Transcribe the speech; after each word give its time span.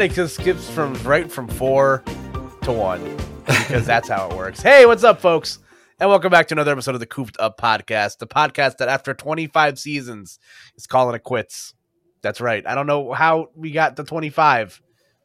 and 0.00 0.10
it 0.10 0.14
just 0.14 0.36
skips 0.36 0.70
from 0.70 0.94
right 1.02 1.30
from 1.30 1.46
four 1.46 2.02
to 2.62 2.72
one 2.72 3.04
because 3.46 3.84
that's 3.84 4.08
how 4.08 4.30
it 4.30 4.34
works. 4.34 4.62
Hey, 4.62 4.86
what's 4.86 5.04
up, 5.04 5.20
folks? 5.20 5.58
And 5.98 6.08
welcome 6.08 6.30
back 6.30 6.48
to 6.48 6.54
another 6.54 6.72
episode 6.72 6.94
of 6.94 7.00
the 7.00 7.06
Cooped 7.06 7.36
Up 7.38 7.60
Podcast, 7.60 8.16
the 8.16 8.26
podcast 8.26 8.78
that 8.78 8.88
after 8.88 9.12
25 9.12 9.78
seasons 9.78 10.38
is 10.74 10.86
calling 10.86 11.14
it 11.14 11.22
quits. 11.22 11.74
That's 12.22 12.40
right. 12.40 12.66
I 12.66 12.74
don't 12.74 12.86
know 12.86 13.12
how 13.12 13.48
we 13.54 13.72
got 13.72 13.96
to 13.96 14.04
25. 14.04 14.80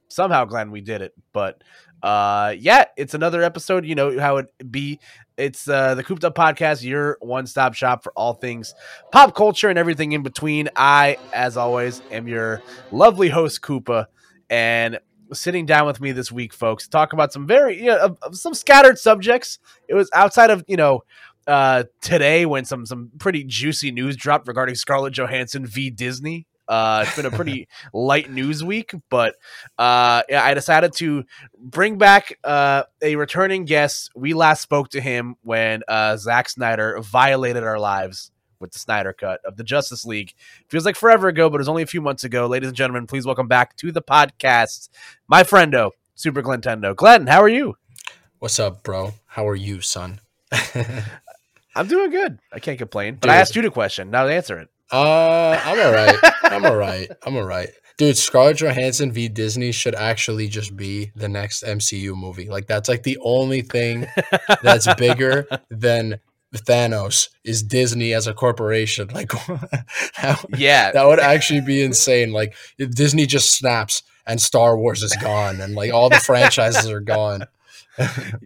Somehow, 0.10 0.44
Glenn, 0.44 0.72
we 0.72 0.82
did 0.82 1.02
it. 1.02 1.14
But 1.32 1.64
uh 2.04 2.54
yeah, 2.60 2.84
it's 2.98 3.14
another 3.14 3.44
episode. 3.44 3.86
You 3.86 3.96
know 3.96 4.20
how 4.20 4.38
it 4.38 4.48
be. 4.70 5.00
It's 5.38 5.70
uh 5.70 5.96
the 5.96 6.04
Cooped 6.04 6.26
Up 6.26 6.36
Podcast, 6.36 6.84
your 6.84 7.18
one-stop 7.22 7.76
shop 7.76 8.04
for 8.04 8.12
all 8.18 8.34
things 8.34 8.76
pop 9.14 9.36
culture 9.36 9.70
and 9.70 9.80
everything 9.80 10.12
in 10.12 10.22
between. 10.22 10.68
I, 10.76 11.18
as 11.34 11.56
always, 11.56 12.02
am 12.12 12.28
your 12.28 12.62
lovely 12.92 13.30
host, 13.30 13.62
Koopa, 13.62 14.08
and 14.50 15.00
sitting 15.34 15.66
down 15.66 15.86
with 15.86 16.00
me 16.02 16.12
this 16.12 16.32
week, 16.32 16.54
folks, 16.54 16.86
to 16.86 16.90
talk 16.90 17.14
about 17.14 17.34
some 17.34 17.48
very 17.48 17.78
you 17.78 17.86
know, 17.86 18.18
of 18.22 18.36
some 18.36 18.54
scattered 18.54 19.00
subjects. 19.00 19.60
It 19.88 19.94
was 19.96 20.10
outside 20.14 20.50
of 20.50 20.64
you 20.68 20.78
know 20.78 21.02
uh 21.48 21.84
today 22.02 22.46
when 22.46 22.66
some 22.66 22.86
some 22.86 23.12
pretty 23.20 23.44
juicy 23.44 23.92
news 23.92 24.16
dropped 24.16 24.48
regarding 24.48 24.76
Scarlett 24.76 25.14
Johansson 25.14 25.66
v 25.66 25.90
Disney. 25.90 26.48
Uh, 26.68 27.04
it's 27.06 27.16
been 27.16 27.28
a 27.28 27.32
pretty 27.32 27.68
light 27.94 28.32
news 28.32 28.64
week, 28.64 28.92
but 29.12 29.36
uh, 29.78 30.24
yeah, 30.28 30.44
I 30.44 30.56
decided 30.56 30.94
to 30.94 31.24
bring 31.60 32.00
back 32.00 32.40
uh, 32.44 32.84
a 33.04 33.16
returning 33.18 33.66
guest. 33.66 34.10
We 34.16 34.34
last 34.34 34.64
spoke 34.64 34.90
to 34.90 35.02
him 35.02 35.36
when 35.44 35.84
uh, 35.88 36.18
Zack 36.18 36.50
Snyder 36.50 37.00
violated 37.02 37.64
our 37.64 37.78
lives 37.78 38.32
with 38.60 38.72
the 38.72 38.80
Snyder 38.80 39.14
Cut 39.14 39.42
of 39.46 39.58
the 39.58 39.64
Justice 39.64 40.06
League. 40.06 40.34
Feels 40.70 40.86
like 40.86 40.96
forever 40.96 41.28
ago, 41.28 41.50
but 41.50 41.58
it 41.58 41.60
was 41.60 41.70
only 41.70 41.84
a 41.84 41.88
few 41.88 42.02
months 42.02 42.24
ago. 42.24 42.48
Ladies 42.48 42.70
and 42.70 42.78
gentlemen, 42.78 43.08
please 43.08 43.26
welcome 43.26 43.48
back 43.48 43.76
to 43.78 43.92
the 43.92 44.02
podcast 44.02 44.90
my 45.28 45.44
friendo, 45.44 45.92
Super 46.16 46.42
Glintendo. 46.42 46.96
Glenn, 46.96 47.28
how 47.28 47.42
are 47.42 47.50
you? 47.50 47.78
What's 48.40 48.60
up, 48.60 48.84
bro? 48.84 49.14
How 49.26 49.48
are 49.48 49.56
you, 49.56 49.82
son? 49.82 50.22
I'm 51.76 51.88
doing 51.88 52.12
good. 52.12 52.40
I 52.54 52.60
can't 52.60 52.78
complain. 52.78 53.16
But 53.16 53.28
Dude. 53.28 53.32
I 53.32 53.36
asked 53.38 53.56
you 53.56 53.62
the 53.62 53.72
question. 53.72 54.12
Now 54.12 54.28
answer 54.28 54.60
it. 54.60 54.70
Uh, 54.92 55.60
I'm 55.64 55.80
all 55.80 55.92
right. 55.92 56.16
I'm 56.44 56.66
all 56.66 56.76
right. 56.76 57.12
I'm 57.26 57.36
all 57.36 57.44
right. 57.44 57.70
Dude, 57.98 58.18
Scarlett 58.18 58.58
Johansson 58.58 59.12
v 59.12 59.30
Disney 59.30 59.72
should 59.72 59.96
actually 59.96 60.48
just 60.50 60.76
be 60.76 61.12
the 61.16 61.30
next 61.30 61.64
MCU 61.64 62.16
movie. 62.16 62.50
Like 62.50 62.68
that's 62.68 62.90
like 62.90 63.04
the 63.04 63.18
only 63.22 63.62
thing 63.62 64.06
that's 64.62 64.94
bigger 64.96 65.48
than 65.70 66.20
Thanos 66.64 67.30
is 67.44 67.62
Disney 67.64 68.14
as 68.14 68.28
a 68.28 68.34
corporation. 68.34 69.10
Like 69.14 69.30
that, 69.30 70.46
Yeah. 70.58 70.92
that 70.92 71.08
would 71.08 71.20
actually 71.20 71.62
be 71.62 71.84
insane. 71.84 72.32
Like 72.32 72.56
if 72.78 72.92
Disney 72.92 73.26
just 73.26 73.56
snaps 73.58 74.04
and 74.28 74.42
Star 74.42 74.78
Wars 74.78 75.04
is 75.04 75.16
gone 75.18 75.62
and 75.62 75.76
like 75.76 75.94
all 75.94 76.10
the 76.10 76.20
franchises 76.26 76.90
are 76.90 77.00
gone. 77.02 77.46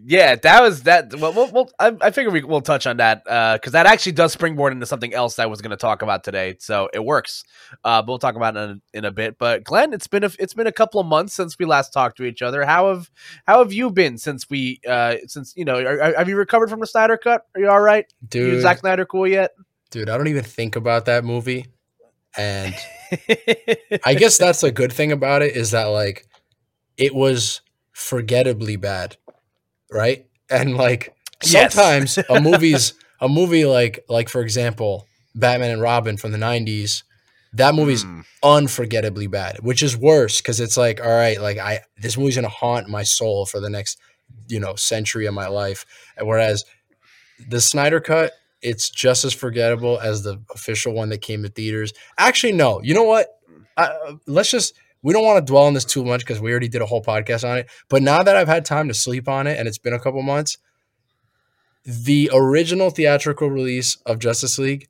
Yeah, 0.03 0.35
that 0.35 0.61
was 0.61 0.83
that. 0.83 1.13
Well, 1.15 1.33
we'll, 1.33 1.51
we'll 1.51 1.69
I, 1.79 1.95
I 2.01 2.11
figure 2.11 2.31
we, 2.31 2.43
we'll 2.43 2.61
touch 2.61 2.85
on 2.85 2.97
that 2.97 3.23
because 3.23 3.73
that 3.73 3.85
actually 3.85 4.11
does 4.11 4.33
springboard 4.33 4.73
into 4.73 4.85
something 4.85 5.13
else 5.13 5.39
I 5.39 5.47
was 5.47 5.61
going 5.61 5.71
to 5.71 5.77
talk 5.77 6.01
about 6.01 6.23
today. 6.23 6.55
So 6.59 6.89
it 6.93 7.03
works. 7.03 7.43
Uh, 7.83 8.01
but 8.01 8.07
we'll 8.09 8.19
talk 8.19 8.35
about 8.35 8.55
it 8.55 8.59
in, 8.59 8.81
in 8.93 9.05
a 9.05 9.11
bit. 9.11 9.37
But 9.37 9.63
Glenn, 9.63 9.93
it's 9.93 10.07
been 10.07 10.23
a, 10.23 10.31
it's 10.37 10.53
been 10.53 10.67
a 10.67 10.71
couple 10.71 10.99
of 10.99 11.07
months 11.07 11.33
since 11.33 11.57
we 11.57 11.65
last 11.65 11.91
talked 11.91 12.17
to 12.17 12.23
each 12.25 12.41
other. 12.41 12.65
How 12.65 12.89
have 12.89 13.09
how 13.47 13.59
have 13.59 13.73
you 13.73 13.89
been 13.89 14.17
since 14.17 14.49
we 14.49 14.79
uh 14.87 15.15
since 15.27 15.53
you 15.55 15.65
know 15.65 15.79
are, 15.79 16.13
have 16.15 16.29
you 16.29 16.35
recovered 16.35 16.69
from 16.69 16.79
the 16.79 16.87
Snyder 16.87 17.17
cut? 17.17 17.45
Are 17.55 17.61
you 17.61 17.69
all 17.69 17.81
right? 17.81 18.05
You 18.21 18.27
Dude, 18.27 18.61
Zack 18.61 18.79
Snyder 18.79 19.05
cool 19.05 19.27
yet? 19.27 19.51
dude, 19.89 20.09
I 20.09 20.17
don't 20.17 20.27
even 20.27 20.43
think 20.43 20.75
about 20.75 21.05
that 21.05 21.23
movie. 21.23 21.67
And 22.37 22.75
I 24.05 24.13
guess 24.15 24.37
that's 24.37 24.63
a 24.63 24.71
good 24.71 24.93
thing 24.93 25.11
about 25.11 25.41
it 25.41 25.55
is 25.55 25.71
that 25.71 25.85
like 25.85 26.27
it 26.97 27.15
was 27.15 27.61
forgettably 27.91 28.75
bad, 28.75 29.17
right? 29.91 30.25
And 30.49 30.75
like 30.77 31.13
Yes. 31.45 31.73
sometimes 31.73 32.17
a 32.29 32.39
movie's 32.41 32.93
a 33.21 33.29
movie 33.29 33.65
like 33.65 34.03
like 34.09 34.29
for 34.29 34.41
example, 34.41 35.07
Batman 35.35 35.71
and 35.71 35.81
Robin 35.81 36.17
from 36.17 36.31
the 36.31 36.37
90s, 36.37 37.03
that 37.53 37.73
movie's 37.75 38.03
Hmm. 38.03 38.21
unforgettably 38.43 39.27
bad, 39.27 39.59
which 39.61 39.81
is 39.83 39.95
worse 39.97 40.41
cuz 40.41 40.59
it's 40.59 40.77
like 40.77 41.01
all 41.01 41.09
right, 41.15 41.39
like 41.41 41.57
I 41.57 41.81
this 41.97 42.17
movie's 42.17 42.35
going 42.35 42.43
to 42.43 42.49
haunt 42.49 42.89
my 42.89 43.03
soul 43.03 43.45
for 43.45 43.59
the 43.59 43.69
next, 43.69 43.97
you 44.47 44.59
know, 44.59 44.75
century 44.75 45.25
of 45.25 45.33
my 45.33 45.47
life. 45.47 45.85
Whereas 46.21 46.63
the 47.49 47.61
Snyder 47.61 47.99
cut 47.99 48.33
it's 48.61 48.89
just 48.89 49.23
as 49.23 49.33
forgettable 49.33 49.99
as 49.99 50.23
the 50.23 50.37
official 50.53 50.91
one 50.93 51.07
that 51.09 51.21
came 51.21 51.43
to 51.43 51.49
theaters. 51.49 51.93
Actually, 52.17 52.51
no. 52.51 52.81
You 52.83 52.93
know 52.93 53.03
what? 53.03 53.27
I, 53.77 53.89
let's 54.27 54.51
just. 54.51 54.73
We 55.01 55.13
don't 55.13 55.23
want 55.23 55.45
to 55.45 55.49
dwell 55.51 55.63
on 55.63 55.73
this 55.73 55.85
too 55.85 56.03
much 56.03 56.21
because 56.21 56.41
we 56.41 56.51
already 56.51 56.67
did 56.67 56.81
a 56.81 56.85
whole 56.85 57.01
podcast 57.03 57.49
on 57.49 57.57
it. 57.59 57.69
But 57.89 58.01
now 58.03 58.21
that 58.23 58.35
I've 58.35 58.47
had 58.49 58.65
time 58.65 58.87
to 58.89 58.93
sleep 58.93 59.29
on 59.29 59.47
it 59.47 59.57
and 59.57 59.67
it's 59.67 59.77
been 59.77 59.93
a 59.93 59.99
couple 59.99 60.21
months, 60.21 60.57
the 61.85 62.29
original 62.33 62.89
theatrical 62.89 63.49
release 63.49 63.95
of 64.05 64.19
Justice 64.19 64.59
League 64.59 64.87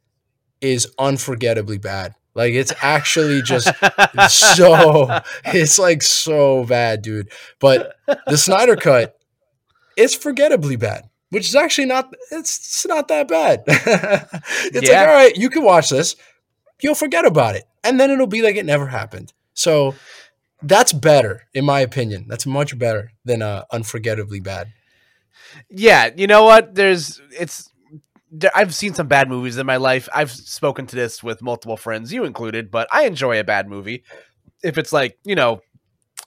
is 0.62 0.92
unforgettably 0.98 1.78
bad. 1.78 2.16
Like 2.36 2.54
it's 2.54 2.74
actually 2.82 3.42
just 3.42 3.68
so 4.30 5.20
it's 5.46 5.78
like 5.80 6.02
so 6.02 6.66
bad, 6.66 7.02
dude. 7.02 7.32
But 7.60 7.96
the 8.28 8.38
Snyder 8.38 8.76
cut, 8.76 9.16
it's 9.98 10.16
forgettably 10.16 10.76
bad, 10.76 11.04
which 11.30 11.48
is 11.48 11.56
actually 11.56 11.88
not 11.88 12.14
it's, 12.32 12.58
it's 12.58 12.86
not 12.88 13.08
that 13.10 13.28
bad. 13.28 13.64
it's 13.68 14.90
Yeah. 14.90 15.00
like, 15.00 15.08
all 15.08 15.14
right, 15.14 15.36
you 15.38 15.50
can 15.50 15.64
watch 15.64 15.90
this, 15.90 16.16
you'll 16.82 16.96
forget 16.96 17.26
about 17.26 17.56
it, 17.56 17.66
and 17.84 18.00
then 18.00 18.10
it'll 18.10 18.28
be 18.28 18.42
like 18.42 18.56
it 18.56 18.66
never 18.66 18.88
happened. 18.88 19.34
So 19.60 19.94
that's 20.62 20.94
better, 20.94 21.44
in 21.54 21.66
my 21.66 21.82
opinion. 21.82 22.28
That's 22.30 22.46
much 22.46 22.80
better 22.80 23.12
than 23.26 23.42
uh, 23.42 23.66
unforgettably 23.74 24.40
bad. 24.40 24.72
Yeah, 25.70 26.12
you 26.16 26.28
know 26.28 26.46
what? 26.46 26.76
There's 26.76 27.22
it's 27.38 27.70
there, 28.32 28.52
I've 28.56 28.74
seen 28.74 28.94
some 28.94 29.08
bad 29.08 29.28
movies 29.28 29.58
in 29.58 29.66
my 29.66 29.76
life. 29.76 30.08
I've 30.16 30.32
spoken 30.32 30.88
to 30.88 30.96
this 30.96 31.22
with 31.22 31.42
multiple 31.42 31.76
friends, 31.76 32.14
you 32.14 32.24
included, 32.24 32.72
but 32.72 32.88
I 32.90 33.06
enjoy 33.06 33.38
a 33.38 33.44
bad 33.44 33.68
movie. 33.68 34.04
If 34.64 34.78
it's 34.78 34.94
like, 34.94 35.18
you 35.26 35.36
know, 35.36 35.60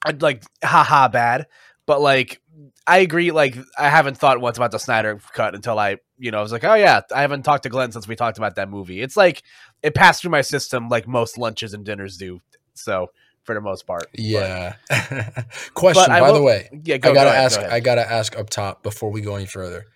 I'd 0.05 0.21
like 0.21 0.43
haha 0.63 1.09
bad, 1.09 1.47
but 1.87 2.03
like 2.03 2.43
I 2.87 2.99
agree 2.99 3.31
like 3.31 3.57
I 3.79 3.89
haven't 3.89 4.19
thought 4.19 4.43
once 4.43 4.59
about 4.59 4.73
the 4.73 4.79
Snyder 4.79 5.19
cut 5.33 5.55
until 5.55 5.79
I, 5.79 5.97
you 6.19 6.31
know, 6.33 6.39
I 6.39 6.43
was 6.43 6.53
like, 6.53 6.65
"Oh 6.65 6.75
yeah, 6.75 7.01
I 7.15 7.23
haven't 7.23 7.45
talked 7.45 7.63
to 7.63 7.71
Glenn 7.71 7.93
since 7.93 8.07
we 8.07 8.15
talked 8.15 8.37
about 8.37 8.57
that 8.57 8.69
movie." 8.69 9.01
It's 9.01 9.17
like 9.17 9.43
it 9.83 9.95
passed 9.95 10.21
through 10.21 10.33
my 10.33 10.43
system 10.43 10.91
like 10.91 11.09
most 11.09 11.39
lunches 11.39 11.73
and 11.73 11.85
dinners 11.85 12.19
do. 12.19 12.41
So, 12.75 13.09
for 13.45 13.55
the 13.55 13.61
most 13.61 13.87
part. 13.87 14.07
Yeah. 14.15 14.75
Question, 15.75 16.07
by 16.09 16.33
the 16.33 16.43
way, 16.43 16.69
yeah, 16.85 16.99
go, 16.99 17.11
I 17.11 17.15
gotta 17.15 17.31
ahead, 17.31 17.45
ask. 17.45 17.61
go. 17.61 17.69
I 17.69 17.81
gotta 17.81 18.11
ask 18.11 18.37
up 18.39 18.51
top 18.51 18.83
before 18.83 19.11
we 19.11 19.21
go 19.21 19.37
any 19.37 19.47
further. 19.47 19.87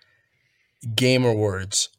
Gamer 0.95 1.33
words. 1.33 1.89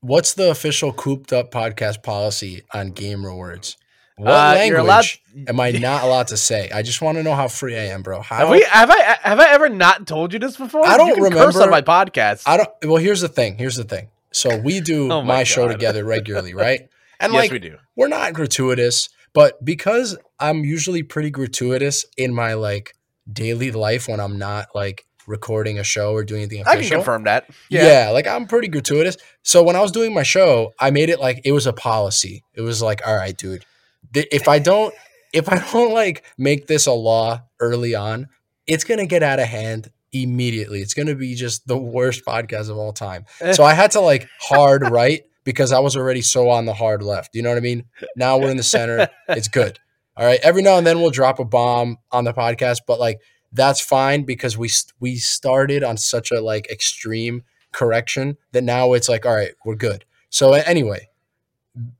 What's 0.00 0.34
the 0.34 0.50
official 0.50 0.92
cooped 0.92 1.32
up 1.32 1.50
podcast 1.50 2.02
policy 2.02 2.62
on 2.72 2.90
gamer 2.90 3.34
words? 3.34 3.76
What 4.16 4.30
Uh, 4.30 4.54
language 4.54 4.80
allowed- 4.80 5.48
am 5.48 5.60
I 5.60 5.70
not 5.72 6.04
allowed 6.04 6.28
to 6.28 6.36
say? 6.36 6.70
I 6.72 6.82
just 6.82 7.00
want 7.00 7.18
to 7.18 7.22
know 7.22 7.34
how 7.34 7.48
free 7.48 7.76
I 7.76 7.84
am, 7.86 8.02
bro. 8.02 8.20
How 8.20 8.36
Have 8.38 8.50
we 8.50 8.62
have 8.68 8.90
I 8.90 9.16
have 9.22 9.40
I 9.40 9.52
ever 9.52 9.68
not 9.68 10.06
told 10.06 10.32
you 10.32 10.38
this 10.38 10.56
before? 10.56 10.84
I 10.86 10.96
don't 10.96 11.08
curse 11.16 11.56
on 11.56 11.62
remember- 11.62 11.70
my 11.70 11.80
podcast. 11.82 12.42
I 12.46 12.56
don't. 12.58 12.68
Well, 12.84 12.96
here's 12.96 13.20
the 13.20 13.28
thing. 13.28 13.56
Here's 13.58 13.76
the 13.76 13.84
thing. 13.84 14.08
So 14.32 14.56
we 14.58 14.80
do 14.80 15.04
Oh 15.12 15.22
my, 15.22 15.38
my 15.38 15.44
show 15.44 15.68
together 15.68 16.04
regularly, 16.04 16.54
right? 16.54 16.88
And 17.20 17.32
yes, 17.32 17.42
like 17.42 17.50
we 17.52 17.58
do. 17.60 17.76
we're 17.96 18.08
not 18.08 18.32
gratuitous, 18.32 19.08
but 19.34 19.64
because 19.64 20.16
I'm 20.38 20.64
usually 20.64 21.02
pretty 21.02 21.30
gratuitous 21.30 22.04
in 22.16 22.34
my 22.34 22.54
like 22.54 22.94
daily 23.30 23.70
life 23.70 24.08
when 24.08 24.20
I'm 24.20 24.38
not 24.38 24.68
like 24.74 25.06
recording 25.26 25.78
a 25.78 25.84
show 25.84 26.12
or 26.12 26.24
doing 26.24 26.42
anything 26.42 26.64
I 26.66 26.80
can 26.80 26.88
confirm 26.88 27.24
that. 27.24 27.48
Yeah. 27.68 27.86
yeah. 27.86 28.10
like 28.10 28.26
I'm 28.26 28.46
pretty 28.46 28.68
gratuitous. 28.68 29.16
So 29.42 29.62
when 29.62 29.76
I 29.76 29.80
was 29.80 29.92
doing 29.92 30.12
my 30.12 30.22
show, 30.22 30.72
I 30.78 30.90
made 30.90 31.08
it 31.08 31.20
like 31.20 31.40
it 31.44 31.52
was 31.52 31.66
a 31.66 31.72
policy. 31.72 32.44
It 32.54 32.62
was 32.62 32.82
like, 32.82 33.06
all 33.06 33.14
right, 33.14 33.36
dude, 33.36 33.64
th- 34.12 34.28
if 34.32 34.48
I 34.48 34.58
don't 34.58 34.94
if 35.32 35.48
I 35.50 35.58
don't 35.72 35.92
like 35.92 36.24
make 36.36 36.66
this 36.66 36.86
a 36.86 36.92
law 36.92 37.42
early 37.60 37.94
on, 37.94 38.28
it's 38.66 38.84
gonna 38.84 39.06
get 39.06 39.22
out 39.22 39.38
of 39.38 39.46
hand 39.46 39.90
immediately. 40.12 40.80
It's 40.80 40.94
gonna 40.94 41.14
be 41.14 41.34
just 41.34 41.66
the 41.66 41.78
worst 41.78 42.24
podcast 42.24 42.68
of 42.68 42.76
all 42.76 42.92
time. 42.92 43.24
Eh. 43.40 43.52
So 43.52 43.64
I 43.64 43.74
had 43.74 43.92
to 43.92 44.00
like 44.00 44.28
hard 44.40 44.90
right 44.90 45.22
because 45.44 45.72
I 45.72 45.78
was 45.80 45.96
already 45.96 46.22
so 46.22 46.48
on 46.50 46.66
the 46.66 46.74
hard 46.74 47.02
left. 47.02 47.34
You 47.34 47.42
know 47.42 47.48
what 47.48 47.58
I 47.58 47.62
mean? 47.62 47.84
Now 48.16 48.38
we're 48.38 48.50
in 48.50 48.56
the 48.56 48.62
center. 48.62 49.08
It's 49.28 49.48
good. 49.48 49.78
All 50.16 50.26
right. 50.26 50.40
Every 50.42 50.62
now 50.62 50.76
and 50.76 50.86
then 50.86 51.00
we'll 51.00 51.10
drop 51.10 51.38
a 51.38 51.44
bomb 51.44 51.96
on 52.10 52.24
the 52.24 52.34
podcast, 52.34 52.80
but 52.86 53.00
like 53.00 53.20
that's 53.52 53.80
fine 53.80 54.24
because 54.24 54.56
we 54.56 54.70
we 55.00 55.16
started 55.16 55.82
on 55.82 55.96
such 55.96 56.30
a 56.30 56.40
like 56.40 56.70
extreme 56.70 57.42
correction 57.72 58.36
that 58.52 58.64
now 58.64 58.92
it's 58.92 59.08
like 59.08 59.24
all 59.24 59.34
right, 59.34 59.52
we're 59.64 59.74
good. 59.74 60.04
So 60.30 60.52
anyway, 60.52 61.08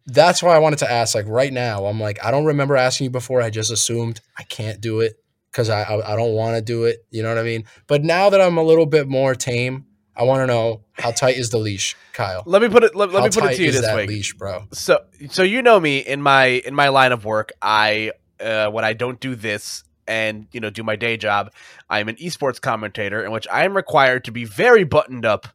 that's 0.07 0.43
why 0.43 0.55
I 0.55 0.59
wanted 0.59 0.81
to 0.81 0.91
ask. 0.91 1.15
Like 1.15 1.27
right 1.27 1.53
now, 1.53 1.87
I'm 1.87 2.01
like 2.01 2.23
I 2.25 2.31
don't 2.31 2.45
remember 2.45 2.77
asking 2.77 3.07
you 3.07 3.11
before. 3.11 3.41
I 3.41 3.51
just 3.51 3.71
assumed 3.71 4.21
I 4.39 4.43
can't 4.45 4.81
do 4.81 5.01
it 5.01 5.15
because 5.51 5.69
I 5.69 5.83
I, 5.83 6.13
I 6.13 6.17
don't 6.17 6.35
want 6.35 6.57
to 6.57 6.63
do 6.63 6.85
it. 6.85 7.05
You 7.11 7.23
know 7.23 7.29
what 7.29 7.39
I 7.39 7.45
mean? 7.45 7.65
But 7.87 8.05
now 8.05 8.31
that 8.31 8.41
I'm 8.41 8.59
a 8.59 8.63
little 8.63 8.87
bit 8.87 9.09
more 9.09 9.35
tame, 9.35 9.87
I 10.15 10.25
want 10.25 10.43
to 10.43 10.47
know 10.47 10.83
how 10.93 11.11
tight 11.11 11.37
is 11.37 11.51
the 11.51 11.59
leash, 11.59 11.97
Kyle? 12.13 12.43
Let 12.45 12.61
me 12.61 12.69
put 12.69 12.85
it. 12.85 12.95
Let, 12.95 13.13
let 13.13 13.25
me 13.25 13.31
put 13.31 13.51
it 13.51 13.57
to 13.57 13.63
you 13.63 13.69
is 13.69 13.77
this 13.77 13.87
that 13.87 13.97
way. 13.97 14.07
leash, 14.07 14.35
bro? 14.35 14.67
So, 14.73 15.05
so 15.31 15.43
you 15.43 15.63
know 15.63 15.81
me 15.81 15.99
in 15.99 16.21
my 16.21 16.45
in 16.45 16.75
my 16.75 16.89
line 16.89 17.13
of 17.13 17.25
work. 17.25 17.53
I 17.63 18.13
uh, 18.41 18.69
when 18.69 18.85
I 18.85 18.93
don't 18.93 19.21
do 19.21 19.35
this 19.35 19.85
and 20.07 20.47
you 20.53 20.61
know 20.61 20.69
do 20.69 20.83
my 20.83 20.97
day 20.97 21.17
job, 21.17 21.53
I'm 21.89 22.09
an 22.09 22.17
esports 22.17 22.61
commentator 22.61 23.25
in 23.25 23.33
which 23.33 23.47
I 23.51 23.65
am 23.65 23.75
required 23.75 24.25
to 24.25 24.33
be 24.33 24.45
very 24.45 24.85
buttoned 24.85 25.25
up, 25.25 25.49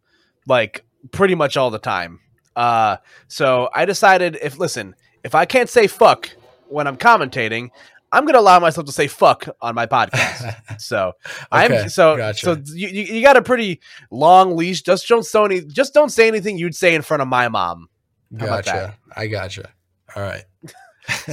like 0.48 0.86
pretty 1.12 1.36
much 1.36 1.56
all 1.56 1.70
the 1.70 1.80
time. 1.80 2.20
Uh, 2.56 2.98
so 3.28 3.70
I 3.74 3.86
decided 3.86 4.40
if 4.42 4.58
listen, 4.58 4.96
if 5.24 5.36
I 5.36 5.46
can't 5.46 5.70
say 5.70 5.86
fuck 5.86 6.30
when 6.68 6.88
I'm 6.88 6.98
commentating, 6.98 7.70
I'm 8.12 8.26
gonna 8.26 8.40
allow 8.40 8.60
myself 8.60 8.86
to 8.88 8.92
say 8.92 9.08
fuck 9.08 9.48
on 9.62 9.76
my 9.76 9.86
podcast. 9.86 10.56
so 10.82 11.14
Okay, 11.52 11.82
I'm 11.82 11.90
so 11.90 12.18
gotcha. 12.18 12.46
so 12.46 12.62
you, 12.74 12.88
you 12.88 13.22
got 13.22 13.38
a 13.38 13.42
pretty 13.42 13.82
long 14.12 14.56
leash. 14.56 14.82
Just 14.82 15.08
don't 15.08 15.26
say 15.26 15.44
any, 15.44 15.62
just 15.62 15.94
don't 15.94 16.10
say 16.10 16.28
anything 16.28 16.58
you'd 16.58 16.76
say 16.76 16.96
in 16.96 17.02
front 17.02 17.22
of 17.22 17.28
my 17.28 17.48
mom. 17.50 17.90
How 18.40 18.46
Gotcha. 18.46 18.98
I 19.16 19.28
gotcha. 19.28 19.70
All 20.16 20.24
right. 20.24 20.44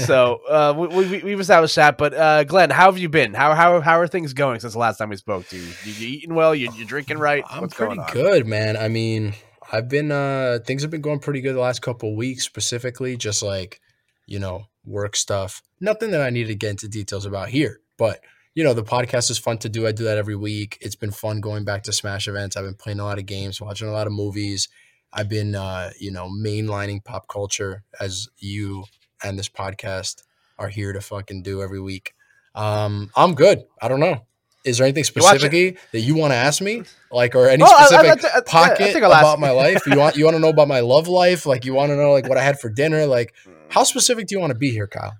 So 0.06 0.41
uh, 0.49 0.73
we, 0.76 0.87
we 0.87 1.23
we've 1.25 1.41
established 1.41 1.75
that. 1.75 1.99
But 1.99 2.15
uh, 2.15 2.44
Glenn, 2.44 2.71
how 2.71 2.87
have 2.87 2.97
you 2.97 3.09
been? 3.09 3.35
How 3.35 3.55
how 3.55 3.81
how 3.81 3.99
are 3.99 4.06
things 4.06 4.32
going 4.32 4.61
since 4.61 4.75
the 4.75 4.79
last 4.79 4.99
time 4.99 5.09
we 5.09 5.17
spoke 5.17 5.49
to 5.49 5.56
you? 5.56 5.67
You, 5.85 5.93
you 5.93 6.09
eating 6.09 6.35
well? 6.37 6.55
You 6.55 6.70
you 6.77 6.85
drinking 6.85 7.19
right? 7.19 7.43
I'm 7.50 7.62
What's 7.62 7.75
pretty 7.75 8.00
good, 8.12 8.47
man. 8.47 8.77
I 8.77 8.87
mean, 8.87 9.35
I've 9.73 9.88
been 9.88 10.12
uh 10.12 10.61
things 10.65 10.82
have 10.82 10.93
been 10.93 11.00
going 11.00 11.19
pretty 11.19 11.41
good 11.41 11.56
the 11.56 11.61
last 11.61 11.82
couple 11.82 12.11
of 12.11 12.15
weeks, 12.17 12.44
specifically 12.44 13.17
just 13.17 13.43
like, 13.43 13.81
you 14.27 14.38
know, 14.38 14.67
work 14.84 15.16
stuff. 15.16 15.62
Nothing 15.81 16.10
that 16.12 16.20
I 16.22 16.31
need 16.31 16.46
to 16.48 16.54
get 16.54 16.70
into 16.70 16.88
details 16.88 17.26
about 17.26 17.48
here. 17.48 17.81
But, 17.96 18.20
you 18.54 18.64
know, 18.64 18.75
the 18.75 18.82
podcast 18.82 19.31
is 19.31 19.38
fun 19.38 19.58
to 19.58 19.69
do. 19.69 19.86
I 19.86 19.92
do 19.92 20.04
that 20.04 20.19
every 20.19 20.36
week. 20.36 20.78
It's 20.81 20.96
been 20.96 21.10
fun 21.10 21.40
going 21.40 21.64
back 21.64 21.82
to 21.84 21.92
Smash 21.92 22.28
events. 22.28 22.56
I've 22.56 22.64
been 22.64 22.75
playing 22.75 23.00
a 23.00 23.04
lot 23.04 23.19
of 23.19 23.26
games, 23.26 23.60
watching 23.60 23.88
a 23.88 23.92
lot 23.92 24.06
of 24.06 24.12
movies. 24.12 24.69
I've 25.12 25.28
been 25.28 25.54
uh, 25.54 25.90
you 25.98 26.10
know, 26.10 26.28
mainlining 26.28 27.04
pop 27.04 27.28
culture 27.28 27.84
as 28.00 28.28
you 28.38 28.84
and 29.22 29.38
this 29.38 29.48
podcast 29.48 30.22
are 30.58 30.69
here 30.69 30.92
to 30.92 31.00
fucking 31.00 31.42
do 31.42 31.62
every 31.62 31.81
week. 31.81 32.14
Um, 32.54 33.10
I'm 33.16 33.34
good. 33.34 33.64
I 33.81 33.88
don't 33.88 34.00
know. 34.00 34.26
Is 34.64 34.78
there 34.78 34.86
anything 34.86 35.04
specifically 35.04 35.76
that 35.92 36.00
you 36.00 36.14
want 36.14 36.32
to 36.32 36.36
ask 36.36 36.62
me? 36.62 36.84
Like, 37.12 37.34
or 37.34 37.48
any 37.48 37.62
I- 37.62 37.84
specific 37.86 38.25
I 38.25 38.28
I- 38.28 38.38
I 38.38 38.40
pocket 38.40 38.96
about 38.96 39.38
my 39.38 39.50
life? 39.50 39.86
You 39.86 39.98
want 39.98 40.16
you 40.16 40.25
want 40.25 40.36
to 40.36 40.40
know 40.40 40.48
about 40.48 40.69
my 40.69 40.81
love 40.81 41.06
life? 41.06 41.44
Like, 41.44 41.64
you 41.66 41.75
want 41.75 41.90
to 41.90 41.96
know 41.96 42.12
like 42.12 42.28
what 42.28 42.38
I 42.38 42.42
had 42.42 42.58
for 42.58 42.70
dinner? 42.70 43.04
Like, 43.06 43.34
how 43.69 43.84
specific 43.84 44.26
do 44.26 44.34
you 44.34 44.40
want 44.40 44.52
to 44.52 44.58
be 44.58 44.70
here, 44.70 44.87
Kyle? 44.87 45.14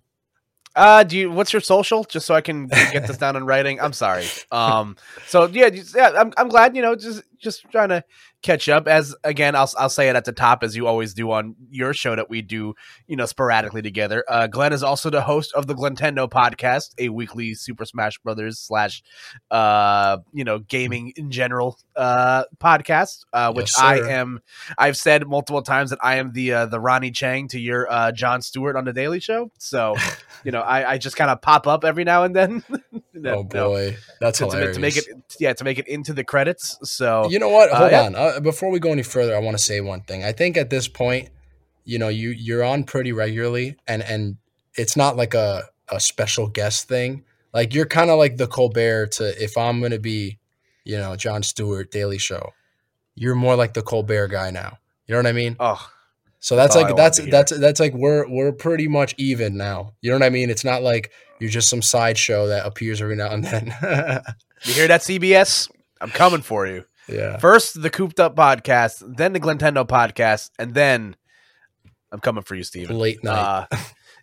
Uh, 0.77 1.05
do 1.05 1.17
you? 1.17 1.31
What's 1.31 1.53
your 1.53 1.61
social? 1.61 2.03
Just 2.05 2.27
so 2.27 2.35
I 2.35 2.41
can 2.41 2.67
get 2.67 3.07
this 3.07 3.17
down 3.25 3.37
in 3.37 3.47
writing. 3.47 3.81
I'm 3.81 3.93
sorry. 3.93 4.25
Um. 4.51 4.97
So 5.27 5.47
yeah, 5.47 5.71
just- 5.71 5.95
yeah. 5.95 6.11
I'm 6.17 6.33
I'm 6.37 6.49
glad. 6.49 6.75
You 6.75 6.83
know, 6.83 6.97
just 6.97 7.23
just 7.45 7.71
trying 7.71 7.91
to 7.91 8.05
catch 8.43 8.69
up. 8.69 8.89
As 8.89 9.15
again, 9.23 9.55
I'll 9.55 9.71
I'll 9.79 9.89
say 9.89 10.09
it 10.09 10.17
at 10.17 10.25
the 10.25 10.33
top 10.33 10.65
as 10.65 10.75
you 10.75 10.87
always 10.87 11.15
do 11.15 11.31
on 11.31 11.55
your 11.71 11.95
show 11.95 12.17
that 12.17 12.29
we 12.29 12.43
do. 12.43 12.75
You 13.07 13.17
know, 13.17 13.27
sporadically 13.27 13.83
together. 13.83 14.25
Uh, 14.29 14.47
Glenn 14.47 14.73
is 14.73 14.83
also 14.83 15.11
the 15.11 15.23
host 15.23 15.53
of 15.55 15.67
the 15.67 15.75
Glentendo 15.75 16.29
podcast, 16.29 16.91
a 16.99 17.11
weekly 17.11 17.55
Super 17.55 17.85
Smash 17.85 18.19
Brothers 18.19 18.59
slash, 18.59 19.03
uh, 19.51 20.19
you 20.33 20.45
know, 20.45 20.59
gaming 20.59 21.13
in 21.17 21.31
general 21.31 21.79
uh 21.95 22.45
podcast. 22.59 23.25
Uh, 23.33 23.53
which 23.53 23.73
Yes, 23.77 23.81
I 23.81 23.97
am. 24.11 24.41
I've 24.79 24.97
said 24.97 25.27
multiple 25.27 25.63
times 25.63 25.91
that 25.91 25.99
I 26.03 26.17
am 26.17 26.33
the 26.33 26.53
uh, 26.53 26.67
the 26.67 26.81
Ronny 26.81 27.11
Chieng 27.11 27.49
to 27.51 27.61
your 27.61 27.91
uh, 27.91 28.13
Jon 28.13 28.43
Stewart 28.43 28.77
on 28.77 28.85
the 28.85 28.93
Daily 28.93 29.21
Show. 29.21 29.51
So 29.59 29.95
you 30.45 30.53
know, 30.53 30.61
I, 30.61 30.93
I 30.93 30.99
just 30.99 31.17
kind 31.17 31.31
of 31.31 31.41
pop 31.43 31.67
up 31.67 31.85
every 31.85 32.05
now 32.05 32.25
and 32.25 32.35
then. 32.35 32.65
No, 33.17 33.37
oh 33.37 33.49
no, 33.55 33.69
boy, 33.69 33.97
that's 34.21 34.39
to, 34.39 34.47
to, 34.47 34.51
hilarious. 34.51 34.77
to 34.77 34.81
make 34.81 34.97
it, 34.97 35.07
yeah, 35.39 35.53
to 35.53 35.65
make 35.65 35.79
it 35.79 35.87
into 35.87 36.13
the 36.13 36.25
credits. 36.25 36.77
So 36.83 37.29
You 37.35 37.41
know 37.41 37.49
what? 37.49 37.69
Uh, 37.69 37.79
Hold 37.79 37.91
yeah. 37.91 38.03
on. 38.03 38.15
Uh, 38.15 38.39
before 38.39 38.71
we 38.71 38.79
go 38.79 38.93
any 38.93 39.03
further, 39.03 39.35
I 39.35 39.41
want 39.41 39.59
to 39.59 39.63
say 39.63 39.81
one 39.81 40.03
thing. 40.03 40.23
I 40.23 40.31
think 40.31 40.57
at 40.57 40.71
this 40.71 40.87
point, 40.87 41.31
you 41.85 41.99
know, 41.99 42.07
you 42.07 42.31
you're 42.31 42.63
on 42.63 42.85
pretty 42.85 43.11
regularly, 43.11 43.77
and 43.89 44.05
and 44.05 44.37
it's 44.75 44.97
not 44.97 45.17
like 45.17 45.35
a 45.35 45.65
a 45.89 45.99
special 45.99 46.47
guest 46.47 46.87
thing. 46.87 47.25
Like 47.53 47.75
you're 47.75 47.87
kind 47.87 48.11
of 48.11 48.19
like 48.19 48.37
the 48.37 48.47
Colbert 48.47 49.11
to 49.15 49.43
if 49.43 49.59
I'm 49.59 49.83
gonna 49.83 49.99
be, 49.99 50.39
you 50.85 50.97
know, 50.97 51.17
Jon 51.17 51.43
Stewart 51.43 51.91
Daily 51.91 52.19
Show. 52.19 52.53
You're 53.17 53.35
more 53.35 53.57
like 53.57 53.75
the 53.75 53.83
Colbert 53.83 54.29
guy 54.29 54.53
now. 54.53 54.79
You 55.09 55.15
know 55.15 55.19
what 55.19 55.27
I 55.27 55.33
mean? 55.33 55.57
oh, 55.59 55.91
So 56.39 56.55
that's 56.55 56.77
like 56.77 56.95
that's 56.95 57.19
that's 57.19 57.59
that's 57.59 57.81
like 57.81 57.95
we're 57.95 58.29
we're 58.29 58.53
pretty 58.53 58.87
much 58.87 59.13
even 59.19 59.57
now. 59.57 59.95
You 60.03 60.13
know 60.13 60.19
what 60.19 60.27
I 60.27 60.31
mean? 60.31 60.51
It's 60.51 60.65
not 60.65 60.85
like 60.85 61.11
you're 61.41 61.51
just 61.51 61.69
some 61.69 61.83
sideshow 61.83 62.47
that 62.47 62.65
appears 62.65 63.03
every 63.03 63.17
now 63.17 63.33
and 63.33 63.43
then. 63.43 63.75
you 64.63 64.73
hear 64.73 64.87
that, 64.87 65.01
CBS? 65.01 65.69
I'm 66.01 66.11
coming 66.11 66.41
for 66.41 66.69
you. 66.69 66.85
Yeah. 67.09 67.39
First 67.39 67.81
the 67.81 67.91
Cooped 67.91 68.21
Up 68.21 68.37
podcast, 68.37 69.17
then 69.17 69.33
the 69.33 69.41
Glintendo 69.41 69.87
podcast, 69.87 70.51
and 70.59 70.75
then 70.75 71.17
I'm 72.13 72.21
coming 72.21 72.45
for 72.45 72.55
you, 72.55 72.63
Steven. 72.63 72.99
Late 72.99 73.23
night. 73.25 73.67
Uh, 73.71 73.77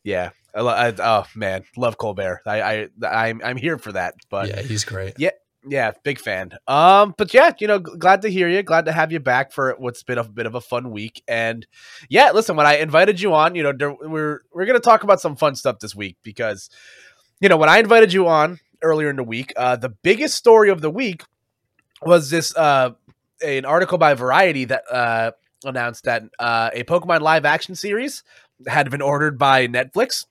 yeah. 0.04 0.30
I, 0.54 0.60
I, 0.60 0.94
oh 1.00 1.25
man, 1.36 1.63
love 1.78 1.98
Colbert. 1.98 2.42
I, 2.45 2.62
I 2.62 2.88
I'm 3.07 3.42
I'm 3.44 3.57
here 3.57 3.78
for 3.78 3.92
that. 3.94 4.16
But 4.30 4.50
yeah, 4.50 4.62
he's 4.62 4.83
great. 4.83 5.13
Yeah, 5.18 5.31
yeah, 5.68 5.92
big 6.04 6.19
fan. 6.19 6.51
Um, 6.68 7.13
but 7.18 7.33
yeah, 7.33 7.54
you 7.60 7.68
know, 7.68 7.80
glad 7.80 8.24
to 8.24 8.30
hear 8.30 8.50
you. 8.50 8.63
Glad 8.63 8.86
to 8.86 8.92
have 8.92 9.12
you 9.12 9.19
back 9.19 9.51
for 9.51 9.75
what's 9.77 10.04
been 10.04 10.18
a 10.18 10.24
bit 10.24 10.45
of 10.45 10.56
a 10.56 10.62
fun 10.62 10.92
week. 10.92 11.24
And 11.27 11.66
yeah, 12.10 12.31
listen, 12.31 12.56
when 12.56 12.66
I 12.66 12.77
invited 12.77 13.22
you 13.22 13.34
on, 13.34 13.56
you 13.56 13.63
know, 13.63 13.72
there, 13.72 13.94
we're 13.94 14.42
we're 14.54 14.66
gonna 14.66 14.80
talk 14.80 15.04
about 15.04 15.22
some 15.22 15.36
fun 15.36 15.56
stuff 15.56 15.80
this 15.80 15.95
week 15.95 16.18
because, 16.24 16.69
you 17.39 17.50
know, 17.50 17.57
when 17.57 17.69
I 17.69 17.77
invited 17.77 18.12
you 18.12 18.27
on 18.27 18.60
earlier 18.81 19.10
in 19.10 19.16
the 19.16 19.24
week, 19.24 19.54
uh, 19.56 19.75
the 19.75 19.89
biggest 19.89 20.36
story 20.36 20.69
of 20.69 20.81
the 20.81 20.89
week 20.89 21.24
was 22.01 22.30
this 22.30 22.56
uh 22.56 22.92
an 23.44 23.65
article 23.65 23.98
by 23.98 24.13
Variety 24.13 24.65
that 24.65 24.83
uh 24.92 25.31
announced 25.63 26.06
that 26.06 26.24
uh, 26.39 26.71
a 26.74 26.83
Pokemon 26.83 27.21
live 27.21 27.45
action 27.45 27.75
series 27.75 28.24
had 28.68 28.89
been 28.89 29.01
ordered 29.01 29.38
by 29.38 29.68
Netflix. 29.68 30.25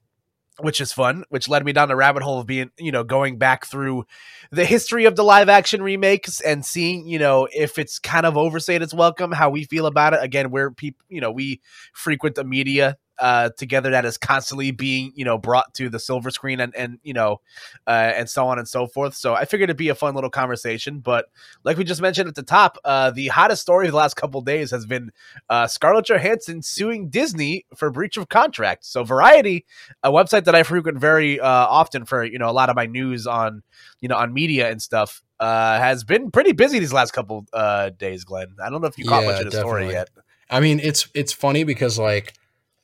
Which 0.59 0.83
is 0.83 0.93
fun, 0.93 1.25
which 1.31 1.49
led 1.49 1.65
me 1.65 1.73
down 1.73 1.89
the 1.89 1.97
rabbit 1.97 2.23
hole 2.23 2.39
of 2.39 2.47
being, 2.47 2.71
you 2.79 2.93
know, 2.93 3.03
going 3.03 3.39
back 3.39 3.65
through 3.65 4.05
the 4.51 4.67
history 4.67 5.07
of 5.07 5.17
the 5.17 5.23
live 5.23 5.49
action 5.49 5.83
remakes 5.83 6.41
and 6.41 6.67
seeing 6.67 7.07
you 7.07 7.19
know 7.19 7.49
if 7.53 7.79
it's 7.79 7.99
kind 7.99 8.27
of 8.27 8.37
overstayed 8.37 8.83
its 8.83 8.93
welcome 8.93 9.33
how 9.33 9.49
we 9.49 9.65
feel 9.65 9.87
about 9.87 10.13
it 10.13 10.23
again 10.23 10.51
we're 10.51 10.71
people 10.71 11.05
you 11.09 11.21
know 11.21 11.31
we 11.31 11.61
frequent 11.93 12.35
the 12.35 12.45
media 12.45 12.99
uh 13.21 13.51
together 13.57 13.91
that 13.91 14.05
is 14.05 14.17
constantly 14.19 14.71
being 14.71 15.13
you 15.15 15.25
know 15.25 15.39
brought 15.39 15.73
to 15.75 15.89
the 15.89 15.99
silver 15.99 16.31
screen 16.31 16.61
and 16.61 16.75
and 16.75 16.99
you 17.03 17.13
know 17.13 17.41
uh 17.87 18.13
and 18.17 18.29
so 18.29 18.47
on 18.47 18.59
and 18.59 18.69
so 18.69 18.87
forth 18.87 19.15
so 19.15 19.35
i 19.35 19.45
figured 19.45 19.69
it'd 19.69 19.77
be 19.77 19.89
a 19.89 19.95
fun 19.95 20.15
little 20.15 20.31
conversation 20.31 21.01
but 21.01 21.27
like 21.65 21.77
we 21.77 21.85
just 21.85 22.03
mentioned 22.03 22.29
at 22.29 22.35
the 22.35 22.43
top 22.43 22.79
uh 22.85 23.11
the 23.11 23.29
hottest 23.29 23.63
story 23.63 23.87
of 23.87 23.93
the 23.93 23.99
last 23.99 24.15
couple 24.15 24.41
days 24.41 24.71
has 24.71 24.87
been 24.87 25.11
uh 25.49 25.67
scarlett 25.67 26.07
johansson 26.07 26.63
suing 26.63 27.09
disney 27.09 27.65
for 27.77 27.91
breach 27.91 28.17
of 28.17 28.29
contract 28.29 28.85
so 28.85 29.05
variety 29.05 29.65
a 30.03 30.11
website 30.11 30.45
that 30.45 30.55
i 30.55 30.63
frequent 30.63 30.99
very 30.99 31.39
uh 31.41 31.47
often 31.47 32.05
for 32.05 32.25
you 32.25 32.39
know 32.39 32.49
a 32.49 32.53
lot 32.53 32.69
of 32.69 32.77
my 32.77 32.87
news 32.87 33.27
on 33.27 33.63
you 34.01 34.09
know, 34.09 34.17
on 34.17 34.33
media 34.33 34.71
and 34.71 34.81
stuff, 34.81 35.23
uh, 35.39 35.79
has 35.79 36.05
been 36.05 36.31
pretty 36.31 36.53
busy 36.53 36.79
these 36.79 36.93
last 36.93 37.13
couple 37.13 37.47
uh 37.53 37.91
days, 37.91 38.25
Glenn. 38.25 38.57
I 38.63 38.71
don't 38.71 38.81
know 38.81 38.89
if 38.89 38.99
you 38.99 39.05
caught 39.05 39.25
Yeah, 39.25 39.33
much 39.33 39.41
of 39.41 39.51
the 39.53 39.59
story 39.59 39.91
yet. 39.91 40.09
I 40.51 40.61
mean, 40.61 40.81
it's 40.81 41.09
it's 41.15 41.33
funny 41.33 41.65
because 41.65 41.99
like, 41.99 42.35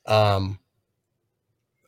um, 0.07 0.59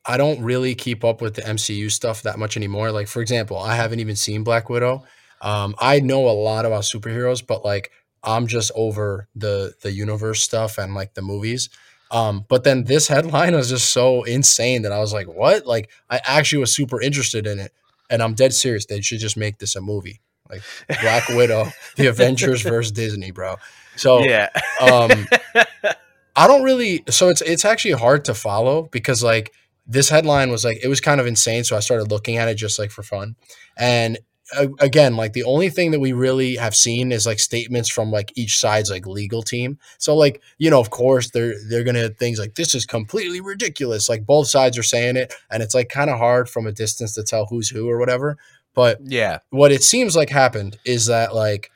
I 0.05 0.17
don't 0.17 0.41
really 0.41 0.75
keep 0.75 1.03
up 1.03 1.21
with 1.21 1.35
the 1.35 1.41
MCU 1.41 1.91
stuff 1.91 2.23
that 2.23 2.39
much 2.39 2.57
anymore. 2.57 2.91
Like, 2.91 3.07
for 3.07 3.21
example, 3.21 3.57
I 3.57 3.75
haven't 3.75 3.99
even 3.99 4.15
seen 4.15 4.43
Black 4.43 4.69
Widow. 4.69 5.03
Um, 5.41 5.75
I 5.79 5.99
know 5.99 6.27
a 6.27 6.31
lot 6.31 6.65
about 6.65 6.83
superheroes, 6.83 7.45
but 7.45 7.63
like, 7.63 7.91
I'm 8.23 8.47
just 8.47 8.71
over 8.75 9.29
the 9.35 9.73
the 9.81 9.91
universe 9.91 10.43
stuff 10.43 10.77
and 10.77 10.93
like 10.93 11.13
the 11.13 11.21
movies. 11.21 11.69
Um, 12.11 12.43
but 12.49 12.63
then 12.63 12.85
this 12.85 13.07
headline 13.07 13.55
was 13.55 13.69
just 13.69 13.93
so 13.93 14.23
insane 14.23 14.81
that 14.81 14.91
I 14.91 14.99
was 14.99 15.13
like, 15.13 15.27
what? 15.27 15.65
Like, 15.65 15.89
I 16.09 16.19
actually 16.25 16.59
was 16.59 16.75
super 16.75 16.99
interested 17.01 17.45
in 17.45 17.59
it, 17.59 17.71
and 18.09 18.23
I'm 18.23 18.33
dead 18.33 18.53
serious. 18.53 18.85
They 18.87 19.01
should 19.01 19.19
just 19.19 19.37
make 19.37 19.59
this 19.59 19.75
a 19.75 19.81
movie, 19.81 20.21
like 20.49 20.63
Black 21.01 21.29
Widow, 21.29 21.67
the 21.95 22.07
Avengers 22.07 22.63
versus 22.63 22.91
Disney, 22.91 23.31
bro. 23.31 23.55
So 23.95 24.19
yeah. 24.21 24.49
um 24.81 25.27
I 26.39 26.47
don't 26.47 26.63
really 26.63 27.03
so 27.09 27.27
it's 27.27 27.41
it's 27.41 27.65
actually 27.65 27.95
hard 27.95 28.23
to 28.25 28.33
follow 28.33 28.83
because 28.93 29.21
like 29.21 29.51
this 29.85 30.07
headline 30.07 30.51
was 30.51 30.63
like 30.63 30.79
it 30.81 30.87
was 30.87 31.01
kind 31.01 31.19
of 31.19 31.27
insane 31.27 31.65
so 31.65 31.75
I 31.75 31.81
started 31.81 32.09
looking 32.09 32.37
at 32.37 32.47
it 32.47 32.55
just 32.55 32.79
like 32.79 32.91
for 32.91 33.03
fun. 33.03 33.35
And 33.77 34.19
uh, 34.57 34.67
again, 34.79 35.17
like 35.17 35.33
the 35.33 35.43
only 35.43 35.69
thing 35.69 35.91
that 35.91 35.99
we 35.99 36.13
really 36.13 36.55
have 36.55 36.73
seen 36.73 37.11
is 37.11 37.25
like 37.25 37.39
statements 37.39 37.89
from 37.89 38.09
like 38.09 38.31
each 38.35 38.57
side's 38.57 38.89
like 38.89 39.05
legal 39.05 39.43
team. 39.43 39.79
So 39.97 40.15
like, 40.15 40.41
you 40.57 40.69
know, 40.69 40.79
of 40.79 40.91
course 40.91 41.29
they're 41.31 41.55
they're 41.67 41.83
going 41.83 41.95
to 41.95 42.07
things 42.07 42.39
like 42.39 42.55
this 42.55 42.73
is 42.73 42.85
completely 42.85 43.41
ridiculous. 43.41 44.07
Like 44.07 44.25
both 44.25 44.47
sides 44.47 44.77
are 44.77 44.83
saying 44.83 45.17
it 45.17 45.33
and 45.51 45.61
it's 45.61 45.75
like 45.75 45.89
kind 45.89 46.09
of 46.09 46.19
hard 46.19 46.49
from 46.49 46.65
a 46.67 46.71
distance 46.71 47.15
to 47.15 47.23
tell 47.23 47.47
who's 47.47 47.67
who 47.67 47.89
or 47.89 47.99
whatever. 47.99 48.37
But 48.73 48.99
yeah. 49.03 49.39
what 49.49 49.73
it 49.73 49.83
seems 49.83 50.15
like 50.15 50.29
happened 50.29 50.77
is 50.85 51.07
that 51.07 51.35
like 51.35 51.69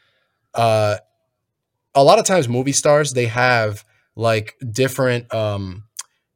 uh 0.53 0.99
a 1.93 2.03
lot 2.03 2.17
of 2.17 2.25
times 2.25 2.47
movie 2.47 2.71
stars 2.71 3.11
they 3.11 3.25
have 3.25 3.83
like 4.15 4.55
different 4.71 5.33
um 5.33 5.83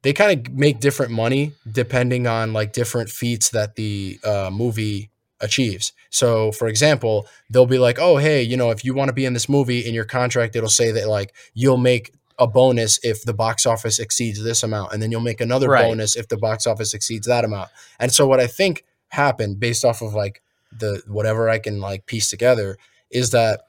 they 0.03 0.13
kind 0.13 0.47
of 0.47 0.53
make 0.53 0.79
different 0.79 1.11
money 1.11 1.53
depending 1.69 2.27
on 2.27 2.53
like 2.53 2.71
different 2.71 3.09
feats 3.09 3.49
that 3.49 3.75
the 3.75 4.19
uh, 4.23 4.49
movie 4.53 5.09
achieves. 5.41 5.91
So, 6.09 6.51
for 6.51 6.67
example, 6.67 7.27
they'll 7.49 7.65
be 7.65 7.79
like, 7.79 7.97
"Oh, 7.99 8.17
hey, 8.17 8.41
you 8.41 8.55
know, 8.55 8.69
if 8.71 8.85
you 8.85 8.93
want 8.93 9.09
to 9.09 9.13
be 9.13 9.25
in 9.25 9.33
this 9.33 9.49
movie, 9.49 9.85
in 9.85 9.93
your 9.93 10.05
contract, 10.05 10.55
it'll 10.55 10.69
say 10.69 10.91
that 10.91 11.07
like 11.09 11.33
you'll 11.53 11.77
make 11.77 12.13
a 12.39 12.47
bonus 12.47 12.99
if 13.03 13.23
the 13.23 13.33
box 13.33 13.65
office 13.65 13.99
exceeds 13.99 14.41
this 14.43 14.63
amount, 14.63 14.93
and 14.93 15.01
then 15.01 15.11
you'll 15.11 15.19
make 15.19 15.41
another 15.41 15.69
Right. 15.69 15.87
bonus 15.89 16.15
if 16.15 16.27
the 16.27 16.37
box 16.37 16.65
office 16.67 16.93
exceeds 16.93 17.27
that 17.27 17.43
amount." 17.43 17.69
And 17.99 18.11
so, 18.13 18.25
what 18.27 18.39
I 18.39 18.47
think 18.47 18.85
happened 19.09 19.59
based 19.59 19.83
off 19.83 20.01
of 20.01 20.13
like 20.13 20.41
the 20.71 21.01
whatever 21.07 21.49
I 21.49 21.59
can 21.59 21.81
like 21.81 22.05
piece 22.05 22.29
together 22.29 22.77
is 23.11 23.31
that 23.31 23.61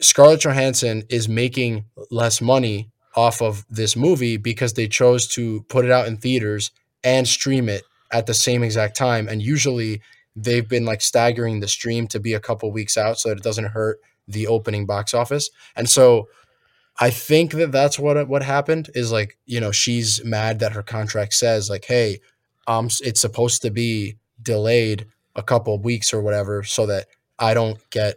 Scarlett 0.00 0.40
Johansson 0.40 1.04
is 1.08 1.28
making 1.28 1.84
less 2.10 2.40
money 2.40 2.90
off 3.14 3.42
of 3.42 3.64
this 3.68 3.96
movie 3.96 4.36
because 4.36 4.74
they 4.74 4.88
chose 4.88 5.26
to 5.28 5.62
put 5.68 5.84
it 5.84 5.90
out 5.90 6.06
in 6.06 6.16
theaters 6.16 6.70
and 7.04 7.26
stream 7.28 7.68
it 7.68 7.84
at 8.12 8.26
the 8.26 8.34
same 8.34 8.62
exact 8.62 8.96
time. 8.96 9.28
And 9.28 9.42
usually 9.42 10.00
they've 10.36 10.68
been 10.68 10.84
like 10.84 11.00
staggering 11.00 11.60
the 11.60 11.68
stream 11.68 12.06
to 12.08 12.20
be 12.20 12.34
a 12.34 12.40
couple 12.40 12.70
weeks 12.72 12.96
out 12.96 13.18
so 13.18 13.28
that 13.28 13.38
it 13.38 13.44
doesn't 13.44 13.66
hurt 13.66 14.00
the 14.28 14.46
opening 14.46 14.86
box 14.86 15.14
office. 15.14 15.50
And 15.76 15.88
so 15.88 16.28
I 17.00 17.10
think 17.10 17.52
that 17.52 17.72
that's 17.72 17.98
what 17.98 18.28
what 18.28 18.42
happened 18.42 18.90
is 18.94 19.12
like, 19.12 19.38
you 19.46 19.60
know, 19.60 19.72
she's 19.72 20.24
mad 20.24 20.58
that 20.60 20.72
her 20.72 20.82
contract 20.82 21.34
says 21.34 21.70
like, 21.70 21.84
"Hey, 21.86 22.20
um 22.66 22.88
it's 23.02 23.20
supposed 23.20 23.62
to 23.62 23.70
be 23.70 24.16
delayed 24.40 25.06
a 25.34 25.42
couple 25.42 25.78
weeks 25.78 26.12
or 26.12 26.20
whatever 26.20 26.62
so 26.62 26.86
that 26.86 27.06
I 27.38 27.54
don't 27.54 27.78
get, 27.90 28.16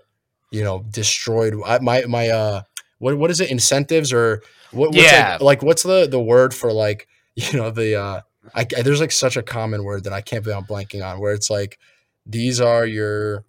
you 0.52 0.64
know, 0.64 0.86
destroyed. 0.90 1.56
I, 1.66 1.80
my 1.80 2.04
my 2.06 2.30
uh 2.30 2.62
what 3.00 3.18
what 3.18 3.30
is 3.32 3.40
it 3.42 3.50
incentives 3.52 4.12
or 4.14 4.42
what, 4.72 4.90
what's 4.90 4.98
Yeah. 5.12 5.34
like, 5.34 5.42
like 5.42 5.64
what's 5.64 5.84
the 5.84 6.08
the 6.08 6.20
word 6.22 6.54
for 6.54 6.72
like, 6.74 7.08
you 7.36 7.54
know, 7.58 7.70
the 7.72 7.96
uh 7.96 8.22
I, 8.54 8.62
I- 8.78 8.82
there's 8.84 9.02
like 9.02 9.12
such 9.12 9.38
a 9.38 9.44
common 9.44 9.84
word 9.84 10.04
that 10.06 10.14
I 10.14 10.22
can't 10.22 10.44
believe 10.44 10.58
I'm 10.58 10.66
blanking 10.66 11.06
on 11.06 11.20
where 11.20 11.34
it's 11.34 11.50
like 11.50 11.80
these 12.26 12.60
are 12.62 12.86
your 12.86 13.44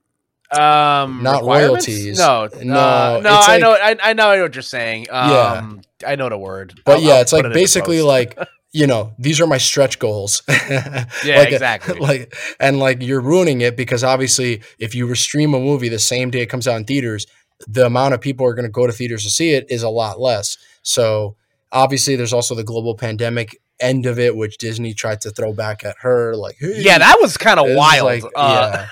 Um, 0.52 1.22
Not 1.22 1.42
royalties. 1.44 2.18
No, 2.18 2.48
No, 2.54 2.62
no, 2.62 3.20
no. 3.20 3.30
I 3.30 3.46
like- 3.48 3.60
know, 3.60 3.72
I, 3.72 3.96
I 4.02 4.12
know, 4.12 4.28
I 4.30 4.36
know 4.36 4.42
what 4.42 4.54
you're 4.54 4.62
saying. 4.62 5.06
Um, 5.10 5.30
Yeah. 5.30 6.08
I 6.10 6.14
know 6.16 6.28
the 6.28 6.38
word, 6.38 6.80
but 6.84 6.96
I'll- 6.98 7.00
yeah, 7.02 7.14
I'll 7.14 7.20
it's 7.22 7.32
like 7.32 7.44
it 7.46 7.52
basically 7.52 8.02
like 8.02 8.38
you 8.72 8.86
know 8.86 9.14
these 9.18 9.40
are 9.40 9.46
my 9.46 9.58
stretch 9.58 9.98
goals. 9.98 10.42
yeah, 10.48 11.06
Like, 11.24 11.52
exactly. 11.52 11.98
like 11.98 12.34
and 12.60 12.78
like 12.78 13.02
you're 13.02 13.20
ruining 13.22 13.60
it 13.62 13.76
because 13.76 14.04
obviously 14.04 14.62
if 14.78 14.94
you 14.94 15.12
stream 15.14 15.54
a 15.54 15.58
movie 15.58 15.88
the 15.88 15.98
same 15.98 16.30
day 16.30 16.42
it 16.42 16.46
comes 16.46 16.68
out 16.68 16.76
in 16.76 16.84
theaters 16.84 17.26
the 17.66 17.86
amount 17.86 18.14
of 18.14 18.20
people 18.20 18.44
who 18.44 18.50
are 18.50 18.54
going 18.54 18.66
to 18.66 18.70
go 18.70 18.86
to 18.86 18.92
theaters 18.92 19.24
to 19.24 19.30
see 19.30 19.50
it 19.50 19.66
is 19.70 19.82
a 19.82 19.88
lot 19.88 20.20
less 20.20 20.56
so 20.82 21.36
obviously 21.72 22.16
there's 22.16 22.32
also 22.32 22.54
the 22.54 22.64
global 22.64 22.94
pandemic 22.94 23.60
end 23.80 24.06
of 24.06 24.18
it 24.18 24.36
which 24.36 24.58
disney 24.58 24.94
tried 24.94 25.20
to 25.20 25.30
throw 25.30 25.52
back 25.52 25.84
at 25.84 25.96
her 26.00 26.34
like 26.34 26.56
hey, 26.58 26.80
yeah, 26.80 26.98
that 26.98 27.18
was 27.20 27.36
kind 27.36 27.60
of 27.60 27.66
wild. 27.76 28.04
like, 28.04 28.24
uh, 28.34 28.86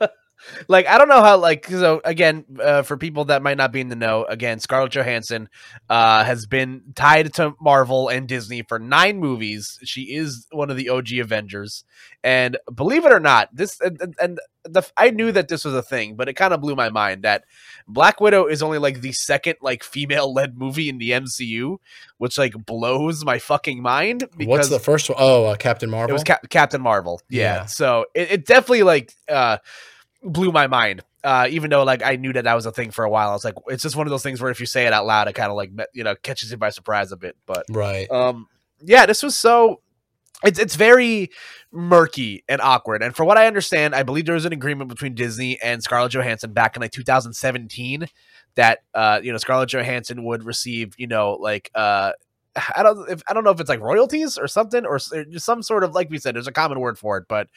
like 0.68 0.86
I 0.86 0.98
don't 0.98 1.08
know 1.08 1.22
how 1.22 1.38
like 1.38 1.66
so 1.66 2.00
again 2.04 2.44
uh, 2.62 2.82
for 2.82 2.96
people 2.96 3.26
that 3.26 3.42
might 3.42 3.56
not 3.56 3.72
be 3.72 3.80
in 3.80 3.88
the 3.88 3.96
know 3.96 4.24
again 4.24 4.60
Scarlett 4.60 4.92
Johansson 4.92 5.48
uh, 5.88 6.24
has 6.24 6.46
been 6.46 6.82
tied 6.94 7.32
to 7.34 7.54
Marvel 7.60 8.08
and 8.08 8.26
Disney 8.28 8.62
for 8.62 8.78
nine 8.78 9.18
movies. 9.18 9.78
She 9.84 10.14
is 10.14 10.46
one 10.50 10.70
of 10.70 10.76
the 10.76 10.88
OG 10.88 11.12
Avengers, 11.14 11.84
and 12.24 12.56
believe 12.74 13.04
it 13.04 13.12
or 13.12 13.20
not, 13.20 13.54
this 13.54 13.80
and, 13.80 14.14
and- 14.20 14.40
the 14.62 14.82
I 14.94 15.08
knew 15.08 15.32
that 15.32 15.48
this 15.48 15.64
was 15.64 15.72
a 15.72 15.80
thing, 15.80 16.16
but 16.16 16.28
it 16.28 16.34
kind 16.34 16.52
of 16.52 16.60
blew 16.60 16.76
my 16.76 16.90
mind 16.90 17.22
that 17.22 17.44
Black 17.88 18.20
Widow 18.20 18.44
is 18.44 18.62
only 18.62 18.76
like 18.76 19.00
the 19.00 19.12
second 19.12 19.54
like 19.62 19.82
female 19.82 20.34
led 20.34 20.58
movie 20.58 20.90
in 20.90 20.98
the 20.98 21.12
MCU, 21.12 21.78
which 22.18 22.36
like 22.36 22.52
blows 22.66 23.24
my 23.24 23.38
fucking 23.38 23.80
mind. 23.80 24.28
what's 24.44 24.68
the 24.68 24.78
first 24.78 25.08
one? 25.08 25.16
Oh, 25.18 25.46
uh, 25.46 25.56
captain 25.56 25.88
marvel 25.88 26.10
It 26.10 26.12
was 26.12 26.24
Cap- 26.24 26.46
Captain 26.50 26.82
Marvel. 26.82 27.22
Yeah. 27.30 27.40
Yeah. 27.40 27.64
So 27.64 28.04
it, 28.14 28.32
it 28.32 28.44
definitely 28.44 28.82
like 28.82 29.14
uh 29.30 29.56
blew 30.22 30.52
my 30.52 30.66
mind. 30.66 31.02
Uh, 31.22 31.46
even 31.50 31.70
though 31.70 31.84
like 31.84 32.02
I 32.02 32.16
knew 32.16 32.32
that 32.32 32.44
that 32.44 32.54
was 32.54 32.66
a 32.66 32.72
thing 32.72 32.90
for 32.90 33.04
a 33.04 33.10
while, 33.10 33.28
I 33.30 33.32
was 33.32 33.44
like, 33.44 33.54
it's 33.68 33.82
just 33.82 33.96
one 33.96 34.06
of 34.06 34.10
those 34.10 34.22
things 34.22 34.40
where 34.40 34.50
if 34.50 34.60
you 34.60 34.66
say 34.66 34.86
it 34.86 34.92
out 34.92 35.06
loud, 35.06 35.28
it 35.28 35.34
kind 35.34 35.50
of 35.50 35.56
like 35.56 35.70
you 35.92 36.04
know 36.04 36.14
catches 36.16 36.50
you 36.50 36.56
by 36.56 36.70
surprise 36.70 37.12
a 37.12 37.16
bit. 37.16 37.36
But 37.46 37.64
right 37.70 38.10
um, 38.10 38.48
yeah, 38.80 39.06
this 39.06 39.22
was 39.22 39.36
so 39.36 39.82
it's 40.42 40.58
it's 40.58 40.76
very 40.76 41.30
murky 41.72 42.44
and 42.48 42.60
awkward. 42.60 43.02
And 43.02 43.14
for 43.14 43.24
what 43.24 43.36
I 43.36 43.46
understand, 43.46 43.94
I 43.94 44.02
believe 44.02 44.24
there 44.24 44.34
was 44.34 44.46
an 44.46 44.52
agreement 44.52 44.88
between 44.88 45.14
Disney 45.14 45.60
and 45.60 45.82
Scarlett 45.82 46.12
Johansson 46.12 46.52
back 46.52 46.76
in 46.76 46.82
like 46.82 46.92
2017 46.92 48.06
that 48.56 48.80
uh 48.94 49.20
you 49.22 49.32
know 49.32 49.38
Scarlett 49.38 49.70
Johansson 49.70 50.24
would 50.24 50.44
receive 50.44 50.94
you 50.96 51.06
know 51.06 51.34
like 51.34 51.70
uh 51.74 52.12
I 52.76 52.82
don't 52.82 53.08
if 53.10 53.22
I 53.28 53.34
don't 53.34 53.44
know 53.44 53.50
if 53.50 53.60
it's 53.60 53.68
like 53.68 53.80
royalties 53.80 54.38
or 54.38 54.46
something 54.46 54.84
or 54.86 54.98
some 54.98 55.62
sort 55.62 55.84
of 55.84 55.94
like 55.94 56.10
we 56.10 56.18
said 56.18 56.34
there's 56.34 56.46
a 56.46 56.52
common 56.52 56.80
word 56.80 56.98
for 56.98 57.18
it 57.18 57.24
but 57.28 57.48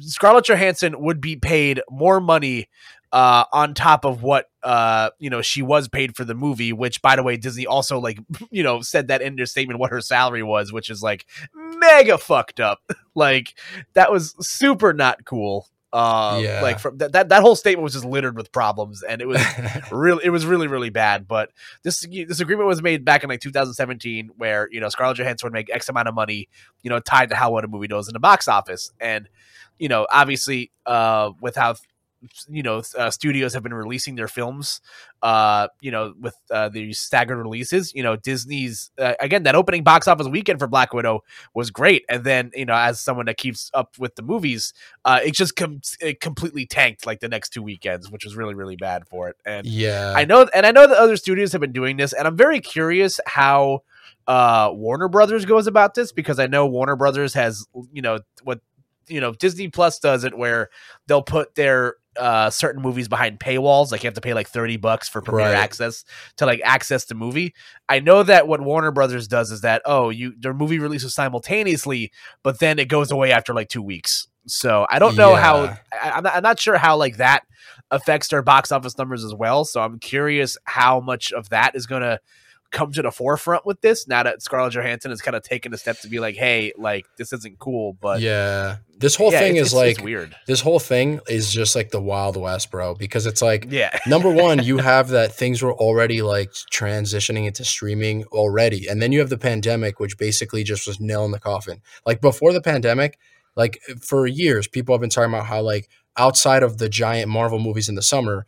Scarlett 0.00 0.46
Johansson 0.46 1.00
would 1.00 1.20
be 1.20 1.36
paid 1.36 1.80
more 1.90 2.20
money 2.20 2.68
uh 3.12 3.44
on 3.52 3.74
top 3.74 4.04
of 4.04 4.22
what 4.22 4.50
uh 4.62 5.10
you 5.18 5.28
know 5.28 5.42
she 5.42 5.62
was 5.62 5.88
paid 5.88 6.16
for 6.16 6.24
the 6.24 6.34
movie 6.34 6.72
which 6.72 7.02
by 7.02 7.16
the 7.16 7.22
way 7.22 7.36
Disney 7.36 7.66
also 7.66 7.98
like 7.98 8.18
you 8.50 8.62
know 8.62 8.80
said 8.80 9.08
that 9.08 9.22
in 9.22 9.36
their 9.36 9.46
statement 9.46 9.80
what 9.80 9.90
her 9.90 10.00
salary 10.00 10.42
was 10.42 10.72
which 10.72 10.90
is 10.90 11.02
like 11.02 11.26
mega 11.54 12.18
fucked 12.18 12.60
up. 12.60 12.80
Like 13.14 13.58
that 13.92 14.10
was 14.10 14.34
super 14.40 14.94
not 14.94 15.26
cool 15.26 15.68
uh 15.92 16.40
Yeah. 16.42 16.62
like 16.62 16.78
from 16.78 16.98
that, 16.98 17.12
that 17.12 17.28
that 17.28 17.42
whole 17.42 17.54
statement 17.56 17.82
was 17.84 17.92
just 17.92 18.04
littered 18.04 18.36
with 18.36 18.50
problems 18.52 19.02
and 19.02 19.20
it 19.20 19.26
was 19.28 19.42
really 19.92 20.24
it 20.24 20.30
was 20.30 20.46
really 20.46 20.66
really 20.66 20.90
bad 20.90 21.28
but 21.28 21.50
this 21.82 22.00
this 22.00 22.40
agreement 22.40 22.66
was 22.66 22.82
made 22.82 23.04
back 23.04 23.22
in 23.22 23.28
like 23.28 23.40
2017 23.40 24.30
where 24.36 24.68
you 24.72 24.80
know 24.80 24.88
Scarlett 24.88 25.18
Johansson 25.18 25.46
would 25.46 25.52
make 25.52 25.68
x 25.70 25.88
amount 25.88 26.08
of 26.08 26.14
money 26.14 26.48
you 26.82 26.90
know 26.90 26.98
tied 26.98 27.28
to 27.28 27.36
how 27.36 27.50
well 27.50 27.64
a 27.64 27.68
movie 27.68 27.88
does 27.88 28.08
in 28.08 28.14
the 28.14 28.20
box 28.20 28.48
office 28.48 28.90
and 29.00 29.28
you 29.78 29.88
know 29.88 30.06
obviously 30.10 30.70
uh 30.86 31.30
with 31.40 31.56
how 31.56 31.74
you 32.48 32.62
know 32.62 32.82
uh, 32.96 33.10
studios 33.10 33.54
have 33.54 33.62
been 33.62 33.74
releasing 33.74 34.14
their 34.14 34.28
films 34.28 34.80
uh 35.22 35.68
you 35.80 35.90
know 35.90 36.14
with 36.20 36.36
uh 36.50 36.68
these 36.68 37.00
staggered 37.00 37.38
releases 37.38 37.94
you 37.94 38.02
know 38.02 38.16
disney's 38.16 38.90
uh, 38.98 39.14
again 39.20 39.42
that 39.42 39.54
opening 39.54 39.82
box 39.82 40.08
office 40.08 40.28
weekend 40.28 40.58
for 40.58 40.66
black 40.66 40.92
widow 40.92 41.20
was 41.54 41.70
great. 41.70 42.04
And 42.08 42.24
then 42.24 42.50
you 42.54 42.64
know 42.64 42.74
as 42.74 43.00
someone 43.00 43.26
that 43.26 43.36
keeps 43.36 43.70
up 43.74 43.98
with 43.98 44.14
the 44.16 44.22
movies 44.22 44.72
uh 45.04 45.20
it 45.24 45.34
just 45.34 45.56
com- 45.56 45.80
it 46.00 46.20
completely 46.20 46.66
tanked 46.66 47.06
like 47.06 47.20
the 47.20 47.28
next 47.28 47.50
two 47.50 47.62
weekends 47.62 48.10
which 48.10 48.24
was 48.24 48.36
really 48.36 48.54
really 48.54 48.76
bad 48.76 49.06
for 49.08 49.28
it. 49.28 49.36
And 49.44 49.66
yeah. 49.66 50.12
I 50.16 50.24
know, 50.24 50.48
and 50.54 50.66
I 50.66 50.70
know 50.70 50.86
that 50.86 50.96
other 50.96 51.16
studios 51.16 51.52
have 51.52 51.60
been 51.60 51.72
doing 51.72 51.96
this, 51.96 52.12
and 52.12 52.26
I'm 52.26 52.36
very 52.36 52.60
curious 52.60 53.20
how 53.26 53.82
uh, 54.26 54.70
Warner 54.72 55.08
Brothers 55.08 55.44
goes 55.44 55.66
about 55.66 55.94
this 55.94 56.12
because 56.12 56.38
I 56.38 56.46
know 56.46 56.66
Warner 56.66 56.96
Brothers 56.96 57.34
has, 57.34 57.66
you 57.92 58.02
know, 58.02 58.18
what 58.42 58.60
you 59.08 59.20
know, 59.20 59.32
Disney 59.32 59.68
Plus 59.68 59.98
does 59.98 60.24
it 60.24 60.36
where 60.36 60.70
they'll 61.06 61.22
put 61.22 61.54
their 61.54 61.96
uh 62.18 62.50
certain 62.50 62.82
movies 62.82 63.08
behind 63.08 63.38
paywalls 63.40 63.90
like 63.90 64.02
you 64.02 64.06
have 64.06 64.14
to 64.14 64.20
pay 64.20 64.34
like 64.34 64.48
30 64.48 64.76
bucks 64.76 65.08
for 65.08 65.22
premiere 65.22 65.46
Right. 65.46 65.56
access 65.56 66.04
to 66.36 66.44
like 66.46 66.60
access 66.64 67.06
the 67.06 67.14
movie 67.14 67.54
i 67.88 68.00
know 68.00 68.22
that 68.22 68.46
what 68.46 68.60
warner 68.60 68.90
brothers 68.90 69.26
does 69.28 69.50
is 69.50 69.62
that 69.62 69.80
oh 69.86 70.10
you 70.10 70.34
their 70.38 70.52
movie 70.52 70.78
releases 70.78 71.14
simultaneously 71.14 72.12
but 72.42 72.58
then 72.60 72.78
it 72.78 72.88
goes 72.88 73.10
away 73.10 73.32
after 73.32 73.54
like 73.54 73.68
two 73.68 73.82
weeks 73.82 74.28
so 74.46 74.86
i 74.90 74.98
don't 74.98 75.16
know 75.16 75.34
how 75.36 75.62
Yeah. 75.64 75.76
I, 76.02 76.10
I'm, 76.10 76.22
not, 76.24 76.36
I'm 76.36 76.42
not 76.42 76.60
sure 76.60 76.76
how 76.76 76.96
like 76.96 77.16
that 77.16 77.44
affects 77.90 78.28
their 78.28 78.42
box 78.42 78.72
office 78.72 78.96
numbers 78.96 79.22
as 79.22 79.34
well. 79.34 79.64
So 79.66 79.80
I'm 79.82 79.98
curious 79.98 80.56
how 80.64 80.98
much 81.00 81.30
of 81.32 81.50
that 81.50 81.74
is 81.74 81.86
going 81.86 82.00
to 82.02 82.18
come 82.72 82.90
to 82.92 83.02
the 83.02 83.10
forefront 83.12 83.64
with 83.66 83.80
this 83.82 84.08
now 84.08 84.22
that 84.22 84.42
Scarlett 84.42 84.72
Johansson 84.72 85.10
has 85.12 85.20
kind 85.22 85.36
of 85.36 85.42
taken 85.42 85.72
a 85.74 85.78
step 85.78 86.00
to 86.00 86.08
be 86.08 86.18
like, 86.18 86.34
hey, 86.34 86.72
like 86.76 87.06
this 87.18 87.32
isn't 87.32 87.58
cool. 87.58 87.92
But 88.00 88.20
yeah 88.20 88.78
this 88.98 89.16
whole 89.16 89.32
yeah, 89.32 89.38
thing 89.40 89.56
it's- 89.56 89.68
is 89.68 89.72
it's- 89.74 89.90
it's 89.90 89.98
like 89.98 90.04
weird. 90.04 90.34
this 90.46 90.60
whole 90.60 90.78
thing 90.78 91.20
is 91.28 91.52
just 91.52 91.74
like 91.74 91.90
the 91.90 92.00
wild 92.00 92.36
west 92.36 92.70
bro 92.70 92.94
because 92.94 93.26
it's 93.26 93.42
like 93.42 93.66
Yeah, 93.68 93.96
number 94.06 94.30
one, 94.30 94.62
you 94.62 94.78
have 94.92 95.08
that 95.08 95.32
things 95.34 95.60
were 95.62 95.72
already 95.74 96.22
like 96.22 96.50
transitioning 96.72 97.46
into 97.46 97.64
streaming 97.64 98.24
already. 98.26 98.86
And 98.88 99.00
then 99.02 99.12
you 99.12 99.18
have 99.20 99.28
the 99.30 99.38
pandemic, 99.38 100.00
which 100.00 100.18
basically 100.18 100.64
just 100.64 100.86
was 100.86 101.00
nail 101.00 101.24
in 101.24 101.30
the 101.30 101.40
coffin. 101.40 101.80
Like 102.06 102.20
before 102.20 102.52
the 102.52 102.60
pandemic, 102.62 103.18
like 103.56 103.80
for 104.00 104.26
years, 104.26 104.66
people 104.66 104.94
have 104.94 105.00
been 105.00 105.10
talking 105.10 105.32
about 105.34 105.46
how 105.46 105.60
like 105.62 105.88
outside 106.16 106.62
of 106.62 106.78
the 106.78 106.88
giant 106.88 107.28
Marvel 107.28 107.58
movies 107.58 107.88
in 107.88 107.94
the 107.96 108.02
summer, 108.02 108.46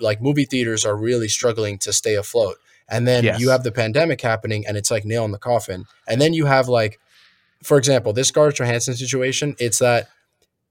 like 0.00 0.20
movie 0.20 0.44
theaters 0.44 0.84
are 0.84 0.96
really 0.96 1.28
struggling 1.28 1.78
to 1.78 1.92
stay 1.92 2.14
afloat. 2.16 2.56
And 2.90 3.06
then 3.06 3.24
Yes. 3.24 3.40
you 3.40 3.50
have 3.50 3.62
the 3.62 3.72
pandemic 3.72 4.20
happening 4.20 4.66
and 4.66 4.76
it's 4.76 4.90
like 4.90 5.04
nail 5.04 5.24
in 5.24 5.30
the 5.30 5.38
coffin. 5.38 5.84
And 6.08 6.20
then 6.20 6.34
you 6.34 6.46
have 6.46 6.68
like, 6.68 6.98
for 7.62 7.78
example, 7.78 8.12
this 8.12 8.28
Scarlett 8.28 8.56
Johansson 8.56 8.94
situation, 8.94 9.54
it's 9.58 9.78
that 9.78 10.08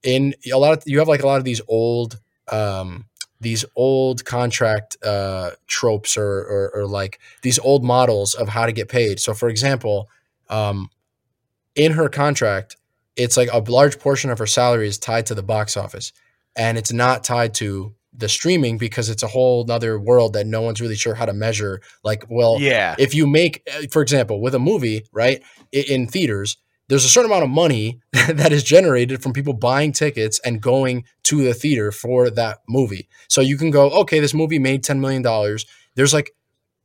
in 0.04 0.34
a 0.52 0.58
lot 0.58 0.78
of 0.78 0.84
you 0.86 1.00
have 1.00 1.08
like 1.08 1.24
a 1.24 1.28
lot 1.28 1.38
of 1.38 1.44
these 1.46 1.62
old 1.68 2.20
um 2.52 3.06
these 3.42 3.64
old 3.76 4.26
contract 4.26 4.98
uh 5.04 5.52
tropes 5.68 6.18
or, 6.18 6.24
or 6.42 6.72
or 6.76 6.86
like 6.88 7.20
these 7.42 7.60
old 7.60 7.84
models 7.84 8.34
of 8.34 8.50
how 8.50 8.66
to 8.66 8.72
get 8.72 8.90
paid. 8.90 9.20
So 9.20 9.34
for 9.34 9.50
example, 9.50 10.10
um 10.50 10.90
in 11.76 11.94
her 11.94 12.10
contract, 12.10 12.76
it's 13.16 13.38
like 13.38 13.50
a 13.54 13.60
large 13.60 14.00
portion 14.00 14.30
of 14.30 14.40
her 14.40 14.48
salary 14.48 14.88
is 14.88 14.98
tied 14.98 15.26
to 15.28 15.36
the 15.36 15.44
box 15.44 15.78
office 15.78 16.12
and 16.56 16.78
it's 16.78 16.92
not 16.92 17.24
tied 17.24 17.54
to 17.56 17.94
the 18.14 18.30
streaming 18.30 18.78
because 18.78 19.10
it's 19.10 19.24
a 19.24 19.28
whole 19.28 19.70
other 19.72 20.00
world 20.00 20.34
that 20.34 20.48
no 20.48 20.62
one's 20.62 20.82
really 20.82 20.96
sure 20.96 21.16
how 21.16 21.26
to 21.26 21.34
measure 21.34 21.82
like 22.04 22.26
well 22.30 22.60
yeah, 22.60 22.96
if 22.98 23.14
you 23.14 23.28
make 23.28 23.68
uh, 23.72 23.84
for 23.92 24.02
example 24.02 24.42
with 24.42 24.56
a 24.56 24.60
movie 24.60 25.06
right 25.14 25.44
in 25.72 26.08
theaters 26.08 26.58
there's 26.90 27.06
a 27.06 27.10
certain 27.10 27.32
amount 27.32 27.44
of 27.44 27.50
money 27.50 28.02
that 28.12 28.52
is 28.52 28.64
generated 28.64 29.24
from 29.24 29.32
people 29.32 29.54
buying 29.54 29.92
tickets 29.94 30.40
and 30.44 30.60
going 30.60 31.06
to 31.24 31.44
the 31.44 31.54
theater 31.54 31.92
for 31.92 32.30
that 32.32 32.60
movie. 32.68 33.08
So 33.30 33.42
you 33.42 33.58
can 33.58 33.70
go 33.72 33.90
okay 34.02 34.20
this 34.20 34.34
movie 34.34 34.60
made 34.60 34.84
10 34.84 35.00
million 35.00 35.22
dollars. 35.22 35.66
There's 35.96 36.14
like 36.14 36.32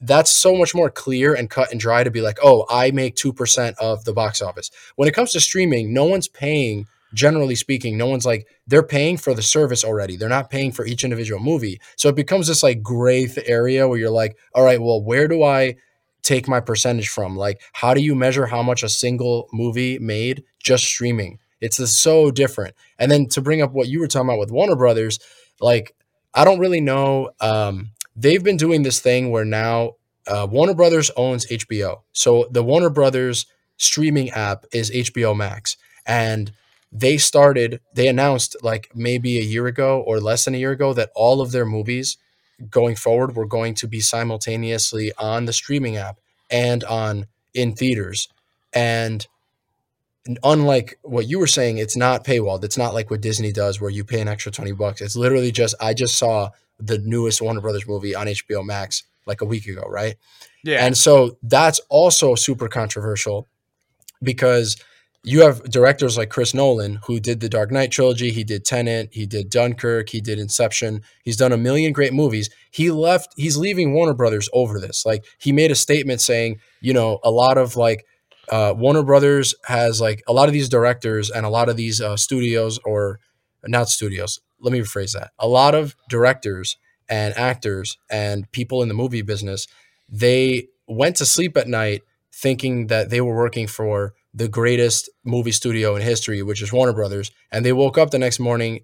that's 0.01 0.31
so 0.31 0.55
much 0.55 0.75
more 0.75 0.91
clear 0.91 1.35
and 1.35 1.49
cut 1.49 1.71
and 1.71 1.81
dry 1.81 2.05
to 2.05 2.11
be 2.11 2.21
like 2.21 2.39
oh 2.43 2.67
i 2.69 2.91
make 2.91 3.17
2% 3.17 3.75
of 3.81 4.05
the 4.05 4.13
box 4.13 4.43
office. 4.43 4.71
When 4.97 5.09
it 5.09 5.15
comes 5.15 5.33
to 5.33 5.41
streaming 5.41 5.93
no 5.93 6.05
one's 6.05 6.29
paying 6.29 6.87
generally 7.15 7.55
speaking, 7.55 7.97
no 7.97 8.07
one's 8.07 8.27
like 8.27 8.47
they're 8.67 8.83
paying 8.83 9.17
for 9.17 9.33
the 9.33 9.43
service 9.43 9.85
already. 9.85 10.17
They're 10.17 10.29
not 10.29 10.51
paying 10.51 10.73
for 10.73 10.85
each 10.85 11.05
individual 11.05 11.41
movie. 11.41 11.81
So 11.97 12.09
it 12.09 12.17
becomes 12.17 12.49
this 12.49 12.63
like 12.63 12.83
gray 12.83 13.29
area 13.47 13.89
where 13.89 13.99
you're 13.99 14.11
like, 14.11 14.37
all 14.55 14.65
right, 14.65 14.81
well, 14.81 15.03
where 15.03 15.29
do 15.29 15.43
I 15.43 15.77
take 16.23 16.49
my 16.49 16.61
percentage 16.61 17.09
from? 17.09 17.37
Like, 17.37 17.63
how 17.73 17.95
do 17.95 18.03
you 18.03 18.15
measure 18.15 18.47
how 18.47 18.63
much 18.63 18.83
a 18.83 18.89
single 18.89 19.49
movie 19.53 19.99
made 19.99 20.45
just 20.59 20.85
streaming? 20.85 21.39
It's 21.61 21.77
just 21.79 22.03
so 22.03 22.31
different. 22.31 22.75
And 22.99 23.11
then 23.11 23.29
to 23.29 23.41
bring 23.41 23.63
up 23.63 23.73
what 23.73 23.89
you 23.89 24.01
were 24.01 24.09
talking 24.09 24.29
about 24.29 24.41
with 24.41 24.51
Warner 24.51 24.77
Brothers, 24.77 25.19
like 25.61 25.95
I 26.35 26.45
don't 26.45 26.59
really 26.59 26.81
know. 26.81 27.31
Um, 27.41 27.93
they've 28.17 28.43
been 28.43 28.57
doing 28.57 28.83
this 28.83 29.01
thing 29.01 29.31
where 29.31 29.45
now 29.45 29.93
uh, 30.27 30.47
Warner 30.51 30.75
Brothers 30.75 31.11
owns 31.17 31.47
HBO. 31.47 32.03
So 32.13 32.49
the 32.51 32.63
Warner 32.63 32.91
Brothers 32.91 33.47
streaming 33.77 34.31
app 34.31 34.65
is 34.73 34.91
HBO 34.91 35.37
Max. 35.37 35.77
And 36.07 36.53
they 36.95 37.19
started, 37.19 37.81
they 37.93 38.07
announced 38.07 38.57
like 38.63 38.89
maybe 38.95 39.39
a 39.39 39.43
year 39.43 39.67
ago 39.67 40.01
or 40.01 40.21
less 40.21 40.45
than 40.45 40.55
a 40.55 40.59
year 40.59 40.71
ago 40.71 40.95
that 40.95 41.11
all 41.17 41.41
of 41.41 41.51
their 41.51 41.67
movies 41.67 42.17
going 42.71 42.95
forward 42.95 43.35
were 43.35 43.47
going 43.47 43.75
to 43.75 43.89
be 43.89 43.99
simultaneously 44.01 45.13
on 45.19 45.45
the 45.45 45.53
streaming 45.53 45.97
app 45.97 46.21
and 46.51 46.85
on 46.85 47.27
in 47.53 47.75
theaters. 47.75 48.29
And 48.73 49.27
unlike 50.45 50.99
what 51.03 51.27
you 51.27 51.41
were 51.41 51.49
saying, 51.49 51.79
it's 51.79 51.97
not 51.97 52.25
paywalled. 52.25 52.63
It's 52.63 52.79
not 52.79 52.95
like 52.95 53.11
what 53.11 53.21
Disney 53.21 53.53
does 53.53 53.81
where 53.81 53.91
you 53.91 54.05
pay 54.05 54.21
an 54.21 54.29
extra 54.29 54.53
20 54.53 54.73
bucks. 54.73 55.01
It's 55.01 55.17
literally 55.17 55.51
just 55.51 55.75
I 55.81 55.95
just 55.95 56.17
saw 56.17 56.51
the 56.79 56.99
newest 56.99 57.43
Warner 57.43 57.61
Brothers 57.61 57.89
movie 57.89 58.15
on 58.15 58.29
HBO 58.29 58.65
Max 58.65 59.03
like 59.27 59.41
a 59.41 59.45
week 59.45 59.67
ago, 59.67 59.83
right? 59.89 60.15
Yeah. 60.63 60.85
And 60.87 60.97
so 60.97 61.39
that's 61.43 61.81
also 61.89 62.37
super 62.37 62.69
controversial 62.69 63.49
because 64.23 64.77
you 65.25 65.41
have 65.41 65.63
directors 65.65 66.19
like 66.19 66.29
Chris 66.29 66.53
Nolan 66.53 67.01
who 67.07 67.19
did 67.19 67.41
the 67.41 67.49
Dark 67.49 67.73
Knight 67.73 67.91
trilogy, 67.91 68.31
he 68.31 68.45
did 68.45 68.65
Tenet, 68.65 69.09
he 69.11 69.25
did 69.25 69.49
Dunkirk, 69.49 70.11
he 70.11 70.21
did 70.21 70.39
Inception. 70.39 71.03
He's 71.25 71.39
done 71.39 71.53
a 71.53 71.57
million 71.57 71.93
great 71.93 72.13
movies. 72.13 72.51
He 72.71 72.91
left 72.91 73.33
he's 73.37 73.57
leaving 73.57 73.95
Warner 73.95 74.15
Brothers 74.15 74.49
over 74.53 74.79
this. 74.79 75.07
Like 75.07 75.25
he 75.39 75.51
made 75.51 75.71
a 75.71 75.75
statement 75.77 76.21
saying, 76.21 76.61
you 76.81 76.93
know, 76.93 77.21
a 77.25 77.31
lot 77.31 77.57
of 77.57 77.75
like 77.75 78.05
uh, 78.51 78.75
Warner 78.77 79.03
Brothers 79.03 79.55
has 79.65 80.01
like 80.01 80.23
a 80.29 80.33
lot 80.35 80.49
of 80.49 80.53
these 80.53 80.69
directors 80.69 81.31
and 81.31 81.47
a 81.47 81.51
lot 81.51 81.71
of 81.71 81.77
these 81.77 82.01
uh, 82.01 82.17
studios 82.17 82.79
or 82.85 83.19
not 83.65 83.89
studios. 83.89 84.41
Let 84.61 84.73
me 84.73 84.81
rephrase 84.81 85.13
that. 85.13 85.31
A 85.39 85.49
lot 85.49 85.75
of 85.75 85.97
directors 86.11 86.77
and 87.09 87.35
actors 87.35 87.97
and 88.11 88.51
people 88.53 88.83
in 88.83 88.89
the 88.89 88.95
movie 88.95 89.23
business, 89.23 89.67
they 90.09 90.69
went 90.87 91.17
to 91.17 91.27
sleep 91.27 91.57
at 91.57 91.67
night 91.67 92.03
thinking 92.33 92.89
that 92.89 93.09
they 93.09 93.21
were 93.23 93.35
working 93.35 93.67
for 93.67 94.13
the 94.35 94.49
greatest 94.49 95.09
movie 95.25 95.53
studio 95.53 95.95
in 95.95 96.03
history, 96.03 96.43
which 96.43 96.61
is 96.61 96.73
Warner 96.73 96.93
Brothers, 96.93 97.31
and 97.53 97.65
they 97.65 97.73
woke 97.73 97.97
up 97.97 98.11
the 98.11 98.19
next 98.19 98.41
morning 98.41 98.81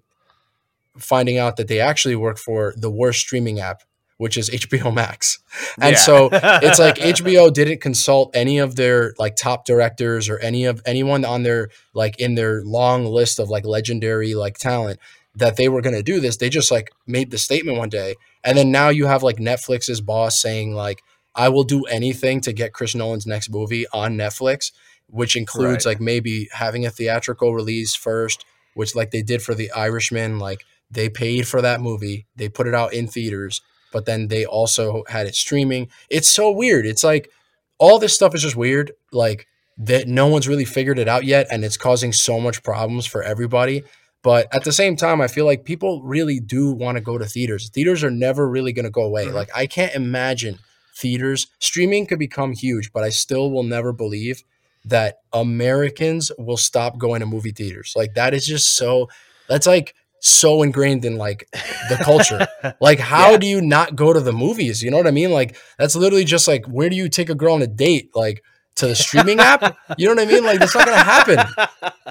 finding 0.97 1.37
out 1.37 1.57
that 1.57 1.67
they 1.67 1.79
actually 1.79 2.15
work 2.15 2.37
for 2.37 2.73
the 2.77 2.89
worst 2.91 3.19
streaming 3.19 3.59
app, 3.59 3.81
which 4.17 4.37
is 4.37 4.49
HBO 4.51 4.93
Max. 4.93 5.39
And 5.79 5.93
Yeah. 5.93 5.97
so 5.99 6.29
it's 6.33 6.79
like 6.79 6.95
HBO 6.95 7.51
didn't 7.53 7.81
consult 7.81 8.31
any 8.35 8.59
of 8.59 8.75
their 8.75 9.13
like 9.17 9.35
top 9.35 9.65
directors 9.65 10.29
or 10.29 10.37
any 10.39 10.65
of 10.65 10.81
anyone 10.85 11.25
on 11.25 11.43
their 11.43 11.69
like 11.93 12.19
in 12.19 12.35
their 12.35 12.63
long 12.63 13.05
list 13.05 13.39
of 13.39 13.49
like 13.49 13.65
legendary 13.65 14.33
like 14.35 14.57
talent 14.57 14.99
that 15.35 15.55
they 15.55 15.69
were 15.69 15.81
going 15.81 15.95
to 15.95 16.03
do 16.03 16.19
this. 16.19 16.37
They 16.37 16.49
just 16.49 16.71
like 16.71 16.91
made 17.07 17.31
the 17.31 17.37
statement 17.37 17.77
one 17.77 17.89
day. 17.89 18.15
And 18.43 18.57
then 18.57 18.69
now 18.71 18.89
you 18.89 19.05
have 19.05 19.23
like 19.23 19.37
Netflix's 19.37 20.01
boss 20.01 20.41
saying 20.41 20.73
like 20.73 21.01
I 21.33 21.47
will 21.47 21.63
do 21.63 21.83
anything 21.85 22.41
to 22.41 22.51
get 22.51 22.73
Chris 22.73 22.93
Nolan's 22.93 23.25
next 23.25 23.49
movie 23.49 23.85
on 23.93 24.17
Netflix, 24.17 24.73
which 25.11 25.35
includes 25.35 25.85
Right. 25.85 25.91
like 25.93 26.01
maybe 26.01 26.49
having 26.53 26.85
a 26.85 26.89
theatrical 26.89 27.53
release 27.53 27.93
first, 27.93 28.45
which 28.73 28.95
like 28.95 29.11
they 29.11 29.21
did 29.21 29.41
for 29.41 29.53
The 29.53 29.71
Irishman, 29.71 30.39
like 30.39 30.63
they 30.89 31.09
paid 31.09 31.47
for 31.47 31.61
that 31.61 31.81
movie, 31.81 32.25
they 32.35 32.49
put 32.49 32.67
it 32.67 32.73
out 32.73 32.93
in 32.93 33.07
theaters, 33.07 33.61
but 33.93 34.05
then 34.05 34.27
they 34.29 34.45
also 34.45 35.03
had 35.07 35.27
it 35.27 35.35
streaming. 35.35 35.89
It's 36.09 36.27
so 36.29 36.49
weird. 36.51 36.85
It's 36.85 37.03
like 37.03 37.29
all 37.77 37.99
this 37.99 38.15
stuff 38.15 38.33
is 38.33 38.41
just 38.41 38.55
weird, 38.55 38.91
like 39.11 39.47
that 39.77 40.07
no 40.07 40.27
one's 40.27 40.47
really 40.47 40.65
figured 40.65 40.99
it 40.99 41.07
out 41.07 41.25
yet, 41.25 41.47
and 41.51 41.63
it's 41.65 41.77
causing 41.77 42.13
so 42.13 42.39
much 42.39 42.63
problems 42.63 43.05
for 43.05 43.23
everybody. 43.23 43.83
But 44.23 44.47
at 44.53 44.63
the 44.63 44.71
same 44.71 44.95
time, 44.95 45.19
I 45.19 45.27
feel 45.27 45.45
like 45.45 45.65
people 45.65 46.01
really 46.03 46.39
do 46.39 46.71
want 46.71 46.95
to 46.97 47.01
go 47.01 47.17
to 47.17 47.25
theaters. 47.25 47.69
Theaters 47.69 48.03
are 48.03 48.11
never 48.11 48.47
really 48.47 48.71
going 48.71 48.85
to 48.85 48.91
go 48.91 49.01
away. 49.03 49.25
Mhm. 49.25 49.33
Like 49.33 49.49
I 49.55 49.65
can't 49.65 49.95
imagine 49.95 50.59
theaters 50.95 51.47
streaming 51.59 52.05
could 52.05 52.19
become 52.19 52.53
huge, 52.53 52.91
but 52.93 53.03
I 53.03 53.09
still 53.09 53.49
will 53.49 53.63
never 53.63 53.91
believe 53.91 54.43
that 54.85 55.17
Americans 55.33 56.31
will 56.37 56.57
stop 56.57 56.97
going 56.97 57.19
to 57.21 57.25
movie 57.25 57.51
theaters. 57.51 57.93
Like 57.95 58.13
that 58.15 58.33
is 58.33 58.45
just 58.45 58.75
so 58.75 59.09
that's 59.47 59.67
like 59.67 59.93
so 60.23 60.61
ingrained 60.63 61.03
in 61.05 61.17
like 61.17 61.47
the 61.89 61.97
culture. 62.03 62.47
Like 62.81 62.99
how 62.99 63.31
Yeah. 63.31 63.37
do 63.37 63.47
you 63.47 63.61
not 63.61 63.95
go 63.95 64.13
to 64.13 64.19
the 64.19 64.31
movies? 64.33 64.81
You 64.83 64.91
know 64.91 64.97
what 64.97 65.07
I 65.07 65.11
mean? 65.11 65.31
Like 65.31 65.55
that's 65.77 65.95
literally 65.95 66.25
just 66.25 66.47
like 66.47 66.65
where 66.67 66.89
do 66.89 66.95
you 66.95 67.09
take 67.09 67.29
a 67.29 67.35
girl 67.35 67.53
on 67.55 67.61
a 67.61 67.67
date? 67.67 68.09
Like 68.15 68.43
to 68.75 68.87
the 68.87 68.95
streaming 68.95 69.39
app? 69.39 69.77
You 69.97 70.07
know 70.07 70.15
what 70.15 70.27
I 70.27 70.31
mean? 70.31 70.43
Like 70.43 70.59
that's 70.59 70.75
not 70.75 70.85
gonna 70.85 70.97
happen. 71.03 71.37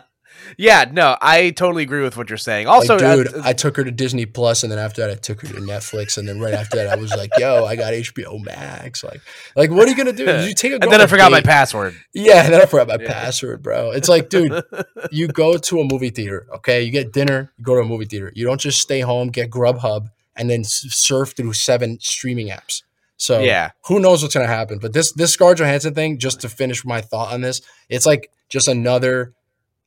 yeah, 0.59 0.85
no, 0.91 1.17
I 1.21 1.51
totally 1.51 1.83
agree 1.83 2.03
with 2.03 2.17
what 2.17 2.29
you're 2.29 2.37
saying. 2.39 2.67
Also, 2.67 2.99
like, 2.99 3.17
dude, 3.17 3.35
uh, 3.35 3.43
I 3.45 3.53
took 3.53 3.77
her 3.77 3.85
to 3.85 3.91
Disney 3.91 4.27
Plus, 4.27 4.63
and 4.63 4.71
then 4.71 4.79
after 4.79 5.03
that, 5.03 5.11
I 5.11 5.15
took 5.15 5.41
her 5.43 5.49
to 5.49 5.61
Netflix, 5.61 6.19
and 6.19 6.29
then 6.29 6.41
right 6.41 6.55
after 6.55 6.77
that, 6.77 6.89
I 6.89 6.97
was 6.97 7.15
like, 7.15 7.31
"Yo, 7.39 7.65
I 7.65 7.77
got 7.77 7.93
HBO 7.93 8.43
Max." 8.45 9.03
Like, 9.05 9.21
like 9.57 9.71
what 9.71 9.87
are 9.87 9.91
you 9.91 9.97
gonna 9.97 10.13
do? 10.13 10.27
Did 10.27 10.45
you 10.45 10.55
take 10.55 10.73
a 10.73 10.75
and 10.83 10.91
then 10.91 11.01
I 11.01 11.07
forgot 11.07 11.31
my 11.31 11.41
password. 11.41 11.95
Yeah, 12.13 12.45
and 12.45 12.53
then 12.53 12.61
I 12.61 12.67
forgot 12.67 12.89
my 12.89 12.99
Yeah. 13.01 13.09
password, 13.09 13.63
bro. 13.63 13.91
It's 13.93 14.09
like, 14.09 14.29
dude, 14.29 14.63
you 15.11 15.29
go 15.29 15.57
to 15.57 15.81
a 15.81 15.85
movie 15.85 16.11
theater, 16.11 16.47
okay? 16.57 16.83
You 16.83 16.91
get 16.93 17.13
dinner, 17.13 17.53
you 17.59 17.65
go 17.65 17.75
to 17.75 17.83
a 17.83 17.87
movie 17.87 18.07
theater. 18.07 18.33
You 18.35 18.47
don't 18.47 18.61
just 18.61 18.81
stay 18.81 19.01
home, 19.01 19.29
get 19.29 19.51
Grubhub, 19.51 20.09
and 20.37 20.49
then 20.49 20.63
surf 20.65 21.35
through 21.37 21.53
seven 21.55 21.99
streaming 22.01 22.49
apps. 22.49 22.83
So 23.17 23.41
Yeah. 23.43 23.71
who 23.87 24.01
knows 24.01 24.23
what's 24.23 24.35
gonna 24.35 24.47
happen? 24.47 24.79
But 24.79 24.93
this 24.95 25.13
this 25.13 25.33
Scarlett 25.33 25.59
Johansson 25.59 25.95
thing, 25.95 26.19
just 26.19 26.41
to 26.41 26.49
finish 26.49 26.85
my 26.85 27.01
thought 27.03 27.33
on 27.35 27.43
this, 27.43 27.61
it's 27.89 28.07
like 28.07 28.31
just 28.49 28.67
another 28.67 29.35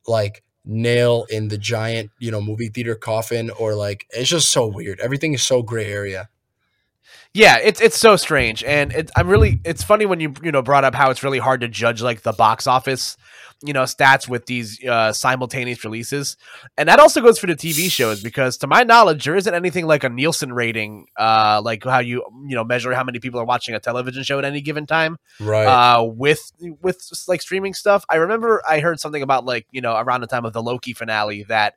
like 0.08 0.43
nail 0.65 1.26
in 1.30 1.49
the 1.49 1.58
giant, 1.58 2.12
you 2.19 2.32
know, 2.32 2.41
movie 2.41 2.69
theater 2.69 2.95
coffin, 2.95 3.49
or 3.52 3.76
like 3.76 4.06
it's 4.12 4.30
just 4.30 4.52
so 4.52 4.67
weird. 4.67 4.99
Everything 4.99 5.34
is 5.34 5.43
so 5.43 5.62
gray 5.62 5.86
area. 5.86 6.30
Yeah, 7.36 7.58
it's 7.63 7.82
it's 7.82 7.98
so 7.98 8.15
strange, 8.15 8.63
and 8.63 8.91
it, 8.93 9.10
I'm 9.17 9.28
really. 9.28 9.60
It's 9.65 9.82
funny 9.84 10.06
when 10.06 10.19
you 10.19 10.36
you 10.43 10.52
know 10.52 10.62
brought 10.62 10.84
up 10.84 10.93
how 10.93 11.10
it's 11.10 11.24
really 11.24 11.39
hard 11.39 11.62
to 11.62 11.67
judge 11.67 12.00
like 12.00 12.22
the 12.22 12.32
box 12.32 12.67
office, 12.67 13.17
you 13.63 13.74
know, 13.74 13.84
stats 13.86 14.28
with 14.30 14.46
these 14.46 14.78
uh, 14.86 15.12
simultaneous 15.13 15.84
releases, 15.84 16.38
and 16.78 16.88
that 16.89 17.00
also 17.00 17.22
goes 17.22 17.39
for 17.39 17.48
the 17.48 17.56
TV 17.56 17.89
shows 17.89 18.22
because 18.22 18.58
to 18.60 18.67
my 18.67 18.84
knowledge 18.84 19.26
there 19.26 19.36
isn't 19.36 19.52
anything 19.56 19.88
like 19.88 20.04
a 20.04 20.10
Nielsen 20.10 20.54
rating, 20.54 21.08
uh, 21.17 21.60
like 21.65 21.84
how 21.84 21.98
you 21.98 22.24
you 22.46 22.56
know 22.56 22.63
measure 22.63 22.93
how 22.93 23.04
many 23.04 23.17
people 23.17 23.39
are 23.39 23.46
watching 23.46 23.74
a 23.74 23.80
television 23.80 24.22
show 24.22 24.38
at 24.38 24.46
any 24.46 24.62
given 24.62 24.86
time, 24.86 25.17
Right. 25.39 25.65
uh, 25.65 26.04
with 26.04 26.52
with 26.84 27.02
like 27.28 27.41
streaming 27.41 27.74
stuff. 27.74 28.06
I 28.10 28.17
remember 28.17 28.62
I 28.69 28.80
heard 28.80 29.00
something 29.00 29.24
about 29.24 29.43
like 29.43 29.65
you 29.72 29.82
know 29.82 29.96
around 29.96 30.22
the 30.22 30.28
time 30.28 30.46
of 30.46 30.54
the 30.54 30.62
Loki 30.62 30.93
finale 30.93 31.41
that 31.46 31.74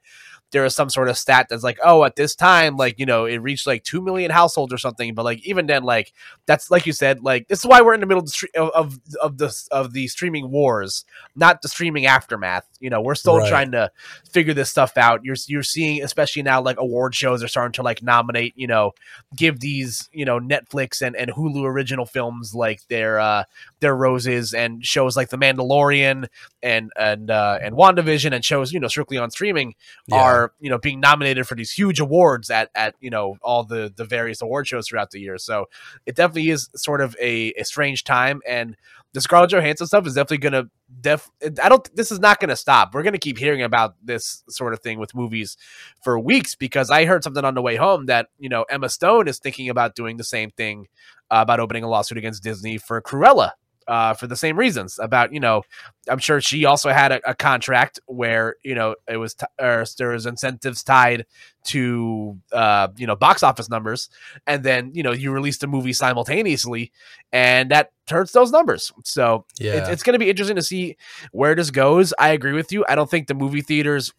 there 0.52 0.64
is 0.64 0.74
some 0.74 0.88
sort 0.88 1.08
of 1.08 1.18
stat 1.18 1.48
that's 1.50 1.64
like, 1.64 1.78
oh, 1.84 2.04
at 2.04 2.16
this 2.16 2.34
time, 2.34 2.76
like, 2.76 2.98
you 2.98 3.04
know, 3.06 3.24
it 3.24 3.38
reached 3.38 3.66
like 3.66 3.82
2 3.82 4.00
million 4.00 4.30
households 4.30 4.72
or 4.72 4.78
something. 4.78 5.12
But 5.14 5.24
like, 5.24 5.44
even 5.44 5.66
then, 5.66 5.82
like, 5.82 6.12
that's 6.46 6.70
like 6.70 6.86
you 6.86 6.92
said, 6.92 7.22
like, 7.22 7.48
this 7.48 7.58
is 7.58 7.66
why 7.66 7.80
we're 7.82 7.94
in 7.94 8.00
the 8.00 8.06
middle 8.06 8.22
of 8.22 8.26
the, 8.26 8.32
stre- 8.32 8.54
of, 8.54 8.70
of, 8.74 9.00
of 9.20 9.38
the, 9.38 9.64
of 9.72 9.92
the 9.92 10.06
streaming 10.08 10.50
wars, 10.50 11.04
not 11.34 11.62
the 11.62 11.68
streaming 11.68 12.06
aftermath. 12.06 12.64
You 12.78 12.90
know, 12.90 13.00
we're 13.00 13.14
still 13.16 13.38
Right. 13.38 13.48
trying 13.48 13.72
to 13.72 13.90
figure 14.30 14.54
this 14.54 14.70
stuff 14.70 14.96
out. 14.96 15.24
You're, 15.24 15.36
you're 15.46 15.62
seeing, 15.62 16.02
especially 16.02 16.42
now, 16.42 16.62
like 16.62 16.78
award 16.78 17.14
shows 17.14 17.42
are 17.42 17.48
starting 17.48 17.72
to 17.72 17.82
like 17.82 18.02
nominate, 18.02 18.52
you 18.56 18.66
know, 18.68 18.92
give 19.34 19.60
these, 19.60 20.08
you 20.12 20.24
know, 20.24 20.38
Netflix 20.38 21.04
and, 21.04 21.16
and 21.16 21.30
Hulu 21.32 21.64
original 21.64 22.06
films 22.06 22.54
like 22.54 22.86
their, 22.88 23.18
uh, 23.18 23.44
their 23.80 23.94
roses 23.96 24.54
and 24.54 24.84
shows 24.84 25.16
like 25.16 25.28
The 25.28 25.38
Mandalorian 25.38 26.26
and, 26.62 26.90
and, 26.98 27.30
uh, 27.30 27.58
and 27.62 27.74
WandaVision 27.74 28.32
and 28.32 28.44
shows, 28.44 28.72
you 28.72 28.80
know, 28.80 28.88
strictly 28.88 29.18
on 29.18 29.30
streaming 29.30 29.74
Yeah. 30.06 30.16
are 30.16 30.52
you 30.60 30.70
know 30.70 30.78
being 30.78 31.00
nominated 31.00 31.46
for 31.46 31.54
these 31.54 31.70
huge 31.72 32.00
awards 32.00 32.50
at 32.50 32.70
at 32.74 32.94
you 33.00 33.10
know 33.10 33.36
all 33.42 33.64
the 33.64 33.92
the 33.96 34.04
various 34.04 34.40
award 34.42 34.66
shows 34.66 34.88
throughout 34.88 35.10
the 35.10 35.20
year. 35.20 35.38
So 35.38 35.66
it 36.06 36.14
definitely 36.16 36.50
is 36.50 36.68
sort 36.74 37.00
of 37.00 37.16
a, 37.20 37.52
a 37.58 37.64
strange 37.64 38.04
time, 38.04 38.40
and 38.46 38.76
the 39.12 39.20
Scarlett 39.20 39.50
Johansson 39.50 39.86
stuff 39.86 40.06
is 40.06 40.14
definitely 40.14 40.38
gonna 40.38 40.64
def. 41.00 41.28
I 41.62 41.68
don't. 41.68 41.88
This 41.96 42.10
is 42.12 42.18
not 42.20 42.40
gonna 42.40 42.56
stop. 42.56 42.94
We're 42.94 43.02
gonna 43.02 43.18
keep 43.18 43.38
hearing 43.38 43.62
about 43.62 43.94
this 44.02 44.42
sort 44.48 44.72
of 44.72 44.80
thing 44.80 44.98
with 44.98 45.14
movies 45.14 45.56
for 46.02 46.18
weeks 46.18 46.54
because 46.54 46.90
I 46.90 47.04
heard 47.04 47.24
something 47.24 47.44
on 47.44 47.54
the 47.54 47.62
way 47.62 47.76
home 47.76 48.06
that 48.06 48.28
you 48.38 48.48
know 48.48 48.64
Emma 48.68 48.88
Stone 48.88 49.28
is 49.28 49.38
thinking 49.38 49.68
about 49.68 49.94
doing 49.94 50.16
the 50.16 50.24
same 50.24 50.50
thing 50.50 50.86
uh, 51.30 51.38
about 51.40 51.60
opening 51.60 51.82
a 51.82 51.88
lawsuit 51.88 52.18
against 52.18 52.42
Disney 52.42 52.78
for 52.78 53.00
Cruella. 53.00 53.52
Uh, 53.88 54.14
for 54.14 54.26
the 54.26 54.36
same 54.36 54.58
reasons 54.58 54.98
about 55.00 55.32
you 55.32 55.38
know 55.38 55.62
i'm 56.08 56.18
sure 56.18 56.40
she 56.40 56.64
also 56.64 56.90
had 56.90 57.12
a, 57.12 57.30
a 57.30 57.34
contract 57.34 58.00
where 58.06 58.56
you 58.64 58.74
know 58.74 58.96
it 59.08 59.16
was 59.16 59.34
t- 59.34 59.46
or 59.60 59.84
there 59.96 60.08
was 60.08 60.26
incentives 60.26 60.82
tied 60.82 61.24
to 61.62 62.36
uh 62.52 62.88
you 62.96 63.06
know 63.06 63.14
box 63.14 63.44
office 63.44 63.70
numbers 63.70 64.08
and 64.46 64.64
then 64.64 64.90
you 64.92 65.04
know 65.04 65.12
you 65.12 65.30
released 65.30 65.62
a 65.62 65.68
movie 65.68 65.92
simultaneously 65.92 66.90
and 67.32 67.70
that 67.70 67.92
hurts 68.10 68.32
those 68.32 68.50
numbers 68.50 68.92
so 69.04 69.44
yeah. 69.58 69.74
it's, 69.74 69.88
it's 69.88 70.02
going 70.02 70.14
to 70.14 70.18
be 70.18 70.30
interesting 70.30 70.56
to 70.56 70.62
see 70.62 70.96
where 71.30 71.54
this 71.54 71.70
goes 71.70 72.12
i 72.18 72.30
agree 72.30 72.54
with 72.54 72.72
you 72.72 72.84
i 72.88 72.96
don't 72.96 73.10
think 73.10 73.28
the 73.28 73.34
movie 73.34 73.62
theaters 73.62 74.12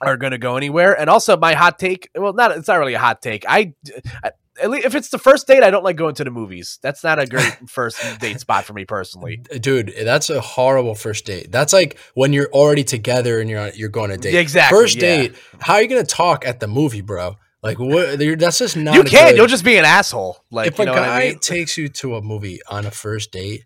are 0.00 0.16
going 0.16 0.30
to 0.32 0.38
go 0.38 0.56
anywhere. 0.56 0.98
And 0.98 1.10
also, 1.10 1.36
my 1.36 1.54
hot 1.54 1.78
take. 1.78 2.10
Well, 2.14 2.32
not 2.32 2.52
it's 2.52 2.68
not 2.68 2.78
really 2.78 2.94
a 2.94 2.98
hot 2.98 3.22
take. 3.22 3.44
I, 3.48 3.74
I 4.22 4.30
at 4.62 4.70
least 4.70 4.86
if 4.86 4.94
it's 4.94 5.08
the 5.10 5.18
first 5.18 5.46
date, 5.46 5.62
I 5.62 5.70
don't 5.70 5.84
like 5.84 5.96
going 5.96 6.14
to 6.16 6.24
the 6.24 6.30
movies. 6.30 6.78
That's 6.82 7.02
not 7.04 7.18
a 7.18 7.26
great 7.26 7.56
first 7.68 7.98
date 8.20 8.40
spot 8.40 8.64
for 8.64 8.72
me 8.72 8.84
personally. 8.84 9.36
Dude, 9.60 9.92
that's 10.02 10.30
a 10.30 10.40
horrible 10.40 10.94
first 10.94 11.24
date. 11.26 11.50
That's 11.52 11.72
like 11.72 11.98
when 12.14 12.32
you're 12.32 12.50
already 12.52 12.84
together 12.84 13.40
and 13.40 13.48
you're 13.50 13.68
you're 13.70 13.88
going 13.88 14.10
to 14.10 14.16
date. 14.16 14.34
Exactly. 14.34 14.78
First 14.78 14.96
yeah. 14.96 15.00
date, 15.02 15.34
how 15.60 15.74
are 15.74 15.82
you 15.82 15.88
going 15.88 16.04
to 16.04 16.14
talk 16.14 16.46
at 16.46 16.60
the 16.60 16.66
movie, 16.68 17.00
bro? 17.00 17.36
Like 17.62 17.78
what? 17.78 18.18
That's 18.38 18.58
just 18.58 18.76
not. 18.76 18.94
You 18.94 19.02
can. 19.04 19.28
good- 19.30 19.36
You'll 19.36 19.46
just 19.48 19.64
be 19.64 19.76
an 19.76 19.84
asshole. 19.84 20.38
Like 20.50 20.68
if 20.68 20.78
a 20.78 20.84
guy 20.86 21.20
I 21.22 21.28
mean? 21.30 21.38
takes 21.40 21.76
you 21.76 21.88
to 21.88 22.16
a 22.16 22.22
movie 22.22 22.60
on 22.68 22.86
a 22.86 22.90
first 22.90 23.32
date, 23.32 23.64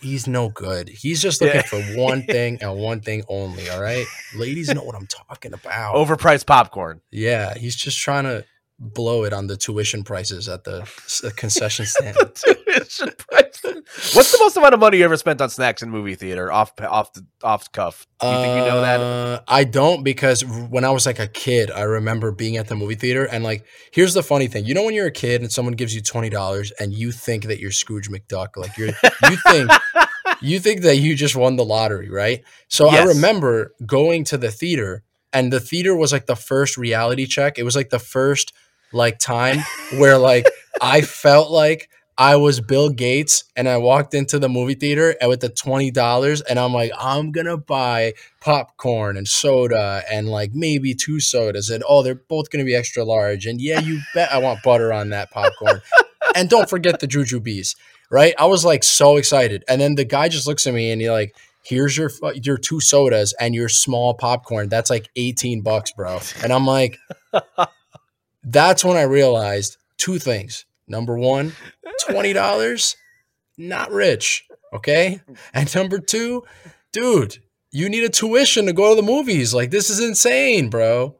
he's 0.00 0.26
no 0.26 0.48
good. 0.48 0.88
He's 0.88 1.22
just 1.22 1.40
looking 1.40 1.56
Yeah. 1.60 1.62
for 1.62 1.80
one 2.00 2.22
thing 2.28 2.58
and 2.60 2.76
one 2.78 3.00
thing 3.00 3.22
only. 3.28 3.68
All 3.70 3.80
right, 3.80 4.04
ladies 4.36 4.68
know 4.74 4.82
what 4.82 4.96
I'm 4.96 5.06
talking 5.06 5.52
about. 5.54 5.94
Overpriced 5.94 6.46
popcorn. 6.46 7.00
Yeah, 7.10 7.54
he's 7.56 7.76
just 7.76 7.98
trying 7.98 8.24
to 8.24 8.44
blow 8.78 9.24
it 9.24 9.32
on 9.32 9.48
the 9.48 9.56
tuition 9.56 10.04
prices 10.04 10.48
at 10.48 10.64
the 10.64 10.82
uh, 11.24 11.30
concession 11.36 11.84
stand. 11.86 12.16
Tuition 12.34 13.10
price. 13.18 13.60
What's 14.14 14.32
the 14.32 14.38
most 14.38 14.56
amount 14.56 14.74
of 14.74 14.80
money 14.80 14.98
you 14.98 15.04
ever 15.04 15.16
spent 15.16 15.40
on 15.40 15.50
snacks 15.50 15.82
in 15.82 15.90
movie 15.90 16.14
theater 16.14 16.52
off 16.52 16.72
off 16.80 17.12
the 17.12 17.26
off 17.42 17.70
cuff? 17.72 18.06
Do 18.20 18.26
you 18.28 18.34
think 18.34 18.56
you 18.56 18.70
know 18.70 18.80
that? 18.80 19.00
Uh, 19.00 19.40
I 19.48 19.64
don't 19.64 20.04
because 20.04 20.44
when 20.44 20.84
I 20.84 20.90
was 20.90 21.06
like 21.06 21.18
a 21.18 21.26
kid, 21.26 21.70
I 21.70 21.82
remember 21.82 22.30
being 22.30 22.56
at 22.56 22.68
the 22.68 22.76
movie 22.76 22.94
theater 22.94 23.24
and 23.24 23.42
like 23.42 23.66
here's 23.90 24.14
the 24.14 24.22
funny 24.22 24.46
thing. 24.46 24.64
You 24.64 24.74
know 24.74 24.84
when 24.84 24.94
you're 24.94 25.06
a 25.06 25.12
kid 25.12 25.40
and 25.40 25.50
someone 25.50 25.74
gives 25.74 25.94
you 25.94 26.00
twenty 26.00 26.30
dollars 26.30 26.70
and 26.72 26.92
you 26.92 27.12
think 27.12 27.44
that 27.44 27.58
you're 27.58 27.72
Scrooge 27.72 28.10
McDuck, 28.10 28.56
like 28.56 28.76
you're 28.76 28.88
you 28.88 29.36
think 29.46 29.70
you 30.40 30.60
think 30.60 30.82
that 30.82 30.96
you 30.96 31.16
just 31.16 31.34
won 31.34 31.56
the 31.56 31.64
lottery, 31.64 32.10
right? 32.10 32.44
So 32.68 32.88
I 32.88 33.02
remember 33.04 33.74
going 33.84 34.24
to 34.24 34.38
the 34.38 34.50
theater 34.50 35.02
and 35.32 35.52
the 35.52 35.60
theater 35.60 35.94
was 35.94 36.12
like 36.12 36.26
the 36.26 36.36
first 36.36 36.76
reality 36.76 37.26
check. 37.26 37.58
It 37.58 37.64
was 37.64 37.76
like 37.76 37.90
the 37.90 37.98
first 37.98 38.52
like 38.92 39.18
time 39.18 39.58
where 39.98 40.18
like 40.18 40.46
I 40.80 41.00
felt 41.02 41.50
like 41.50 41.88
I 42.20 42.34
was 42.34 42.60
Bill 42.60 42.90
Gates 42.90 43.44
and 43.54 43.68
I 43.68 43.76
walked 43.76 44.12
into 44.12 44.40
the 44.40 44.48
movie 44.48 44.74
theater 44.74 45.14
and 45.20 45.30
with 45.30 45.40
the 45.40 45.48
$20 45.48 46.42
and 46.50 46.58
I'm 46.58 46.74
like, 46.74 46.90
I'm 46.98 47.30
gonna 47.30 47.56
buy 47.56 48.14
popcorn 48.40 49.16
and 49.16 49.28
soda 49.28 50.02
and 50.10 50.28
like 50.28 50.50
maybe 50.52 50.94
two 50.94 51.20
sodas 51.20 51.70
and 51.70 51.84
oh 51.88 52.02
they're 52.02 52.16
both 52.16 52.50
gonna 52.50 52.64
be 52.64 52.74
extra 52.74 53.04
large 53.04 53.46
and 53.46 53.60
yeah 53.60 53.78
you 53.80 54.00
bet 54.14 54.32
I 54.32 54.38
want 54.38 54.64
butter 54.64 54.92
on 54.92 55.10
that 55.10 55.30
popcorn. 55.30 55.80
and 56.34 56.50
don't 56.50 56.68
forget 56.68 56.98
the 56.98 57.06
jujubes, 57.06 57.76
right? 58.10 58.34
I 58.36 58.46
was 58.46 58.64
like 58.64 58.82
so 58.82 59.16
excited. 59.16 59.64
And 59.68 59.80
then 59.80 59.94
the 59.94 60.04
guy 60.04 60.28
just 60.28 60.46
looks 60.46 60.66
at 60.66 60.74
me 60.74 60.90
and 60.90 61.00
he 61.00 61.10
like, 61.10 61.36
here's 61.62 61.96
your 61.96 62.10
your 62.34 62.56
two 62.56 62.80
sodas 62.80 63.34
and 63.38 63.54
your 63.54 63.68
small 63.68 64.14
popcorn. 64.14 64.68
That's 64.68 64.90
like 64.90 65.08
18 65.16 65.60
bucks, 65.60 65.92
bro. 65.92 66.18
And 66.42 66.52
I'm 66.52 66.66
like, 66.66 66.98
that's 68.42 68.84
when 68.84 68.96
I 68.96 69.02
realized 69.02 69.76
two 69.96 70.18
things. 70.18 70.64
Number 70.86 71.18
one, 71.18 71.52
$20, 72.08 72.96
not 73.58 73.90
rich. 73.90 74.46
Okay. 74.72 75.20
And 75.52 75.74
number 75.74 75.98
two, 75.98 76.44
dude, 76.92 77.38
you 77.70 77.88
need 77.88 78.04
a 78.04 78.08
tuition 78.08 78.66
to 78.66 78.72
go 78.72 78.90
to 78.90 79.00
the 79.00 79.06
movies. 79.06 79.52
Like, 79.52 79.70
this 79.70 79.90
is 79.90 80.00
insane, 80.00 80.70
bro. 80.70 81.16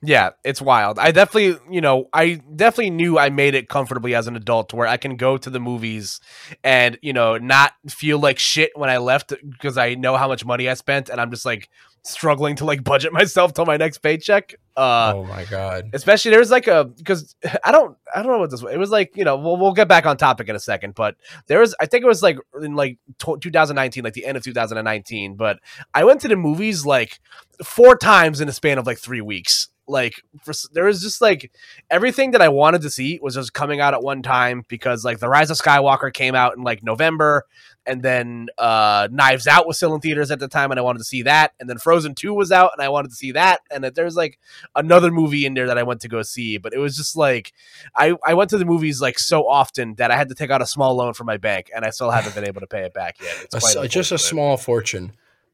Yeah, 0.00 0.30
it's 0.44 0.62
wild. 0.62 1.00
I 1.00 1.10
definitely, 1.10 1.58
you 1.74 1.80
know, 1.80 2.08
I 2.12 2.40
definitely 2.54 2.90
knew 2.90 3.18
I 3.18 3.30
made 3.30 3.56
it 3.56 3.68
comfortably 3.68 4.14
as 4.14 4.28
an 4.28 4.36
adult 4.36 4.68
to 4.68 4.76
where 4.76 4.86
I 4.86 4.96
can 4.96 5.16
go 5.16 5.36
to 5.36 5.50
the 5.50 5.58
movies 5.58 6.20
and, 6.62 6.96
you 7.02 7.12
know, 7.12 7.36
not 7.36 7.72
feel 7.88 8.20
like 8.20 8.38
shit 8.38 8.70
when 8.76 8.90
I 8.90 8.98
left 8.98 9.32
because 9.50 9.76
I 9.76 9.94
know 9.94 10.16
how 10.16 10.28
much 10.28 10.44
money 10.44 10.68
I 10.68 10.74
spent 10.74 11.08
and 11.08 11.20
I'm 11.20 11.32
just 11.32 11.44
like 11.44 11.68
struggling 12.08 12.56
to 12.56 12.64
like 12.64 12.82
budget 12.82 13.12
myself 13.20 13.52
till 13.52 13.66
my 13.66 13.76
next 13.76 13.98
paycheck. 13.98 14.54
Uh 14.76 15.12
oh 15.16 15.24
my 15.24 15.44
God. 15.44 15.90
especially 15.92 16.30
there's 16.30 16.50
like 16.50 16.68
a 16.68 16.84
because 16.84 17.34
I 17.64 17.72
don't 17.72 17.96
I 18.14 18.22
don't 18.22 18.32
know 18.32 18.38
what 18.38 18.50
this 18.50 18.62
was. 18.62 18.72
It 18.72 18.78
was 18.78 18.90
like 18.90 19.16
you 19.16 19.24
know 19.24 19.36
we'll 19.36 19.56
we'll 19.56 19.72
get 19.72 19.88
back 19.88 20.06
on 20.06 20.16
topic 20.16 20.48
in 20.48 20.56
a 20.56 20.60
second, 20.60 20.94
but 20.94 21.16
there 21.46 21.60
was 21.60 21.74
I 21.80 21.86
think 21.86 22.04
it 22.04 22.06
was 22.06 22.22
like 22.22 22.38
in 22.62 22.74
like 22.74 22.98
tw 23.18 23.40
2019, 23.40 24.04
like 24.04 24.12
the 24.14 24.24
end 24.24 24.36
of 24.36 24.44
2019. 24.44 25.34
But 25.34 25.58
I 25.94 26.04
went 26.04 26.20
to 26.22 26.28
the 26.28 26.36
movies 26.36 26.86
like 26.86 27.20
four 27.64 27.96
times 27.96 28.40
in 28.40 28.48
a 28.48 28.52
span 28.52 28.78
of 28.78 28.86
like 28.86 28.98
three 28.98 29.20
weeks. 29.20 29.68
Like 29.88 30.22
for, 30.42 30.52
there 30.72 30.84
was 30.84 31.00
just 31.00 31.20
like 31.20 31.50
everything 31.90 32.32
that 32.32 32.42
I 32.42 32.48
wanted 32.48 32.82
to 32.82 32.90
see 32.90 33.18
was 33.22 33.34
just 33.34 33.54
coming 33.54 33.80
out 33.80 33.94
at 33.94 34.02
one 34.02 34.22
time 34.22 34.64
because 34.68 35.04
like 35.04 35.18
the 35.18 35.28
Rise 35.28 35.50
of 35.50 35.56
Skywalker 35.56 36.12
came 36.12 36.34
out 36.34 36.56
in 36.56 36.62
like 36.62 36.82
November, 36.82 37.46
and 37.86 38.02
then 38.02 38.48
uh 38.58 39.08
Knives 39.10 39.46
Out 39.46 39.66
was 39.66 39.78
still 39.78 39.94
in 39.94 40.00
theaters 40.00 40.30
at 40.30 40.38
the 40.38 40.48
time, 40.48 40.70
and 40.70 40.78
I 40.78 40.82
wanted 40.82 40.98
to 40.98 41.04
see 41.04 41.22
that, 41.22 41.54
and 41.58 41.68
then 41.68 41.78
Frozen 41.78 42.14
Two 42.14 42.34
was 42.34 42.52
out, 42.52 42.72
and 42.76 42.84
I 42.84 42.90
wanted 42.90 43.08
to 43.08 43.16
see 43.16 43.32
that, 43.32 43.60
and 43.70 43.82
there's 43.84 44.16
like 44.16 44.38
another 44.76 45.10
movie 45.10 45.46
in 45.46 45.54
there 45.54 45.66
that 45.66 45.78
I 45.78 45.82
went 45.82 46.02
to 46.02 46.08
go 46.08 46.22
see, 46.22 46.58
but 46.58 46.74
it 46.74 46.78
was 46.78 46.96
just 46.96 47.16
like 47.16 47.52
I, 47.94 48.14
I 48.24 48.34
went 48.34 48.50
to 48.50 48.58
the 48.58 48.64
movies 48.66 49.00
like 49.00 49.18
so 49.18 49.48
often 49.48 49.94
that 49.94 50.10
I 50.10 50.16
had 50.16 50.28
to 50.28 50.34
take 50.34 50.50
out 50.50 50.62
a 50.62 50.66
small 50.66 50.94
loan 50.94 51.14
from 51.14 51.26
my 51.26 51.38
bank 51.38 51.70
and 51.74 51.84
I 51.84 51.90
still 51.90 52.10
haven't 52.10 52.34
been 52.34 52.44
able 52.44 52.60
to 52.60 52.66
pay 52.66 52.84
it 52.84 52.92
back 52.92 53.16
yet. 53.22 53.34
It's 53.44 53.54
A 53.84 53.88
just 53.88 54.12
a 54.12 54.18
small 54.18 54.56
fortune. 54.56 55.12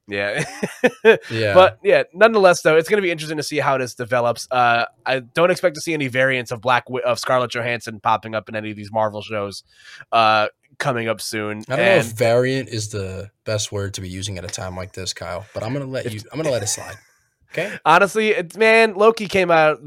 Yeah. 0.08 0.44
Yeah. 1.30 1.54
But 1.54 1.78
yeah, 1.82 2.04
nonetheless 2.12 2.62
though, 2.62 2.76
it's 2.76 2.88
going 2.88 2.98
to 2.98 3.02
be 3.02 3.10
interesting 3.10 3.36
to 3.36 3.42
see 3.42 3.58
how 3.58 3.78
this 3.78 3.94
develops. 3.94 4.48
Uh, 4.50 4.86
I 5.04 5.20
don't 5.20 5.50
expect 5.50 5.74
to 5.76 5.80
see 5.80 5.92
any 5.94 6.08
variants 6.08 6.50
of 6.50 6.60
Black 6.60 6.86
Wi- 6.86 7.04
of 7.06 7.18
Scarlett 7.18 7.50
Johansson 7.50 8.00
popping 8.00 8.34
up 8.34 8.48
in 8.48 8.56
any 8.56 8.70
of 8.70 8.76
these 8.76 8.90
Marvel 8.92 9.22
shows 9.22 9.64
uh, 10.12 10.48
coming 10.78 11.08
up 11.08 11.20
soon. 11.20 11.60
I 11.68 11.76
don't 11.76 11.84
know 11.84 11.84
if 11.96 12.06
variant 12.12 12.68
is 12.68 12.88
the 12.90 13.30
best 13.44 13.70
word 13.72 13.94
to 13.94 14.00
be 14.00 14.08
using 14.08 14.38
at 14.38 14.44
a 14.44 14.48
time 14.48 14.76
like 14.76 14.92
this, 14.92 15.12
Kyle. 15.12 15.46
But 15.54 15.62
I'm 15.62 15.72
gonna 15.72 15.86
let 15.86 16.10
you. 16.12 16.20
I'm 16.32 16.38
gonna 16.38 16.50
let 16.50 16.62
it 16.62 16.68
slide. 16.68 16.96
Okay. 17.54 17.78
Honestly, 17.84 18.30
it, 18.30 18.56
man, 18.56 18.94
Loki 18.94 19.28
came 19.28 19.50
out 19.50 19.78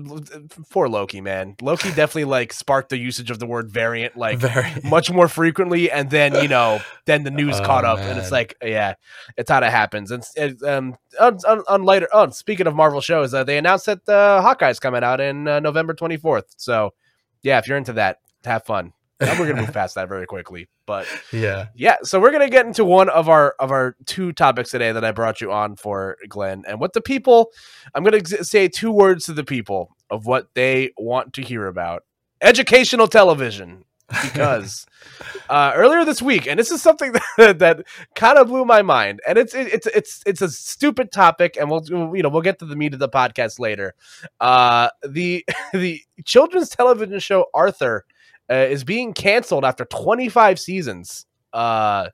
for 0.70 0.88
Loki, 0.88 1.20
man. 1.20 1.56
Loki 1.62 1.90
definitely 1.90 2.24
like 2.24 2.54
sparked 2.54 2.90
the 2.90 2.98
usage 2.98 3.30
of 3.30 3.40
the 3.40 3.46
word 3.46 3.70
variant 3.70 4.16
like 4.16 4.40
Variant. 4.40 4.84
much 4.86 5.12
more 5.12 5.28
frequently 5.28 5.92
and 5.92 6.10
then 6.10 6.34
you 6.42 6.48
know 6.48 6.80
then 7.06 7.24
the 7.24 7.32
news 7.32 7.56
Oh, 7.60 7.64
caught 7.64 7.86
up 7.86 8.00
and 8.00 8.20
it's 8.20 8.32
like 8.32 8.56
yeah 8.62 8.94
it's 9.36 9.50
how 9.50 9.60
it 9.60 9.70
happens 9.70 10.12
and 10.12 10.24
it, 10.36 10.62
um 10.64 10.96
on, 11.20 11.38
on, 11.48 11.64
on 11.68 11.84
later 11.84 12.08
oh 12.14 12.30
speaking 12.30 12.68
of 12.68 12.76
marvel 12.76 13.02
shows 13.02 13.34
uh, 13.34 13.44
they 13.44 13.58
announced 13.58 13.88
that 13.88 14.06
the 14.06 14.14
uh, 14.14 14.42
hawkeye's 14.42 14.80
coming 14.80 15.04
out 15.04 15.20
in 15.20 15.48
uh, 15.48 15.60
november 15.60 15.94
24th 15.94 16.44
so 16.58 16.94
yeah 17.42 17.58
if 17.58 17.68
you're 17.68 17.78
into 17.78 17.94
that 17.94 18.20
have 18.46 18.64
fun 18.64 18.94
we're 19.20 19.48
gonna 19.48 19.62
move 19.62 19.74
past 19.74 19.96
that 19.96 20.08
very 20.08 20.26
quickly 20.26 20.68
but 20.86 21.08
yeah. 21.32 21.68
yeah 21.76 21.98
so 22.04 22.20
we're 22.20 22.32
gonna 22.32 22.50
get 22.50 22.66
into 22.66 22.86
one 22.86 23.10
of 23.10 23.30
our 23.30 23.56
of 23.60 23.72
our 23.72 23.96
two 24.06 24.32
topics 24.32 24.72
today 24.72 24.92
that 24.92 25.04
i 25.04 25.12
brought 25.12 25.42
you 25.42 25.52
on 25.52 25.76
for 25.76 26.18
glenn 26.28 26.64
and 26.68 26.80
what 26.80 26.94
the 26.94 27.02
people 27.02 27.52
i'm 27.94 28.04
gonna 28.04 28.18
ex- 28.18 28.50
say 28.50 28.68
two 28.68 28.92
words 28.92 29.26
to 29.26 29.34
the 29.34 29.44
people 29.44 29.96
of 30.10 30.26
what 30.26 30.48
they 30.54 30.92
want 30.98 31.34
to 31.34 31.42
hear 31.42 31.68
about 31.68 32.04
educational 32.42 33.08
television 33.08 33.84
because 34.10 34.86
uh, 35.50 35.72
earlier 35.76 36.06
this 36.06 36.22
week, 36.22 36.48
and 36.48 36.60
this 36.60 36.72
is 36.72 36.82
something 36.82 37.14
that, 37.38 37.60
that 37.60 37.86
kind 38.16 38.38
of 38.38 38.48
blew 38.48 38.66
my 38.66 38.82
mind, 38.82 39.22
and 39.28 39.38
it's 39.38 39.54
it, 39.54 39.68
it's 39.68 39.88
it's 39.88 40.24
it's 40.26 40.42
a 40.42 40.50
stupid 40.50 41.12
topic, 41.12 41.58
and 41.60 41.70
we'll 41.70 41.84
you 42.16 42.24
know 42.24 42.30
we'll 42.30 42.42
get 42.42 42.60
to 42.60 42.66
the 42.66 42.76
meat 42.76 42.94
of 42.94 43.00
the 43.00 43.10
podcast 43.10 43.60
later. 43.60 43.94
Uh, 44.40 44.90
the 45.08 45.46
the 45.74 46.02
children's 46.26 46.70
television 46.70 47.20
show 47.20 47.46
Arthur 47.54 48.06
uh, 48.50 48.56
is 48.56 48.84
being 48.84 49.14
canceled 49.14 49.66
after 49.66 49.86
25 49.86 50.60
seasons. 50.60 51.26
Uh, 51.54 52.10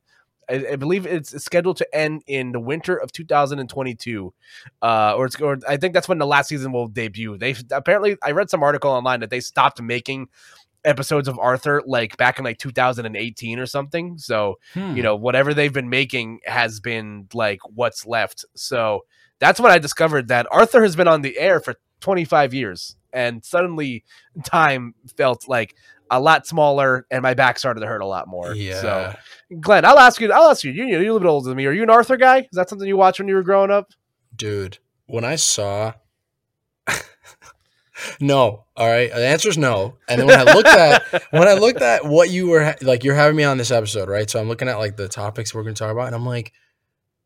I, 0.49 0.65
I 0.73 0.75
believe 0.75 1.05
it's 1.05 1.41
scheduled 1.43 1.77
to 1.77 1.95
end 1.95 2.23
in 2.27 2.51
the 2.51 2.59
winter 2.59 2.97
of 2.97 3.11
2022, 3.11 4.33
uh, 4.81 5.15
or 5.15 5.25
it's 5.25 5.39
or 5.39 5.57
I 5.67 5.77
think 5.77 5.93
that's 5.93 6.09
when 6.09 6.17
the 6.17 6.27
last 6.27 6.49
season 6.49 6.71
will 6.71 6.87
debut. 6.87 7.37
They 7.37 7.55
apparently 7.71 8.17
I 8.23 8.31
read 8.31 8.49
some 8.49 8.61
article 8.63 8.91
online 8.91 9.21
that 9.21 9.29
they 9.29 9.39
stopped 9.39 9.81
making 9.81 10.27
episodes 10.85 11.29
of 11.29 11.39
Arthur 11.39 11.81
like 11.85 12.17
back 12.17 12.39
in 12.39 12.43
like 12.43 12.57
2018 12.57 13.57
or 13.57 13.65
something. 13.65 14.17
So 14.17 14.59
Hmm. 14.73 14.95
you 14.97 15.03
know 15.03 15.15
whatever 15.15 15.53
they've 15.53 15.71
been 15.71 15.89
making 15.89 16.39
has 16.45 16.79
been 16.81 17.27
like 17.33 17.59
what's 17.73 18.05
left. 18.05 18.43
So 18.55 19.05
that's 19.39 19.59
when 19.61 19.71
I 19.71 19.77
discovered 19.79 20.27
that 20.27 20.45
Arthur 20.51 20.83
has 20.83 20.95
been 20.95 21.07
on 21.07 21.21
the 21.21 21.37
air 21.39 21.59
for 21.61 21.75
25 22.01 22.53
years, 22.53 22.97
and 23.13 23.43
suddenly 23.45 24.03
time 24.43 24.93
felt 25.15 25.47
like 25.47 25.73
a 26.09 26.19
lot 26.19 26.45
smaller, 26.45 27.05
and 27.11 27.21
my 27.21 27.33
back 27.33 27.57
started 27.59 27.79
to 27.81 27.87
hurt 27.87 28.01
a 28.01 28.05
lot 28.05 28.27
more. 28.27 28.53
Yeah. 28.53 28.81
So 28.81 29.15
Glenn, 29.59 29.85
I'll 29.85 29.99
ask 29.99 30.21
you. 30.21 30.31
I'll 30.31 30.49
ask 30.49 30.63
you. 30.63 30.71
You 30.71 30.85
you're 30.85 30.99
a 30.99 31.03
little 31.03 31.19
bit 31.19 31.27
older 31.27 31.49
than 31.49 31.57
me. 31.57 31.65
Are 31.65 31.71
you 31.71 31.83
an 31.83 31.89
Arthur 31.89 32.17
guy? 32.17 32.39
Is 32.39 32.47
that 32.53 32.69
something 32.69 32.87
you 32.87 32.97
watched 32.97 33.19
when 33.19 33.27
you 33.27 33.35
were 33.35 33.43
growing 33.43 33.71
up? 33.71 33.89
Dude, 34.35 34.79
when 35.05 35.23
I 35.23 35.35
saw 35.35 35.93
No, 38.19 38.65
all 38.75 38.87
right. 38.87 39.09
The 39.11 39.25
answer 39.25 39.49
is 39.49 39.57
no. 39.57 39.95
And 40.09 40.19
then 40.19 40.27
when 40.27 40.39
I 40.39 40.53
looked 40.53 40.67
at 40.67 41.23
when 41.31 41.47
I 41.47 41.53
looked 41.53 41.81
at 41.81 42.05
what 42.05 42.29
you 42.29 42.47
were 42.47 42.63
ha- 42.63 42.75
like 42.81 43.03
you're 43.03 43.15
having 43.15 43.35
me 43.35 43.43
on 43.43 43.57
this 43.57 43.71
episode, 43.71 44.09
right? 44.09 44.29
So 44.29 44.39
I'm 44.39 44.47
looking 44.47 44.67
at 44.67 44.77
like 44.77 44.97
the 44.97 45.07
topics 45.07 45.53
we're 45.53 45.63
going 45.63 45.75
to 45.75 45.79
talk 45.79 45.91
about 45.91 46.07
and 46.07 46.15
I'm 46.15 46.25
like 46.25 46.53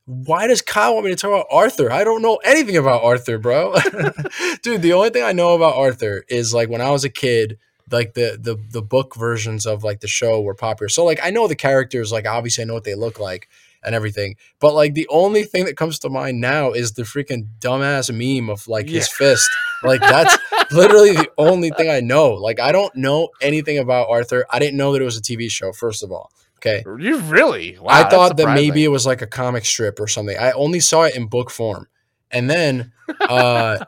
why 0.07 0.47
does 0.47 0.61
Kyle 0.61 0.93
want 0.93 1.05
me 1.05 1.11
to 1.11 1.17
talk 1.17 1.31
about 1.31 1.47
Arthur? 1.51 1.91
I 1.91 2.05
don't 2.05 2.21
know 2.21 2.37
anything 2.45 2.77
about 2.77 3.03
Arthur, 3.03 3.37
bro. 3.37 3.75
Dude, 4.63 4.81
the 4.81 4.93
only 4.93 5.09
thing 5.09 5.23
I 5.23 5.33
know 5.33 5.53
about 5.53 5.75
Arthur 5.75 6.23
is 6.29 6.53
like 6.53 6.69
when 6.69 6.79
I 6.79 6.91
was 6.91 7.03
a 7.03 7.09
kid, 7.09 7.57
like 7.91 8.13
the 8.13 8.37
the 8.39 8.57
the 8.71 8.81
book 8.81 9.15
versions 9.15 9.65
of 9.65 9.83
like 9.83 9.99
the 10.01 10.07
show 10.07 10.41
were 10.41 10.55
popular. 10.55 10.89
So 10.89 11.05
like 11.05 11.19
I 11.23 11.29
know 11.29 11.47
the 11.47 11.55
characters, 11.55 12.11
like 12.11 12.27
obviously 12.27 12.63
I 12.63 12.65
know 12.65 12.73
what 12.73 12.83
they 12.83 12.95
look 12.95 13.19
like. 13.19 13.47
and 13.83 13.95
everything. 13.95 14.35
But 14.59 14.73
like 14.73 14.93
the 14.95 15.07
only 15.09 15.43
thing 15.43 15.65
that 15.65 15.77
comes 15.77 15.99
to 15.99 16.09
mind 16.09 16.41
now 16.41 16.71
is 16.71 16.93
the 16.93 17.03
freaking 17.03 17.47
dumbass 17.59 18.11
meme 18.11 18.49
of 18.49 18.67
like 18.67 18.89
his 18.89 19.07
fist. 19.07 19.49
Like 19.83 20.01
that's 20.13 20.37
literally 20.71 21.13
the 21.13 21.29
only 21.37 21.69
thing 21.69 21.89
I 21.89 21.99
know. 22.01 22.33
Like 22.33 22.59
I 22.59 22.71
don't 22.71 22.93
know 22.95 23.29
anything 23.41 23.77
about 23.77 24.09
Arthur. 24.09 24.45
I 24.49 24.59
didn't 24.59 24.77
know 24.77 24.93
that 24.93 25.01
it 25.01 25.05
was 25.05 25.17
a 25.17 25.21
TV 25.21 25.49
show. 25.49 25.71
First 25.71 26.03
of 26.03 26.11
all, 26.11 26.31
okay. 26.57 26.83
You 26.85 27.19
really? 27.19 27.77
Wow, 27.79 27.89
I 27.91 28.09
thought 28.09 28.37
that 28.37 28.53
maybe 28.53 28.83
it 28.83 28.89
was 28.89 29.05
like 29.05 29.21
a 29.21 29.27
comic 29.27 29.63
strip 29.65 29.99
or 29.99 30.07
something. 30.07 30.37
I 30.37 30.51
only 30.51 30.79
saw 30.79 31.03
it 31.03 31.15
in 31.15 31.27
book 31.27 31.49
form, 31.49 31.87
and 32.31 32.49
then, 32.49 32.91
uh, 33.21 33.85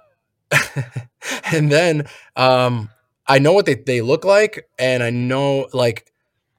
and 1.51 1.71
then, 1.71 2.07
um, 2.35 2.89
I 3.29 3.39
know 3.39 3.53
what 3.53 3.65
they, 3.65 3.75
they 3.75 4.01
look 4.01 4.25
like, 4.25 4.67
and 4.79 5.03
I 5.03 5.11
know 5.11 5.67
like, 5.71 6.11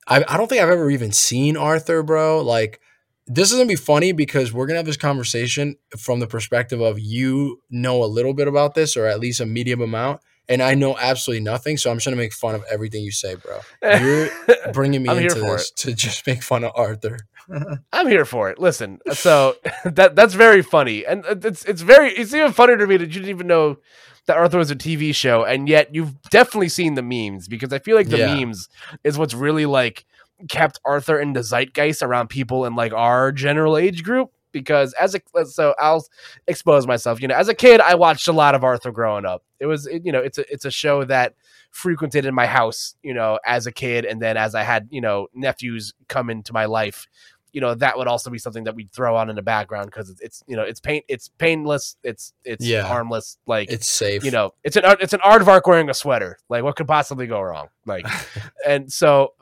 I 0.06 0.24
I 0.26 0.37
don't 0.37 0.48
think 0.48 0.62
I've 0.62 0.70
ever 0.70 0.90
even 0.90 1.11
seen 1.11 1.56
Arthur, 1.56 2.02
bro. 2.02 2.40
Like, 2.40 2.80
this 3.26 3.50
is 3.50 3.56
gonna 3.59 3.66
be 3.66 3.76
funny 3.76 4.12
because 4.12 4.52
we're 4.52 4.66
gonna 4.66 4.78
have 4.78 4.87
this 4.87 4.96
conversation 4.96 5.76
from 5.98 6.20
the 6.20 6.26
perspective 6.28 6.80
of 6.80 7.00
you 7.00 7.61
know 7.70 8.02
a 8.02 8.06
little 8.06 8.35
bit 8.35 8.48
about 8.48 8.74
this, 8.74 8.96
or 8.96 9.06
at 9.06 9.18
least 9.20 9.40
a 9.40 9.46
medium 9.46 9.80
amount. 9.80 10.20
And 10.48 10.62
I 10.62 10.74
know 10.74 10.96
absolutely 10.98 11.44
nothing, 11.44 11.76
so 11.76 11.90
I'm 11.90 11.96
just 11.96 12.06
gonna 12.06 12.16
make 12.16 12.33
fun 12.33 12.54
of 12.54 12.64
everything 12.70 13.02
you 13.02 13.12
say, 13.12 13.35
bro. 13.35 13.61
You're 13.83 14.30
bringing 14.72 15.02
me 15.02 15.11
into 15.11 15.40
this 15.40 15.70
to 15.72 15.92
just 15.92 16.26
make 16.26 16.42
fun 16.42 16.64
of 16.64 16.72
Arthur. 16.76 17.18
I'm 17.92 18.09
here 18.09 18.24
for 18.24 18.50
it. 18.50 18.59
Listen, 18.59 19.00
so 19.12 19.56
that 19.85 20.14
that's 20.14 20.35
very 20.35 20.62
funny, 20.62 21.04
and 21.04 21.24
uh, 21.26 21.35
it's 21.42 21.64
it's 21.64 21.83
very 21.83 22.11
it's 22.12 22.33
even 22.33 22.52
funnier 22.52 22.76
to 22.76 22.87
me 22.87 22.96
that 22.96 23.09
you 23.09 23.14
didn't 23.14 23.30
even 23.30 23.46
know 23.46 23.78
that 24.26 24.37
Arthur 24.37 24.59
was 24.59 24.70
a 24.70 24.76
TV 24.76 25.14
show, 25.14 25.44
and 25.44 25.68
yet 25.68 25.94
you've 25.94 26.20
definitely 26.30 26.68
seen 26.68 26.94
the 26.94 27.02
memes 27.02 27.48
because 27.48 27.72
I 27.72 27.78
feel 27.78 27.96
like 27.96 28.09
the 28.09 28.18
Yeah. 28.18 28.35
memes 28.35 28.68
is 29.04 29.18
what's 29.18 29.35
really 29.35 29.66
like 29.66 30.04
kept 30.48 30.80
Arthur 30.85 31.18
in 31.20 31.33
the 31.33 31.42
zeitgeist 31.42 32.02
around 32.02 32.28
people 32.28 32.64
in 32.64 32.74
like 32.74 32.92
our 32.92 33.33
general 33.33 33.76
age 33.76 34.02
group. 34.02 34.30
Because 34.52 34.92
as 34.94 35.14
a 35.14 35.20
so 35.44 35.74
I'll 35.78 36.04
expose 36.48 36.85
myself. 36.85 37.22
You 37.22 37.28
know, 37.28 37.37
as 37.37 37.48
a 37.48 37.54
kid, 37.54 37.80
I 37.80 37.94
watched 37.94 38.26
a 38.26 38.33
lot 38.33 38.56
of 38.56 38.64
Arthur 38.64 38.90
growing 38.90 39.24
up. 39.24 39.44
It 39.61 39.66
was 39.66 39.87
it, 39.87 40.04
you 40.04 40.11
know 40.11 40.18
it's 40.18 40.38
a 40.38 40.52
it's 40.52 40.64
a 40.64 40.72
show 40.72 41.04
that 41.04 41.35
frequented 41.70 42.26
in 42.26 42.35
my 42.35 42.46
house. 42.46 42.96
You 43.04 43.14
know, 43.14 43.38
as 43.46 43.66
a 43.68 43.72
kid, 43.72 44.04
and 44.04 44.20
then 44.20 44.37
as 44.37 44.56
I 44.56 44.64
had 44.64 44.88
you 44.90 45.00
know 45.00 45.28
nephews 45.35 45.94
come 46.09 46.30
into 46.30 46.52
my 46.52 46.64
life, 46.64 47.06
you 47.53 47.61
know 47.61 47.75
that 47.75 47.97
would 47.99 48.07
also 48.09 48.31
be 48.31 48.39
something 48.39 48.65
that 48.65 48.75
we'd 48.75 48.91
throw 48.93 49.17
on 49.17 49.29
in 49.31 49.37
the 49.37 49.43
background 49.43 49.87
because 49.87 50.11
it's, 50.11 50.21
it's 50.21 50.43
you 50.47 50.57
know 50.57 50.63
it's 50.63 50.81
pain 50.81 51.03
it's 51.09 51.29
painless 51.39 51.97
it's 52.03 52.33
it's 52.45 52.65
Yeah. 52.67 52.83
harmless 52.83 53.39
like 53.47 53.71
It's 53.71 53.89
safe. 53.89 54.25
you 54.25 54.31
know 54.31 54.53
it's 54.65 54.77
an 54.77 54.83
it's 55.01 55.13
an 55.13 55.21
aardvark 55.21 55.63
wearing 55.67 55.91
a 55.91 55.95
sweater 55.95 56.39
like 56.49 56.63
what 56.63 56.77
could 56.77 56.89
possibly 56.89 57.27
go 57.27 57.41
wrong 57.41 57.69
like 57.87 58.07
and 58.67 58.93
so 58.93 59.35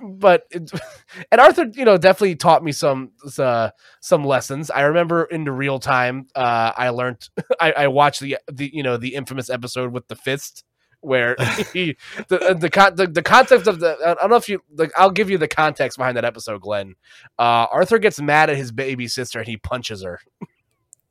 but 0.00 0.44
it, 0.50 0.70
and 1.30 1.40
arthur 1.40 1.66
you 1.74 1.84
know 1.84 1.96
definitely 1.96 2.34
taught 2.36 2.64
me 2.64 2.72
some 2.72 3.10
uh, 3.38 3.70
some 4.00 4.24
lessons 4.24 4.70
i 4.70 4.80
remember 4.82 5.24
in 5.24 5.44
the 5.44 5.52
real 5.52 5.78
time 5.78 6.26
uh 6.34 6.72
i 6.76 6.88
learned 6.88 7.28
I, 7.60 7.72
I 7.72 7.88
watched 7.88 8.20
the 8.20 8.38
the 8.50 8.70
you 8.72 8.82
know 8.82 8.96
the 8.96 9.14
infamous 9.14 9.50
episode 9.50 9.92
with 9.92 10.08
the 10.08 10.16
fist 10.16 10.64
where 11.04 11.36
he 11.72 11.96
the 12.28 12.56
the, 12.58 12.70
con- 12.70 12.96
the 12.96 13.06
the 13.06 13.22
context 13.22 13.66
of 13.66 13.80
the 13.80 13.96
I 14.04 14.14
don't 14.14 14.30
know 14.30 14.36
if 14.36 14.48
you 14.48 14.60
like 14.74 14.92
I'll 14.96 15.10
give 15.10 15.30
you 15.30 15.38
the 15.38 15.48
context 15.48 15.98
behind 15.98 16.16
that 16.16 16.24
episode, 16.24 16.60
Glenn. 16.60 16.94
Uh, 17.38 17.66
Arthur 17.70 17.98
gets 17.98 18.20
mad 18.20 18.50
at 18.50 18.56
his 18.56 18.72
baby 18.72 19.08
sister 19.08 19.38
and 19.38 19.48
he 19.48 19.56
punches 19.56 20.02
her. 20.02 20.20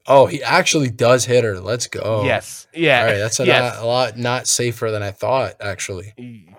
oh, 0.08 0.26
he 0.26 0.44
actually 0.44 0.90
does 0.90 1.26
hit 1.26 1.44
her. 1.44 1.60
Let's 1.60 1.88
go. 1.88 2.24
Yes, 2.26 2.68
yeah, 2.74 3.00
All 3.00 3.06
right, 3.06 3.18
that's 3.18 3.40
a, 3.40 3.46
yes. 3.46 3.76
not, 3.76 3.84
a 3.84 3.86
lot 3.86 4.18
not 4.18 4.48
safer 4.48 4.92
than 4.92 5.02
I 5.04 5.12
thought. 5.12 5.56
Actually, 5.62 6.14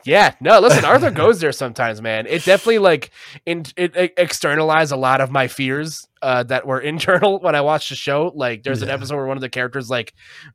Yeah, 0.04 0.34
no, 0.40 0.60
listen, 0.60 0.84
Arthur 0.84 1.10
goes 1.10 1.40
there 1.40 1.52
sometimes, 1.52 2.00
man. 2.00 2.26
It 2.26 2.44
definitely 2.44 2.78
like 2.78 3.10
in, 3.44 3.64
it, 3.76 3.96
it 3.96 4.14
externalized 4.16 4.92
a 4.92 4.96
lot 4.96 5.20
of 5.20 5.30
my 5.30 5.48
fears 5.48 6.08
uh, 6.24 6.42
that 6.44 6.66
were 6.66 6.80
internal 6.92 7.38
when 7.40 7.54
I 7.54 7.60
watched 7.60 7.90
the 7.90 7.94
show. 7.94 8.32
Like, 8.34 8.62
there's 8.62 8.82
an 8.82 8.88
episode 8.88 9.16
where 9.16 9.26
one 9.26 9.36
of 9.36 9.42
the 9.42 9.50
characters 9.50 9.90
like 9.90 10.14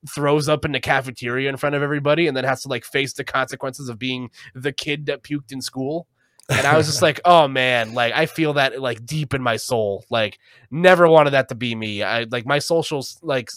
throws 0.09 0.49
up 0.49 0.65
in 0.65 0.71
the 0.71 0.79
cafeteria 0.79 1.47
in 1.47 1.57
front 1.57 1.75
of 1.75 1.83
everybody, 1.83 2.27
and 2.27 2.35
then 2.35 2.43
has 2.43 2.63
to 2.63 2.69
like 2.69 2.83
face 2.83 3.13
the 3.13 3.23
consequences 3.23 3.87
of 3.87 3.99
being 3.99 4.31
the 4.55 4.71
kid 4.73 5.05
that 5.05 5.23
puked 5.23 5.51
in 5.51 5.61
school. 5.61 6.07
And 6.49 6.65
I 6.65 6.75
was 6.75 6.87
just 6.87 7.01
like, 7.03 7.21
oh 7.25 7.47
man, 7.47 7.93
like 7.93 8.13
I 8.13 8.25
feel 8.25 8.53
that 8.53 8.81
like 8.81 9.05
deep 9.05 9.35
in 9.35 9.43
my 9.43 9.57
soul. 9.57 10.03
Like, 10.09 10.39
never 10.71 11.07
wanted 11.07 11.31
that 11.31 11.49
to 11.49 11.55
be 11.55 11.75
me. 11.75 12.01
I 12.01 12.23
like 12.23 12.47
my 12.47 12.57
social 12.57 13.05
like 13.21 13.51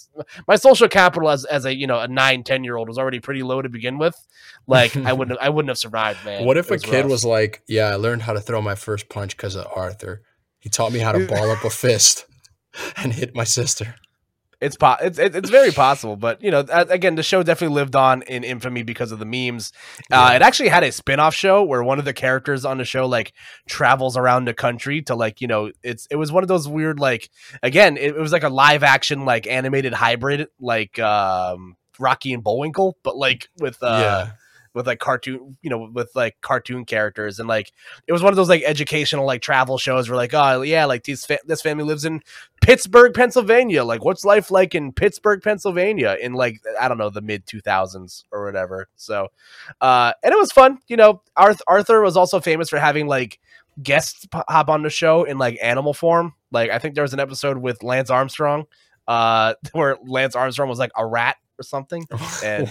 my 0.46 0.56
social 0.56 0.88
capital 0.88 1.30
as 1.30 1.46
as 1.46 1.64
a 1.64 1.74
you 1.74 1.86
know 1.86 1.98
a 1.98 2.08
nine 2.08 2.44
ten 2.44 2.62
year 2.62 2.76
old 2.76 2.88
was 2.88 2.98
already 2.98 3.20
pretty 3.20 3.42
low 3.42 3.62
to 3.62 3.70
begin 3.70 3.96
with. 3.96 4.16
Like 4.66 4.94
I 4.96 5.14
wouldn't 5.14 5.38
I 5.40 5.48
wouldn't 5.48 5.70
have 5.70 5.78
survived, 5.78 6.24
man. 6.26 6.44
what 6.44 6.58
if 6.58 6.70
a 6.70 6.78
kid 6.78 7.02
rough. 7.02 7.10
was 7.10 7.24
like, 7.24 7.62
"Yeah, 7.66 7.88
I 7.88 7.94
learned 7.94 8.22
how 8.22 8.34
to 8.34 8.40
throw 8.40 8.60
my 8.60 8.74
first 8.74 9.08
punch 9.08 9.36
because 9.36 9.56
of 9.56 9.66
Arthur. 9.74 10.22
He 10.62 10.70
taught 10.70 10.92
me 10.92 11.00
how 11.00 11.12
to 11.12 11.26
ball 11.26 11.50
up 11.50 11.64
a 11.64 11.70
fist 11.70 12.24
and 12.96 13.12
hit 13.12 13.34
my 13.34 13.44
sister." 13.44 13.96
It's 14.60 14.76
po- 14.76 14.94
it's 15.00 15.18
it's 15.18 15.50
very 15.50 15.72
possible, 15.72 16.14
but 16.14 16.40
you 16.40 16.52
know, 16.52 16.64
again, 16.70 17.16
the 17.16 17.24
show 17.24 17.42
definitely 17.42 17.74
lived 17.74 17.96
on 17.96 18.22
in 18.22 18.44
infamy 18.44 18.84
because 18.84 19.10
of 19.10 19.18
the 19.18 19.24
memes. 19.24 19.72
Uh, 20.02 20.28
Yeah. 20.30 20.36
it 20.36 20.42
actually 20.42 20.68
had 20.68 20.84
a 20.84 20.92
spin-off 20.92 21.34
show 21.34 21.64
where 21.64 21.82
one 21.82 21.98
of 21.98 22.04
the 22.04 22.12
characters 22.12 22.64
on 22.64 22.78
the 22.78 22.84
show 22.84 23.08
like 23.08 23.32
travels 23.68 24.16
around 24.16 24.44
the 24.44 24.54
country 24.54 25.02
to 25.02 25.16
like 25.16 25.40
you 25.40 25.48
know, 25.48 25.72
it's 25.82 26.06
it 26.12 26.16
was 26.16 26.30
one 26.30 26.44
of 26.44 26.48
those 26.48 26.68
weird 26.68 27.00
like 27.00 27.28
again, 27.60 27.96
it, 27.96 28.14
it 28.14 28.20
was 28.20 28.30
like 28.30 28.44
a 28.44 28.48
live 28.48 28.84
action 28.84 29.24
like 29.24 29.48
animated 29.48 29.92
hybrid 29.94 30.46
like 30.60 30.96
um 31.00 31.74
Rocky 31.98 32.32
and 32.32 32.44
Bullwinkle, 32.44 32.96
but 33.02 33.16
like 33.16 33.48
with 33.58 33.82
uh 33.82 33.98
yeah, 34.00 34.30
with 34.74 34.86
like 34.86 34.98
cartoon, 34.98 35.56
you 35.62 35.70
know, 35.70 35.90
with 35.92 36.10
like 36.14 36.40
cartoon 36.40 36.84
characters, 36.84 37.38
and 37.38 37.48
like 37.48 37.72
it 38.06 38.12
was 38.12 38.22
one 38.22 38.32
of 38.32 38.36
those 38.36 38.48
like 38.48 38.62
educational 38.64 39.26
like 39.26 39.42
travel 39.42 39.78
shows 39.78 40.08
where 40.08 40.16
like, 40.16 40.34
oh 40.34 40.62
yeah, 40.62 40.84
like 40.84 41.04
this 41.04 41.26
fa- 41.26 41.40
this 41.46 41.62
family 41.62 41.84
lives 41.84 42.04
in 42.04 42.22
Pittsburgh, 42.60 43.12
Pennsylvania. 43.14 43.84
Like, 43.84 44.04
what's 44.04 44.24
life 44.24 44.50
like 44.50 44.74
in 44.74 44.92
Pittsburgh, 44.92 45.42
Pennsylvania, 45.42 46.16
in 46.20 46.32
like 46.32 46.60
I 46.80 46.88
don't 46.88 46.98
know 46.98 47.10
the 47.10 47.20
mid 47.20 47.46
two 47.46 47.60
thousands 47.60 48.24
or 48.32 48.44
whatever. 48.44 48.88
So, 48.96 49.28
uh, 49.80 50.12
and 50.22 50.32
it 50.32 50.38
was 50.38 50.52
fun. 50.52 50.78
You 50.88 50.96
know, 50.96 51.22
Arth- 51.36 51.62
Arthur 51.66 52.00
was 52.00 52.16
also 52.16 52.40
famous 52.40 52.68
for 52.68 52.78
having 52.78 53.06
like 53.06 53.38
guests 53.82 54.26
hop 54.34 54.68
on 54.68 54.82
the 54.82 54.90
show 54.90 55.24
in 55.24 55.38
like 55.38 55.58
animal 55.62 55.94
form. 55.94 56.34
Like 56.50 56.70
I 56.70 56.78
think 56.78 56.94
there 56.94 57.02
was 57.02 57.14
an 57.14 57.20
episode 57.20 57.58
with 57.58 57.82
Lance 57.82 58.10
Armstrong, 58.10 58.66
uh, 59.08 59.54
where 59.72 59.96
Lance 60.04 60.36
Armstrong 60.36 60.68
was 60.68 60.78
like 60.78 60.92
a 60.96 61.06
rat 61.06 61.36
or 61.58 61.62
something. 61.62 62.06
And 62.44 62.68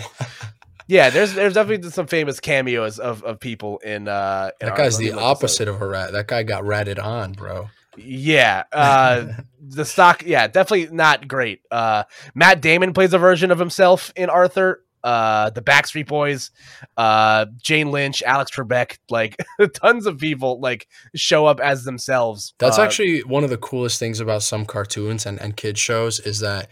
yeah, 0.88 1.10
there's 1.10 1.34
there's 1.34 1.54
definitely 1.54 1.90
some 1.92 2.08
famous 2.08 2.40
cameos 2.40 3.00
of, 3.00 3.24
of 3.24 3.40
people 3.40 3.80
in 3.80 4.08
uh 4.08 4.52
in 4.60 4.68
that 4.68 4.78
guy's 4.78 4.98
the 4.98 5.08
episode. 5.10 5.24
opposite 5.24 5.68
of 5.68 5.82
a 5.82 5.88
rat. 5.88 6.12
That 6.14 6.28
guy 6.28 6.44
got 6.44 6.66
ratted 6.66 7.00
on, 7.00 7.34
bro. 7.34 7.70
Yeah, 7.98 8.64
uh 8.72 9.26
the 9.60 9.86
stock 9.86 10.24
yeah, 10.26 10.48
definitely 10.48 10.96
not 10.96 11.28
great. 11.28 11.62
Uh 11.72 12.04
Matt 12.36 12.62
Damon 12.62 12.94
plays 12.94 13.14
a 13.14 13.18
version 13.20 13.52
of 13.52 13.60
himself 13.60 14.12
in 14.16 14.30
Arthur. 14.30 14.84
Uh 15.04 15.50
the 15.50 15.62
Backstreet 15.62 16.08
Boys, 16.08 16.52
uh 16.96 17.48
Jane 17.62 17.90
Lynch, 17.92 18.22
Alex 18.24 18.52
Trebek, 18.52 19.00
like 19.10 19.36
tons 19.74 20.06
of 20.06 20.20
people 20.20 20.60
like 20.60 20.88
show 21.16 21.46
up 21.48 21.60
as 21.60 21.84
themselves. 21.84 22.54
That's 22.60 22.78
Uh, 22.78 22.84
actually 22.84 23.24
one 23.24 23.44
of 23.44 23.50
the 23.50 23.58
coolest 23.58 24.00
things 24.00 24.20
about 24.20 24.44
some 24.44 24.66
cartoons 24.66 25.26
and, 25.26 25.40
and 25.42 25.58
kid 25.58 25.78
shows 25.78 26.20
is 26.20 26.40
that 26.42 26.70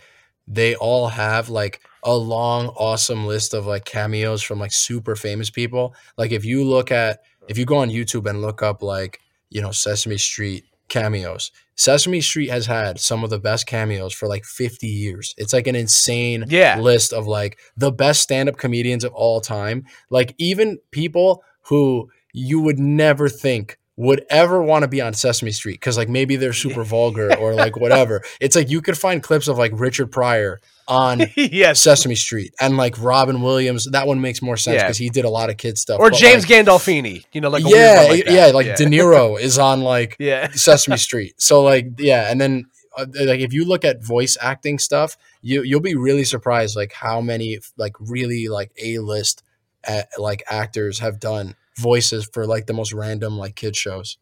they 0.49 0.75
all 0.75 1.07
have 1.07 1.47
like 1.49 1.79
a 2.03 2.15
long, 2.15 2.67
awesome 2.69 3.25
list 3.27 3.53
of 3.53 3.65
like 3.67 3.85
cameos 3.85 4.41
from 4.41 4.59
like 4.59 4.73
super 4.73 5.15
famous 5.15 5.49
people. 5.49 5.93
Like 6.17 6.31
if 6.31 6.43
you 6.43 6.63
look 6.65 6.91
at 6.91 7.19
if 7.47 7.57
you 7.57 7.65
go 7.65 7.77
on 7.77 7.89
YouTube 7.89 8.29
and 8.29 8.41
look 8.41 8.62
up 8.62 8.83
like, 8.83 9.19
you 9.49 9.62
know, 9.62 9.71
Sesame 9.71 10.17
Street 10.17 10.65
cameos, 10.88 11.51
Sesame 11.75 12.19
Street 12.21 12.49
has 12.49 12.65
had 12.65 12.99
some 12.99 13.23
of 13.23 13.29
the 13.29 13.39
best 13.39 13.65
cameos 13.67 14.13
for 14.13 14.27
like 14.27 14.43
50 14.45 14.85
years. 14.88 15.33
It's 15.38 15.53
like 15.53 15.67
an 15.67 15.75
insane 15.75 16.45
Yeah. 16.47 16.79
list 16.79 17.13
of 17.13 17.25
like 17.27 17.57
the 17.77 17.91
best 17.91 18.21
stand-up 18.21 18.57
comedians 18.57 19.03
of 19.03 19.13
all 19.13 19.39
time. 19.41 19.85
Like 20.09 20.35
even 20.38 20.79
people 20.91 21.43
who 21.63 22.09
you 22.33 22.59
would 22.59 22.79
never 22.79 23.29
think 23.29 23.78
would 23.99 24.25
ever 24.29 24.63
want 24.63 24.83
to 24.83 24.88
be 24.88 25.01
on 25.01 25.13
Sesame 25.13 25.51
Street 25.51 25.73
because 25.73 25.97
like 25.97 26.07
maybe 26.07 26.38
they're 26.38 26.53
super 26.53 26.85
vulgar 26.85 27.35
or 27.39 27.53
like 27.53 27.75
whatever. 27.75 28.23
It's 28.39 28.55
like 28.55 28.69
you 28.69 28.81
could 28.81 28.97
find 28.97 29.21
clips 29.21 29.49
of 29.49 29.57
like 29.57 29.73
Richard 29.75 30.09
Pryor 30.09 30.62
on 30.88 31.23
yes. 31.35 31.81
Sesame 31.81 32.15
Street 32.15 32.53
and 32.62 32.77
like 32.77 32.95
Robin 32.97 33.41
Williams. 33.41 33.91
That 33.91 34.07
one 34.07 34.21
makes 34.21 34.41
more 34.41 34.55
sense 34.55 34.75
Yeah. 34.75 34.83
because 34.83 34.97
he 34.97 35.09
did 35.09 35.25
a 35.25 35.29
lot 35.29 35.49
of 35.49 35.57
kid 35.57 35.77
stuff. 35.77 35.99
Or 35.99 36.12
but, 36.12 36.17
James 36.17 36.49
like, 36.49 36.65
Gandolfini, 36.65 37.25
you 37.33 37.41
know, 37.41 37.49
like 37.49 37.65
yeah, 37.67 38.05
like 38.07 38.25
yeah, 38.25 38.45
like 38.47 38.77
De 38.77 38.85
Niro 38.85 39.38
is 39.39 39.59
on 39.59 39.81
like 39.81 40.15
yeah. 40.17 40.49
Sesame 40.51 40.95
Street. 40.95 41.33
So 41.41 41.62
like 41.62 41.88
yeah, 41.97 42.31
and 42.31 42.39
then 42.39 42.67
uh, 42.97 43.05
like 43.25 43.41
if 43.41 43.51
you 43.51 43.65
look 43.65 43.83
at 43.83 44.01
voice 44.01 44.38
acting 44.39 44.79
stuff, 44.79 45.17
you 45.41 45.62
you'll 45.63 45.81
be 45.81 45.95
really 45.95 46.23
surprised 46.23 46.73
like 46.77 46.93
how 46.93 47.19
many 47.19 47.59
like 47.75 47.97
really 47.99 48.47
like 48.47 48.71
A 48.81 48.99
list 48.99 49.43
uh, 49.85 50.03
like 50.17 50.41
actors 50.49 50.99
have 50.99 51.19
done 51.19 51.55
voices 51.79 52.29
for 52.31 52.45
like 52.45 52.65
the 52.67 52.73
most 52.73 52.93
random 52.93 53.37
like 53.37 53.55
kid 53.55 53.75
shows. 53.75 54.17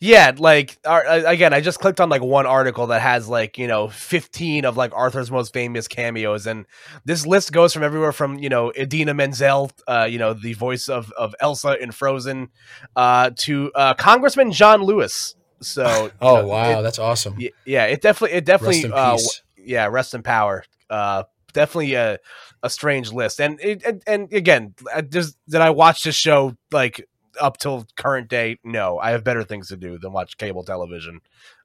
Yeah, 0.00 0.32
like 0.36 0.78
uh, 0.84 1.22
again, 1.26 1.52
I 1.52 1.60
just 1.60 1.80
clicked 1.80 2.00
on 2.00 2.08
like 2.08 2.22
one 2.22 2.46
article 2.46 2.88
that 2.88 3.00
has 3.00 3.28
like 3.28 3.58
you 3.58 3.66
know 3.66 3.88
fifteen 3.88 4.64
of 4.64 4.76
like 4.76 4.92
Arthur's 4.94 5.30
most 5.30 5.52
famous 5.52 5.88
cameos, 5.88 6.46
and 6.46 6.66
this 7.04 7.26
list 7.26 7.52
goes 7.52 7.72
from 7.72 7.82
everywhere 7.82 8.12
from 8.12 8.38
you 8.38 8.48
know 8.48 8.72
Idina 8.78 9.14
Menzel, 9.14 9.70
uh, 9.88 10.06
you 10.08 10.18
know 10.18 10.32
the 10.32 10.52
voice 10.54 10.88
of 10.88 11.10
of 11.12 11.34
Elsa 11.40 11.76
in 11.82 11.90
Frozen, 11.90 12.50
uh, 12.94 13.30
to 13.38 13.72
uh, 13.74 13.94
Congressman 13.94 14.52
John 14.52 14.82
Lewis. 14.82 15.34
So, 15.60 16.10
Oh 16.20 16.34
know, 16.36 16.46
wow, 16.46 16.78
it- 16.80 16.82
that's 16.82 16.98
awesome. 16.98 17.36
yeah, 17.64 17.84
it 17.86 18.00
definitely, 18.00 18.36
it 18.36 18.44
definitely, 18.44 18.82
Rest 18.90 18.94
uh, 18.94 19.16
yeah, 19.56 19.86
rest 19.86 20.14
in 20.14 20.22
power. 20.22 20.64
Uh, 20.90 21.24
definitely 21.52 21.94
a 21.94 22.18
a 22.64 22.70
strange 22.70 23.12
list, 23.12 23.40
and 23.40 23.60
it, 23.60 23.84
and, 23.84 24.02
and 24.06 24.32
again, 24.32 24.74
just 25.10 25.36
did 25.46 25.60
I 25.60 25.70
watch 25.70 26.02
this 26.02 26.16
show 26.16 26.56
like 26.72 27.06
up 27.38 27.58
till 27.58 27.86
current 27.94 28.28
day? 28.28 28.58
No, 28.64 28.98
I 28.98 29.10
have 29.10 29.22
better 29.22 29.44
things 29.44 29.68
to 29.68 29.76
do 29.76 29.98
than 29.98 30.12
watch 30.12 30.38
cable 30.38 30.64
television. 30.64 31.20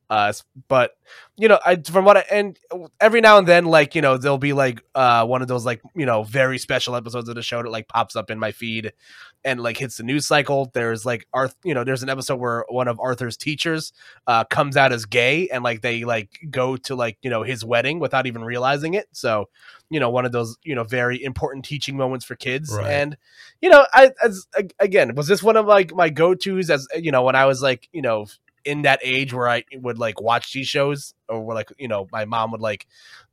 Uh, 0.09 0.33
but 0.67 0.97
you 1.37 1.47
know, 1.47 1.59
I 1.65 1.77
from 1.77 2.03
what 2.03 2.17
I 2.17 2.25
and 2.31 2.59
every 2.99 3.21
now 3.21 3.37
and 3.37 3.47
then, 3.47 3.65
like 3.65 3.95
you 3.95 4.01
know, 4.01 4.17
there'll 4.17 4.37
be 4.37 4.53
like 4.53 4.83
uh 4.93 5.25
one 5.25 5.41
of 5.41 5.47
those 5.47 5.65
like 5.65 5.81
you 5.95 6.05
know 6.05 6.23
very 6.23 6.57
special 6.57 6.95
episodes 6.95 7.29
of 7.29 7.35
the 7.35 7.43
show 7.43 7.63
that 7.63 7.69
like 7.69 7.87
pops 7.87 8.15
up 8.15 8.29
in 8.29 8.37
my 8.37 8.51
feed 8.51 8.91
and 9.43 9.61
like 9.61 9.77
hits 9.77 9.97
the 9.97 10.03
news 10.03 10.25
cycle. 10.25 10.69
There's 10.73 11.05
like 11.05 11.27
Arth, 11.33 11.55
you 11.63 11.73
know, 11.73 11.83
there's 11.83 12.03
an 12.03 12.09
episode 12.09 12.37
where 12.37 12.65
one 12.69 12.87
of 12.87 12.99
Arthur's 12.99 13.37
teachers 13.37 13.93
uh 14.27 14.43
comes 14.45 14.77
out 14.77 14.91
as 14.91 15.05
gay 15.05 15.47
and 15.49 15.63
like 15.63 15.81
they 15.81 16.03
like 16.03 16.39
go 16.49 16.75
to 16.77 16.95
like 16.95 17.17
you 17.21 17.29
know 17.29 17.43
his 17.43 17.63
wedding 17.63 17.99
without 17.99 18.27
even 18.27 18.43
realizing 18.43 18.93
it. 18.93 19.07
So 19.11 19.49
you 19.89 19.99
know, 19.99 20.09
one 20.09 20.25
of 20.25 20.31
those 20.31 20.57
you 20.63 20.75
know 20.75 20.83
very 20.83 21.23
important 21.23 21.65
teaching 21.65 21.97
moments 21.97 22.25
for 22.25 22.35
kids. 22.35 22.71
Right. 22.73 22.91
And 22.91 23.17
you 23.61 23.69
know, 23.69 23.85
I 23.93 24.11
as 24.23 24.47
again 24.79 25.15
was 25.15 25.27
this 25.27 25.43
one 25.43 25.57
of 25.57 25.65
like 25.65 25.93
my 25.93 26.09
go 26.09 26.35
tos 26.35 26.69
as 26.69 26.87
you 26.95 27.11
know 27.11 27.23
when 27.23 27.35
I 27.35 27.45
was 27.45 27.61
like 27.61 27.89
you 27.91 28.01
know 28.01 28.27
in 28.65 28.81
that 28.83 28.99
age 29.03 29.33
where 29.33 29.49
I 29.49 29.63
would 29.73 29.97
like 29.97 30.21
watch 30.21 30.53
these 30.53 30.67
shows 30.67 31.13
or 31.27 31.41
where 31.41 31.55
like 31.55 31.71
you 31.77 31.87
know 31.87 32.07
my 32.11 32.25
mom 32.25 32.51
would 32.51 32.61
like 32.61 32.87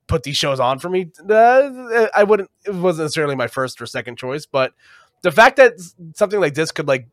put 0.06 0.22
these 0.22 0.36
shows 0.36 0.60
on 0.60 0.78
for 0.78 0.88
me. 0.88 1.10
Uh, 1.28 2.06
I 2.14 2.24
wouldn't. 2.24 2.50
It 2.64 2.74
wasn't 2.74 3.06
necessarily 3.06 3.34
my 3.34 3.48
first 3.48 3.80
or 3.80 3.86
second 3.86 4.18
choice, 4.18 4.46
but 4.46 4.72
the 5.22 5.32
fact 5.32 5.56
that 5.56 5.74
something 6.14 6.40
like 6.40 6.54
this 6.54 6.72
could 6.72 6.86
like 6.88 7.08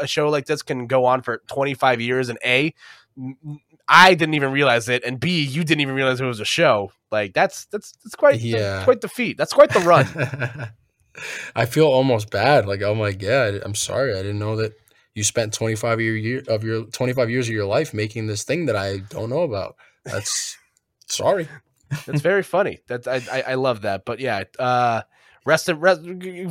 a 0.00 0.06
show 0.06 0.28
like 0.28 0.46
this 0.46 0.62
can 0.62 0.86
go 0.86 1.04
on 1.04 1.22
for 1.22 1.42
25 1.48 2.00
years 2.00 2.28
and 2.28 2.38
a 2.44 2.72
I 3.88 4.14
didn't 4.14 4.34
even 4.34 4.52
realize 4.52 4.88
it, 4.88 5.04
and 5.04 5.20
B, 5.20 5.42
you 5.42 5.64
didn't 5.64 5.80
even 5.82 5.94
realize 5.94 6.20
it 6.20 6.24
was 6.24 6.40
a 6.40 6.44
show. 6.46 6.92
Like 7.10 7.34
that's 7.34 7.66
that's 7.66 7.92
that's 8.02 8.14
quite 8.14 8.40
Yeah. 8.40 8.84
quite 8.84 9.00
the 9.02 9.08
feat. 9.08 9.36
That's 9.36 9.52
quite 9.52 9.70
the 9.70 9.80
run. 9.80 10.06
I 11.54 11.66
feel 11.66 11.86
almost 11.86 12.30
bad. 12.30 12.66
Like, 12.66 12.80
oh 12.82 12.94
my 12.94 13.12
god, 13.12 13.60
I'm 13.64 13.74
sorry. 13.74 14.12
I 14.14 14.22
didn't 14.22 14.38
know 14.38 14.56
that 14.56 14.72
you 15.14 15.22
spent 15.24 15.52
25 15.52 16.00
year, 16.00 16.16
year 16.16 16.42
of 16.48 16.64
your 16.64 16.84
25 16.84 17.28
years 17.28 17.48
of 17.48 17.54
your 17.54 17.66
life 17.66 17.92
making 17.92 18.28
this 18.28 18.44
thing 18.44 18.64
that 18.66 18.76
I 18.76 18.98
don't 19.10 19.28
know 19.28 19.42
about. 19.42 19.76
That's 20.04 20.56
sorry. 21.06 21.48
That's 22.06 22.22
very 22.22 22.42
funny. 22.42 22.78
That 22.86 23.06
I, 23.06 23.20
I 23.30 23.42
I 23.48 23.54
love 23.54 23.82
that. 23.82 24.06
But 24.06 24.20
yeah, 24.20 24.44
uh, 24.58 25.02
rest 25.44 25.68
in 25.68 25.78
rest, 25.80 26.00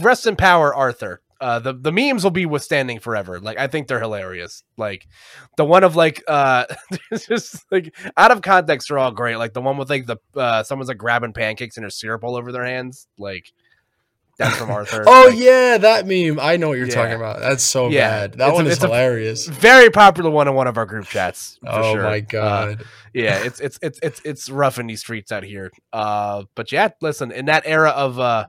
rest 0.03 0.27
in 0.27 0.35
power, 0.35 0.73
Arthur. 0.73 1.21
Uh, 1.39 1.57
the 1.57 1.73
the 1.73 1.91
memes 1.91 2.23
will 2.23 2.29
be 2.29 2.45
withstanding 2.45 2.99
forever. 2.99 3.39
Like 3.39 3.57
I 3.57 3.65
think 3.65 3.87
they're 3.87 3.99
hilarious. 3.99 4.63
Like 4.77 5.07
the 5.57 5.65
one 5.65 5.83
of 5.83 5.95
like 5.95 6.21
uh, 6.27 6.65
just 7.27 7.65
like 7.71 7.95
out 8.15 8.29
of 8.29 8.43
context, 8.43 8.89
they're 8.89 8.99
all 8.99 9.11
great. 9.11 9.37
Like 9.37 9.53
the 9.53 9.61
one 9.61 9.77
with 9.77 9.89
like 9.89 10.05
the 10.05 10.17
uh, 10.35 10.61
someone's 10.63 10.87
like 10.89 10.99
grabbing 10.99 11.33
pancakes 11.33 11.77
and 11.77 11.83
there's 11.83 11.95
syrup 11.95 12.23
all 12.23 12.35
over 12.35 12.51
their 12.51 12.63
hands. 12.65 13.07
Like 13.17 13.51
that's 14.37 14.55
from 14.55 14.69
Arthur. 14.71 15.03
Oh 15.07 15.29
Like, 15.31 15.39
yeah, 15.39 15.79
that 15.79 16.05
meme. 16.05 16.39
I 16.39 16.57
know 16.57 16.69
what 16.69 16.77
you're 16.77 16.87
Yeah. 16.87 16.93
talking 16.93 17.15
about. 17.15 17.39
That's 17.39 17.63
so 17.63 17.89
Yeah, 17.89 18.27
bad. 18.27 18.33
That 18.33 18.49
it's 18.49 18.51
a- 18.51 18.55
one 18.55 18.67
is 18.67 18.73
it's 18.73 18.83
hilarious. 18.83 19.47
very 19.47 19.89
popular 19.89 20.29
one 20.29 20.47
in 20.47 20.53
one 20.53 20.67
of 20.67 20.77
our 20.77 20.85
group 20.85 21.05
chats. 21.07 21.57
Oh 21.65 21.93
sure. 21.93 22.03
my 22.03 22.17
Uh, 22.17 22.19
god. 22.19 22.83
yeah, 23.15 23.37
it's 23.43 23.59
it's 23.59 23.79
it's 23.81 23.99
it's 24.03 24.21
it's 24.23 24.47
rough 24.49 24.77
in 24.77 24.85
these 24.85 24.99
streets 24.99 25.31
out 25.31 25.43
here. 25.43 25.71
Uh, 25.91 26.43
but 26.53 26.71
yeah, 26.71 26.89
listen, 27.01 27.31
in 27.31 27.45
that 27.45 27.63
era 27.65 27.89
of 27.89 28.19
uh, 28.19 28.45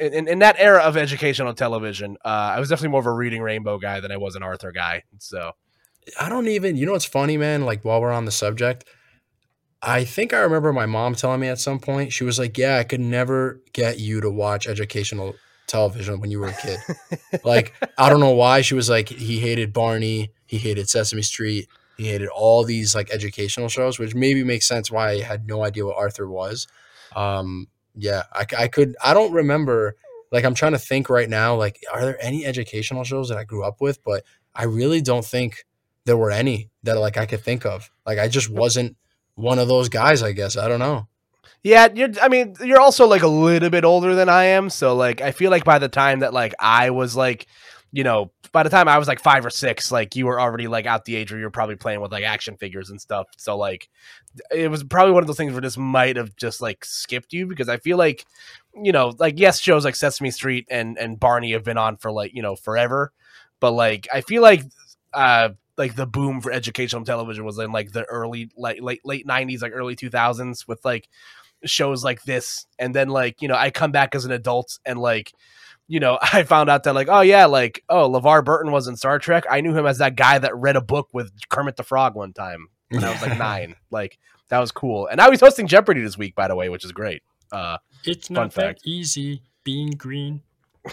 in, 0.00 0.28
in 0.28 0.38
that 0.40 0.56
era 0.58 0.80
of 0.80 0.96
educational 0.96 1.54
television, 1.54 2.16
uh, 2.24 2.28
I 2.54 2.60
was 2.60 2.68
definitely 2.68 2.90
more 2.90 3.00
of 3.00 3.06
a 3.06 3.12
reading 3.12 3.42
Rainbow 3.42 3.78
guy 3.78 4.00
than 4.00 4.12
I 4.12 4.16
was 4.16 4.34
an 4.34 4.42
Arthur 4.42 4.72
guy. 4.72 5.04
So 5.18 5.52
I 6.18 6.28
don't 6.28 6.48
even. 6.48 6.76
You 6.76 6.86
know 6.86 6.92
what's 6.92 7.04
funny, 7.04 7.36
man? 7.36 7.64
Like 7.64 7.84
while 7.84 8.00
we're 8.00 8.12
on 8.12 8.24
the 8.24 8.32
subject, 8.32 8.84
I 9.82 10.04
think 10.04 10.32
I 10.32 10.38
remember 10.40 10.72
my 10.72 10.86
mom 10.86 11.14
telling 11.14 11.40
me 11.40 11.48
at 11.48 11.60
some 11.60 11.78
point 11.78 12.12
she 12.12 12.24
was 12.24 12.38
like, 12.38 12.56
"Yeah, 12.56 12.76
I 12.78 12.84
could 12.84 13.00
never 13.00 13.60
get 13.72 13.98
you 13.98 14.20
to 14.20 14.30
watch 14.30 14.66
educational 14.66 15.34
television 15.66 16.20
when 16.20 16.30
you 16.30 16.40
were 16.40 16.48
a 16.48 16.52
kid." 16.52 16.78
like 17.44 17.74
I 17.98 18.08
don't 18.08 18.20
know 18.20 18.34
why 18.34 18.62
she 18.62 18.74
was 18.74 18.88
like 18.88 19.08
he 19.08 19.38
hated 19.38 19.72
Barney, 19.72 20.32
he 20.46 20.58
hated 20.58 20.88
Sesame 20.88 21.22
Street, 21.22 21.68
he 21.96 22.08
hated 22.08 22.28
all 22.28 22.64
these 22.64 22.94
like 22.94 23.10
educational 23.10 23.68
shows, 23.68 23.98
which 23.98 24.14
maybe 24.14 24.44
makes 24.44 24.66
sense 24.66 24.90
why 24.90 25.10
I 25.10 25.20
had 25.22 25.46
no 25.46 25.64
idea 25.64 25.86
what 25.86 25.96
Arthur 25.96 26.28
was. 26.28 26.66
Um, 27.14 27.68
yeah, 27.96 28.24
I 28.32 28.68
could 28.68 28.96
I 29.04 29.14
don't 29.14 29.32
remember. 29.32 29.96
Like 30.32 30.44
I'm 30.44 30.54
trying 30.54 30.72
to 30.72 30.78
think 30.78 31.08
right 31.08 31.28
now. 31.28 31.56
Like, 31.56 31.80
are 31.92 32.02
there 32.02 32.22
any 32.22 32.44
educational 32.44 33.04
shows 33.04 33.28
that 33.28 33.38
I 33.38 33.44
grew 33.44 33.64
up 33.64 33.80
with? 33.80 34.02
But 34.04 34.24
I 34.54 34.64
really 34.64 35.00
don't 35.00 35.24
think 35.24 35.64
there 36.04 36.16
were 36.16 36.30
any 36.30 36.70
that 36.82 36.98
like 36.98 37.16
I 37.16 37.26
could 37.26 37.40
think 37.40 37.64
of. 37.64 37.90
Like 38.04 38.18
I 38.18 38.28
just 38.28 38.50
wasn't 38.50 38.96
one 39.34 39.58
of 39.58 39.68
those 39.68 39.88
guys. 39.88 40.22
I 40.22 40.32
guess 40.32 40.56
I 40.56 40.68
don't 40.68 40.80
know. 40.80 41.08
yeah, 41.62 41.88
you're. 41.94 42.10
I 42.20 42.28
mean, 42.28 42.54
you're 42.62 42.80
also 42.80 43.06
like 43.06 43.22
a 43.22 43.28
little 43.28 43.70
bit 43.70 43.84
older 43.84 44.14
than 44.14 44.28
I 44.28 44.44
am. 44.44 44.68
So 44.70 44.94
like, 44.94 45.20
I 45.20 45.32
feel 45.32 45.50
like 45.50 45.64
by 45.64 45.78
the 45.78 45.88
time 45.88 46.20
that 46.20 46.34
like 46.34 46.54
I 46.60 46.90
was 46.90 47.16
like, 47.16 47.46
you 47.92 48.04
know, 48.04 48.30
by 48.52 48.62
the 48.62 48.68
time 48.70 48.88
I 48.88 48.98
was 48.98 49.08
like 49.08 49.20
five 49.20 49.46
or 49.46 49.50
six, 49.50 49.90
like 49.90 50.16
you 50.16 50.26
were 50.26 50.40
already 50.40 50.66
like 50.66 50.86
out 50.86 51.04
the 51.04 51.16
age 51.16 51.30
where 51.30 51.40
you're 51.40 51.50
probably 51.50 51.76
playing 51.76 52.00
with 52.00 52.12
like 52.12 52.24
action 52.24 52.56
figures 52.56 52.90
and 52.90 53.00
stuff. 53.00 53.26
So 53.36 53.56
like, 53.56 53.88
it 54.50 54.70
was 54.70 54.84
probably 54.84 55.12
one 55.12 55.22
of 55.22 55.26
those 55.26 55.36
things 55.36 55.52
where 55.52 55.60
this 55.60 55.78
might 55.78 56.16
have 56.16 56.36
just 56.36 56.60
like 56.60 56.84
skipped 56.84 57.32
you 57.32 57.46
because 57.46 57.68
I 57.68 57.78
feel 57.78 57.96
like, 57.96 58.26
you 58.74 58.92
know, 58.92 59.14
like 59.18 59.38
yes, 59.38 59.60
shows 59.60 59.84
like 59.84 59.94
Sesame 59.96 60.30
Street 60.30 60.66
and 60.70 60.98
and 60.98 61.18
Barney 61.18 61.52
have 61.52 61.64
been 61.64 61.78
on 61.78 61.96
for 61.96 62.12
like 62.12 62.34
you 62.34 62.42
know 62.42 62.56
forever, 62.56 63.12
but 63.60 63.72
like 63.72 64.08
I 64.12 64.20
feel 64.20 64.42
like, 64.42 64.62
uh, 65.14 65.50
like 65.78 65.94
the 65.94 66.06
boom 66.06 66.40
for 66.40 66.52
educational 66.52 67.04
television 67.04 67.44
was 67.44 67.58
in 67.58 67.72
like 67.72 67.92
the 67.92 68.04
early 68.04 68.50
like 68.56 68.80
late 68.82 69.04
late 69.04 69.26
nineties, 69.26 69.62
like 69.62 69.72
early 69.74 69.94
two 69.96 70.10
thousands 70.10 70.66
with 70.68 70.84
like 70.84 71.08
shows 71.64 72.04
like 72.04 72.22
this, 72.24 72.66
and 72.78 72.94
then 72.94 73.08
like 73.08 73.40
you 73.40 73.48
know 73.48 73.56
I 73.56 73.70
come 73.70 73.92
back 73.92 74.14
as 74.14 74.24
an 74.24 74.32
adult 74.32 74.78
and 74.84 74.98
like. 74.98 75.32
You 75.88 76.00
know, 76.00 76.18
I 76.22 76.42
found 76.42 76.68
out 76.70 76.82
that 76.84 76.94
like, 76.94 77.08
oh 77.08 77.20
yeah, 77.20 77.46
like, 77.46 77.82
oh, 77.88 78.10
LeVar 78.10 78.44
Burton 78.44 78.72
was 78.72 78.88
in 78.88 78.96
Star 78.96 79.18
Trek. 79.18 79.44
I 79.50 79.60
knew 79.60 79.76
him 79.76 79.86
as 79.86 79.98
that 79.98 80.16
guy 80.16 80.38
that 80.38 80.56
read 80.56 80.76
a 80.76 80.80
book 80.80 81.08
with 81.12 81.30
Kermit 81.48 81.76
the 81.76 81.82
Frog 81.84 82.14
one 82.14 82.32
time 82.32 82.68
when 82.90 83.04
I 83.04 83.12
was 83.12 83.22
like 83.22 83.38
nine. 83.38 83.76
Like 83.90 84.18
that 84.48 84.58
was 84.58 84.72
cool. 84.72 85.06
And 85.06 85.18
now 85.18 85.30
he's 85.30 85.40
hosting 85.40 85.66
Jeopardy 85.66 86.02
this 86.02 86.16
week, 86.18 86.34
by 86.34 86.48
the 86.48 86.56
way, 86.56 86.68
which 86.68 86.84
is 86.84 86.92
great. 86.92 87.22
Uh, 87.52 87.78
It's 88.04 88.30
not 88.30 88.52
fact. 88.52 88.82
that 88.82 88.88
easy 88.88 89.42
being 89.64 89.90
green. 89.92 90.42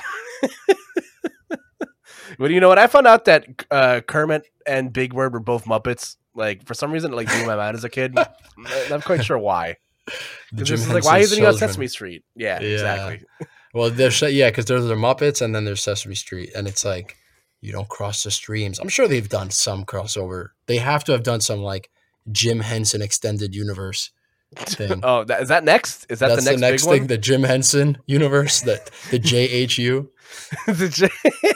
but 2.38 2.51
you 2.51 2.60
know 2.60 2.69
what? 2.69 2.79
I 2.79 2.88
found 2.88 3.08
out 3.08 3.25
that 3.25 3.45
uh, 3.71 4.01
Kermit 4.08 4.47
and 4.65 4.91
Big 4.93 5.13
Bird 5.13 5.34
were 5.34 5.39
both 5.39 5.65
Muppets. 5.65 6.15
Like 6.36 6.65
for 6.65 6.73
some 6.73 6.91
reason, 6.91 7.13
it 7.13 7.15
like 7.15 7.27
blew 7.27 7.45
my 7.45 7.56
mind 7.56 7.77
as 7.77 7.84
a 7.84 7.89
kid. 7.89 8.17
I'm 8.17 8.89
not 8.89 9.03
quite 9.06 9.23
sure 9.23 9.38
why. 9.38 9.77
Because 10.06 10.67
Jim 10.67 10.77
this 10.77 10.88
is 10.88 10.93
like, 10.93 11.06
why 11.06 11.19
isn't 11.19 11.38
he 11.39 11.45
on. 11.45 11.56
Sesame 11.56 11.88
Street? 11.88 12.23
Yeah, 12.36 12.60
Yeah. 12.60 12.67
exactly. 12.67 13.25
Well, 13.74 13.90
there's 13.90 14.22
yeah, 14.22 14.50
because 14.50 14.66
there's 14.66 14.86
the 14.86 14.96
Muppets 14.96 15.42
and 15.42 15.54
then 15.54 15.66
there's 15.66 15.82
Sesame 15.82 16.16
Street, 16.16 16.52
and 16.56 16.68
it's 16.68 16.86
like 16.86 17.18
you 17.62 17.72
don't 17.72 17.90
cross 17.90 18.24
the 18.24 18.32
streams. 18.32 18.80
I'm 18.80 18.90
sure 18.90 19.08
they've 19.08 19.28
done 19.30 19.50
some 19.50 19.86
crossover. 19.86 20.50
They 20.68 20.78
have 20.78 21.04
to 21.06 21.12
have 21.14 21.24
done 21.24 21.42
some 21.42 21.62
like 21.62 21.90
Jim 22.32 22.60
Henson 22.60 23.02
extended 23.02 23.56
universe 23.56 24.12
thing. 24.56 25.00
Oh, 25.04 25.24
that, 25.24 25.42
is 25.42 25.48
that 25.50 25.64
next? 25.64 26.06
Is 26.10 26.20
that 26.20 26.28
That's 26.30 26.44
the 26.46 26.52
next, 26.52 26.62
the 26.62 26.72
next 26.72 26.84
thing, 26.84 27.02
one? 27.02 27.08
the 27.08 27.18
Jim 27.18 27.44
Henson 27.44 27.98
universe, 28.06 28.62
that 28.62 28.92
the 29.12 29.20
JHU. 29.20 30.10
The 30.68 30.90
J- 30.90 31.52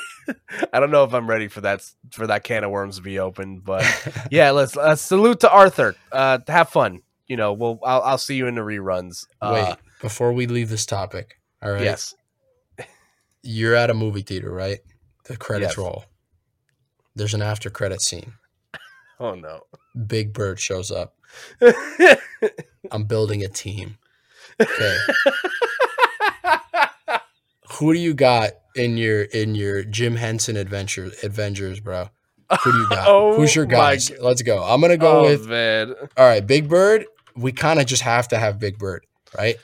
I 0.74 0.80
don't 0.80 0.92
know 0.92 1.04
if 1.04 1.14
I'm 1.14 1.28
ready 1.30 1.48
for 1.48 1.62
that 1.62 1.82
for 2.12 2.28
that 2.28 2.44
can 2.44 2.64
of 2.64 2.72
worms 2.72 2.98
to 2.98 3.02
be 3.02 3.20
opened, 3.20 3.64
but 3.64 3.84
yeah, 4.30 4.52
let's 4.52 4.76
uh, 4.76 4.96
salute 4.96 5.40
to 5.42 5.52
Arthur. 5.52 5.96
Uh, 6.12 6.40
have 6.48 6.70
fun. 6.70 7.02
You 7.28 7.38
know, 7.38 7.54
we'll 7.54 7.80
I'll, 7.84 8.02
I'll 8.02 8.18
see 8.18 8.36
you 8.36 8.48
in 8.48 8.56
the 8.56 8.62
reruns. 8.62 9.26
Uh, 9.42 9.68
Wait, 9.70 9.78
before 10.02 10.34
we 10.34 10.46
leave 10.48 10.70
this 10.70 10.86
topic, 10.86 11.40
all 11.62 11.72
right? 11.72 11.84
Yes. 11.84 12.16
You're 13.44 13.76
at 13.76 13.90
a 13.90 13.94
movie 13.94 14.22
theater, 14.24 14.52
right? 14.52 14.80
The 15.26 15.38
credits 15.38 15.72
Yes. 15.72 15.78
roll. 15.78 16.06
There's 17.16 17.34
an 17.34 17.42
after 17.42 17.70
credit 17.70 18.02
scene. 18.02 18.34
Oh 19.20 19.34
no. 19.34 19.62
Big 20.06 20.32
Bird 20.32 20.60
shows 20.60 20.92
up. 20.92 21.16
I'm 22.92 23.06
building 23.06 23.44
a 23.44 23.48
team. 23.48 23.98
Okay. 24.62 24.98
Who 27.80 27.94
do 27.94 28.00
you 28.00 28.14
got 28.14 28.52
in 28.76 28.98
your 28.98 29.24
in 29.24 29.56
your 29.56 29.84
Jim 29.84 30.16
Henson 30.16 30.56
adventure 30.56 31.12
adventures, 31.24 31.80
bro? 31.80 32.10
Who 32.64 32.72
do 32.72 32.78
you 32.78 32.90
got? 32.90 33.08
Oh 33.08 33.36
Who's 33.36 33.56
your 33.56 33.66
my 33.66 33.72
guys? 33.72 34.08
g- 34.08 34.16
Let's 34.20 34.42
go. 34.44 34.64
I'm 34.64 34.82
gonna 34.82 34.98
go 34.98 35.20
oh 35.20 35.24
with 35.24 35.48
man. 35.48 35.96
all 36.16 36.28
right, 36.28 36.46
Big 36.46 36.70
Bird. 36.70 37.06
We 37.36 37.52
kind 37.52 37.80
of 37.80 37.86
just 37.88 38.04
have 38.04 38.28
to 38.30 38.38
have 38.38 38.58
Big 38.60 38.78
Bird, 38.78 39.06
right? 39.38 39.56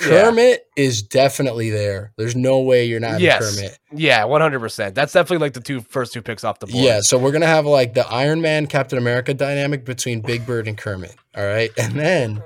Yeah. 0.00 0.22
Kermit 0.24 0.66
is 0.76 1.02
definitely 1.02 1.70
there. 1.70 2.12
There's 2.16 2.34
no 2.36 2.60
way 2.60 2.84
you're 2.86 3.00
not 3.00 3.20
Yes. 3.20 3.56
Kermit. 3.56 3.78
Yeah, 3.92 4.24
one 4.24 4.40
hundred 4.40 4.60
percent. 4.60 4.94
That's 4.94 5.12
definitely 5.12 5.44
like 5.44 5.52
the 5.52 5.60
two 5.60 5.80
first 5.80 6.12
two 6.12 6.22
picks 6.22 6.42
off 6.44 6.58
the 6.58 6.66
board. 6.66 6.82
Yeah, 6.84 7.00
so 7.00 7.18
we're 7.18 7.32
gonna 7.32 7.46
have 7.46 7.66
like 7.66 7.94
the 7.94 8.06
Iron 8.06 8.40
Man 8.40 8.66
Captain 8.66 8.98
America 8.98 9.34
dynamic 9.34 9.84
between 9.84 10.20
Big 10.22 10.46
Bird 10.46 10.66
and 10.68 10.78
Kermit. 10.78 11.14
All 11.36 11.44
right. 11.44 11.70
And 11.76 11.94
then 11.98 12.42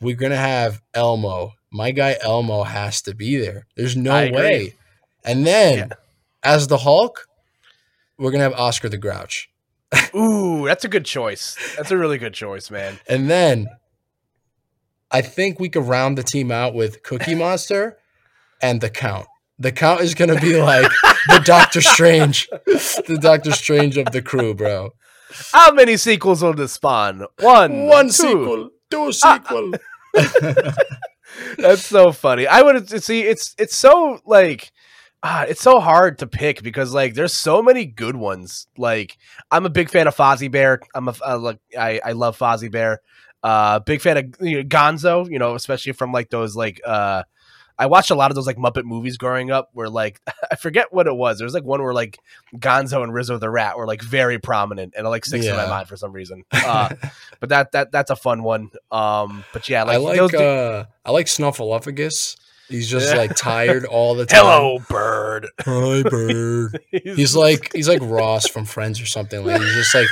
we're 0.00 0.16
gonna 0.16 0.36
have 0.36 0.80
Elmo. 0.94 1.52
My 1.72 1.90
guy 1.90 2.16
Elmo 2.22 2.62
has 2.62 3.02
to 3.02 3.14
be 3.14 3.36
there. 3.36 3.66
There's 3.76 3.96
no 3.96 4.12
way. 4.12 4.74
And 5.24 5.46
then 5.46 5.78
Yeah. 5.78 5.86
as 6.42 6.68
the 6.68 6.78
Hulk, 6.78 7.26
we're 8.18 8.30
gonna 8.30 8.44
have 8.44 8.52
Oscar 8.54 8.88
the 8.88 8.98
Grouch. 8.98 9.48
Ooh, 10.14 10.66
that's 10.66 10.84
a 10.84 10.88
good 10.88 11.04
choice. 11.04 11.56
That's 11.76 11.90
a 11.90 11.96
really 11.96 12.18
good 12.18 12.34
choice, 12.34 12.70
man. 12.70 12.98
And 13.08 13.28
then 13.30 13.66
I 15.14 15.22
think 15.22 15.60
we 15.60 15.68
could 15.68 15.84
round 15.84 16.18
the 16.18 16.24
team 16.24 16.50
out 16.50 16.74
with 16.74 17.04
Cookie 17.04 17.36
Monster 17.36 17.98
and 18.60 18.80
the 18.80 18.90
Count. 18.90 19.26
The 19.60 19.70
Count 19.70 20.00
is 20.00 20.12
gonna 20.14 20.40
be 20.40 20.60
like 20.60 20.90
the 21.28 21.40
Doctor 21.44 21.80
Strange, 21.80 22.48
the 22.66 23.18
Doctor 23.20 23.52
Strange 23.52 23.96
of 23.96 24.06
the 24.06 24.20
crew, 24.20 24.54
bro. 24.54 24.90
How 25.52 25.72
many 25.72 25.96
sequels 25.96 26.42
will 26.42 26.54
this 26.54 26.72
spawn? 26.72 27.26
One, 27.38 27.86
One 27.86 28.06
two. 28.06 28.12
sequel, 28.12 28.70
two 28.90 29.12
sequel. 29.12 29.72
That's 31.58 31.86
so 31.86 32.10
funny. 32.10 32.48
I 32.48 32.62
would 32.62 32.88
see. 33.02 33.22
It's 33.22 33.54
it's 33.58 33.76
so 33.76 34.18
like. 34.26 34.72
Ah, 35.26 35.44
it's 35.44 35.62
so 35.62 35.80
hard 35.80 36.18
to 36.18 36.26
pick 36.26 36.62
because 36.62 36.92
like 36.92 37.14
there's 37.14 37.32
so 37.32 37.62
many 37.62 37.86
good 37.86 38.14
ones. 38.14 38.66
Like 38.76 39.16
I'm 39.50 39.64
a 39.64 39.70
big 39.70 39.88
fan 39.88 40.06
of 40.06 40.14
Fozzie 40.14 40.50
Bear. 40.50 40.80
I'm 40.94 41.08
a 41.08 41.14
uh, 41.26 41.38
like 41.38 41.60
I 41.78 41.98
I 42.04 42.12
love 42.12 42.36
Fozzie 42.38 42.70
Bear. 42.70 43.00
Uh, 43.44 43.78
big 43.80 44.00
fan 44.00 44.16
of 44.16 44.24
you 44.40 44.56
know, 44.58 44.68
Gonzo. 44.68 45.30
You 45.30 45.38
know, 45.38 45.54
especially 45.54 45.92
from 45.92 46.10
like 46.12 46.30
those 46.30 46.56
like 46.56 46.80
uh, 46.84 47.22
I 47.78 47.86
watched 47.86 48.10
a 48.10 48.14
lot 48.14 48.30
of 48.30 48.34
those 48.36 48.46
like 48.46 48.56
Muppet 48.56 48.84
movies 48.84 49.18
growing 49.18 49.50
up. 49.50 49.68
Where 49.74 49.90
like 49.90 50.18
I 50.50 50.56
forget 50.56 50.92
what 50.94 51.06
it 51.06 51.14
was. 51.14 51.38
There 51.38 51.44
was 51.44 51.52
like 51.52 51.62
one 51.64 51.82
where 51.82 51.92
like 51.92 52.18
Gonzo 52.56 53.02
and 53.02 53.12
Rizzo 53.12 53.36
the 53.38 53.50
Rat 53.50 53.76
were 53.76 53.86
like 53.86 54.00
very 54.02 54.38
prominent, 54.38 54.94
and 54.96 55.06
it 55.06 55.10
like 55.10 55.24
sticks 55.26 55.44
in 55.44 55.54
my 55.54 55.66
mind 55.66 55.88
for 55.88 55.96
some 55.96 56.10
reason. 56.12 56.44
Uh, 56.54 56.88
but 57.40 57.50
that 57.50 57.72
that 57.72 57.92
that's 57.92 58.10
a 58.10 58.16
fun 58.16 58.42
one. 58.42 58.70
Um, 58.90 59.44
but 59.52 59.68
yeah, 59.68 59.82
like, 59.82 59.94
I 59.96 59.98
like 59.98 60.16
those 60.16 60.34
uh, 60.34 60.84
I 61.04 61.10
like 61.10 61.26
Snuffleupagus. 61.26 62.36
He's 62.70 62.88
just 62.88 63.10
Yeah. 63.12 63.18
like 63.18 63.36
tired 63.36 63.84
all 63.84 64.14
the 64.14 64.24
time. 64.26 64.40
Hello, 64.40 64.78
bird. 64.88 65.48
Hi, 65.60 66.02
bird. 66.02 66.80
He's 66.90 67.36
like 67.36 67.70
he's 67.74 67.88
like 67.90 68.00
Ross 68.02 68.48
from 68.48 68.64
Friends 68.64 68.98
or 69.02 69.04
something. 69.06 69.44
Like 69.44 69.60
he's 69.60 69.74
just 69.74 69.94
like 69.94 70.06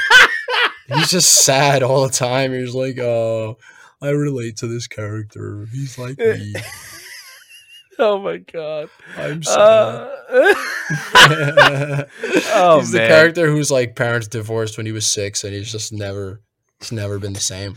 he's 0.89 1.11
just 1.11 1.45
sad 1.45 1.83
all 1.83 2.03
the 2.03 2.13
time. 2.13 2.53
He's 2.53 2.75
like, 2.75 2.99
oh, 2.99 3.59
I 4.01 4.11
relate 4.11 4.57
to 4.59 4.67
this 4.67 4.87
character. 4.87 5.67
He's 5.73 5.99
like 5.99 6.19
me. 6.19 6.55
oh 7.99 8.19
my 8.19 8.39
god, 8.39 8.89
I'm 9.17 9.43
sad. 9.43 9.59
Uh, 9.59 10.09
oh, 12.55 12.79
he's 12.81 12.93
man. 12.93 13.03
the 13.03 13.09
character 13.09 13.51
who's 13.51 13.71
like 13.71 13.97
parents 13.97 14.29
divorced 14.29 14.77
when 14.77 14.87
he 14.87 14.93
was 14.93 15.07
six, 15.07 15.45
and 15.45 15.55
he's 15.55 15.71
just 15.71 15.93
never, 15.93 16.41
it's 16.81 16.93
never 16.93 17.19
been 17.19 17.33
the 17.33 17.41
same. 17.41 17.77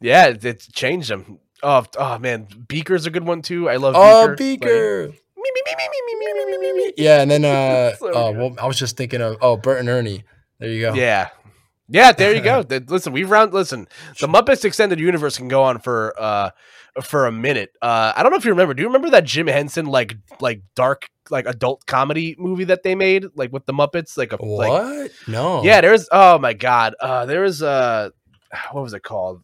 Yeah, 0.00 0.28
it, 0.28 0.60
changed 0.72 1.10
him. 1.10 1.38
Oh, 1.62 1.84
oh 1.98 2.18
man, 2.18 2.46
Beaker's 2.68 3.06
a 3.06 3.10
good 3.10 3.26
one 3.26 3.42
too. 3.42 3.68
I 3.68 3.76
love. 3.76 3.94
Oh, 3.96 4.34
Beaker. 4.36 5.08
Beaker. 5.08 5.08
Like, 5.08 6.94
yeah, 6.96 7.22
and 7.22 7.30
then 7.30 7.44
uh, 7.44 7.94
so 7.96 8.08
uh 8.08 8.32
well, 8.32 8.54
I 8.60 8.66
was 8.66 8.78
just 8.78 8.96
thinking 8.96 9.20
of 9.20 9.36
oh 9.40 9.56
Bert 9.56 9.80
and 9.80 9.88
Ernie. 9.88 10.24
There 10.58 10.68
you 10.68 10.80
go. 10.80 10.94
Yeah, 10.94 11.28
yeah, 11.88 12.12
there 12.12 12.34
you 12.34 12.40
go. 12.40 12.64
Listen, 12.88 13.12
we've 13.12 13.30
round. 13.30 13.52
Listen, 13.52 13.86
the 14.18 14.26
Muppets 14.26 14.64
Extended 14.64 14.98
Universe 14.98 15.36
can 15.36 15.48
go 15.48 15.62
on 15.62 15.78
for 15.78 16.14
uh 16.18 16.50
for 17.02 17.26
a 17.26 17.32
minute. 17.32 17.72
Uh, 17.80 18.12
I 18.16 18.22
don't 18.22 18.32
know 18.32 18.38
if 18.38 18.44
you 18.44 18.50
remember. 18.50 18.74
Do 18.74 18.82
you 18.82 18.88
remember 18.88 19.10
that 19.10 19.24
Jim 19.24 19.46
Henson 19.46 19.86
like 19.86 20.16
like 20.40 20.62
dark 20.74 21.08
like 21.30 21.46
adult 21.46 21.86
comedy 21.86 22.34
movie 22.38 22.64
that 22.64 22.82
they 22.82 22.94
made 22.94 23.26
like 23.34 23.52
with 23.52 23.66
the 23.66 23.72
Muppets? 23.72 24.16
Like 24.16 24.32
a 24.32 24.36
What? 24.36 24.70
like 24.70 25.12
no. 25.28 25.62
Yeah, 25.62 25.80
there's. 25.80 26.08
Oh 26.10 26.38
my 26.38 26.54
god. 26.54 26.94
Uh, 27.00 27.26
there 27.26 27.42
was 27.42 27.62
uh, 27.62 28.10
what 28.72 28.82
was 28.82 28.94
it 28.94 29.02
called? 29.02 29.42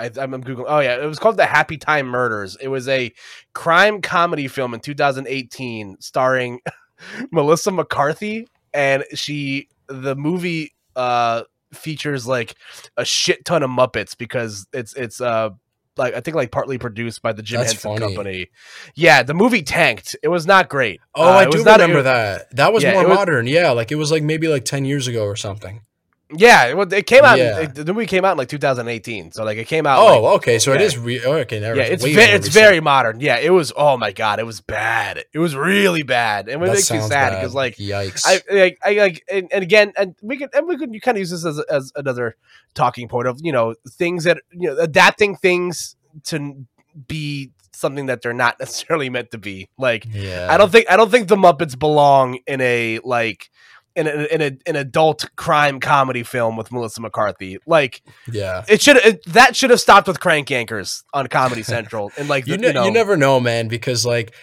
I, 0.00 0.10
I'm, 0.20 0.34
I'm 0.34 0.44
googling. 0.44 0.66
Oh 0.68 0.80
yeah, 0.80 1.02
it 1.02 1.06
was 1.06 1.18
called 1.18 1.36
The 1.36 1.46
Happy 1.46 1.76
Time 1.76 2.06
Murders. 2.06 2.56
It 2.60 2.68
was 2.68 2.88
a 2.88 3.12
crime 3.52 4.00
comedy 4.00 4.48
film 4.48 4.74
in 4.74 4.80
2018 4.80 5.96
starring 6.00 6.60
Melissa 7.30 7.70
McCarthy, 7.70 8.48
and 8.74 9.04
she. 9.14 9.68
The 9.90 10.14
movie 10.14 10.74
uh 10.98 11.44
features 11.72 12.26
like 12.26 12.54
a 12.96 13.04
shit 13.04 13.44
ton 13.44 13.62
of 13.62 13.70
Muppets 13.70 14.16
because 14.16 14.66
it's 14.72 14.94
it's 14.94 15.20
uh 15.20 15.50
like 15.96 16.14
I 16.14 16.20
think 16.20 16.34
like 16.36 16.50
partly 16.52 16.78
produced 16.78 17.22
by 17.22 17.32
the 17.32 17.42
Jim 17.42 17.60
That's 17.60 17.72
Henson 17.72 17.98
funny. 17.98 18.14
Company. 18.14 18.46
Yeah, 18.94 19.22
the 19.22 19.34
movie 19.34 19.62
tanked. 19.62 20.14
It 20.22 20.28
was 20.28 20.46
not 20.46 20.68
great. 20.68 21.00
Oh, 21.14 21.26
Uh, 21.28 21.32
I 21.32 21.44
do 21.50 21.64
not- 21.64 21.80
remember 21.80 22.00
it- 22.00 22.04
that. 22.04 22.56
That 22.56 22.72
was 22.72 22.82
Yeah, 22.84 22.92
more 22.94 23.02
it 23.02 23.08
was- 23.08 23.16
modern. 23.18 23.46
Yeah, 23.48 23.70
like 23.72 23.90
it 23.90 23.96
was 23.96 24.10
like 24.12 24.22
maybe 24.22 24.46
like 24.48 24.64
ten 24.64 24.84
years 24.84 25.08
ago 25.08 25.24
or 25.24 25.34
something. 25.36 25.82
Yeah, 26.30 26.66
it, 26.66 26.76
was- 26.76 26.92
it 26.92 27.06
came 27.06 27.24
out. 27.24 27.38
Yeah. 27.38 27.60
It, 27.60 27.74
the 27.74 27.94
movie 27.94 28.06
came 28.06 28.24
out 28.24 28.32
in 28.32 28.38
like 28.38 28.48
2018, 28.48 29.32
so 29.32 29.44
like 29.44 29.56
it 29.56 29.66
came 29.66 29.86
out. 29.86 29.98
Oh, 29.98 30.20
like, 30.20 30.34
okay. 30.36 30.58
So 30.58 30.72
it 30.72 30.80
yeah. 30.80 30.86
is. 30.86 30.98
Re- 30.98 31.22
oh, 31.24 31.32
okay, 31.38 31.58
never. 31.60 31.76
yeah, 31.76 31.84
it's 31.84 32.04
ve- 32.04 32.10
it's 32.10 32.46
recent. 32.46 32.52
very 32.52 32.80
modern. 32.80 33.20
Yeah, 33.20 33.38
it 33.38 33.50
was. 33.50 33.72
Oh 33.76 33.96
my 33.96 34.12
god, 34.12 34.38
it 34.38 34.44
was 34.44 34.60
bad. 34.60 35.24
It 35.32 35.38
was 35.38 35.56
really 35.56 36.02
bad, 36.02 36.48
and 36.48 36.62
it 36.62 36.66
That 36.66 36.74
makes 36.74 36.90
me 36.90 37.00
sad 37.00 37.40
because 37.40 37.54
like 37.54 37.76
yikes. 37.76 38.24
I 38.26 38.42
like 38.54 38.78
I 38.84 38.92
like 38.94 39.24
and, 39.30 39.48
and 39.52 39.62
again 39.62 39.92
and 39.96 40.14
we 40.20 40.36
could 40.36 40.50
and 40.54 40.66
we 40.66 40.76
could 40.76 40.92
you 40.92 41.00
kind 41.00 41.16
of 41.16 41.20
use 41.20 41.30
this 41.30 41.46
as 41.46 41.60
as 41.60 41.92
another 41.96 42.36
talking 42.74 43.08
point 43.08 43.26
of 43.26 43.40
you 43.42 43.52
know 43.52 43.74
things 43.88 44.24
that 44.24 44.42
you 44.52 44.68
know 44.68 44.78
adapting 44.78 45.36
things 45.36 45.96
to 46.24 46.66
be 47.06 47.52
something 47.72 48.06
that 48.06 48.22
they're 48.22 48.34
not 48.34 48.58
necessarily 48.60 49.08
meant 49.08 49.30
to 49.30 49.38
be. 49.38 49.68
Like 49.78 50.06
yeah. 50.12 50.48
I 50.50 50.58
don't 50.58 50.70
think 50.70 50.90
I 50.90 50.96
don't 50.96 51.10
think 51.10 51.28
the 51.28 51.36
Muppets 51.36 51.78
belong 51.78 52.38
in 52.46 52.60
a 52.60 52.98
like 53.04 53.50
in 53.98 54.06
a, 54.06 54.34
in 54.34 54.40
a 54.40 54.56
an 54.66 54.76
adult 54.76 55.28
crime 55.36 55.80
comedy 55.80 56.22
film 56.22 56.56
with 56.56 56.70
Melissa 56.72 57.00
McCarthy. 57.00 57.58
Like 57.66 58.02
Yeah. 58.30 58.64
it 58.68 58.80
should 58.80 58.96
it, 58.96 59.24
that 59.26 59.56
should 59.56 59.70
have 59.70 59.80
stopped 59.80 60.06
with 60.08 60.20
Crank 60.20 60.48
Yankers 60.48 61.02
on 61.12 61.26
Comedy 61.26 61.62
Central 61.74 62.12
and 62.16 62.28
like 62.28 62.46
You, 62.46 62.54
the- 62.56 62.60
ne- 62.62 62.66
you 62.68 62.72
know 62.72 62.84
you 62.86 62.90
never 62.92 63.16
know, 63.16 63.40
man, 63.40 63.68
because 63.68 64.06
like 64.06 64.34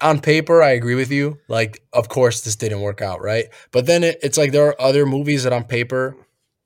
on 0.00 0.20
paper, 0.20 0.62
I 0.62 0.70
agree 0.70 0.94
with 0.94 1.10
you. 1.10 1.38
Like, 1.48 1.82
of 1.92 2.08
course, 2.08 2.42
this 2.42 2.54
didn't 2.54 2.80
work 2.80 3.02
out, 3.02 3.20
right? 3.20 3.46
But 3.72 3.86
then 3.86 4.04
it, 4.04 4.20
it's 4.22 4.38
like 4.38 4.52
there 4.52 4.66
are 4.68 4.80
other 4.80 5.04
movies 5.04 5.42
that 5.42 5.52
on 5.52 5.64
paper 5.64 6.16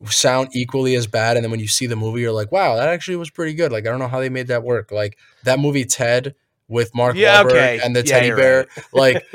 sound 0.06 0.48
equally 0.52 0.94
as 0.94 1.06
bad, 1.06 1.36
and 1.38 1.42
then 1.44 1.50
when 1.50 1.60
you 1.60 1.68
see 1.68 1.86
the 1.86 1.96
movie, 1.96 2.20
you're 2.20 2.32
like, 2.32 2.52
wow, 2.52 2.76
that 2.76 2.88
actually 2.90 3.16
was 3.16 3.30
pretty 3.30 3.54
good. 3.54 3.72
Like, 3.72 3.86
I 3.86 3.90
don't 3.90 3.98
know 3.98 4.08
how 4.08 4.20
they 4.20 4.28
made 4.28 4.48
that 4.48 4.62
work. 4.62 4.92
Like 4.92 5.16
that 5.44 5.58
movie 5.58 5.86
Ted 5.86 6.34
with 6.68 6.94
Mark 6.94 7.16
Yeah, 7.16 7.42
Wahlberg 7.42 7.50
okay. 7.50 7.80
and 7.82 7.94
the 7.94 8.00
Yeah, 8.04 8.20
teddy 8.20 8.30
bear. 8.30 8.58
right. 8.58 8.84
Like, 8.92 9.26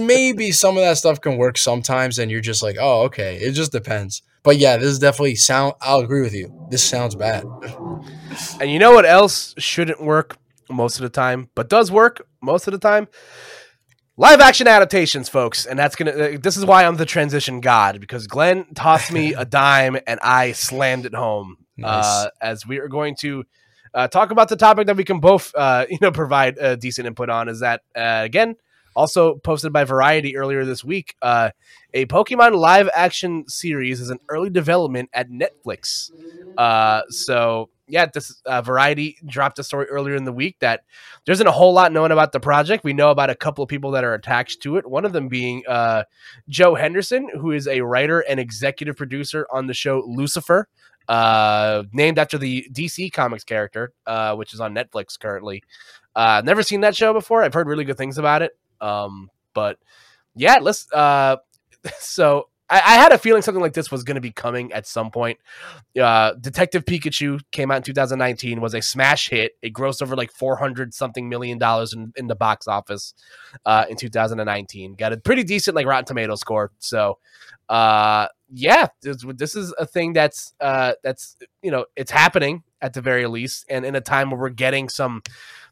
maybe 0.00 0.50
some 0.52 0.76
of 0.76 0.82
that 0.82 0.96
stuff 0.98 1.20
can 1.20 1.36
work 1.36 1.58
sometimes, 1.58 2.18
and 2.18 2.30
you're 2.30 2.40
just 2.40 2.62
like, 2.62 2.76
oh, 2.80 3.02
okay. 3.02 3.36
It 3.36 3.52
just 3.52 3.72
depends. 3.72 4.22
But 4.42 4.56
yeah, 4.56 4.76
this 4.78 4.86
is 4.88 4.98
definitely 4.98 5.34
sound. 5.36 5.74
I'll 5.82 6.00
agree 6.00 6.22
with 6.22 6.32
you. 6.34 6.66
This 6.70 6.82
sounds 6.82 7.14
bad. 7.14 7.44
And 8.60 8.70
you 8.70 8.78
know 8.78 8.92
what 8.92 9.04
else 9.04 9.54
shouldn't 9.58 10.02
work 10.02 10.36
most 10.70 10.96
of 10.96 11.02
the 11.02 11.10
time, 11.10 11.50
but 11.54 11.68
does 11.68 11.90
work 11.92 12.26
most 12.40 12.66
of 12.66 12.72
the 12.72 12.78
time? 12.78 13.08
Live 14.16 14.40
action 14.40 14.66
adaptations, 14.68 15.28
folks. 15.28 15.66
And 15.66 15.78
that's 15.78 15.96
going 15.96 16.14
to, 16.32 16.38
this 16.38 16.56
is 16.56 16.64
why 16.64 16.84
I'm 16.84 16.96
the 16.96 17.06
transition 17.06 17.60
god 17.60 18.00
because 18.00 18.26
Glenn 18.26 18.66
tossed 18.74 19.10
me 19.12 19.34
a 19.38 19.44
dime 19.44 19.98
and 20.06 20.20
I 20.22 20.52
slammed 20.52 21.06
it 21.06 21.14
home. 21.14 21.56
Nice. 21.76 22.04
Uh, 22.04 22.28
as 22.42 22.66
we 22.66 22.78
are 22.78 22.88
going 22.88 23.16
to 23.20 23.44
uh, 23.94 24.08
talk 24.08 24.30
about 24.30 24.48
the 24.48 24.56
topic 24.56 24.86
that 24.86 24.96
we 24.96 25.04
can 25.04 25.20
both, 25.20 25.54
uh, 25.54 25.86
you 25.90 25.98
know, 26.00 26.12
provide 26.12 26.58
a 26.58 26.76
decent 26.76 27.06
input 27.06 27.30
on 27.30 27.48
is 27.48 27.60
that, 27.60 27.82
uh, 27.96 28.22
again, 28.24 28.56
also 28.96 29.36
posted 29.36 29.72
by 29.72 29.84
Variety 29.84 30.36
earlier 30.36 30.64
this 30.64 30.84
week, 30.84 31.14
uh, 31.22 31.50
a 31.94 32.06
Pokemon 32.06 32.56
live 32.56 32.88
action 32.92 33.48
series 33.48 34.00
is 34.00 34.10
in 34.10 34.18
early 34.28 34.50
development 34.50 35.10
at 35.12 35.28
Netflix. 35.30 36.10
Uh, 36.58 37.02
so 37.08 37.70
yeah, 37.90 38.06
this 38.06 38.40
uh, 38.46 38.62
Variety 38.62 39.18
dropped 39.26 39.58
a 39.58 39.64
story 39.64 39.86
earlier 39.86 40.14
in 40.14 40.24
the 40.24 40.32
week 40.32 40.56
that 40.60 40.82
there 41.24 41.32
isn't 41.32 41.46
a 41.46 41.52
whole 41.52 41.72
lot 41.72 41.92
known 41.92 42.12
about 42.12 42.32
the 42.32 42.40
project. 42.40 42.84
We 42.84 42.92
know 42.92 43.10
about 43.10 43.30
a 43.30 43.34
couple 43.34 43.62
of 43.62 43.68
people 43.68 43.90
that 43.92 44.04
are 44.04 44.14
attached 44.14 44.62
to 44.62 44.76
it. 44.76 44.88
One 44.88 45.04
of 45.04 45.12
them 45.12 45.28
being 45.28 45.64
uh, 45.68 46.04
Joe 46.48 46.74
Henderson, 46.74 47.28
who 47.40 47.52
is 47.52 47.66
a 47.66 47.80
writer 47.80 48.20
and 48.20 48.40
executive 48.40 48.96
producer 48.96 49.46
on 49.52 49.66
the 49.66 49.74
show 49.74 50.02
Lucifer, 50.06 50.68
uh, 51.10 51.82
named 51.92 52.20
after 52.20 52.38
the 52.38 52.64
DC 52.72 53.12
Comics 53.12 53.42
character, 53.42 53.92
uh, 54.06 54.36
which 54.36 54.54
is 54.54 54.60
on 54.60 54.72
Netflix 54.72 55.18
currently. 55.18 55.64
Uh, 56.14 56.40
never 56.44 56.62
seen 56.62 56.82
that 56.82 56.96
show 56.96 57.12
before. 57.12 57.42
I've 57.42 57.52
heard 57.52 57.66
really 57.66 57.84
good 57.84 57.98
things 57.98 58.16
about 58.16 58.42
it. 58.42 58.56
Um, 58.80 59.28
but 59.52 59.78
yeah, 60.36 60.58
let's. 60.62 60.90
Uh, 60.92 61.38
so 61.98 62.46
I, 62.68 62.76
I 62.76 62.94
had 62.94 63.10
a 63.10 63.18
feeling 63.18 63.42
something 63.42 63.60
like 63.60 63.72
this 63.72 63.90
was 63.90 64.04
going 64.04 64.14
to 64.14 64.20
be 64.20 64.30
coming 64.30 64.72
at 64.72 64.86
some 64.86 65.10
point. 65.10 65.40
Uh, 66.00 66.34
Detective 66.34 66.84
Pikachu 66.84 67.40
came 67.50 67.72
out 67.72 67.78
in 67.78 67.82
2019, 67.82 68.60
was 68.60 68.74
a 68.74 68.80
smash 68.80 69.28
hit. 69.28 69.56
It 69.62 69.72
grossed 69.72 70.02
over 70.02 70.14
like 70.14 70.30
400 70.30 70.94
something 70.94 71.28
million 71.28 71.58
dollars 71.58 71.92
in, 71.92 72.12
in 72.14 72.28
the 72.28 72.36
box 72.36 72.68
office 72.68 73.14
uh, 73.66 73.86
in 73.90 73.96
2019. 73.96 74.94
Got 74.94 75.12
a 75.12 75.16
pretty 75.16 75.42
decent 75.42 75.74
like 75.74 75.86
Rotten 75.86 76.04
Tomato 76.04 76.36
score. 76.36 76.70
So, 76.78 77.18
uh, 77.70 78.26
yeah, 78.52 78.88
this, 79.00 79.24
this 79.36 79.54
is 79.56 79.72
a 79.78 79.86
thing 79.86 80.12
that's 80.12 80.52
uh, 80.60 80.92
that's 81.02 81.36
you 81.62 81.70
know 81.70 81.86
it's 81.96 82.10
happening 82.10 82.64
at 82.82 82.92
the 82.94 83.00
very 83.00 83.26
least, 83.26 83.64
and 83.70 83.86
in 83.86 83.94
a 83.94 84.00
time 84.00 84.30
where 84.30 84.40
we're 84.40 84.50
getting 84.50 84.88
some. 84.90 85.22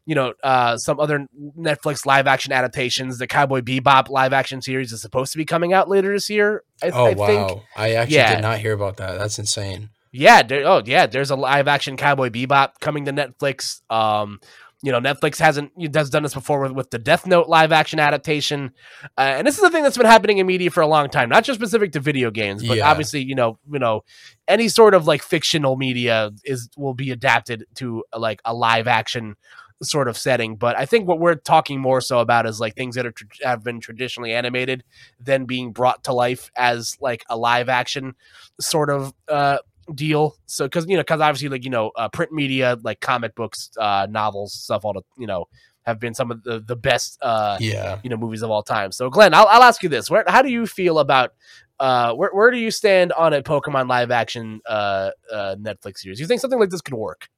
You 0.07 0.15
know, 0.15 0.33
uh, 0.43 0.79
some 0.79 0.99
other 1.01 1.27
Netflix 1.59 2.07
live 2.07 2.27
action 2.27 2.51
adaptations. 2.51 3.19
The 3.19 3.27
Cowboy 3.27 3.61
Bebop 3.61 4.09
live 4.09 4.33
action 4.33 4.63
series 4.63 4.91
is 4.91 5.03
supposed 5.03 5.33
to 5.33 5.37
be 5.37 5.45
coming 5.45 5.75
out 5.75 5.91
later 5.91 6.15
this 6.15 6.31
year. 6.31 6.63
I, 6.83 6.89
Oh 6.89 7.07
I 7.09 7.13
wow! 7.13 7.27
think. 7.27 7.63
I 7.77 7.93
actually 7.93 8.17
Yeah. 8.17 8.35
did 8.37 8.41
not 8.41 8.59
hear 8.59 8.73
about 8.73 8.97
that. 8.97 9.19
That's 9.19 9.39
insane. 9.39 9.91
Yeah. 10.11 10.43
There, 10.43 10.67
oh, 10.67 10.81
yeah. 10.83 11.05
There's 11.09 11.31
a 11.31 11.37
live 11.37 11.69
action 11.69 11.99
Cowboy 11.99 12.31
Bebop 12.31 12.81
coming 12.81 13.05
to 13.05 13.13
Netflix. 13.13 13.83
Um, 13.93 14.41
you 14.83 14.93
know, 14.93 15.01
Netflix 15.01 15.39
hasn't 15.39 15.73
has 15.95 16.09
done 16.11 16.23
this 16.23 16.35
before 16.35 16.61
with, 16.61 16.73
with 16.73 16.91
the 16.91 16.99
Death 16.99 17.27
Note 17.27 17.49
live 17.49 17.73
action 17.73 17.99
adaptation, 17.99 18.71
uh, 19.17 19.21
and 19.39 19.47
this 19.47 19.57
is 19.57 19.61
the 19.63 19.71
thing 19.71 19.83
that's 19.83 19.97
been 19.97 20.07
happening 20.07 20.39
in 20.39 20.47
media 20.47 20.71
for 20.71 20.81
a 20.83 20.87
long 20.87 21.09
time, 21.09 21.29
not 21.29 21.45
just 21.45 21.59
specific 21.59 21.93
to 21.93 22.01
video 22.01 22.31
games, 22.31 22.65
but 22.67 22.77
Yeah. 22.79 22.89
obviously, 22.91 23.23
you 23.23 23.35
know, 23.35 23.59
you 23.71 23.79
know, 23.79 24.03
any 24.47 24.69
sort 24.69 24.95
of 24.95 25.07
like 25.07 25.23
fictional 25.23 25.77
media 25.77 26.31
is 26.45 26.69
will 26.77 26.95
be 26.95 27.11
adapted 27.11 27.65
to 27.77 28.05
like 28.17 28.41
a 28.45 28.55
live 28.55 28.87
action 28.87 29.35
sort 29.83 30.09
of 30.09 30.17
setting. 30.17 30.57
But 30.57 30.77
I 30.77 30.87
think 30.87 31.07
what 31.07 31.21
we're 31.21 31.37
talking 31.37 31.81
more 31.81 32.01
so 32.01 32.19
about 32.19 32.47
is 32.47 32.59
like 32.61 32.75
things 32.75 32.97
that 32.97 33.07
are 33.07 33.13
tr- 33.13 33.25
have 33.45 33.63
been 33.63 33.81
traditionally 33.81 34.33
animated, 34.33 34.83
then 35.21 35.45
being 35.45 35.73
brought 35.73 36.03
to 36.05 36.13
life 36.13 36.51
as 36.57 36.97
like 37.01 37.25
a 37.29 37.37
live 37.37 37.69
action 37.69 38.15
sort 38.61 38.91
of 38.91 39.13
uh 39.29 39.59
deal 39.95 40.37
so 40.47 40.67
because 40.67 40.87
you 40.87 40.97
know 40.97 41.03
because 41.03 41.21
obviously 41.21 41.49
like 41.49 41.65
you 41.65 41.71
know 41.71 41.91
uh, 41.97 42.09
print 42.09 42.31
media 42.33 42.77
like 42.83 43.01
comic 43.01 43.35
books 43.35 43.71
uh 43.79 44.07
novels 44.11 44.53
stuff 44.53 44.85
all 44.85 44.93
the 44.93 45.03
you 45.19 45.27
know 45.27 45.47
have 45.83 45.99
been 45.99 46.13
some 46.15 46.31
of 46.31 46.43
the 46.45 46.61
the 46.61 46.77
best 46.77 47.19
uh 47.23 47.57
Yeah. 47.61 47.99
you 48.03 48.11
know 48.11 48.17
movies 48.17 48.43
of 48.43 48.51
all 48.51 48.63
time 48.63 48.93
so 48.93 49.09
glenn 49.11 49.33
i'll, 49.35 49.47
I'll 49.47 49.63
ask 49.63 49.83
you 49.83 49.89
this 49.89 50.11
where 50.11 50.25
how 50.27 50.43
do 50.43 50.51
you 50.51 50.67
feel 50.67 50.99
about 50.99 51.33
uh 51.81 52.13
where, 52.13 52.31
where 52.33 52.51
do 52.51 52.59
you 52.59 52.71
stand 52.71 53.13
on 53.13 53.33
a 53.33 53.43
pokemon 53.43 53.89
live 53.89 54.11
action 54.11 54.61
uh 54.67 55.11
uh 55.33 55.57
netflix 55.59 55.99
series 55.99 56.21
you 56.21 56.27
think 56.27 56.41
something 56.41 56.59
like 56.61 56.71
this 56.71 56.83
could 56.83 56.95
work 56.95 57.29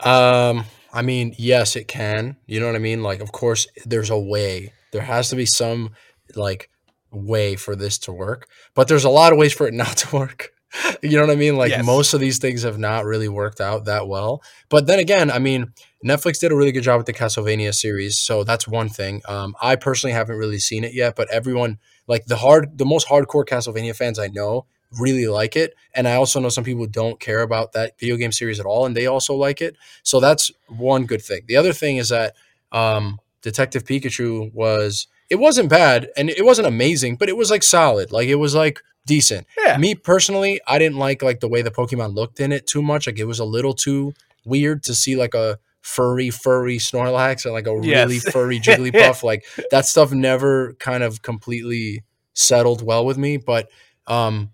Um, 0.00 0.64
I 0.92 1.02
mean, 1.02 1.34
yes, 1.38 1.76
it 1.76 1.86
can. 1.88 2.36
You 2.46 2.60
know 2.60 2.66
what 2.66 2.74
I 2.74 2.80
mean? 2.80 3.02
Like, 3.02 3.20
of 3.20 3.32
course, 3.32 3.66
there's 3.86 4.10
a 4.10 4.18
way. 4.18 4.72
There 4.90 5.02
has 5.02 5.28
to 5.30 5.36
be 5.36 5.46
some 5.46 5.90
like 6.34 6.68
way 7.10 7.56
for 7.56 7.76
this 7.76 7.98
to 7.98 8.12
work, 8.12 8.48
but 8.74 8.88
there's 8.88 9.04
a 9.04 9.10
lot 9.10 9.32
of 9.32 9.38
ways 9.38 9.52
for 9.52 9.66
it 9.68 9.74
not 9.74 9.96
to 9.98 10.16
work. 10.16 10.52
You 11.02 11.16
know 11.16 11.22
what 11.26 11.32
I 11.32 11.36
mean? 11.36 11.56
Like 11.56 11.70
Yes. 11.70 11.84
most 11.84 12.14
of 12.14 12.20
these 12.20 12.38
things 12.38 12.62
have 12.62 12.78
not 12.78 13.04
really 13.04 13.28
worked 13.28 13.60
out 13.60 13.84
that 13.86 14.06
well. 14.08 14.42
But 14.68 14.86
then 14.86 14.98
again, 14.98 15.30
I 15.30 15.38
mean, 15.38 15.72
Netflix 16.04 16.40
did 16.40 16.52
a 16.52 16.56
really 16.56 16.72
good 16.72 16.82
job 16.82 16.98
with 16.98 17.06
the 17.06 17.12
Castlevania 17.12 17.74
series, 17.74 18.18
so 18.18 18.44
that's 18.44 18.66
one 18.66 18.88
thing. 18.88 19.22
Um, 19.26 19.54
I 19.60 19.76
personally 19.76 20.14
haven't 20.14 20.36
really 20.36 20.58
seen 20.58 20.84
it 20.84 20.94
yet, 20.94 21.14
but 21.16 21.28
everyone 21.30 21.78
like 22.06 22.26
the 22.26 22.36
hard, 22.36 22.78
the 22.78 22.84
most 22.84 23.08
hardcore 23.08 23.44
Castlevania 23.44 23.94
fans 23.96 24.18
I 24.18 24.28
know 24.28 24.66
really 25.00 25.26
like 25.26 25.56
it, 25.56 25.74
and 25.94 26.06
I 26.08 26.14
also 26.14 26.40
know 26.40 26.48
some 26.48 26.64
people 26.64 26.86
don't 26.86 27.18
care 27.20 27.40
about 27.42 27.72
that 27.72 27.98
video 27.98 28.16
game 28.16 28.32
series 28.32 28.60
at 28.60 28.66
all, 28.66 28.84
and 28.86 28.96
they 28.96 29.06
also 29.06 29.34
like 29.34 29.60
it. 29.62 29.76
So 30.02 30.20
that's 30.20 30.50
one 30.68 31.06
good 31.06 31.22
thing. 31.22 31.42
The 31.46 31.56
other 31.56 31.72
thing 31.72 31.96
is 31.96 32.08
that 32.10 32.34
um, 32.72 33.18
Detective 33.42 33.84
Pikachu 33.84 34.52
was 34.52 35.06
it 35.30 35.36
wasn't 35.36 35.70
bad 35.70 36.10
and 36.16 36.28
it 36.28 36.44
wasn't 36.44 36.68
amazing, 36.68 37.16
but 37.16 37.28
it 37.28 37.36
was 37.36 37.50
like 37.50 37.62
solid. 37.62 38.12
Like 38.12 38.28
it 38.28 38.34
was 38.36 38.54
like 38.54 38.80
decent. 39.06 39.46
yeah 39.64 39.76
Me 39.76 39.94
personally, 39.94 40.60
I 40.66 40.78
didn't 40.78 40.98
like 40.98 41.22
like 41.22 41.40
the 41.40 41.48
way 41.48 41.62
the 41.62 41.70
Pokemon 41.70 42.14
looked 42.14 42.40
in 42.40 42.52
it 42.52 42.66
too 42.66 42.82
much. 42.82 43.06
Like 43.06 43.18
it 43.18 43.24
was 43.24 43.38
a 43.40 43.44
little 43.44 43.74
too 43.74 44.12
weird 44.44 44.82
to 44.84 44.94
see 44.94 45.16
like 45.16 45.34
a 45.34 45.58
furry, 45.80 46.30
furry 46.30 46.78
Snorlax 46.78 47.44
and 47.44 47.52
like 47.54 47.66
a 47.66 47.78
Yes. 47.82 48.06
really 48.06 48.18
furry 48.20 48.60
Jigglypuff. 48.66 49.22
like 49.22 49.44
that 49.70 49.86
stuff 49.86 50.12
never 50.12 50.74
kind 50.74 51.02
of 51.02 51.22
completely 51.22 52.04
settled 52.34 52.82
well 52.82 53.04
with 53.04 53.18
me, 53.18 53.36
but 53.36 53.68
um 54.06 54.50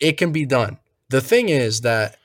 it 0.00 0.18
can 0.18 0.32
be 0.32 0.44
done. 0.44 0.78
The 1.08 1.20
thing 1.20 1.48
is 1.48 1.82
that 1.82 2.16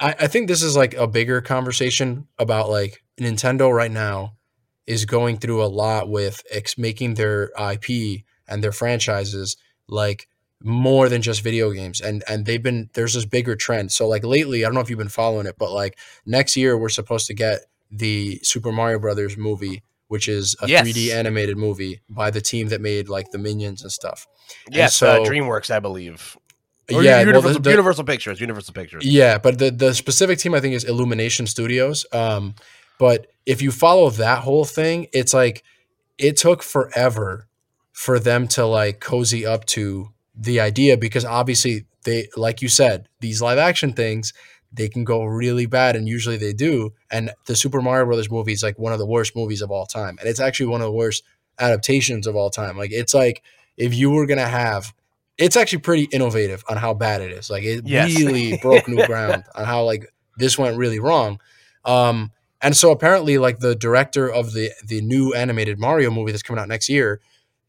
I, 0.00 0.14
I 0.20 0.26
think 0.26 0.48
this 0.48 0.62
is 0.62 0.76
like 0.76 0.94
a 0.94 1.06
bigger 1.06 1.40
conversation 1.40 2.26
about 2.38 2.68
like 2.68 3.02
Nintendo 3.20 3.72
right 3.72 3.90
now 3.90 4.34
is 4.86 5.04
going 5.04 5.38
through 5.38 5.62
a 5.62 5.66
lot 5.66 6.08
with 6.08 6.42
ex- 6.50 6.76
making 6.76 7.14
their 7.14 7.50
IP 7.70 8.22
and 8.48 8.62
their 8.62 8.72
franchises 8.72 9.56
like 9.88 10.28
more 10.62 11.08
than 11.08 11.20
just 11.20 11.42
video 11.42 11.70
games 11.72 12.00
and 12.00 12.24
and 12.28 12.46
they've 12.46 12.62
been 12.62 12.88
there's 12.94 13.12
this 13.14 13.26
bigger 13.26 13.54
trend 13.54 13.92
so 13.92 14.08
like 14.08 14.24
lately 14.24 14.64
i 14.64 14.66
don't 14.66 14.74
know 14.74 14.80
if 14.80 14.88
you've 14.88 14.98
been 14.98 15.08
following 15.08 15.46
it 15.46 15.56
but 15.58 15.70
like 15.70 15.98
next 16.24 16.56
year 16.56 16.76
we're 16.78 16.88
supposed 16.88 17.26
to 17.26 17.34
get 17.34 17.60
the 17.90 18.38
super 18.42 18.72
mario 18.72 18.98
brothers 18.98 19.36
movie 19.36 19.82
which 20.08 20.26
is 20.28 20.56
a 20.62 20.68
Yes. 20.68 20.86
3d 20.88 21.12
animated 21.12 21.56
movie 21.58 22.00
by 22.08 22.30
the 22.30 22.40
team 22.40 22.68
that 22.68 22.80
made 22.80 23.08
like 23.10 23.30
the 23.30 23.36
minions 23.38 23.82
and 23.82 23.92
stuff 23.92 24.26
yes 24.70 24.94
so- 24.96 25.22
uh, 25.22 25.26
dreamworks 25.28 25.70
i 25.70 25.78
believe 25.80 26.36
or 26.92 27.02
yeah 27.02 27.16
well, 27.18 27.26
universal, 27.26 27.52
the- 27.54 27.58
the- 27.60 27.70
universal 27.70 28.04
pictures 28.04 28.40
universal 28.40 28.72
pictures 28.72 29.04
Yeah, 29.04 29.36
but 29.38 29.58
the 29.58 29.70
the 29.70 29.92
specific 29.94 30.38
team 30.38 30.54
I 30.54 30.60
think 30.60 30.74
is 30.74 30.84
Illumination 30.84 31.46
Studios. 31.46 32.04
Um, 32.12 32.54
but 32.98 33.26
if 33.46 33.60
you 33.62 33.70
follow 33.72 34.10
that 34.10 34.40
whole 34.40 34.64
thing, 34.66 35.06
it's 35.12 35.32
like 35.32 35.62
it 36.18 36.36
took 36.36 36.62
forever 36.62 37.48
for 37.94 38.18
them 38.18 38.46
to 38.48 38.66
like 38.66 39.00
cozy 39.00 39.46
up 39.46 39.64
to 39.64 40.08
the 40.34 40.58
idea 40.60 40.96
because 40.98 41.24
obviously 41.24 41.86
they 42.02 42.28
like 42.36 42.60
you 42.60 42.68
said, 42.68 43.08
these 43.20 43.40
live 43.40 43.56
action 43.56 43.92
things 43.94 44.34
they 44.72 44.88
can 44.88 45.04
go 45.04 45.24
really 45.24 45.66
bad 45.66 45.94
and 45.94 46.08
usually 46.08 46.36
they 46.36 46.52
do. 46.52 46.92
And 47.08 47.30
the 47.46 47.54
Super 47.54 47.80
Mario 47.80 48.06
Brothers 48.06 48.28
movie 48.28 48.52
is 48.52 48.64
like 48.64 48.76
one 48.76 48.92
of 48.92 48.98
the 48.98 49.06
worst 49.06 49.36
movies 49.36 49.62
of 49.62 49.70
all 49.70 49.86
time. 49.86 50.16
And 50.18 50.28
it's 50.28 50.40
actually 50.40 50.66
one 50.66 50.80
of 50.80 50.86
the 50.86 50.92
worst 50.92 51.22
adaptations 51.60 52.26
of 52.26 52.34
all 52.34 52.50
time. 52.50 52.76
Like 52.76 52.90
it's 52.92 53.14
like 53.14 53.42
if 53.76 53.94
you 53.94 54.10
were 54.10 54.26
gonna 54.26 54.48
have 54.48 54.92
it's 55.38 55.56
actually 55.56 55.78
pretty 55.78 56.04
innovative 56.12 56.64
on 56.68 56.76
how 56.76 56.94
bad 56.94 57.20
it 57.22 57.30
is. 57.30 57.48
Like 57.50 57.62
it 57.62 57.82
Yes. 57.86 58.16
really 58.16 58.58
broke 58.62 58.88
new 58.88 59.06
ground 59.06 59.44
on 59.54 59.64
how 59.64 59.84
like 59.84 60.12
this 60.36 60.58
went 60.58 60.76
really 60.76 60.98
wrong. 60.98 61.40
Um, 61.84 62.32
and 62.60 62.76
so 62.76 62.90
apparently, 62.90 63.38
like 63.38 63.58
the 63.60 63.74
director 63.76 64.28
of 64.28 64.52
the 64.52 64.70
the 64.84 65.00
new 65.02 65.32
animated 65.34 65.78
Mario 65.78 66.10
movie 66.10 66.32
that's 66.32 66.42
coming 66.42 66.60
out 66.60 66.68
next 66.68 66.88
year, 66.88 67.20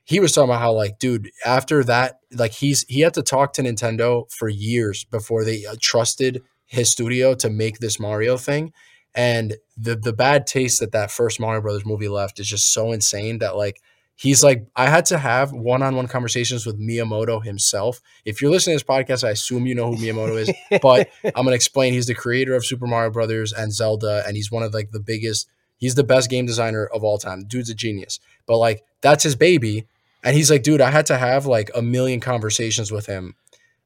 he 0.05 0.19
was 0.19 0.31
talking 0.31 0.51
about 0.51 0.61
how 0.61 0.71
like, 0.71 0.99
dude, 0.99 1.31
after 1.45 1.83
that, 1.83 2.19
like 2.31 2.53
he's 2.53 2.85
he 2.87 3.01
had 3.01 3.15
to 3.15 3.23
talk 3.23 3.53
to 3.53 3.63
Nintendo 3.63 4.31
for 4.31 4.47
years 4.47 5.03
before 5.03 5.43
they 5.43 5.65
uh, 5.65 5.75
trusted 5.81 6.43
his 6.65 6.91
studio 6.91 7.33
to 7.35 7.49
make 7.49 7.79
this 7.79 7.99
Mario 7.99 8.37
thing. 8.37 8.71
And 9.15 9.55
the 9.75 9.95
the 9.95 10.13
bad 10.13 10.45
taste 10.45 10.79
that 10.79 10.91
that 10.91 11.09
first 11.09 11.39
Mario 11.39 11.61
Brothers 11.61 11.85
movie 11.85 12.07
left 12.07 12.39
is 12.39 12.47
just 12.47 12.71
so 12.71 12.91
insane 12.91 13.39
that 13.39 13.57
like 13.57 13.81
he's 14.15 14.43
like 14.43 14.67
I 14.75 14.89
had 14.89 15.05
to 15.07 15.17
have 15.17 15.51
one 15.51 15.81
on 15.81 15.95
one 15.95 16.07
conversations 16.07 16.67
with 16.67 16.79
Miyamoto 16.79 17.43
himself. 17.43 17.99
If 18.25 18.41
you're 18.41 18.51
listening 18.51 18.77
to 18.77 18.85
this 18.85 18.95
podcast, 18.95 19.27
I 19.27 19.31
assume 19.31 19.65
you 19.65 19.73
know 19.73 19.91
who 19.91 19.97
Miyamoto 19.97 20.39
is 20.39 20.51
but 20.83 21.09
I'm 21.23 21.45
gonna 21.45 21.55
explain. 21.55 21.93
He's 21.93 22.05
the 22.05 22.13
creator 22.13 22.53
of 22.53 22.63
Super 22.63 22.85
Mario 22.85 23.09
Brothers 23.09 23.53
and 23.53 23.73
Zelda, 23.73 24.23
and 24.27 24.35
he's 24.35 24.51
one 24.51 24.61
of 24.61 24.71
like 24.71 24.91
the 24.91 24.99
biggest. 24.99 25.49
He's 25.77 25.95
the 25.95 26.05
best 26.05 26.29
game 26.29 26.45
designer 26.45 26.85
of 26.85 27.03
all 27.03 27.17
time. 27.17 27.45
Dude's 27.47 27.69
a 27.69 27.73
genius. 27.73 28.19
But 28.45 28.57
like 28.57 28.83
that's 29.01 29.23
his 29.23 29.35
baby, 29.35 29.87
and 30.25 30.35
he's 30.35 30.49
like, 30.49 30.63
dude, 30.63 30.81
I 30.81 30.89
had 30.89 31.05
to 31.05 31.17
have 31.17 31.45
like 31.45 31.69
a 31.75 31.83
million 31.83 32.19
conversations 32.19 32.91
with 32.91 33.05
him 33.05 33.35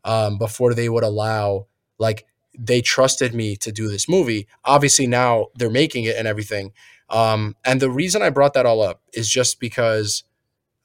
um, 0.05 0.37
before 0.37 0.73
they 0.73 0.87
would 0.87 1.03
allow. 1.03 1.67
Like 1.99 2.25
they 2.57 2.81
trusted 2.81 3.35
me 3.35 3.57
to 3.57 3.73
do 3.73 3.89
this 3.89 4.07
movie. 4.07 4.47
Obviously 4.63 5.05
now 5.05 5.47
they're 5.55 5.69
making 5.69 6.05
it 6.05 6.15
and 6.15 6.27
everything. 6.27 6.71
Um, 7.09 7.57
and 7.65 7.81
the 7.81 7.91
reason 7.91 8.21
I 8.21 8.29
brought 8.29 8.53
that 8.53 8.65
all 8.65 8.81
up 8.81 9.01
is 9.13 9.29
just 9.29 9.59
because 9.59 10.23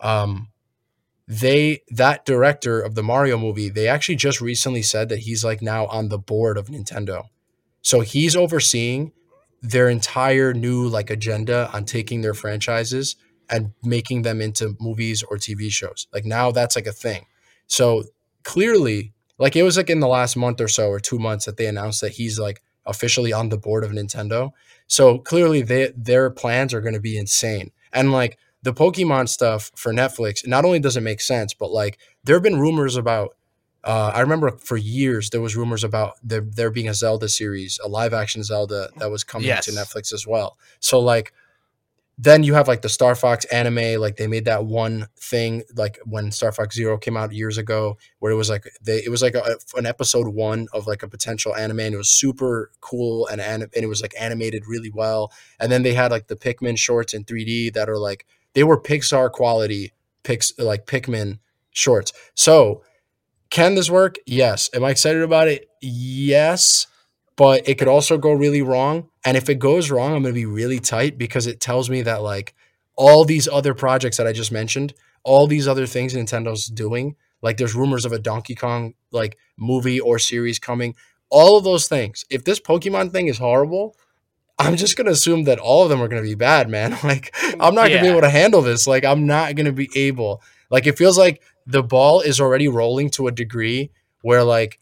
um, 0.00 0.48
they 1.28 1.82
that 1.88 2.24
director 2.24 2.80
of 2.80 2.96
the 2.96 3.02
Mario 3.04 3.38
movie, 3.38 3.68
they 3.68 3.86
actually 3.86 4.16
just 4.16 4.40
recently 4.40 4.82
said 4.82 5.08
that 5.10 5.20
he's 5.20 5.44
like 5.44 5.62
now 5.62 5.86
on 5.86 6.08
the 6.08 6.18
board 6.18 6.58
of 6.58 6.66
Nintendo. 6.66 7.26
So 7.80 8.00
he's 8.00 8.34
overseeing 8.34 9.12
their 9.62 9.88
entire 9.88 10.52
new 10.52 10.88
like 10.88 11.10
agenda 11.10 11.70
on 11.72 11.84
taking 11.84 12.22
their 12.22 12.34
franchises 12.34 13.14
and 13.50 13.72
making 13.82 14.22
them 14.22 14.40
into 14.40 14.76
movies 14.80 15.22
or 15.22 15.36
TV 15.36 15.70
shows. 15.70 16.06
Like 16.12 16.24
now 16.24 16.50
that's 16.50 16.76
like 16.76 16.86
a 16.86 16.92
thing. 16.92 17.26
So 17.66 18.04
clearly, 18.42 19.12
like 19.38 19.56
it 19.56 19.62
was 19.62 19.76
like 19.76 19.90
in 19.90 20.00
the 20.00 20.08
last 20.08 20.36
month 20.36 20.60
or 20.60 20.68
so 20.68 20.88
or 20.88 21.00
2 21.00 21.18
months 21.18 21.44
that 21.46 21.56
they 21.56 21.66
announced 21.66 22.00
that 22.00 22.12
he's 22.12 22.38
like 22.38 22.62
officially 22.86 23.32
on 23.32 23.48
the 23.48 23.58
board 23.58 23.84
of 23.84 23.90
Nintendo. 23.90 24.50
So 24.86 25.18
clearly 25.18 25.62
they 25.62 25.92
their 25.96 26.30
plans 26.30 26.74
are 26.74 26.80
going 26.80 26.94
to 26.94 27.00
be 27.00 27.16
insane. 27.18 27.70
And 27.92 28.12
like 28.12 28.38
the 28.62 28.72
Pokemon 28.74 29.28
stuff 29.28 29.70
for 29.76 29.92
Netflix, 29.92 30.46
not 30.46 30.64
only 30.64 30.78
does 30.78 30.96
it 30.96 31.02
make 31.02 31.20
sense, 31.20 31.54
but 31.54 31.70
like 31.70 31.98
there 32.24 32.36
have 32.36 32.42
been 32.42 32.60
rumors 32.60 32.96
about. 32.96 33.36
Uh, 33.82 34.10
I 34.14 34.20
remember 34.20 34.50
for 34.56 34.78
years 34.78 35.28
there 35.28 35.42
was 35.42 35.56
rumors 35.56 35.84
about 35.84 36.14
there 36.22 36.40
there 36.40 36.70
being 36.70 36.88
a 36.88 36.94
Zelda 36.94 37.28
series, 37.28 37.78
a 37.84 37.88
live 37.88 38.14
action 38.14 38.42
Zelda 38.42 38.88
that 38.96 39.10
was 39.10 39.24
coming 39.24 39.48
Yes. 39.48 39.66
to 39.66 39.72
Netflix 39.72 40.10
as 40.10 40.26
well. 40.26 40.56
So 40.80 40.98
like, 41.00 41.34
then 42.16 42.44
you 42.44 42.54
have 42.54 42.68
like 42.68 42.82
the 42.82 42.88
Star 42.88 43.14
Fox 43.14 43.44
anime, 43.46 44.00
like 44.00 44.16
they 44.16 44.26
made 44.26 44.44
that 44.44 44.66
one 44.66 45.08
thing 45.18 45.64
like 45.76 45.98
when 46.04 46.30
Star 46.30 46.52
Fox 46.52 46.76
Zero 46.76 46.96
came 46.96 47.16
out 47.16 47.32
years 47.32 47.58
ago, 47.58 47.98
where 48.20 48.30
it 48.30 48.36
was 48.36 48.48
like 48.48 48.68
they 48.80 48.98
it 48.98 49.10
was 49.10 49.20
like 49.22 49.34
a, 49.34 49.56
an 49.76 49.86
episode 49.86 50.28
one 50.28 50.68
of 50.72 50.86
like 50.86 51.02
a 51.02 51.08
potential 51.08 51.54
anime, 51.56 51.80
and 51.80 51.94
it 51.94 51.98
was 51.98 52.10
super 52.10 52.70
cool 52.80 53.26
and 53.26 53.40
and 53.40 53.68
it 53.74 53.88
was 53.88 54.00
like 54.00 54.14
animated 54.18 54.64
really 54.68 54.90
well. 54.90 55.32
And 55.58 55.72
then 55.72 55.82
they 55.82 55.94
had 55.94 56.12
like 56.12 56.28
the 56.28 56.36
Pikmin 56.36 56.78
shorts 56.78 57.14
in 57.14 57.24
3D 57.24 57.72
that 57.74 57.88
are 57.88 57.98
like 57.98 58.26
they 58.54 58.62
were 58.62 58.80
Pixar 58.80 59.32
quality 59.32 59.92
pix 60.22 60.52
like 60.58 60.86
Pikmin 60.86 61.38
shorts. 61.72 62.12
So 62.34 62.82
can 63.50 63.74
this 63.74 63.90
work? 63.90 64.16
Yes. 64.26 64.70
Am 64.74 64.84
I 64.84 64.90
excited 64.90 65.22
about 65.22 65.48
it? 65.48 65.68
Yes. 65.80 66.86
But 67.36 67.68
it 67.68 67.78
could 67.78 67.88
also 67.88 68.16
go 68.16 68.32
really 68.32 68.62
wrong. 68.62 69.08
And 69.24 69.36
if 69.36 69.48
it 69.48 69.58
goes 69.58 69.90
wrong, 69.90 70.14
I'm 70.14 70.22
going 70.22 70.34
to 70.34 70.40
be 70.40 70.46
really 70.46 70.78
tight 70.78 71.18
because 71.18 71.46
it 71.46 71.60
tells 71.60 71.90
me 71.90 72.02
that 72.02 72.22
like 72.22 72.54
all 72.96 73.24
these 73.24 73.48
other 73.48 73.74
projects 73.74 74.16
that 74.18 74.26
I 74.26 74.32
just 74.32 74.52
mentioned, 74.52 74.94
all 75.24 75.46
these 75.46 75.66
other 75.66 75.86
things 75.86 76.14
Nintendo's 76.14 76.66
doing, 76.66 77.16
like 77.42 77.56
there's 77.56 77.74
rumors 77.74 78.04
of 78.04 78.12
a 78.12 78.18
Donkey 78.18 78.54
Kong 78.54 78.94
like 79.10 79.36
movie 79.56 80.00
or 80.00 80.18
series 80.18 80.58
coming, 80.58 80.94
all 81.28 81.56
of 81.58 81.64
those 81.64 81.88
things. 81.88 82.24
If 82.30 82.44
this 82.44 82.60
Pokemon 82.60 83.12
thing 83.12 83.26
is 83.26 83.38
horrible, 83.38 83.96
I'm 84.58 84.76
just 84.76 84.96
gonna 84.96 85.10
assume 85.10 85.44
that 85.44 85.58
all 85.58 85.82
of 85.82 85.88
them 85.88 86.00
are 86.00 86.08
gonna 86.08 86.22
be 86.22 86.36
bad, 86.36 86.68
man. 86.68 86.96
Like 87.04 87.34
I'm 87.60 87.74
not 87.74 87.88
gonna 87.88 88.02
be 88.02 88.08
able 88.08 88.20
to 88.20 88.30
handle 88.30 88.62
this. 88.62 88.86
Like 88.86 89.04
I'm 89.04 89.26
not 89.26 89.56
gonna 89.56 89.72
be 89.72 89.90
able. 89.96 90.42
Like 90.70 90.86
it 90.86 90.96
feels 90.96 91.18
like 91.18 91.42
the 91.66 91.82
ball 91.82 92.20
is 92.20 92.40
already 92.40 92.68
rolling 92.68 93.10
to 93.10 93.26
a 93.26 93.32
degree 93.32 93.90
where 94.22 94.44
like 94.44 94.78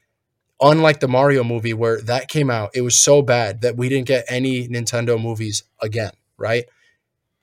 unlike 0.63 1.01
the 1.01 1.09
Mario 1.09 1.43
movie 1.45 1.75
where 1.75 2.01
that 2.03 2.29
came 2.29 2.51
out, 2.51 2.71
it 2.75 2.83
was 2.83 2.99
so 2.99 3.21
bad 3.21 3.61
that 3.63 3.77
we 3.77 3.89
didn't 3.89 4.07
get 4.07 4.25
any 4.29 4.69
Nintendo 4.69 5.21
movies 5.21 5.65
again, 5.81 6.13
right? 6.39 6.65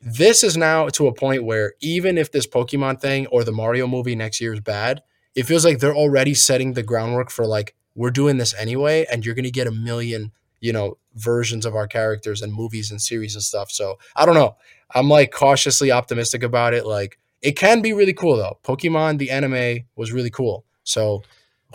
This 0.01 0.43
is 0.43 0.55
now 0.55 0.87
to 0.89 1.07
a 1.07 1.13
point 1.13 1.43
where 1.43 1.73
even 1.81 2.17
if 2.17 2.31
this 2.31 2.47
Pokemon 2.47 3.01
thing 3.01 3.27
or 3.27 3.43
the 3.43 3.51
Mario 3.51 3.85
movie 3.85 4.15
next 4.15 4.39
year 4.39 4.53
is 4.53 4.61
bad, 4.61 5.03
it 5.35 5.43
feels 5.43 5.65
like 5.65 5.79
they're 5.79 5.95
already 5.95 6.33
setting 6.33 6.73
the 6.73 6.83
groundwork 6.83 7.29
for 7.29 7.45
like 7.45 7.75
we're 7.95 8.09
doing 8.09 8.37
this 8.37 8.53
anyway 8.55 9.05
and 9.11 9.25
you're 9.25 9.35
going 9.35 9.43
to 9.43 9.51
get 9.51 9.67
a 9.67 9.71
million, 9.71 10.31
you 10.61 10.71
know, 10.71 10.97
versions 11.15 11.65
of 11.65 11.75
our 11.75 11.87
characters 11.87 12.41
and 12.41 12.53
movies 12.53 12.91
and 12.91 13.01
series 13.01 13.35
and 13.35 13.43
stuff. 13.43 13.69
So, 13.69 13.99
I 14.15 14.25
don't 14.25 14.35
know. 14.35 14.55
I'm 14.95 15.09
like 15.09 15.31
cautiously 15.31 15.91
optimistic 15.91 16.43
about 16.43 16.73
it. 16.73 16.85
Like 16.85 17.19
it 17.41 17.57
can 17.57 17.81
be 17.81 17.91
really 17.91 18.13
cool 18.13 18.37
though. 18.37 18.57
Pokemon 18.63 19.17
the 19.17 19.31
anime 19.31 19.85
was 19.97 20.13
really 20.13 20.29
cool. 20.29 20.63
So, 20.85 21.23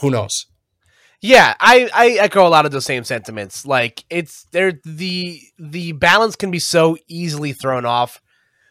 who 0.01 0.11
knows? 0.11 0.47
Yeah, 1.25 1.55
I, 1.59 1.89
I 1.95 2.09
echo 2.21 2.47
a 2.47 2.51
lot 2.51 2.67
of 2.67 2.73
those 2.73 2.85
same 2.85 3.03
sentiments. 3.03 3.65
Like 3.65 4.05
it's 4.11 4.47
there 4.51 4.73
the 4.85 5.41
the 5.59 5.93
balance 5.93 6.37
can 6.37 6.51
be 6.51 6.59
so 6.59 6.99
easily 7.09 7.55
thrown 7.55 7.87
off 7.87 8.21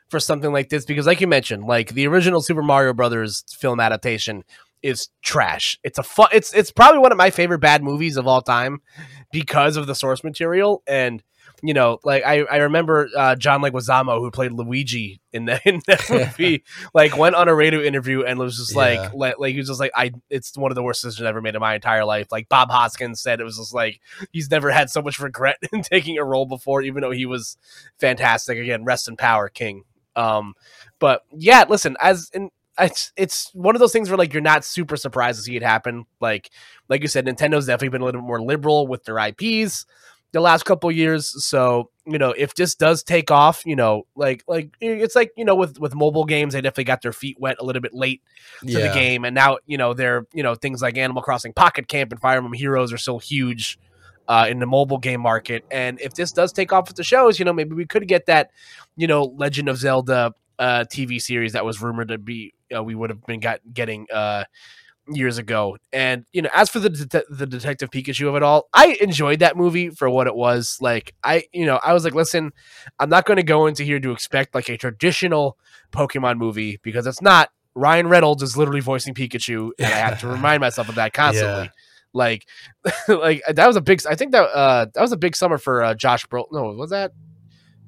for 0.10 0.20
something 0.20 0.54
like 0.54 0.70
this 0.70 0.86
because 0.86 1.08
like 1.08 1.20
you 1.20 1.26
mentioned, 1.26 1.64
like 1.64 1.96
the 1.96 2.06
original 2.06 2.42
Super 2.42 2.62
Mario 2.62 2.94
Brothers 2.94 3.44
film 3.50 3.80
adaptation 3.80 4.44
is 4.84 5.10
trash. 5.24 5.80
It's 5.84 5.98
a 5.98 6.04
fun 6.04 6.28
it's 6.32 6.54
it's 6.54 6.70
probably 6.70 7.00
one 7.00 7.12
of 7.12 7.18
my 7.18 7.32
favorite 7.32 7.58
bad 7.58 7.82
movies 7.82 8.18
of 8.18 8.28
all 8.28 8.44
time 8.44 8.84
because 9.32 9.76
of 9.76 9.88
the 9.88 9.96
source 9.96 10.24
material 10.24 10.84
and 10.86 11.24
you 11.66 11.74
know, 11.74 11.98
like 12.04 12.24
I, 12.26 12.42
I 12.44 12.58
remember 12.58 13.08
uh, 13.18 13.36
John 13.36 13.62
Leguizamo 13.62 14.20
who 14.20 14.30
played 14.32 14.52
Luigi 14.52 15.22
in 15.32 15.46
the 15.46 15.62
in 15.68 15.82
that 15.88 16.08
movie, 16.10 16.64
like 16.94 17.16
went 17.18 17.36
on 17.36 17.48
a 17.48 17.56
radio 17.56 17.80
interview 17.82 18.24
and 18.24 18.38
was 18.38 18.58
just 18.58 18.74
Yeah. 18.74 18.78
like, 18.78 19.14
like, 19.14 19.40
like 19.40 19.52
he 19.54 19.60
was 19.60 19.70
just 19.70 19.80
like, 19.80 19.92
I, 19.96 20.12
it's 20.30 20.58
one 20.58 20.72
of 20.72 20.76
the 20.76 20.84
worst 20.84 21.02
decisions 21.02 21.22
I've 21.26 21.30
ever 21.30 21.42
made 21.42 21.56
in 21.56 21.62
my 21.62 21.74
entire 21.76 22.04
life. 22.04 22.28
Like 22.34 22.50
Bob 22.50 22.70
Hoskins 22.70 23.22
said, 23.22 23.40
it 23.40 23.46
was 23.46 23.58
just 23.58 23.74
like 23.74 24.02
he's 24.32 24.52
never 24.52 24.72
had 24.72 24.90
so 24.90 25.02
much 25.02 25.20
regret 25.20 25.58
in 25.72 25.82
taking 25.84 26.18
a 26.18 26.26
role 26.26 26.46
before, 26.46 26.82
even 26.82 27.02
though 27.02 27.12
he 27.12 27.26
was 27.26 27.58
fantastic. 27.98 28.58
Again, 28.58 28.84
rest 28.84 29.08
in 29.08 29.16
power, 29.16 29.48
King. 29.48 29.84
Um, 30.18 30.56
but 31.00 31.22
yeah, 31.32 31.64
listen, 31.68 31.96
as 32.02 32.30
in 32.34 32.50
it's 32.80 33.12
it's 33.16 33.52
one 33.54 33.76
of 33.76 33.80
those 33.80 33.94
things 33.94 34.10
where 34.10 34.18
like 34.18 34.34
you're 34.34 34.42
not 34.42 34.66
super 34.66 34.98
surprised 34.98 35.40
to 35.40 35.44
see 35.44 35.56
it 35.56 35.64
happen. 35.64 36.06
Like 36.20 36.50
like 36.90 37.02
you 37.04 37.08
said, 37.08 37.26
Nintendo's 37.26 37.68
definitely 37.68 37.90
been 37.90 38.02
a 38.02 38.06
little 38.06 38.22
bit 38.22 38.28
more 38.28 38.42
liberal 38.42 38.88
with 38.88 39.04
their 39.06 39.18
IPs 39.20 39.86
the 40.34 40.42
last 40.42 40.64
couple 40.66 40.92
years. 40.92 41.44
So 41.46 41.90
you 42.06 42.18
know, 42.18 42.32
if 42.32 42.54
this 42.56 42.76
does 42.76 43.02
take 43.02 43.32
off, 43.32 43.66
you 43.66 43.78
know, 43.78 44.06
like 44.16 44.44
like 44.48 44.76
it's 44.82 45.16
like 45.16 45.32
you 45.38 45.46
know 45.46 45.56
with 45.56 45.80
with 45.80 45.96
mobile 45.96 46.26
games, 46.26 46.54
they 46.54 46.60
definitely 46.60 46.84
got 46.84 47.02
their 47.02 47.14
feet 47.14 47.40
wet 47.40 47.56
a 47.60 47.64
little 47.64 47.82
bit 47.82 47.94
late 47.94 48.22
to 48.62 48.74
the 48.74 48.92
game, 48.94 49.24
and 49.24 49.34
now 49.34 49.58
you 49.66 49.78
know 49.78 49.94
they're 49.94 50.28
you 50.34 50.44
know 50.44 50.56
things 50.56 50.82
like 50.82 50.98
Animal 50.98 51.22
Crossing 51.22 51.54
Pocket 51.54 51.88
Camp 51.88 52.12
and 52.12 52.20
Fire 52.20 52.38
Emblem 52.38 52.54
Heroes 52.54 52.92
are 52.92 52.98
so 52.98 53.18
huge. 53.18 53.80
Uh, 54.26 54.48
in 54.50 54.60
the 54.60 54.66
mobile 54.66 55.00
game 55.00 55.20
market, 55.20 55.66
and 55.70 56.00
if 56.00 56.14
this 56.14 56.32
does 56.32 56.54
take 56.54 56.72
off 56.72 56.88
with 56.88 56.96
the 56.96 57.04
shows, 57.04 57.38
you 57.38 57.44
know, 57.44 57.52
maybe 57.52 57.76
we 57.76 57.86
could 57.86 58.08
get 58.08 58.26
that, 58.26 58.52
you 58.96 59.06
know, 59.06 59.26
Legend 59.36 59.68
of 59.68 59.76
Zelda 59.76 60.34
uh, 60.60 60.86
TV 60.88 61.22
series 61.22 61.52
that 61.52 61.66
was 61.66 61.82
rumored 61.82 62.08
to 62.08 62.18
be 62.18 62.54
uh, 62.74 62.82
we 62.82 62.96
would 62.96 63.10
have 63.10 63.22
been 63.26 63.42
got, 63.42 63.60
getting 63.74 64.08
uh, 64.14 64.46
years 65.08 65.38
ago. 65.38 65.78
And 65.92 66.26
you 66.32 66.42
know, 66.42 66.50
as 66.54 66.70
for 66.70 66.80
the 66.80 66.90
det- 66.90 67.26
the 67.30 67.46
Detective 67.46 67.90
Pikachu 67.90 68.28
of 68.28 68.36
it 68.36 68.44
all, 68.44 68.68
I 68.74 68.98
enjoyed 69.02 69.40
that 69.40 69.58
movie 69.58 69.90
for 69.90 70.10
what 70.10 70.28
it 70.28 70.36
was. 70.36 70.78
Like 70.82 71.14
I, 71.24 71.44
you 71.54 71.66
know, 71.66 71.80
I 71.84 71.94
was 71.94 72.04
like, 72.04 72.14
listen, 72.14 72.52
I'm 73.00 73.10
not 73.10 73.26
going 73.26 73.38
to 73.38 73.44
go 73.44 73.68
into 73.68 73.84
here 73.84 74.00
to 74.00 74.12
expect 74.12 74.56
like 74.56 74.70
a 74.70 74.78
traditional 74.78 75.58
Pokemon 75.92 76.38
movie 76.38 76.80
because 76.84 77.08
it's 77.08 77.22
not. 77.22 77.50
Ryan 77.76 78.08
Reynolds 78.08 78.44
is 78.44 78.56
literally 78.56 78.82
voicing 78.82 79.16
Pikachu, 79.16 79.72
and 79.80 79.88
I 79.88 79.98
have 79.98 80.20
to 80.20 80.28
remind 80.30 80.62
myself 80.62 80.90
of 80.90 80.96
that 80.96 81.12
constantly. 81.14 81.64
Yeah. 81.64 81.70
Like, 82.14 82.48
like 83.08 83.42
that 83.50 83.66
was 83.66 83.76
a 83.76 83.82
big. 83.82 84.06
I 84.08 84.14
think 84.16 84.32
that 84.34 84.44
uh 84.44 84.86
that 84.94 85.02
was 85.02 85.12
a 85.12 85.18
big 85.18 85.36
summer 85.36 85.58
for 85.58 85.84
uh, 85.84 85.96
Josh 85.96 86.28
Brolin. 86.28 86.52
No, 86.52 86.64
was 86.74 86.92
that? 86.92 87.14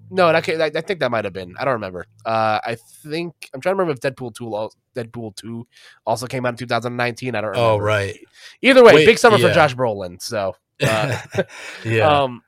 No, 0.10 0.32
that, 0.32 0.48
I 0.48 0.66
I 0.66 0.82
think 0.82 1.00
that 1.00 1.12
might 1.12 1.26
have 1.26 1.34
been. 1.34 1.56
I 1.58 1.66
don't 1.66 1.74
remember. 1.74 2.06
Uh, 2.26 2.60
I 2.64 2.76
think 2.76 3.50
I'm 3.54 3.62
trying 3.62 3.76
to 3.76 3.82
remember 3.82 3.94
if 3.94 4.00
Deadpool 4.00 4.36
two, 4.36 4.70
Deadpool 4.96 5.36
two, 5.36 5.68
also 6.06 6.28
came 6.28 6.46
out 6.46 6.50
in 6.50 6.58
2019. 6.58 7.36
I 7.36 7.42
don't. 7.42 7.50
remember. 7.50 7.70
Oh, 7.72 7.78
right. 7.78 8.18
Either 8.62 8.84
way, 8.84 8.96
Wait, 8.96 9.06
big 9.06 9.18
summer 9.18 9.38
for. 9.38 9.52
Josh 9.52 9.76
Brolin. 9.76 10.22
So, 10.22 10.56
uh, 10.84 11.22
yeah. 11.86 12.24
um, 12.24 12.44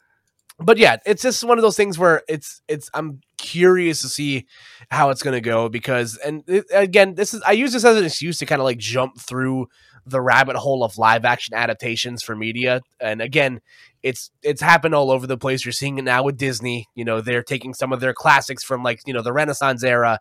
but 0.59 0.77
yeah, 0.77 0.97
it's 1.05 1.21
just 1.21 1.43
one 1.43 1.57
of 1.57 1.61
those 1.61 1.77
things 1.77 1.97
where 1.97 2.23
it's 2.27 2.61
it's. 2.67 2.89
I'm 2.93 3.21
curious 3.37 4.01
to 4.01 4.09
see 4.09 4.47
how 4.89 5.09
it's 5.09 5.23
going 5.23 5.35
to 5.35 5.41
go 5.41 5.69
because, 5.69 6.17
and 6.17 6.43
it, 6.47 6.65
again, 6.71 7.15
this 7.15 7.33
is 7.33 7.41
I 7.45 7.53
use 7.53 7.73
this 7.73 7.85
as 7.85 7.97
an 7.97 8.05
excuse 8.05 8.37
to 8.39 8.45
kind 8.45 8.61
of 8.61 8.65
like 8.65 8.77
jump 8.77 9.19
through 9.19 9.67
the 10.09 10.21
rabbit 10.21 10.55
hole 10.55 10.83
of 10.83 10.97
live 10.97 11.25
action 11.25 11.53
adaptations 11.53 12.23
for 12.23 12.35
media. 12.35 12.81
And 12.99 13.21
again, 13.21 13.61
it's 14.03 14.31
it's 14.41 14.61
happened 14.61 14.95
all 14.95 15.11
over 15.11 15.27
the 15.27 15.37
place. 15.37 15.65
You're 15.65 15.71
seeing 15.71 15.97
it 15.97 16.03
now 16.03 16.23
with 16.23 16.37
Disney. 16.37 16.87
You 16.95 17.03
know, 17.03 17.19
they're 17.19 17.43
taking 17.43 17.73
some 17.73 17.91
of 17.91 17.99
their 17.99 18.13
classics 18.13 18.63
from 18.63 18.83
like 18.83 19.01
you 19.05 19.13
know 19.13 19.21
the 19.21 19.33
Renaissance 19.33 19.83
era, 19.83 20.19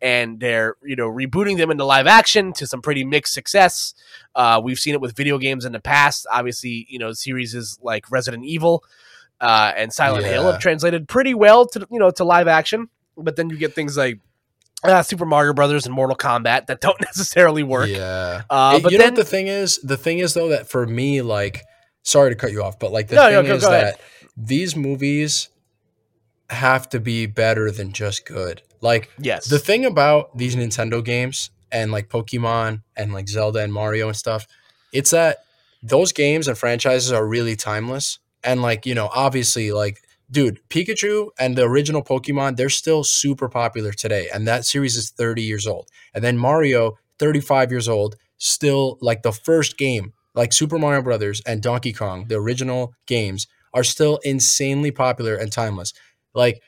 and 0.00 0.40
they're 0.40 0.76
you 0.82 0.96
know 0.96 1.08
rebooting 1.08 1.56
them 1.56 1.70
into 1.70 1.84
live 1.84 2.06
action 2.06 2.52
to 2.54 2.66
some 2.66 2.82
pretty 2.82 3.04
mixed 3.04 3.34
success. 3.34 3.94
Uh, 4.34 4.60
we've 4.62 4.78
seen 4.78 4.94
it 4.94 5.00
with 5.00 5.16
video 5.16 5.38
games 5.38 5.64
in 5.64 5.72
the 5.72 5.80
past. 5.80 6.26
Obviously, 6.30 6.86
you 6.88 6.98
know 6.98 7.12
series 7.12 7.54
is 7.54 7.78
like 7.82 8.10
Resident 8.10 8.44
Evil 8.44 8.82
uh, 9.40 9.72
and 9.76 9.92
Silent 9.92 10.26
Hill 10.26 10.50
have 10.50 10.60
translated 10.60 11.08
pretty 11.08 11.34
well 11.34 11.66
to 11.66 11.86
you 11.90 11.98
know 11.98 12.10
to 12.12 12.24
live 12.24 12.48
action. 12.48 12.88
But 13.16 13.36
then 13.36 13.50
you 13.50 13.56
get 13.56 13.74
things 13.74 13.96
like 13.96 14.20
uh, 14.84 15.02
Super 15.02 15.24
Mario 15.26 15.52
Brothers 15.54 15.86
and 15.86 15.94
Mortal 15.94 16.16
Kombat 16.16 16.66
that 16.66 16.80
don't 16.80 17.00
necessarily 17.02 17.62
work. 17.62 17.88
Yeah. 17.88 18.42
Uh, 18.48 18.78
but 18.80 18.92
you 18.92 18.98
know 18.98 19.04
then 19.04 19.14
what 19.14 19.20
the 19.20 19.24
thing 19.24 19.48
is? 19.48 19.78
The 19.82 19.96
thing 19.96 20.18
is 20.20 20.34
though 20.34 20.48
that 20.48 20.68
for 20.68 20.86
me, 20.86 21.22
like, 21.22 21.64
sorry 22.02 22.30
to 22.30 22.36
cut 22.36 22.52
you 22.52 22.62
off, 22.62 22.78
but 22.78 22.92
like 22.92 23.08
the 23.08 23.16
No, 23.16 23.30
no, 23.30 23.40
thing 23.40 23.48
go- 23.48 23.54
is 23.56 23.62
go 23.64 23.70
that 23.70 23.82
ahead. 23.82 23.98
these 24.36 24.76
movies 24.76 25.48
have 26.50 26.88
to 26.90 27.00
be 27.00 27.26
better 27.26 27.70
than 27.70 27.92
just 27.92 28.24
good. 28.26 28.62
Like 28.80 29.10
yes, 29.18 29.46
the 29.48 29.58
thing 29.58 29.84
about 29.84 30.36
these 30.36 30.54
Nintendo 30.56 31.04
games 31.04 31.50
and 31.72 31.90
like 31.92 32.08
Pokemon 32.08 32.82
and 32.96 33.12
like 33.12 33.28
Zelda 33.28 33.58
and 33.60 33.72
Mario 33.72 34.06
and 34.08 34.16
stuff, 34.16 34.46
it's 34.92 35.10
that 35.10 35.38
those 35.82 36.12
games 36.12 36.48
and 36.48 36.56
franchises 36.56 37.12
are 37.12 37.26
really 37.26 37.56
timeless. 37.56 38.18
And 38.44 38.62
like, 38.62 38.86
you 38.86 38.94
know, 38.94 39.10
obviously 39.12 39.72
like 39.72 40.00
dude, 40.30 40.60
Pikachu 40.68 41.28
and 41.38 41.56
the 41.56 41.62
original 41.62 42.02
Pokemon, 42.02 42.56
they're 42.56 42.68
still 42.68 43.04
super 43.04 43.48
popular 43.48 43.92
today. 43.92 44.28
And 44.32 44.46
that 44.46 44.64
series 44.64 44.96
is 44.96 45.10
30 45.10 45.42
years 45.42 45.66
old. 45.66 45.88
And 46.14 46.22
then 46.22 46.36
Mario, 46.36 46.98
35 47.18 47.70
years 47.70 47.88
old, 47.88 48.16
still 48.36 48.98
like 49.00 49.22
the 49.22 49.32
first 49.32 49.78
game, 49.78 50.12
like 50.34 50.52
Super 50.52 50.78
Mario 50.78 51.02
Brothers 51.02 51.42
and 51.46 51.62
Donkey 51.62 51.92
Kong, 51.92 52.26
the 52.28 52.36
original 52.36 52.94
games, 53.06 53.46
are 53.74 53.84
still 53.84 54.18
insanely 54.24 54.90
popular 54.90 55.34
and 55.34 55.52
timeless. 55.52 55.92
Like 56.34 56.62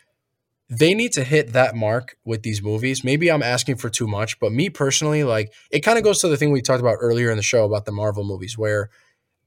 they 0.68 0.94
need 0.94 1.12
to 1.12 1.24
hit 1.24 1.52
that 1.52 1.74
mark 1.74 2.16
with 2.24 2.42
these 2.42 2.62
movies. 2.62 3.02
Maybe 3.02 3.30
I'm 3.30 3.42
asking 3.42 3.76
for 3.76 3.90
too 3.90 4.06
much, 4.06 4.38
but 4.38 4.52
me 4.52 4.70
personally, 4.70 5.24
like 5.24 5.52
it 5.70 5.80
kind 5.80 5.98
of 5.98 6.04
goes 6.04 6.20
to 6.20 6.28
the 6.28 6.36
thing 6.36 6.52
we 6.52 6.62
talked 6.62 6.80
about 6.80 6.98
earlier 7.00 7.30
in 7.30 7.36
the 7.36 7.42
show 7.42 7.64
about 7.64 7.84
the 7.84 7.92
Marvel 7.92 8.24
movies 8.24 8.56
where 8.56 8.90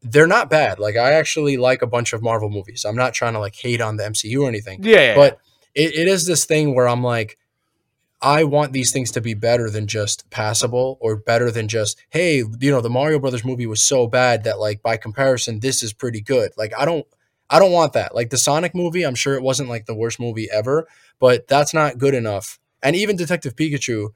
they're 0.04 0.28
not 0.28 0.50
bad. 0.50 0.80
Like 0.80 0.96
I 0.96 1.14
actually 1.14 1.58
like 1.58 1.82
a 1.82 1.88
bunch 1.88 2.14
of 2.14 2.22
Marvel 2.22 2.50
movies. 2.50 2.86
I'm 2.86 2.96
not 2.96 3.14
trying 3.14 3.34
to 3.34 3.40
like 3.40 3.56
hate 3.56 3.82
on 3.82 3.98
the 3.98 4.04
MCU 4.04 4.42
or 4.42 4.48
anything. 4.48 4.84
yeah, 4.84 4.98
yeah, 4.98 5.16
But 5.16 5.40
it, 5.74 5.96
it 5.96 6.08
is 6.08 6.26
this 6.28 6.46
thing 6.46 6.76
where 6.76 6.88
I'm 6.88 7.04
like, 7.04 7.38
I 8.22 8.46
want 8.46 8.72
these 8.72 8.92
things 8.92 9.12
to 9.12 9.22
be 9.22 9.34
better 9.34 9.70
than 9.70 9.86
just 9.88 10.30
passable 10.30 10.98
or 11.02 11.18
better 11.18 11.52
than 11.52 11.68
just, 11.68 12.02
hey, 12.10 12.38
you 12.38 12.72
know, 12.72 12.80
the 12.80 12.90
Mario 12.90 13.20
Brothers 13.20 13.44
movie 13.44 13.66
was 13.66 13.84
so 13.84 14.08
bad 14.08 14.46
that 14.46 14.60
like 14.60 14.82
by 14.82 14.96
comparison, 14.96 15.60
this 15.60 15.84
is 15.84 15.92
pretty 15.92 16.22
good. 16.22 16.52
Like 16.58 16.74
I 16.78 16.86
don't 16.86 17.06
I 17.50 17.60
don't 17.60 17.72
want 17.72 17.94
that. 17.94 18.16
Like 18.16 18.30
the 18.30 18.38
Sonic 18.38 18.74
movie, 18.74 19.04
I'm 19.04 19.16
sure 19.16 19.36
it 19.36 19.44
wasn't 19.44 19.70
like 19.70 19.86
the 19.86 19.96
worst 19.96 20.20
movie 20.20 20.50
ever, 20.52 20.88
but 21.20 21.48
that's 21.48 21.74
not 21.74 21.98
good 21.98 22.14
enough. 22.14 22.60
And 22.82 22.96
even 22.96 23.16
Detective 23.16 23.56
Pikachu, 23.56 24.10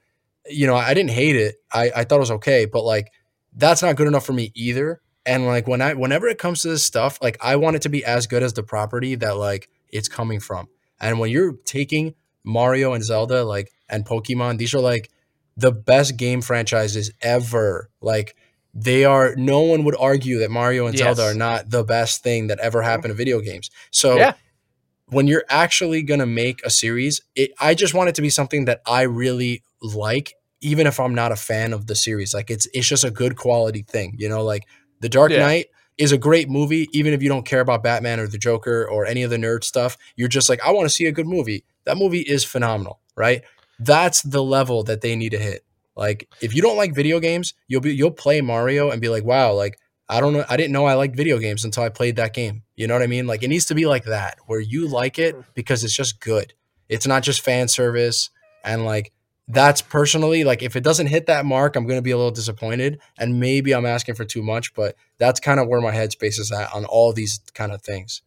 you 0.49 0.67
know, 0.67 0.75
I 0.75 0.93
didn't 0.93 1.11
hate 1.11 1.35
it. 1.35 1.55
I, 1.71 1.91
I 1.95 2.03
thought 2.03 2.17
it 2.17 2.19
was 2.19 2.31
okay, 2.31 2.65
but 2.65 2.83
like 2.83 3.11
that's 3.53 3.81
not 3.81 3.95
good 3.95 4.07
enough 4.07 4.25
for 4.25 4.33
me 4.33 4.51
either. 4.55 5.01
And 5.27 5.45
like 5.45 5.67
when 5.67 5.81
I 5.81 5.93
whenever 5.93 6.27
it 6.27 6.37
comes 6.39 6.61
to 6.61 6.69
this 6.69 6.83
stuff, 6.85 7.19
like 7.21 7.37
I 7.41 7.57
want 7.57 7.75
it 7.75 7.81
to 7.83 7.89
be 7.89 8.03
as 8.05 8.25
good 8.27 8.41
as 8.41 8.53
the 8.53 8.63
property 8.63 9.15
that 9.15 9.37
like 9.37 9.69
it's 9.89 10.07
coming 10.07 10.39
from. 10.39 10.69
And 10.99 11.19
when 11.19 11.29
you're 11.29 11.53
taking 11.65 12.15
Mario 12.43 12.93
and 12.93 13.03
Zelda, 13.03 13.43
like 13.43 13.71
and 13.89 14.05
Pokemon, 14.05 14.57
these 14.57 14.73
are 14.73 14.79
like 14.79 15.11
the 15.57 15.71
best 15.71 16.17
game 16.17 16.41
franchises 16.41 17.11
ever. 17.21 17.89
Like 18.01 18.35
they 18.73 19.05
are 19.05 19.35
no 19.35 19.61
one 19.61 19.83
would 19.83 19.95
argue 19.99 20.39
that 20.39 20.49
Mario 20.51 20.87
and 20.87 20.97
Zelda 20.97 21.23
are 21.23 21.33
not 21.33 21.69
the 21.69 21.83
best 21.83 22.23
thing 22.23 22.47
that 22.47 22.59
ever 22.59 22.81
happened 22.81 23.11
to 23.11 23.15
video 23.15 23.41
games. 23.41 23.69
So 23.91 24.17
Yeah. 24.17 24.33
when 25.07 25.27
you're 25.27 25.45
actually 25.49 26.03
gonna 26.03 26.25
make 26.25 26.61
a 26.65 26.69
series, 26.69 27.21
it 27.35 27.51
I 27.59 27.73
just 27.73 27.93
want 27.93 28.09
it 28.09 28.15
to 28.15 28.21
be 28.21 28.29
something 28.29 28.65
that 28.65 28.81
I 28.85 29.01
really 29.03 29.63
like, 29.81 30.33
even 30.61 30.87
if 30.87 30.99
I'm 30.99 31.15
not 31.15 31.31
a 31.31 31.35
fan 31.35 31.73
of 31.73 31.87
the 31.87 31.95
series. 31.95 32.33
Like 32.33 32.49
it's 32.49 32.67
it's 32.73 32.87
just 32.87 33.03
a 33.03 33.11
good 33.11 33.35
quality 33.35 33.83
thing, 33.83 34.15
you 34.17 34.29
know, 34.29 34.43
like 34.43 34.63
the 34.99 35.09
Dark 35.09 35.31
Yeah. 35.31 35.39
Knight 35.39 35.67
is 35.97 36.11
a 36.11 36.17
great 36.17 36.49
movie, 36.49 36.87
even 36.93 37.13
if 37.13 37.23
you 37.23 37.29
don't 37.29 37.45
care 37.45 37.59
about 37.59 37.83
Batman 37.83 38.19
or 38.19 38.27
the 38.27 38.37
Joker 38.37 38.87
or 38.87 39.05
any 39.05 39.23
of 39.23 39.29
the 39.29 39.37
nerd 39.37 39.63
stuff. 39.63 39.97
You're 40.15 40.27
just 40.27 40.49
like, 40.49 40.61
I 40.63 40.71
want 40.71 40.87
to 40.87 40.93
see 40.93 41.05
a 41.05 41.11
good 41.11 41.27
movie. 41.27 41.63
That 41.85 41.97
movie 41.97 42.21
is 42.21 42.43
phenomenal, 42.43 42.99
right? 43.15 43.41
That's 43.79 44.21
the 44.21 44.43
level 44.43 44.83
that 44.83 45.01
they 45.01 45.15
need 45.15 45.31
to 45.31 45.39
hit. 45.39 45.63
Like, 45.95 46.27
if 46.41 46.53
you 46.53 46.61
don't 46.61 46.77
like 46.77 46.93
video 46.93 47.19
games, 47.19 47.55
you'll 47.67 47.81
be 47.81 47.95
you'll 47.95 48.11
play 48.11 48.41
Mario 48.41 48.91
and 48.91 49.01
be 49.01 49.09
like, 49.09 49.23
wow, 49.23 49.53
like 49.53 49.79
I 50.07 50.19
don't 50.19 50.33
know, 50.33 50.45
I 50.47 50.55
didn't 50.55 50.71
know 50.71 50.85
I 50.85 50.93
liked 50.93 51.15
video 51.15 51.39
games 51.39 51.65
until 51.65 51.83
I 51.83 51.89
played 51.89 52.15
that 52.17 52.33
game. 52.33 52.63
You 52.75 52.87
know 52.87 52.93
what 52.93 53.03
I 53.03 53.07
mean? 53.07 53.25
Like, 53.25 53.41
it 53.41 53.47
needs 53.47 53.65
to 53.65 53.75
be 53.75 53.87
like 53.87 54.05
that, 54.05 54.37
where 54.45 54.59
you 54.59 54.87
like 54.87 55.17
it 55.17 55.35
because 55.55 55.83
it's 55.83 55.95
just 55.95 56.19
good. 56.19 56.53
It's 56.87 57.07
not 57.07 57.23
just 57.23 57.41
fan 57.41 57.67
service 57.67 58.29
and 58.63 58.85
like 58.85 59.11
that's 59.47 59.81
personally 59.81 60.43
like 60.43 60.61
if 60.61 60.75
it 60.75 60.83
doesn't 60.83 61.07
hit 61.07 61.27
that 61.27 61.45
mark, 61.45 61.75
I'm 61.75 61.85
going 61.85 61.97
to 61.97 62.03
be 62.03 62.11
a 62.11 62.17
little 62.17 62.31
disappointed, 62.31 62.99
and 63.17 63.39
maybe 63.39 63.73
I'm 63.73 63.85
asking 63.85 64.15
for 64.15 64.25
too 64.25 64.43
much. 64.43 64.73
But 64.73 64.95
that's 65.17 65.39
kind 65.39 65.59
of 65.59 65.67
where 65.67 65.81
my 65.81 65.91
headspace 65.91 66.39
is 66.39 66.51
at 66.51 66.73
on 66.73 66.85
all 66.85 67.13
these 67.13 67.39
kind 67.53 67.71
of 67.71 67.81
things. 67.81 68.21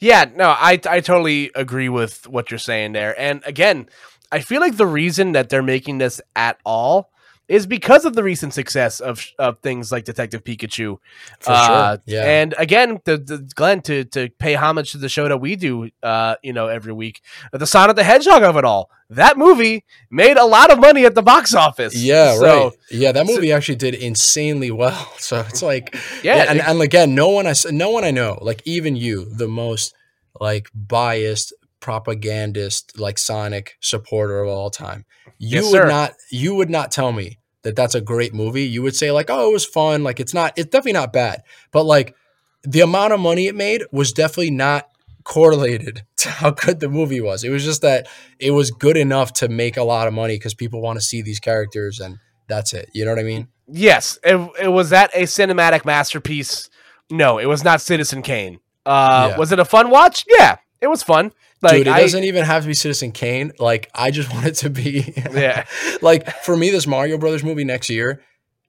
Yeah, 0.00 0.26
no, 0.34 0.50
I 0.50 0.80
I 0.88 1.00
totally 1.00 1.50
agree 1.54 1.88
with 1.88 2.26
what 2.28 2.50
you're 2.50 2.58
saying 2.58 2.92
there. 2.92 3.18
And 3.20 3.42
again, 3.44 3.88
I 4.30 4.40
feel 4.40 4.60
like 4.60 4.76
the 4.76 4.86
reason 4.86 5.32
that 5.32 5.48
they're 5.48 5.62
making 5.62 5.98
this 5.98 6.20
at 6.34 6.58
all 6.64 7.10
is 7.46 7.66
because 7.66 8.04
of 8.06 8.14
the 8.14 8.22
recent 8.22 8.54
success 8.54 9.00
of 9.00 9.24
of 9.38 9.58
things 9.60 9.92
like 9.92 10.04
Detective 10.04 10.42
Pikachu. 10.44 10.98
For 11.40 11.52
Uh, 11.52 11.66
sure. 11.66 12.02
Yeah. 12.06 12.24
And 12.24 12.54
again, 12.58 13.00
the, 13.04 13.18
the 13.18 13.38
Glenn 13.54 13.82
to 13.82 14.04
to 14.04 14.30
pay 14.38 14.54
homage 14.54 14.92
to 14.92 14.98
the 14.98 15.08
show 15.08 15.28
that 15.28 15.38
we 15.38 15.54
do, 15.56 15.90
uh, 16.02 16.36
you 16.42 16.52
know, 16.52 16.68
every 16.68 16.92
week, 16.92 17.20
the 17.52 17.66
Sonic 17.66 17.96
the 17.96 18.04
Hedgehog 18.04 18.42
of 18.42 18.56
it 18.56 18.64
all. 18.64 18.88
That 19.10 19.36
movie 19.36 19.84
made 20.10 20.38
a 20.38 20.44
lot 20.46 20.72
of 20.72 20.78
money 20.80 21.04
at 21.04 21.14
the 21.14 21.22
box 21.22 21.54
office. 21.54 21.94
yeah, 21.94 22.34
So, 22.36 22.42
right. 22.64 22.72
Yeah, 22.90 23.12
that 23.12 23.26
so- 23.26 23.52
actually 23.54 23.76
did 23.76 23.94
insanely 23.94 24.70
well. 24.70 25.12
So 25.18 25.40
it's 25.40 25.62
like, 25.62 25.94
Yeah, 26.22 26.46
and, 26.48 26.58
it- 26.58 26.66
and 26.68 26.80
again, 26.80 27.14
no 27.14 27.28
one 27.28 27.46
I 27.46 27.54
no 27.70 27.90
one 27.90 28.04
I 28.04 28.10
know, 28.10 28.38
like 28.40 28.62
even 28.64 28.96
you, 28.96 29.26
the 29.26 29.48
most 29.48 29.94
like 30.40 30.68
biased 30.74 31.52
propagandist, 31.80 32.98
like 32.98 33.18
Sonic 33.18 33.76
supporter 33.80 34.40
of 34.42 34.48
all 34.48 34.70
time, 34.70 35.04
you 35.44 35.56
Yes, 35.62 35.64
would 35.72 35.72
sir. 35.82 35.88
not 35.88 36.12
you 36.30 36.54
would 36.54 36.70
not 36.70 36.90
tell 36.90 37.12
me 37.12 37.38
that 37.62 37.76
that's 37.76 37.94
a 37.94 38.00
great 38.00 38.34
movie. 38.34 38.64
You 38.64 38.82
would 38.82 38.94
say 38.96 39.10
like, 39.10 39.30
oh, 39.30 39.48
it 39.48 39.52
was 39.52 39.64
fun. 39.64 40.02
Like 40.04 40.20
it's 40.20 40.34
not. 40.34 40.52
It's 40.56 40.68
definitely 40.70 40.92
not 40.92 41.12
bad. 41.12 41.42
But 41.72 41.84
like 41.84 42.14
the 42.62 42.80
amount 42.80 43.12
of 43.12 43.20
money 43.20 43.46
it 43.46 43.54
made 43.54 43.82
was 43.92 44.12
definitely 44.12 44.50
not 44.50 44.88
correlated 45.24 46.04
to 46.18 46.28
how 46.28 46.50
good 46.50 46.80
the 46.80 46.88
movie 46.88 47.20
was. 47.20 47.44
It 47.44 47.50
was 47.50 47.64
just 47.64 47.82
that 47.82 48.06
it 48.38 48.50
was 48.52 48.70
good 48.70 48.96
enough 48.96 49.32
to 49.34 49.48
make 49.48 49.76
a 49.76 49.82
lot 49.84 50.06
of 50.08 50.14
money 50.14 50.36
because 50.36 50.54
people 50.54 50.80
want 50.80 50.98
to 50.98 51.04
see 51.04 51.22
these 51.22 51.40
characters 51.40 52.00
and 52.00 52.18
that's 52.48 52.72
it. 52.74 52.90
You 52.92 53.04
know 53.04 53.12
what 53.12 53.20
I 53.20 53.24
mean? 53.24 53.48
Yes, 53.66 54.18
it, 54.22 54.36
it 54.60 54.68
was 54.68 54.90
that 54.90 55.10
a 55.14 55.22
cinematic 55.22 55.84
masterpiece. 55.86 56.68
No, 57.10 57.38
it 57.38 57.46
was 57.46 57.64
not 57.64 57.80
Citizen 57.80 58.20
Kane. 58.22 58.60
Uh, 58.84 59.28
Yeah. 59.30 59.38
Was 59.38 59.52
it 59.52 59.58
a 59.58 59.64
fun 59.64 59.88
watch? 59.90 60.24
Yeah, 60.38 60.56
it 60.82 60.88
was 60.88 61.02
fun. 61.02 61.32
Like 61.64 61.72
Dude, 61.78 61.86
it 61.88 61.92
I, 61.94 62.00
doesn't 62.02 62.24
even 62.24 62.44
have 62.44 62.62
to 62.62 62.68
be 62.68 62.74
Citizen 62.74 63.12
Kane. 63.12 63.52
Like 63.58 63.90
I 63.94 64.10
just 64.10 64.30
want 64.34 64.46
it 64.46 64.54
to 64.56 64.70
be 64.70 65.12
Yeah. 65.32 65.64
like 66.02 66.28
for 66.44 66.56
me 66.56 66.70
this 66.70 66.86
Mario 66.86 67.18
Brothers 67.18 67.42
movie 67.42 67.64
next 67.64 67.90
year, 67.90 68.22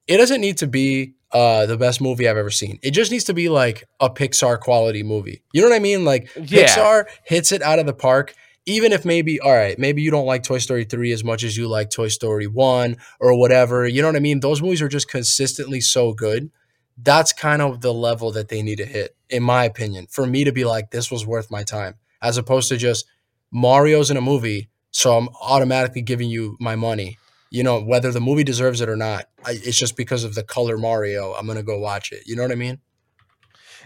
it 0.06 0.16
doesn't 0.16 0.40
need 0.40 0.58
to 0.58 0.66
be 0.66 1.14
uh 1.32 1.66
the 1.66 1.76
best 1.76 2.00
movie 2.00 2.28
I've 2.28 2.36
ever 2.36 2.50
seen. 2.50 2.78
It 2.82 2.90
just 2.92 3.10
needs 3.10 3.24
to 3.24 3.34
be 3.34 3.48
like 3.48 3.84
a 4.00 4.08
Pixar 4.10 4.58
quality 4.60 5.02
movie. 5.02 5.42
You 5.52 5.62
know 5.62 5.68
what 5.68 5.76
I 5.76 5.80
mean? 5.80 6.04
Like 6.04 6.30
Yeah. 6.36 6.66
Pixar 6.66 7.06
hits 7.24 7.52
it 7.52 7.62
out 7.62 7.78
of 7.78 7.86
the 7.86 7.94
park. 7.94 8.34
Even 8.68 8.90
if 8.92 9.04
maybe, 9.04 9.38
all 9.38 9.52
right, 9.54 9.78
maybe 9.78 10.02
you 10.02 10.10
don't 10.10 10.26
like 10.26 10.42
Toy 10.42 10.58
Story 10.58 10.82
3 10.84 11.12
as 11.12 11.22
much 11.22 11.44
as 11.44 11.56
you 11.56 11.68
like 11.68 11.88
Toy 11.88 12.08
Story 12.08 12.48
1 12.48 12.96
or 13.20 13.38
whatever. 13.38 13.86
You 13.86 14.02
know 14.02 14.08
what 14.08 14.16
I 14.16 14.20
mean? 14.20 14.40
Those 14.40 14.60
movies 14.60 14.82
are 14.82 14.88
just 14.88 15.08
consistently 15.08 15.80
so 15.80 16.12
good. 16.12 16.50
That's 16.98 17.32
kind 17.32 17.62
of 17.62 17.80
the 17.80 17.94
level 17.94 18.32
that 18.32 18.48
they 18.48 18.62
need 18.62 18.78
to 18.78 18.84
hit, 18.84 19.14
in 19.30 19.44
my 19.44 19.64
opinion, 19.66 20.08
for 20.10 20.26
me 20.26 20.42
to 20.42 20.50
be 20.50 20.64
like, 20.64 20.90
this 20.90 21.12
was 21.12 21.24
worth 21.24 21.48
my 21.48 21.62
time, 21.62 21.94
as 22.22 22.38
opposed 22.38 22.68
to 22.70 22.76
just 22.76 23.06
Mario's 23.50 24.10
in 24.10 24.16
a 24.16 24.20
movie, 24.20 24.70
so 24.90 25.16
I'm 25.16 25.28
automatically 25.40 26.02
giving 26.02 26.30
you 26.30 26.56
my 26.60 26.76
money. 26.76 27.18
You 27.50 27.62
know, 27.62 27.80
whether 27.80 28.10
the 28.10 28.20
movie 28.20 28.44
deserves 28.44 28.80
it 28.80 28.88
or 28.88 28.96
not, 28.96 29.26
I, 29.44 29.52
it's 29.52 29.78
just 29.78 29.96
because 29.96 30.24
of 30.24 30.34
the 30.34 30.42
color 30.42 30.76
Mario. 30.76 31.32
I'm 31.32 31.46
gonna 31.46 31.62
go 31.62 31.78
watch 31.78 32.12
it. 32.12 32.26
You 32.26 32.36
know 32.36 32.42
what 32.42 32.52
I 32.52 32.56
mean? 32.56 32.80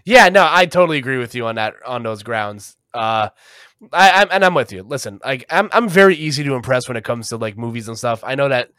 Yeah, 0.05 0.29
no, 0.29 0.47
I 0.49 0.67
totally 0.67 0.99
agree 0.99 1.19
with 1.19 1.35
you 1.35 1.47
on 1.47 1.57
that 1.57 1.75
on 1.87 2.03
those 2.03 2.23
grounds. 2.23 2.77
Uh, 2.95 3.29
I, 3.93 4.23
I'm 4.23 4.29
and 4.31 4.45
I'm 4.45 4.55
with 4.55 4.73
you. 4.73 4.83
Listen, 4.83 5.21
like 5.25 5.45
I'm 5.51 5.69
I'm 5.73 5.89
very 5.89 6.15
easy 6.17 6.45
to 6.45 6.55
impress 6.55 6.89
when 6.89 6.97
it 6.97 7.05
comes 7.05 7.29
to 7.29 7.37
like 7.37 7.57
movies 7.57 7.89
and 7.89 7.97
stuff. 7.97 8.23
I 8.25 8.35
know 8.35 8.49
that 8.49 8.71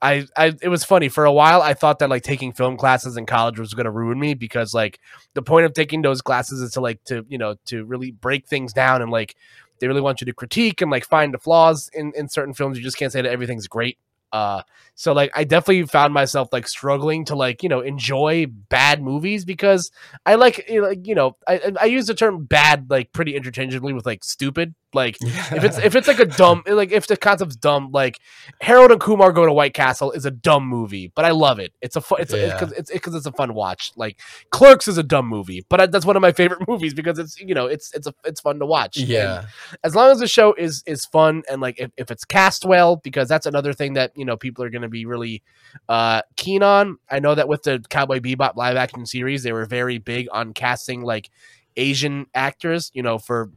I 0.00 0.26
I 0.36 0.54
it 0.62 0.68
was 0.68 0.84
funny 0.84 1.08
for 1.08 1.24
a 1.24 1.32
while. 1.32 1.60
I 1.60 1.74
thought 1.74 1.98
that 1.98 2.08
like 2.10 2.22
taking 2.22 2.52
film 2.52 2.76
classes 2.76 3.16
in 3.16 3.26
college 3.26 3.58
was 3.58 3.74
going 3.74 3.84
to 3.84 3.90
ruin 3.90 4.18
me 4.18 4.34
because 4.34 4.72
like 4.72 5.00
the 5.34 5.42
point 5.42 5.66
of 5.66 5.74
taking 5.74 6.02
those 6.02 6.22
classes 6.22 6.60
is 6.60 6.72
to 6.72 6.80
like 6.80 7.02
to 7.04 7.24
you 7.28 7.38
know 7.38 7.56
to 7.66 7.84
really 7.84 8.12
break 8.12 8.46
things 8.46 8.72
down 8.72 9.02
and 9.02 9.10
like 9.10 9.34
they 9.80 9.88
really 9.88 10.00
want 10.00 10.20
you 10.20 10.24
to 10.26 10.32
critique 10.32 10.80
and 10.80 10.90
like 10.90 11.04
find 11.04 11.34
the 11.34 11.38
flaws 11.38 11.90
in 11.92 12.12
in 12.16 12.28
certain 12.28 12.54
films. 12.54 12.78
You 12.78 12.84
just 12.84 12.96
can't 12.98 13.12
say 13.12 13.22
that 13.22 13.30
everything's 13.30 13.66
great. 13.66 13.98
Uh, 14.30 14.60
so 14.94 15.14
like 15.14 15.30
I 15.34 15.44
definitely 15.44 15.84
found 15.86 16.12
myself 16.12 16.50
like 16.52 16.68
struggling 16.68 17.24
to 17.26 17.34
like 17.34 17.62
you 17.62 17.68
know 17.68 17.80
enjoy 17.80 18.46
bad 18.46 19.02
movies 19.02 19.44
because 19.46 19.90
I 20.26 20.34
like 20.34 20.68
you 20.68 21.14
know, 21.14 21.36
I- 21.48 21.72
I 21.80 21.86
use 21.86 22.06
the 22.06 22.14
term 22.14 22.44
bad 22.44 22.88
like 22.90 23.12
pretty 23.12 23.34
interchangeably 23.34 23.94
with 23.94 24.04
like 24.04 24.22
stupid 24.22 24.74
like 24.94 25.16
if 25.22 25.64
it's 25.64 25.78
if 25.78 25.94
it's 25.94 26.08
like 26.08 26.18
a 26.18 26.24
dumb 26.24 26.62
like 26.66 26.92
if 26.92 27.06
the 27.06 27.16
concept's 27.16 27.56
dumb 27.56 27.90
like 27.92 28.18
Harold 28.60 28.90
and 28.90 29.00
Kumar 29.00 29.32
go 29.32 29.44
to 29.46 29.52
White 29.52 29.74
Castle 29.74 30.12
is 30.12 30.24
a 30.24 30.30
dumb 30.30 30.66
movie 30.66 31.12
but 31.14 31.24
I 31.24 31.30
love 31.30 31.58
it. 31.58 31.72
It's 31.82 31.96
a 31.96 32.00
fun 32.00 32.20
it's 32.22 32.32
Yeah. 32.32 32.52
because 32.58 32.72
it's 32.72 32.90
because 32.90 33.14
it's 33.14 33.26
a 33.26 33.32
fun 33.32 33.54
watch. 33.54 33.92
Like 33.96 34.20
Clerks 34.50 34.88
is 34.88 34.96
a 34.98 35.02
dumb 35.02 35.26
movie 35.26 35.64
but 35.68 35.80
I, 35.80 35.86
that's 35.86 36.06
one 36.06 36.16
of 36.16 36.22
my 36.22 36.32
favorite 36.32 36.62
movies 36.68 36.94
because 36.94 37.18
it's 37.18 37.38
you 37.38 37.54
know 37.54 37.66
it's 37.66 37.92
it's 37.94 38.06
a 38.06 38.14
it's 38.24 38.40
fun 38.40 38.58
to 38.60 38.66
watch. 38.66 38.96
And 38.96 39.08
yeah, 39.08 39.44
as 39.84 39.94
long 39.94 40.10
as 40.10 40.18
the 40.20 40.28
show 40.28 40.54
is 40.54 40.82
is 40.86 41.04
fun 41.04 41.42
and 41.50 41.60
like 41.60 41.78
if, 41.78 41.90
if 41.96 42.10
it's 42.10 42.24
cast 42.24 42.64
well 42.64 42.96
because 42.96 43.28
that's 43.28 43.46
another 43.46 43.72
thing 43.72 43.94
that 43.94 44.12
you 44.16 44.24
know 44.24 44.36
people 44.36 44.64
are 44.64 44.70
going 44.70 44.82
to 44.82 44.88
be 44.88 45.04
really 45.06 45.42
uh 45.88 46.22
keen 46.36 46.62
on. 46.62 46.98
I 47.10 47.18
know 47.20 47.34
that 47.34 47.48
with 47.48 47.62
the 47.64 47.84
cowboy 47.90 48.20
bebop 48.20 48.56
live 48.56 48.76
action 48.76 49.04
series 49.06 49.42
they 49.42 49.52
were 49.52 49.66
very 49.66 49.98
big 49.98 50.28
on 50.32 50.54
casting 50.54 51.02
like 51.02 51.30
asian 51.76 52.26
actors 52.34 52.90
you 52.94 53.02
know 53.02 53.18
for 53.18 53.50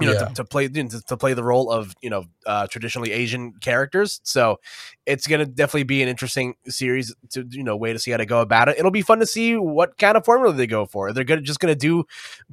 you 0.00 0.06
know 0.06 0.12
Yeah. 0.12 0.24
to, 0.24 0.34
to 0.34 0.44
play 0.44 0.66
to, 0.68 0.88
to 0.88 1.16
play 1.16 1.34
the 1.34 1.44
role 1.44 1.70
of 1.70 1.94
you 2.02 2.10
know 2.10 2.24
uh 2.46 2.66
traditionally 2.66 3.12
asian 3.12 3.52
characters 3.60 4.20
so 4.24 4.58
it's 5.06 5.26
going 5.28 5.38
to 5.38 5.46
definitely 5.46 5.84
be 5.84 6.02
an 6.02 6.08
interesting 6.08 6.54
series 6.66 7.14
to 7.30 7.46
you 7.50 7.62
know 7.62 7.76
way 7.76 7.92
to 7.92 7.98
see 8.00 8.10
how 8.10 8.16
to 8.16 8.26
go 8.26 8.40
about 8.40 8.68
it 8.68 8.76
it'll 8.78 8.90
be 8.90 9.02
fun 9.02 9.20
to 9.20 9.26
see 9.26 9.56
what 9.56 9.96
kind 9.98 10.16
of 10.16 10.24
formula 10.24 10.52
they 10.52 10.66
go 10.66 10.84
for 10.84 11.12
they're 11.12 11.22
gonna 11.22 11.40
just 11.40 11.60
going 11.60 11.72
to 11.72 11.78
do 11.78 12.04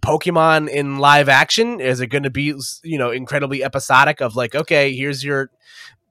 Pokemon 0.02 0.70
in 0.70 0.98
live 1.00 1.30
action? 1.30 1.80
Is 1.80 2.00
it 2.00 2.08
going 2.08 2.24
to 2.24 2.30
be 2.30 2.54
you 2.84 2.98
know 2.98 3.12
incredibly 3.12 3.64
episodic 3.64 4.22
of 4.22 4.36
like 4.36 4.56
okay, 4.56 4.94
here's 4.96 5.24
your 5.24 5.50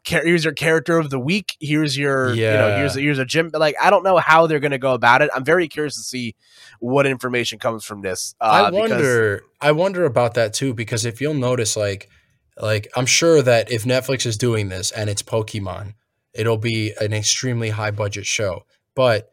here's 0.05 0.45
your 0.45 0.53
character 0.55 0.99
of 0.99 1.11
the 1.11 1.19
week, 1.19 1.57
here's 1.61 1.97
your 1.97 2.33
you 2.35 2.43
know 2.43 2.77
here's 2.79 2.97
Yeah. 2.97 3.03
here's 3.03 3.19
a 3.19 3.25
gym. 3.25 3.51
Like 3.53 3.75
I 3.81 3.91
don't 3.91 4.03
know 4.03 4.19
how 4.19 4.47
they're 4.47 4.61
going 4.61 4.71
to 4.73 4.79
go 4.79 4.95
about 4.95 5.23
it. 5.23 5.31
I'm 5.35 5.45
very 5.45 5.69
curious 5.69 5.95
to 5.97 6.03
see 6.03 6.35
what 6.81 7.07
information 7.07 7.59
comes 7.59 7.85
from 7.85 8.03
this. 8.03 8.35
Uh, 8.41 8.45
I 8.45 8.71
because- 8.71 8.91
wonder. 8.91 9.43
I 9.61 9.73
wonder 9.73 10.05
about 10.05 10.35
that 10.35 10.55
too 10.55 10.73
because 10.75 11.05
if 11.05 11.21
you'll 11.21 11.35
notice, 11.35 11.77
like, 11.77 12.09
like 12.61 12.89
I'm 12.97 13.07
sure 13.07 13.43
that 13.43 13.71
if 13.71 13.85
Netflix 13.85 14.25
is 14.27 14.37
doing 14.37 14.69
this 14.69 14.91
and 14.91 15.11
it's 15.11 15.23
Pokemon, 15.23 15.95
it'll 16.35 16.57
be 16.59 16.93
an 17.01 17.13
extremely 17.13 17.71
high 17.71 17.91
budget 17.91 18.27
show. 18.27 18.65
But 18.95 19.31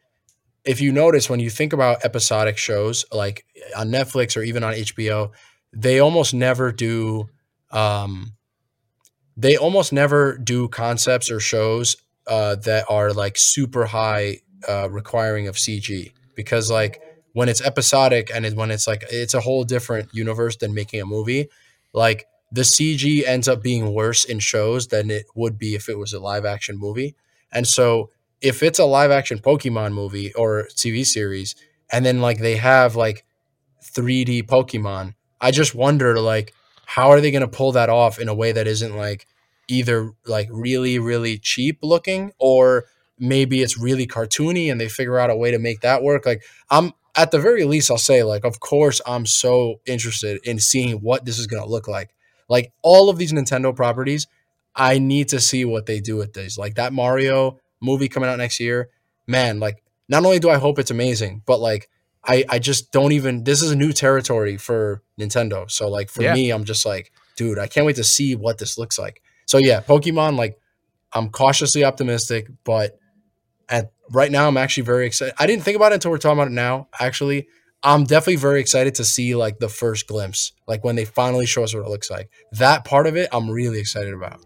if 0.66 0.82
you 0.82 0.92
notice 0.92 1.30
when 1.30 1.40
you 1.40 1.50
think 1.50 1.72
about 1.72 2.04
episodic 2.04 2.58
shows 2.58 3.06
like 3.12 3.46
on 3.78 3.90
Netflix 3.90 4.36
or 4.36 4.42
even 4.44 4.64
on 4.64 4.74
HBO, 4.74 5.32
they 5.74 6.00
almost 6.00 6.34
never 6.34 6.72
do. 6.72 7.30
Um, 7.72 8.34
they 9.38 9.56
almost 9.58 9.94
never 9.94 10.38
do 10.38 10.68
concepts 10.68 11.32
or 11.32 11.40
shows 11.40 11.96
uh, 12.28 12.56
that 12.56 12.86
are 12.90 13.14
like 13.14 13.38
super 13.38 13.86
high 13.86 14.40
uh, 14.68 14.90
requiring 14.90 15.48
of 15.48 15.56
CG 15.58 16.12
because 16.36 16.72
like 16.72 17.02
when 17.34 17.48
it's 17.50 17.62
episodic 17.62 18.32
and 18.34 18.46
it, 18.46 18.56
when 18.56 18.72
it's 18.72 18.88
like 18.88 19.06
it's 19.12 19.36
a 19.36 19.42
whole 19.42 19.64
different 19.64 20.10
universe 20.14 20.58
than 20.58 20.74
making 20.74 21.02
a 21.02 21.06
movie 21.06 21.48
like 21.94 22.26
the 22.52 22.62
cg 22.62 23.26
ends 23.26 23.48
up 23.48 23.62
being 23.62 23.94
worse 23.94 24.26
in 24.26 24.40
shows 24.40 24.88
than 24.88 25.12
it 25.12 25.26
would 25.36 25.58
be 25.58 25.76
if 25.76 25.90
it 25.90 25.98
was 25.98 26.14
a 26.14 26.20
live 26.20 26.46
action 26.46 26.78
movie. 26.78 27.16
And 27.52 27.68
so 27.68 28.10
if 28.42 28.64
it's 28.64 28.80
a 28.80 28.86
live 28.86 29.12
action 29.12 29.40
pokemon 29.40 29.94
movie 29.94 30.34
or 30.34 30.68
tv 30.76 31.06
series 31.06 31.56
and 31.92 32.06
then 32.06 32.22
like 32.22 32.40
they 32.40 32.58
have 32.58 32.96
like 32.96 33.26
3d 33.84 34.44
pokemon 34.44 35.14
i 35.42 35.52
just 35.52 35.74
wonder 35.74 36.20
like 36.20 36.54
how 36.90 37.12
are 37.12 37.20
they 37.20 37.32
going 37.32 37.42
to 37.42 37.50
pull 37.50 37.74
that 37.74 37.90
off 37.90 38.18
in 38.18 38.30
a 38.30 38.34
way 38.34 38.54
that 38.54 38.66
isn't 38.66 38.96
like 38.96 39.28
either 39.68 40.14
like 40.26 40.48
really 40.50 40.98
really 40.98 41.38
cheap 41.38 41.80
looking 41.84 42.32
or 42.40 42.86
maybe 43.20 43.62
it's 43.62 43.78
really 43.78 44.08
cartoony 44.08 44.72
and 44.72 44.80
they 44.80 44.88
figure 44.88 45.20
out 45.20 45.30
a 45.30 45.36
way 45.36 45.52
to 45.52 45.60
make 45.60 45.82
that 45.82 46.02
work? 46.02 46.26
Like 46.26 46.44
i'm 46.70 46.94
at 47.16 47.32
the 47.32 47.40
very 47.40 47.66
least 47.66 47.92
i'll 47.92 47.98
say 47.98 48.24
like 48.24 48.46
of 48.46 48.62
course 48.62 49.02
i'm 49.06 49.26
so 49.26 49.82
interested 49.86 50.40
in 50.46 50.60
seeing 50.60 50.98
what 50.98 51.26
this 51.26 51.38
is 51.38 51.46
going 51.46 51.62
to 51.62 51.70
look 51.70 51.88
like. 51.88 52.16
Like 52.48 52.72
all 52.82 53.10
of 53.10 53.18
these 53.18 53.34
nintendo 53.34 53.76
properties 53.76 54.26
i 54.74 54.98
need 54.98 55.28
to 55.30 55.42
see 55.42 55.66
what 55.66 55.88
they 55.88 56.00
do 56.00 56.16
with 56.16 56.34
these. 56.34 56.58
Like 56.58 56.76
that 56.76 56.94
mario 56.94 57.60
movie 57.82 58.08
coming 58.08 58.30
out 58.30 58.38
next 58.38 58.62
year 58.62 58.90
man 59.28 59.60
like 59.60 59.84
not 60.08 60.24
only 60.24 60.40
do 60.40 60.50
i 60.50 60.58
hope 60.58 60.80
it's 60.80 60.90
amazing 60.90 61.42
but 61.46 61.60
like 61.60 61.90
I 62.26 62.44
I 62.50 62.60
just 62.60 62.92
don't 62.92 63.12
even. 63.12 63.44
This 63.44 63.62
is 63.62 63.72
a 63.72 63.76
new 63.76 63.92
territory 63.94 64.58
for 64.58 65.02
Nintendo. 65.20 65.70
So 65.70 65.90
like 65.90 66.10
for 66.10 66.24
Yeah. 66.24 66.34
me, 66.34 66.52
I'm 66.52 66.64
just 66.66 66.86
like, 66.86 67.12
dude, 67.36 67.60
I 67.60 67.68
can't 67.68 67.86
wait 67.86 67.96
to 67.98 68.04
see 68.04 68.36
what 68.36 68.58
this 68.58 68.78
looks 68.78 68.98
like. 69.00 69.22
So 69.46 69.58
yeah, 69.58 69.82
Pokemon. 69.82 70.38
Like 70.38 70.60
I'm 71.14 71.30
cautiously 71.30 71.84
optimistic, 71.86 72.48
but 72.64 73.00
at 73.70 73.92
right 74.12 74.32
now, 74.32 74.48
I'm 74.48 74.58
actually 74.58 74.84
very 74.84 75.06
excited. 75.06 75.34
I 75.38 75.48
didn't 75.48 75.64
think 75.64 75.76
about 75.76 75.92
it 75.92 75.96
until 75.96 76.12
we're 76.12 76.18
talking 76.18 76.38
about 76.38 76.48
it 76.48 76.54
now. 76.54 76.88
Actually, 77.00 77.48
I'm 77.84 78.04
definitely 78.06 78.38
very 78.38 78.60
excited 78.60 78.96
to 78.96 79.06
see 79.06 79.36
like 79.36 79.60
the 79.60 79.70
first 79.70 80.08
glimpse, 80.08 80.54
like 80.68 80.84
when 80.84 80.96
they 80.96 81.06
finally 81.06 81.46
show 81.46 81.64
us 81.64 81.74
what 81.74 81.86
it 81.86 81.90
looks 81.90 82.10
like. 82.10 82.30
That 82.54 82.86
part 82.86 83.08
of 83.08 83.16
it, 83.16 83.30
I'm 83.32 83.50
really 83.50 83.80
excited 83.80 84.14
about. 84.14 84.40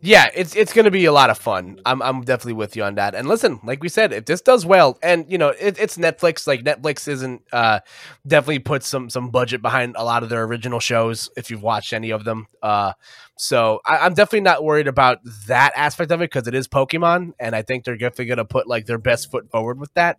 Yeah, 0.00 0.28
it's 0.32 0.54
it's 0.54 0.72
gonna 0.72 0.92
be 0.92 1.06
a 1.06 1.12
lot 1.12 1.28
of 1.28 1.38
fun. 1.38 1.80
I'm 1.84 2.00
I'm 2.02 2.20
definitely 2.20 2.52
with 2.52 2.76
you 2.76 2.84
on 2.84 2.94
that. 2.94 3.16
And 3.16 3.26
listen, 3.26 3.58
like 3.64 3.82
we 3.82 3.88
said, 3.88 4.12
if 4.12 4.26
this 4.26 4.40
does 4.40 4.64
well, 4.64 4.96
and 5.02 5.26
you 5.28 5.38
know, 5.38 5.48
it, 5.48 5.76
it's 5.76 5.96
Netflix. 5.98 6.46
Like 6.46 6.62
Netflix 6.62 7.08
isn't 7.08 7.42
uh 7.52 7.80
definitely 8.24 8.60
put 8.60 8.84
some 8.84 9.10
some 9.10 9.30
budget 9.30 9.60
behind 9.60 9.96
a 9.98 10.04
lot 10.04 10.22
of 10.22 10.28
their 10.28 10.44
original 10.44 10.78
shows. 10.78 11.30
If 11.36 11.50
you've 11.50 11.64
watched 11.64 11.92
any 11.92 12.10
of 12.10 12.22
them, 12.22 12.46
uh, 12.62 12.92
so 13.36 13.80
I, 13.84 13.98
I'm 13.98 14.14
definitely 14.14 14.42
not 14.42 14.62
worried 14.62 14.86
about 14.86 15.18
that 15.48 15.72
aspect 15.74 16.12
of 16.12 16.20
it 16.20 16.30
because 16.30 16.46
it 16.46 16.54
is 16.54 16.68
Pokemon, 16.68 17.32
and 17.40 17.56
I 17.56 17.62
think 17.62 17.82
they're 17.82 17.96
definitely 17.96 18.26
gonna 18.26 18.44
put 18.44 18.68
like 18.68 18.86
their 18.86 18.98
best 18.98 19.32
foot 19.32 19.50
forward 19.50 19.80
with 19.80 19.92
that. 19.94 20.18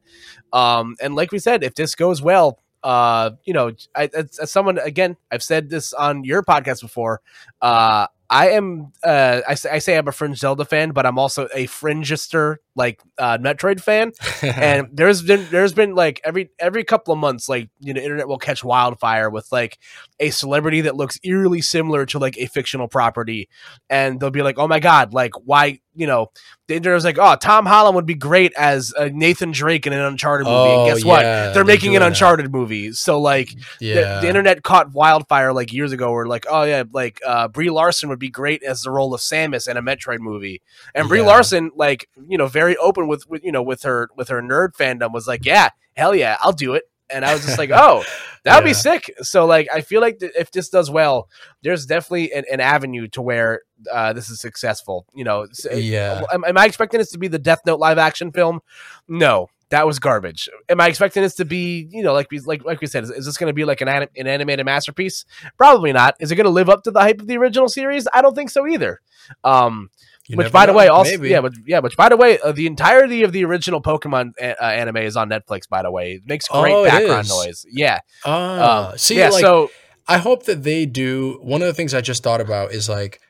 Um, 0.52 0.98
and 1.00 1.16
like 1.16 1.32
we 1.32 1.40
said, 1.40 1.64
if 1.64 1.76
this 1.76 1.96
goes 1.96 2.22
well, 2.22 2.60
uh, 2.84 3.32
you 3.46 3.54
know, 3.54 3.72
I, 3.96 4.10
as, 4.14 4.40
as 4.40 4.52
someone 4.52 4.78
again, 4.78 5.16
I've 5.32 5.44
said 5.44 5.70
this 5.70 5.94
on 5.94 6.26
your 6.26 6.44
podcast 6.44 6.82
before. 6.82 7.22
Uh, 7.62 8.08
I 8.30 8.52
am, 8.52 8.92
uh, 9.04 9.42
I, 9.48 9.56
say, 9.56 9.70
I 9.72 9.80
say 9.80 9.98
I'm 9.98 10.08
a 10.08 10.12
fringe 10.12 10.38
Zelda 10.38 10.64
fan, 10.64 10.92
but 10.92 11.06
I'm 11.06 11.18
also 11.18 11.48
a 11.54 11.66
fringester 11.66 12.58
like 12.80 13.00
uh, 13.20 13.38
Metroid 13.38 13.80
fan. 13.82 14.12
and 14.42 14.88
there's 14.92 15.22
been 15.22 15.46
there's 15.52 15.74
been 15.74 15.94
like 15.94 16.20
every 16.24 16.50
every 16.58 16.84
couple 16.84 17.14
of 17.14 17.20
months, 17.20 17.48
like 17.48 17.70
you 17.80 17.94
know, 17.94 18.02
internet 18.02 18.28
will 18.28 18.40
catch 18.40 18.64
wildfire 18.64 19.30
with 19.30 19.52
like 19.52 19.78
a 20.20 20.32
celebrity 20.32 20.82
that 20.82 20.96
looks 20.96 21.20
eerily 21.24 21.62
similar 21.62 22.06
to 22.08 22.18
like 22.18 22.38
a 22.40 22.48
fictional 22.48 22.88
property, 22.88 23.48
and 23.90 24.20
they'll 24.20 24.32
be 24.32 24.42
like, 24.42 24.58
oh 24.58 24.68
my 24.68 24.80
god, 24.80 25.14
like 25.14 25.34
why 25.46 25.80
you 25.96 26.08
know, 26.08 26.32
the 26.70 26.76
internet 26.76 26.96
was 26.96 27.04
like, 27.04 27.18
oh, 27.20 27.36
Tom 27.36 27.66
Holland 27.66 27.94
would 27.96 28.06
be 28.06 28.14
great 28.16 28.54
as 28.58 28.94
uh, 28.98 29.10
Nathan 29.12 29.52
Drake 29.52 29.86
in 29.86 29.92
an 29.92 30.00
Uncharted 30.00 30.48
movie. 30.48 30.58
Oh, 30.70 30.86
and 30.86 30.96
guess 30.96 31.04
what? 31.04 31.22
They're 31.24 31.54
they're 31.56 31.66
making 31.66 31.90
an 31.90 31.94
doing 31.94 32.00
that. 32.02 32.08
Uncharted 32.08 32.52
movie. 32.54 32.94
So 32.94 33.20
like 33.20 33.54
yeah, 33.82 33.96
the, 33.96 34.22
the 34.22 34.28
internet 34.30 34.64
caught 34.64 34.94
wildfire 34.94 35.52
like 35.52 35.74
years 35.74 35.92
ago 35.92 36.12
where 36.14 36.26
like 36.26 36.46
oh 36.50 36.64
yeah 36.64 36.84
like 36.94 37.20
uh 37.26 37.48
brie 37.50 37.70
larson 37.70 38.08
would 38.08 38.20
be 38.20 38.30
great 38.30 38.64
as 38.64 38.82
the 38.84 38.92
role 38.92 39.14
of 39.14 39.20
samus 39.20 39.68
in 39.68 39.76
a 39.78 39.82
metroid 39.82 40.20
movie 40.20 40.62
and 40.96 41.08
brie 41.10 41.20
Yeah. 41.20 41.26
larson 41.26 41.72
like 41.76 42.08
you 42.28 42.38
know 42.38 42.48
very 42.48 42.69
open 42.78 43.08
with, 43.08 43.28
with 43.30 43.44
you 43.44 43.52
know 43.52 43.64
with 43.64 43.84
her 43.84 44.10
with 44.16 44.30
her 44.30 44.42
nerd 44.42 44.70
fandom 44.80 45.12
was 45.14 45.28
like 45.28 45.46
yeah 45.46 45.70
hell 45.96 46.16
yeah 46.16 46.38
i'll 46.42 46.52
do 46.54 46.74
it. 46.74 46.84
And 47.12 47.26
i 47.26 47.34
was 47.34 47.44
just 47.46 47.58
like 47.58 47.72
oh 47.74 48.04
that 48.44 48.56
would 48.58 48.66
be 48.66 48.74
sick. 48.74 49.14
So 49.22 49.46
like 49.46 49.68
i 49.74 49.82
feel 49.82 50.00
like 50.02 50.20
th- 50.20 50.32
if 50.38 50.52
this 50.52 50.70
does 50.70 50.90
well 50.92 51.28
there's 51.64 51.86
definitely 51.86 52.32
an, 52.34 52.46
an 52.52 52.60
avenue 52.60 53.08
to 53.10 53.22
where 53.22 53.62
uh 53.92 54.14
this 54.14 54.30
is 54.30 54.40
successful 54.40 55.06
you 55.16 55.24
know 55.24 55.48
Yeah. 55.74 56.22
am, 56.32 56.44
am 56.46 56.58
i 56.58 56.66
expecting 56.66 57.00
this 57.00 57.12
to 57.12 57.18
be 57.18 57.28
the 57.28 57.40
death 57.40 57.62
note 57.66 57.80
live 57.80 57.98
action 57.98 58.32
film? 58.32 58.60
No 59.08 59.50
that 59.70 59.86
was 59.86 60.00
garbage. 60.00 60.50
Am 60.68 60.82
I 60.82 60.88
expecting 60.88 61.22
this 61.24 61.36
to 61.36 61.46
be, 61.46 61.88
you 61.92 62.02
know, 62.04 62.14
like 62.14 62.30
we 62.32 62.40
like 62.40 62.64
like 62.66 62.82
we 62.82 62.88
said, 62.88 63.04
is, 63.04 63.12
is 63.12 63.26
this 63.26 63.38
going 63.38 63.50
to 63.50 63.54
be 63.54 63.66
like 63.66 63.82
an 63.82 63.88
anim- 63.88 64.10
an 64.18 64.28
animated 64.28 64.66
masterpiece? 64.66 65.26
Probably 65.58 65.92
not. 65.94 66.16
Is 66.20 66.32
it 66.32 66.36
going 66.36 66.46
to 66.46 66.50
live 66.52 66.70
up 66.70 66.84
to 66.84 66.92
the 66.92 67.00
hype 67.00 67.20
of 67.22 67.28
the 67.28 67.38
original 67.38 67.70
series? 67.70 68.08
I 68.14 68.22
don't 68.22 68.34
think 68.36 68.50
so 68.50 68.66
either. 68.68 69.00
Um, 69.44 69.90
You 70.28 70.38
which, 70.38 70.52
by 70.52 70.66
the 70.66 70.74
way, 70.74 70.88
also 70.88 71.12
maybe. 71.12 71.30
yeah, 71.30 71.42
but 71.42 71.54
yeah, 71.66 71.80
which 71.80 71.96
by 71.98 72.10
the 72.10 72.18
way, 72.18 72.40
uh, 72.40 72.52
the 72.52 72.66
entirety 72.68 73.24
of 73.24 73.32
the 73.32 73.44
original 73.46 73.82
Pokemon 73.82 74.32
uh, 74.42 74.64
anime 74.64 74.98
is 74.98 75.16
on 75.18 75.30
Netflix. 75.30 75.68
By 75.70 75.82
the 75.84 75.92
way, 75.92 76.14
it 76.14 76.22
makes 76.26 76.48
great 76.48 76.74
Oh, 76.74 76.84
background 76.86 77.26
is? 77.26 77.30
noise. 77.30 77.66
Yeah. 77.72 78.00
Ah, 78.26 78.92
Um, 78.92 78.98
see, 78.98 79.18
yeah. 79.18 79.30
like, 79.30 79.42
so 79.42 79.70
I 80.08 80.18
hope 80.18 80.46
that 80.46 80.64
they 80.64 80.86
do. 80.88 81.40
One 81.44 81.62
of 81.62 81.68
the 81.68 81.74
things 81.74 81.94
I 81.94 82.02
just 82.02 82.24
thought 82.24 82.42
about 82.42 82.72
is 82.72 82.90
like, 82.90 83.22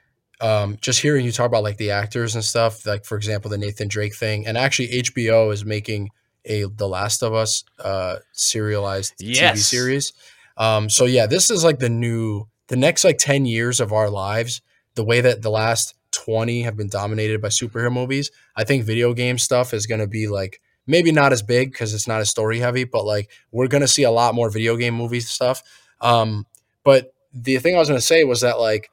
um, 0.41 0.77
just 0.79 1.01
hearing 1.01 1.25
you 1.25 1.33
talk 1.33 1.47
about 1.47 1.63
like 1.63 1.75
the 1.77 1.91
actors 1.91 2.35
and 2.35 2.43
stuff. 2.43 2.85
Like, 2.85 3.03
for 3.03 3.17
example, 3.17 3.51
the 3.51 3.57
Nathan 3.57 3.89
Drake 3.89 4.15
thing, 4.15 4.47
and 4.47 4.57
actually 4.57 4.87
HBO 4.89 5.51
is 5.53 5.65
making 5.65 6.09
a 6.45 6.65
The 6.65 6.87
Last 6.87 7.23
of 7.23 7.33
Us 7.33 7.63
uh, 7.79 8.17
serialized 8.31 9.15
TV 9.17 9.57
series. 9.57 10.13
Um, 10.57 10.89
so 10.89 11.05
yeah, 11.05 11.25
this 11.25 11.49
is 11.51 11.63
like 11.63 11.79
the 11.79 11.89
new, 11.89 12.45
the 12.67 12.75
next 12.75 13.03
like 13.03 13.17
ten 13.17 13.45
years 13.45 13.79
of 13.79 13.93
our 13.93 14.09
lives. 14.09 14.61
The 14.95 15.03
way 15.03 15.21
that 15.21 15.41
the 15.41 15.51
last 15.51 15.95
twenty 16.11 16.63
have 16.63 16.75
been 16.75 16.89
dominated 16.89 17.41
by 17.41 17.49
superhero 17.49 17.91
movies, 17.91 18.31
I 18.55 18.63
think 18.63 18.83
video 18.83 19.13
game 19.13 19.37
stuff 19.37 19.73
is 19.73 19.85
going 19.85 20.01
to 20.01 20.07
be 20.07 20.27
like 20.27 20.61
maybe 20.87 21.11
not 21.11 21.31
as 21.31 21.43
big 21.43 21.71
because 21.71 21.93
it's 21.93 22.07
not 22.07 22.19
as 22.19 22.29
story 22.29 22.59
heavy, 22.59 22.83
but 22.83 23.05
like 23.05 23.29
we're 23.51 23.67
going 23.67 23.81
to 23.81 23.87
see 23.87 24.03
a 24.03 24.11
lot 24.11 24.33
more 24.33 24.49
video 24.49 24.75
game 24.75 24.95
movie 24.95 25.19
stuff. 25.19 25.61
Um, 26.01 26.45
but 26.83 27.13
the 27.33 27.57
thing 27.59 27.75
I 27.75 27.79
was 27.79 27.87
going 27.89 27.99
to 27.99 28.05
say 28.05 28.23
was 28.23 28.41
that 28.41 28.59
like 28.59 28.89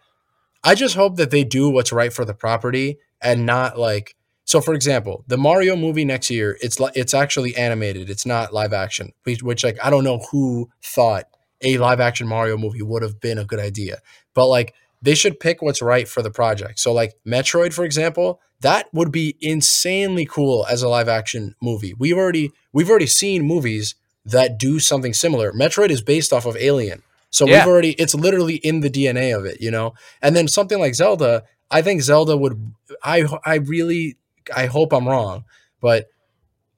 I 0.63 0.75
just 0.75 0.97
hope 0.97 1.17
that 1.17 1.31
they 1.31 1.45
do 1.45 1.71
what's 1.71 1.93
right 1.93 2.13
for 2.13 2.25
the 2.25 2.35
property 2.35 2.99
and 3.23 3.47
not 3.47 3.79
like 3.79 4.16
so 4.47 4.61
for 4.61 4.75
example, 4.75 5.25
the 5.27 5.37
Mario 5.37 5.75
movie 5.77 6.05
next 6.05 6.31
year, 6.31 6.57
it's 6.63 6.79
like 6.81 6.97
it's 6.97 7.13
actually 7.13 7.55
animated. 7.57 8.09
It's 8.09 8.25
not 8.25 8.55
live 8.55 8.73
action, 8.73 9.13
which, 9.25 9.43
which 9.43 9.65
like 9.65 9.77
I 9.85 9.91
don't 9.91 10.05
know 10.05 10.21
who 10.31 10.71
thought 10.83 11.25
a 11.63 11.77
live 11.79 11.99
action 12.01 12.29
Mario 12.29 12.57
movie 12.57 12.81
would 12.81 13.03
have 13.03 13.21
been 13.21 13.39
a 13.39 13.45
good 13.45 13.59
idea. 13.59 13.99
But 14.35 14.47
like 14.47 14.73
they 15.03 15.17
should 15.17 15.41
pick 15.41 15.63
what's 15.63 15.83
right 15.83 16.07
for 16.09 16.23
the 16.23 16.31
project. 16.31 16.79
So 16.79 16.93
like 16.93 17.15
Metroid 17.27 17.73
for 17.73 17.85
example, 17.85 18.41
that 18.61 18.87
would 18.93 19.11
be 19.11 19.37
insanely 19.41 20.25
cool 20.25 20.65
as 20.71 20.83
a 20.83 20.89
live 20.89 21.09
action 21.09 21.57
movie. 21.61 21.95
We've 21.99 22.17
already 22.17 22.53
we've 22.73 22.89
already 22.89 23.07
seen 23.09 23.43
movies 23.43 23.97
that 24.25 24.59
do 24.59 24.79
something 24.79 25.13
similar. 25.13 25.53
Metroid 25.53 25.91
is 25.91 26.03
based 26.03 26.33
off 26.33 26.47
of 26.47 26.57
Alien. 26.57 27.03
So 27.31 27.47
Yeah. 27.49 27.65
we've 27.65 27.73
already 27.73 27.93
it's 27.95 28.15
literally 28.15 28.57
in 28.57 28.81
the 28.81 28.91
DNA 28.91 29.37
of 29.37 29.45
it, 29.45 29.61
you 29.61 29.73
know. 29.73 29.95
And 30.23 30.37
then 30.37 30.47
something 30.47 30.79
like 30.79 30.95
Zelda, 30.95 31.43
I 31.69 31.83
think 31.83 32.01
Zelda 32.03 32.37
would 32.37 32.73
I 33.03 33.25
I 33.45 33.57
really 33.57 34.17
I 34.55 34.67
hope 34.67 34.93
I'm 34.93 35.09
wrong, 35.09 35.45
but 35.81 36.07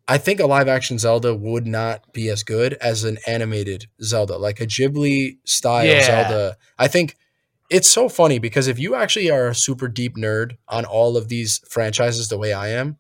I 0.07 0.17
think 0.19 0.41
a 0.41 0.47
live 0.47 0.69
action 0.69 0.99
Zelda 0.99 1.35
would 1.35 1.67
not 1.67 2.13
be 2.15 2.29
as 2.31 2.43
good 2.43 2.75
as 2.75 3.05
an 3.05 3.19
animated 3.27 3.87
Zelda, 4.03 4.39
like 4.39 4.61
a 4.61 4.67
Ghibli 4.67 5.39
style 5.45 5.85
Yeah. 5.87 6.03
Zelda. 6.07 6.57
I 6.79 6.89
think 6.89 7.17
it's 7.71 7.91
so 7.91 8.09
funny 8.09 8.39
because 8.39 8.69
if 8.69 8.79
you 8.79 8.95
actually 8.95 9.31
are 9.31 9.49
a 9.49 9.55
super 9.55 9.87
deep 9.89 10.17
nerd 10.17 10.57
on 10.69 10.87
all 10.87 11.19
of 11.19 11.29
these 11.29 11.61
franchises 11.69 12.29
the 12.29 12.39
way 12.39 12.55
I 12.55 12.69
am, 12.69 12.97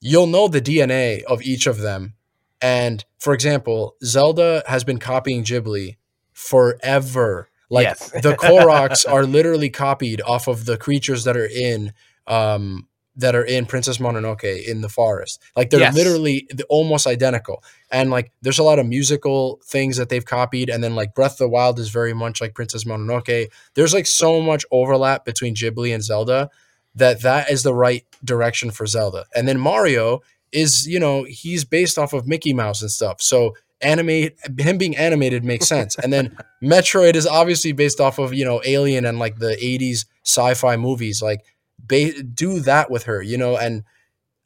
you'll 0.00 0.28
know 0.28 0.46
the 0.46 0.60
DNA 0.60 1.22
of 1.24 1.42
each 1.42 1.66
of 1.66 1.78
them. 1.78 2.14
And 2.62 3.04
for 3.18 3.34
example, 3.34 3.96
Zelda 4.04 4.62
has 4.68 4.84
been 4.84 4.98
copying 5.00 5.42
Ghibli 5.42 5.96
forever. 6.32 7.48
Like 7.70 7.86
Yes. 7.86 8.10
the 8.10 8.34
Koroks 8.34 9.04
are 9.12 9.24
literally 9.24 9.70
copied 9.70 10.20
off 10.22 10.46
of 10.46 10.66
the 10.66 10.76
creatures 10.76 11.24
that 11.24 11.36
are 11.36 11.46
in 11.52 11.92
um 12.26 12.86
that 13.16 13.34
are 13.36 13.44
in 13.44 13.64
Princess 13.66 13.98
Mononoke 13.98 14.64
in 14.66 14.80
the 14.80 14.88
forest. 14.88 15.40
Like 15.56 15.70
they're 15.70 15.80
Yes. 15.80 15.94
literally 15.94 16.48
almost 16.68 17.06
identical. 17.06 17.62
And 17.90 18.10
like 18.10 18.32
there's 18.42 18.58
a 18.58 18.64
lot 18.64 18.78
of 18.78 18.86
musical 18.86 19.60
things 19.64 19.96
that 19.98 20.08
they've 20.08 20.24
copied 20.24 20.68
and 20.68 20.82
then 20.82 20.94
like 20.96 21.14
Breath 21.14 21.32
of 21.32 21.38
the 21.38 21.48
Wild 21.48 21.78
is 21.78 21.90
very 21.90 22.12
much 22.12 22.40
like 22.40 22.54
Princess 22.54 22.84
Mononoke. 22.84 23.48
There's 23.74 23.94
like 23.94 24.06
so 24.06 24.40
much 24.40 24.64
overlap 24.72 25.24
between 25.24 25.54
Ghibli 25.54 25.94
and 25.94 26.02
Zelda 26.02 26.50
that 26.96 27.22
that 27.22 27.50
is 27.50 27.62
the 27.62 27.74
right 27.74 28.04
direction 28.24 28.70
for 28.70 28.86
Zelda. 28.86 29.26
And 29.34 29.46
then 29.46 29.58
Mario 29.60 30.20
is, 30.52 30.86
you 30.86 30.98
know, 31.00 31.24
he's 31.24 31.64
based 31.64 31.98
off 31.98 32.12
of 32.12 32.26
Mickey 32.26 32.52
Mouse 32.52 32.82
and 32.82 32.90
stuff. 32.90 33.20
So 33.20 33.54
animate 33.80 34.38
him 34.58 34.78
being 34.78 34.96
animated 34.96 35.44
makes 35.44 35.66
sense. 35.66 35.96
And 35.98 36.12
then 36.12 36.36
Metroid 36.62 37.14
is 37.16 37.26
obviously 37.26 37.72
based 37.72 38.00
off 38.00 38.18
of, 38.18 38.32
you 38.32 38.44
know, 38.44 38.62
Alien 38.64 39.04
and 39.04 39.18
like 39.18 39.38
the 39.38 39.56
80s 39.56 40.06
sci-fi 40.24 40.76
movies. 40.76 41.20
Like 41.20 41.40
ba- 41.86 42.22
do 42.22 42.60
that 42.60 42.90
with 42.90 43.04
her, 43.04 43.22
you 43.22 43.38
know, 43.38 43.56
and 43.56 43.84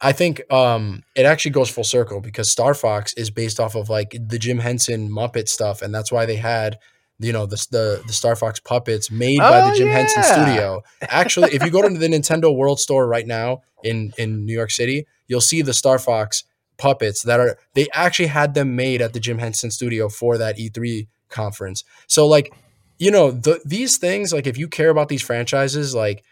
I 0.01 0.13
think 0.13 0.41
um 0.53 1.03
it 1.17 1.27
actually 1.27 1.51
goes 1.53 1.71
full 1.71 1.85
circle 1.85 2.21
because 2.21 2.51
Star 2.51 2.75
Fox 2.75 3.13
is 3.15 3.31
based 3.31 3.59
off 3.59 3.75
of 3.75 3.89
like 3.89 4.17
the 4.19 4.39
Jim 4.39 4.59
Henson 4.59 5.11
Muppet 5.11 5.49
stuff 5.49 5.83
and 5.83 5.93
that's 5.95 6.13
why 6.13 6.25
they 6.25 6.37
had 6.37 6.79
you 7.19 7.33
know 7.33 7.47
the 7.47 7.57
the, 7.71 8.03
the 8.07 8.13
Star 8.13 8.37
Fox 8.37 8.61
puppets 8.61 9.11
made 9.11 9.39
by 9.39 9.61
Oh, 9.61 9.71
the 9.71 9.77
Jim 9.77 9.89
Henson 9.89 10.23
studio. 10.23 10.83
Actually, 11.03 11.53
if 11.53 11.65
you 11.65 11.71
go 11.71 11.83
to 11.83 11.89
the 11.99 12.07
Nintendo 12.07 12.55
World 12.55 12.79
Store 12.79 13.09
right 13.09 13.27
now 13.27 13.63
in 13.83 14.13
in 14.17 14.45
New 14.47 14.53
York 14.53 14.71
City, 14.71 15.07
you'll 15.27 15.41
see 15.41 15.63
the 15.63 15.75
Star 15.75 15.99
Fox 15.99 16.45
puppets 16.77 17.23
that 17.23 17.41
are 17.41 17.59
they 17.75 17.89
actually 17.93 18.29
had 18.29 18.55
them 18.55 18.77
made 18.77 19.03
at 19.03 19.13
the 19.15 19.21
Jim 19.21 19.39
Henson 19.39 19.73
studio 19.73 20.09
for 20.09 20.39
that 20.39 20.59
E3 20.59 21.09
conference. 21.29 21.83
So 22.07 22.27
like, 22.29 22.55
you 23.01 23.11
know, 23.11 23.33
the, 23.33 23.61
these 23.65 23.97
things 23.97 24.33
like 24.33 24.47
if 24.47 24.57
you 24.57 24.69
care 24.69 24.91
about 24.91 25.09
these 25.09 25.23
franchises, 25.23 25.97
like 25.97 26.23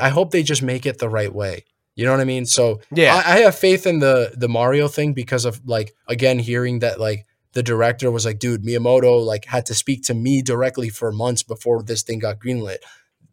I 0.00 0.08
hope 0.08 0.30
they 0.30 0.42
just 0.42 0.62
make 0.62 0.86
it 0.86 0.98
the 0.98 1.08
right 1.08 1.32
way. 1.32 1.64
You 1.94 2.04
know 2.04 2.12
what 2.12 2.20
I 2.20 2.24
mean? 2.24 2.46
So 2.46 2.80
Yeah. 2.92 3.14
I, 3.14 3.34
I 3.34 3.38
have 3.40 3.56
faith 3.56 3.86
in 3.86 3.98
the 3.98 4.32
the 4.36 4.48
Mario 4.48 4.88
thing 4.88 5.14
because 5.14 5.44
of 5.44 5.60
like 5.66 5.94
again 6.06 6.38
hearing 6.38 6.78
that 6.80 7.00
like 7.00 7.26
the 7.52 7.62
director 7.62 8.10
was 8.10 8.24
like, 8.24 8.38
dude, 8.38 8.62
Miyamoto 8.62 9.24
like 9.24 9.46
had 9.46 9.66
to 9.66 9.74
speak 9.74 10.04
to 10.04 10.14
me 10.14 10.42
directly 10.42 10.90
for 10.90 11.10
months 11.10 11.42
before 11.42 11.82
this 11.82 12.02
thing 12.02 12.20
got 12.20 12.38
greenlit. 12.38 12.78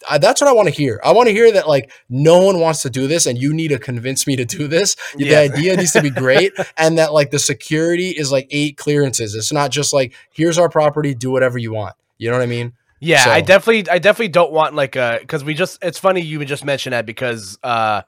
I, 0.09 0.17
that's 0.17 0.41
what 0.41 0.49
I 0.49 0.53
want 0.53 0.67
to 0.67 0.73
hear. 0.73 0.99
I 1.03 1.11
want 1.11 1.27
to 1.27 1.33
hear 1.33 1.51
that 1.51 1.67
like 1.67 1.91
no 2.09 2.43
one 2.43 2.59
wants 2.59 2.81
to 2.83 2.89
do 2.89 3.07
this, 3.07 3.25
and 3.25 3.37
you 3.37 3.53
need 3.53 3.69
to 3.69 3.79
convince 3.79 4.27
me 4.27 4.35
to 4.35 4.45
do 4.45 4.67
this. 4.67 4.95
The 5.15 5.35
idea 5.35 5.75
needs 5.77 5.93
to 5.93 6.01
be 6.01 6.09
great, 6.09 6.53
and 6.77 6.97
that 6.97 7.13
like 7.13 7.31
the 7.31 7.39
security 7.39 8.09
is 8.09 8.31
like 8.31 8.47
eight 8.51 8.77
clearances. 8.77 9.35
It's 9.35 9.53
not 9.53 9.71
just 9.71 9.93
like 9.93 10.13
here's 10.31 10.57
our 10.57 10.69
property, 10.69 11.13
do 11.13 11.31
whatever 11.31 11.57
you 11.57 11.73
want. 11.73 11.95
You 12.17 12.29
know 12.29 12.37
what 12.37 12.43
I 12.43 12.47
mean? 12.47 12.73
Yeah, 12.99 13.25
I 13.27 13.41
definitely, 13.41 13.89
I 13.91 13.99
definitely 13.99 14.29
don't 14.29 14.51
want 14.51 14.73
like 14.73 14.95
a 14.95 15.17
because 15.19 15.43
we 15.43 15.53
just. 15.53 15.83
It's 15.83 15.99
funny 15.99 16.21
you 16.21 16.39
would 16.39 16.47
just 16.47 16.63
mention 16.63 16.91
that 16.91 17.05
because 17.05 17.59
uh, 17.61 18.03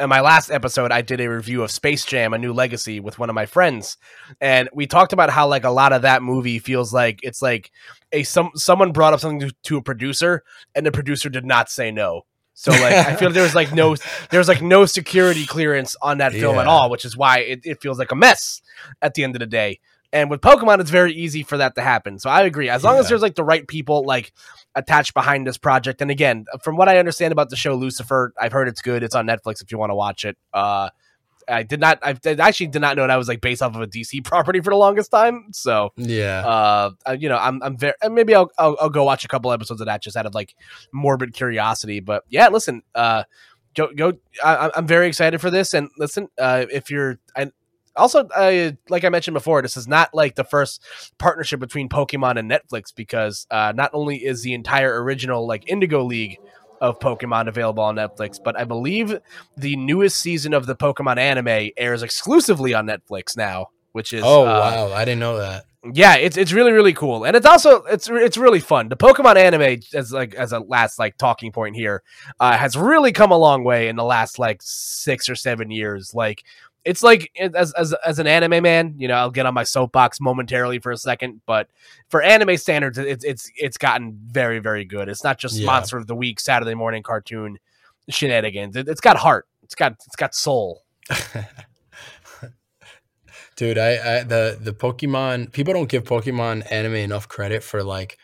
in 0.00 0.08
my 0.08 0.20
last 0.20 0.50
episode 0.50 0.90
I 0.90 1.00
did 1.02 1.20
a 1.20 1.28
review 1.28 1.62
of 1.62 1.70
Space 1.70 2.04
Jam: 2.04 2.34
A 2.34 2.38
New 2.38 2.52
Legacy 2.52 2.98
with 2.98 3.18
one 3.18 3.28
of 3.28 3.34
my 3.34 3.46
friends, 3.46 3.96
and 4.40 4.68
we 4.74 4.86
talked 4.86 5.12
about 5.12 5.30
how 5.30 5.46
like 5.46 5.64
a 5.64 5.70
lot 5.70 5.92
of 5.92 6.02
that 6.02 6.22
movie 6.22 6.58
feels 6.58 6.92
like 6.92 7.20
it's 7.22 7.40
like 7.40 7.70
a 8.12 8.24
some 8.24 8.50
someone 8.54 8.90
brought 8.92 9.12
up 9.12 9.20
something 9.20 9.48
to, 9.48 9.54
to 9.62 9.76
a 9.76 9.82
producer 9.82 10.42
and 10.74 10.84
the 10.84 10.92
producer 10.92 11.28
did 11.28 11.44
not 11.44 11.70
say 11.70 11.90
no. 11.90 12.22
So 12.54 12.70
like 12.70 12.92
I 12.92 13.16
feel 13.16 13.30
there 13.30 13.42
was 13.42 13.54
like 13.54 13.72
no 13.72 13.96
there 14.30 14.38
was 14.40 14.48
like 14.48 14.60
no 14.62 14.86
security 14.86 15.46
clearance 15.46 15.96
on 16.02 16.18
that 16.18 16.32
film 16.32 16.58
at 16.58 16.66
all, 16.66 16.90
which 16.90 17.04
is 17.04 17.16
why 17.16 17.38
it, 17.38 17.60
it 17.64 17.80
feels 17.80 17.98
like 17.98 18.12
a 18.12 18.16
mess 18.16 18.60
at 19.00 19.14
the 19.14 19.24
end 19.24 19.34
of 19.36 19.40
the 19.40 19.46
day. 19.46 19.80
And 20.12 20.28
with 20.28 20.40
Pokemon, 20.42 20.80
it's 20.80 20.90
very 20.90 21.14
easy 21.14 21.42
for 21.42 21.56
that 21.56 21.74
to 21.76 21.80
happen. 21.80 22.18
So 22.18 22.28
I 22.28 22.42
agree. 22.42 22.68
As 22.68 22.84
long 22.84 22.98
as 22.98 23.08
there's 23.08 23.22
like 23.22 23.34
the 23.34 23.44
right 23.44 23.66
people 23.66 24.04
like 24.04 24.32
attached 24.74 25.14
behind 25.14 25.46
this 25.46 25.56
project. 25.56 26.02
And 26.02 26.10
again, 26.10 26.44
from 26.62 26.76
what 26.76 26.88
I 26.88 26.98
understand 26.98 27.32
about 27.32 27.48
the 27.48 27.56
show 27.56 27.74
Lucifer, 27.74 28.32
I've 28.38 28.52
heard 28.52 28.68
it's 28.68 28.82
good. 28.82 29.02
It's 29.02 29.14
on 29.14 29.26
Netflix 29.26 29.62
if 29.62 29.72
you 29.72 29.78
want 29.78 29.90
to 29.90 29.94
watch 29.94 30.24
it. 30.24 30.36
Uh 30.52 30.90
I 31.48 31.64
did 31.64 31.80
not 31.80 31.98
I 32.02 32.14
actually 32.38 32.68
did 32.68 32.80
not 32.80 32.96
know 32.96 33.02
that 33.02 33.10
I 33.10 33.16
was 33.16 33.26
like 33.26 33.40
based 33.40 33.62
off 33.62 33.74
of 33.74 33.80
a 33.80 33.86
DC 33.86 34.22
property 34.32 34.60
for 34.60 34.70
the 34.70 34.76
longest 34.76 35.10
time. 35.10 35.46
So 35.52 35.92
Yeah. 35.96 36.46
uh, 36.46 36.90
you 37.18 37.28
know, 37.28 37.36
I'm 37.38 37.62
I'm 37.62 37.76
very 37.76 37.94
and 38.02 38.14
maybe 38.14 38.34
I'll, 38.34 38.50
I'll 38.58 38.76
I'll 38.80 38.90
go 38.90 39.04
watch 39.04 39.24
a 39.24 39.28
couple 39.28 39.50
episodes 39.50 39.80
of 39.80 39.86
that 39.86 40.02
just 40.02 40.16
out 40.16 40.26
of 40.26 40.34
like 40.34 40.54
morbid 40.92 41.32
curiosity. 41.32 42.00
But 42.00 42.22
yeah, 42.28 42.48
listen, 42.48 42.82
uh, 42.94 43.24
go 43.74 43.88
go. 43.92 44.12
I, 44.44 44.70
I'm 44.76 44.86
very 44.86 45.08
excited 45.08 45.40
for 45.40 45.50
this. 45.50 45.74
And 45.74 45.88
listen, 45.98 46.28
uh, 46.38 46.66
if 46.70 46.90
you're, 46.90 47.18
I 47.36 47.50
also 47.96 48.26
uh, 48.28 48.72
like 48.88 49.04
I 49.04 49.08
mentioned 49.08 49.34
before, 49.34 49.62
this 49.62 49.76
is 49.76 49.88
not 49.88 50.14
like 50.14 50.34
the 50.34 50.44
first 50.44 50.82
partnership 51.18 51.60
between 51.60 51.88
Pokemon 51.88 52.38
and 52.38 52.50
Netflix 52.50 52.94
because 52.94 53.46
uh, 53.50 53.72
not 53.74 53.90
only 53.92 54.24
is 54.24 54.42
the 54.42 54.54
entire 54.54 55.02
original 55.02 55.46
like 55.46 55.68
Indigo 55.68 56.02
League 56.04 56.38
of 56.80 56.98
Pokemon 56.98 57.48
available 57.48 57.84
on 57.84 57.94
Netflix, 57.94 58.38
but 58.42 58.58
I 58.58 58.64
believe 58.64 59.18
the 59.56 59.76
newest 59.76 60.18
season 60.18 60.52
of 60.52 60.66
the 60.66 60.74
Pokemon 60.74 61.16
anime 61.16 61.70
airs 61.76 62.02
exclusively 62.02 62.74
on 62.74 62.86
Netflix 62.86 63.36
now. 63.36 63.68
Which 63.92 64.14
is 64.14 64.22
oh 64.24 64.42
uh, 64.42 64.46
wow, 64.46 64.92
I 64.92 65.04
didn't 65.04 65.20
know 65.20 65.36
that. 65.36 65.66
yeah, 65.92 66.16
it's 66.16 66.38
it's 66.38 66.52
really 66.52 66.72
really 66.72 66.94
cool, 66.94 67.24
and 67.24 67.36
it's 67.36 67.44
also 67.44 67.82
it's 67.82 68.08
it's 68.08 68.38
really 68.38 68.58
fun. 68.58 68.88
The 68.88 68.96
Pokemon 68.96 69.36
anime, 69.36 69.80
as 69.94 70.12
like 70.12 70.34
as 70.34 70.52
a 70.52 70.60
last 70.60 70.98
like 70.98 71.18
talking 71.18 71.52
point 71.52 71.76
here, 71.76 72.02
uh, 72.40 72.56
has 72.56 72.74
really 72.74 73.12
come 73.12 73.32
a 73.32 73.36
long 73.36 73.64
way 73.64 73.88
in 73.88 73.96
the 73.96 74.04
last 74.04 74.38
like 74.38 74.62
six 74.62 75.28
or 75.28 75.34
seven 75.34 75.70
years. 75.70 76.14
Like 76.14 76.42
it's 76.84 77.02
like 77.02 77.30
eh, 77.36 77.48
as 77.54 77.72
as 77.74 77.94
as 78.06 78.18
an 78.18 78.26
anime 78.26 78.62
man, 78.62 78.94
you 78.96 79.08
know, 79.08 79.14
I'll 79.14 79.30
get 79.30 79.46
on 79.46 79.54
my 79.54 79.64
soapbox 79.64 80.20
momentarily 80.20 80.78
for 80.78 80.90
a 80.92 80.96
second, 80.96 81.40
but 81.46 81.68
for 82.08 82.22
anime 82.22 82.56
standards, 82.56 82.98
it's 82.98 83.24
it's 83.24 83.50
it's 83.56 83.78
gotten 83.78 84.18
very 84.26 84.58
very 84.58 84.84
good. 84.84 85.08
It's 85.08 85.24
not 85.24 85.38
just 85.38 85.58
Yeah. 85.58 85.66
monster 85.66 85.96
of 85.96 86.06
the 86.06 86.14
week, 86.14 86.40
Saturday 86.40 86.74
morning 86.74 87.02
cartoon 87.02 87.58
shenanigans. 88.08 88.76
It, 88.76 88.88
it's 88.88 89.00
got 89.00 89.16
heart. 89.16 89.46
It's 89.62 89.74
got 89.74 89.92
it's 89.92 90.16
got 90.16 90.34
soul. 90.34 90.82
Dude, 93.56 93.78
I, 93.78 94.20
I 94.20 94.22
the 94.24 94.58
the 94.60 94.72
Pokemon 94.72 95.52
people 95.52 95.74
don't 95.74 95.88
give 95.88 96.04
Pokemon 96.04 96.70
anime 96.72 96.94
enough 96.94 97.28
credit 97.28 97.62
for 97.62 97.82
like 97.84 98.18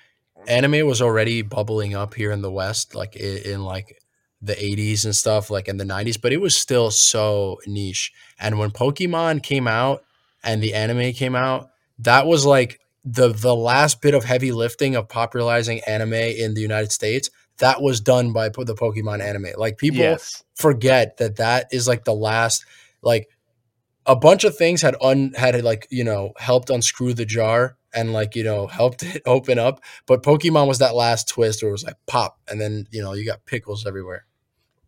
anime 0.47 0.87
was 0.87 1.03
already 1.03 1.43
bubbling 1.43 1.95
up 1.95 2.15
here 2.15 2.33
in 2.33 2.41
the 2.41 2.51
West, 2.51 2.95
like 2.95 3.15
in, 3.15 3.39
in 3.53 3.63
like 3.65 4.01
the 4.41 4.55
80s 4.55 5.05
and 5.05 5.15
stuff, 5.15 5.51
like 5.51 5.69
in 5.69 5.79
the 5.79 5.85
90s, 5.85 6.21
but 6.21 6.33
it 6.33 6.41
was 6.41 6.57
still 6.57 6.91
so 6.91 7.59
niche. 7.67 8.13
And 8.39 8.59
when 8.59 8.71
Pokemon 8.71 9.43
came 9.43 9.67
out 9.67 10.05
and 10.43 10.63
the 10.63 10.75
anime 10.75 11.13
came 11.13 11.35
out, 11.35 11.71
that 11.99 12.27
was 12.27 12.47
like 12.47 12.81
the 13.05 13.29
the 13.29 13.55
last 13.55 14.01
bit 14.01 14.15
of 14.15 14.25
heavy 14.25 14.53
lifting 14.53 14.95
of 14.95 15.09
popularizing 15.09 15.81
anime 15.87 16.13
in 16.13 16.55
the 16.55 16.61
United 16.61 16.93
States. 16.93 17.31
That 17.59 17.83
was 17.83 18.01
done 18.01 18.33
by 18.33 18.49
the 18.51 18.75
Pokemon 18.75 19.21
anime. 19.21 19.49
Like 19.57 19.79
people 19.79 19.99
yes. 19.99 20.45
forget 20.55 21.17
that 21.17 21.37
that 21.37 21.67
is 21.73 21.89
like 21.89 22.05
the 22.05 22.15
last 22.15 22.65
like 23.03 23.29
a 24.07 24.17
bunch 24.17 24.45
of 24.45 24.57
things 24.57 24.83
had 24.83 24.97
un 25.01 25.33
had 25.37 25.63
like 25.63 25.87
you 25.91 26.05
know 26.05 26.33
helped 26.39 26.71
unscrew 26.71 27.15
the 27.15 27.25
jar 27.25 27.77
and 27.93 28.13
like 28.13 28.35
you 28.35 28.43
know 28.43 28.67
helped 28.67 29.03
it 29.15 29.23
open 29.27 29.59
up 29.59 29.81
but 30.07 30.23
pokemon 30.23 30.67
was 30.67 30.79
that 30.79 30.95
last 30.95 31.29
twist 31.29 31.63
where 31.63 31.69
it 31.69 31.73
was 31.73 31.85
like 31.85 31.97
pop 32.07 32.39
and 32.49 32.61
then 32.61 32.87
you 32.91 33.03
know 33.03 33.13
you 33.13 33.25
got 33.25 33.45
pickles 33.45 33.87
everywhere 33.87 34.25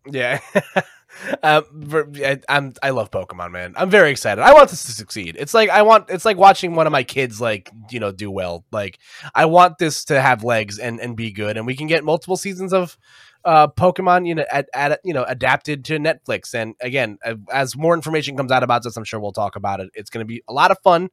Yeah. 0.06 0.40
um, 1.42 1.64
ver- 1.72 2.10
I, 2.16 2.40
I'm 2.48 2.74
I 2.82 2.90
love 2.90 3.10
Pokemon, 3.10 3.52
man. 3.52 3.74
I'm 3.76 3.90
very 3.90 4.10
excited. 4.10 4.42
I 4.42 4.52
want 4.54 4.70
this 4.70 4.84
to 4.84 4.92
succeed. 4.92 5.36
It's 5.38 5.54
like 5.54 5.70
I 5.70 5.82
want 5.82 6.06
it's 6.08 6.24
like 6.24 6.36
watching 6.36 6.74
one 6.74 6.86
of 6.86 6.92
my 6.92 7.02
kids 7.02 7.40
like, 7.40 7.70
you 7.90 8.00
know, 8.00 8.12
do 8.12 8.30
well. 8.30 8.64
Like 8.70 8.98
I 9.34 9.46
want 9.46 9.78
this 9.78 10.04
to 10.06 10.20
have 10.20 10.44
legs 10.44 10.78
and 10.78 11.00
and 11.00 11.16
be 11.16 11.30
good 11.32 11.56
and 11.56 11.66
we 11.66 11.76
can 11.76 11.86
get 11.86 12.04
multiple 12.04 12.36
seasons 12.36 12.72
of 12.72 12.96
uh 13.44 13.68
Pokemon, 13.68 14.26
you 14.26 14.34
know, 14.34 14.44
at, 14.50 14.68
at 14.74 15.00
you 15.04 15.14
know, 15.14 15.24
adapted 15.24 15.84
to 15.86 15.98
Netflix. 15.98 16.54
And 16.54 16.74
again, 16.80 17.18
uh, 17.24 17.34
as 17.52 17.76
more 17.76 17.94
information 17.94 18.36
comes 18.36 18.52
out 18.52 18.62
about 18.62 18.82
this, 18.82 18.96
I'm 18.96 19.04
sure 19.04 19.20
we'll 19.20 19.32
talk 19.32 19.56
about 19.56 19.80
it. 19.80 19.90
It's 19.94 20.10
going 20.10 20.24
to 20.24 20.28
be 20.28 20.42
a 20.48 20.52
lot 20.52 20.70
of 20.70 20.78
fun. 20.82 21.10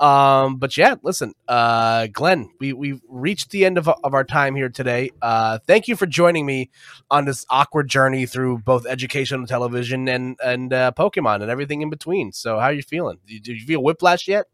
Um, 0.00 0.56
but 0.56 0.76
yeah, 0.76 0.96
listen, 1.02 1.34
uh, 1.48 2.08
Glenn, 2.12 2.50
we 2.60 2.72
we've 2.72 3.00
reached 3.08 3.50
the 3.50 3.64
end 3.64 3.78
of, 3.78 3.88
of 3.88 4.14
our 4.14 4.24
time 4.24 4.54
here 4.54 4.68
today. 4.68 5.10
Uh, 5.20 5.58
thank 5.66 5.88
you 5.88 5.96
for 5.96 6.06
joining 6.06 6.46
me 6.46 6.70
on 7.10 7.24
this 7.24 7.44
awkward 7.50 7.88
journey 7.88 8.26
through 8.26 8.58
both 8.58 8.86
educational 8.86 9.46
television 9.46 10.08
and 10.08 10.36
and 10.44 10.72
uh, 10.72 10.92
Pokemon 10.96 11.42
and 11.42 11.50
everything 11.50 11.82
in 11.82 11.90
between. 11.90 12.32
So, 12.32 12.58
how 12.58 12.66
are 12.66 12.72
you 12.72 12.82
feeling? 12.82 13.18
Did 13.26 13.46
you 13.46 13.66
feel 13.66 13.82
whiplash 13.82 14.28
yet? 14.28 14.46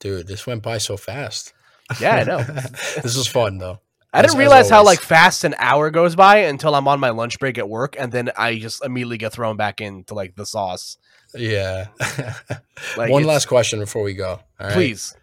dude 0.00 0.26
this 0.26 0.46
went 0.46 0.62
by 0.62 0.78
so 0.78 0.96
fast 0.96 1.52
Yeah, 2.00 2.16
I 2.16 2.24
know. 2.24 2.38
this 3.02 3.16
was 3.16 3.28
fun 3.28 3.58
though 3.58 3.78
I 4.12 4.22
didn't 4.22 4.38
realize 4.38 4.68
how 4.68 4.84
like 4.84 5.00
fast 5.00 5.44
an 5.44 5.54
hour 5.58 5.90
goes 5.90 6.16
by 6.16 6.38
until 6.38 6.74
I'm 6.74 6.88
on 6.88 6.98
my 7.00 7.10
lunch 7.10 7.38
break 7.38 7.58
at 7.58 7.68
work, 7.68 7.94
and 7.98 8.10
then 8.10 8.30
I 8.36 8.58
just 8.58 8.84
immediately 8.84 9.18
get 9.18 9.32
thrown 9.32 9.56
back 9.56 9.80
into 9.80 10.14
like 10.14 10.34
the 10.36 10.44
sauce. 10.46 10.98
yeah 11.34 11.86
Like, 12.96 13.10
one 13.10 13.22
last 13.24 13.46
question 13.46 13.78
before 13.78 14.02
we 14.02 14.14
go 14.14 14.30
all 14.58 14.66
right 14.66 14.72
please. 14.72 15.14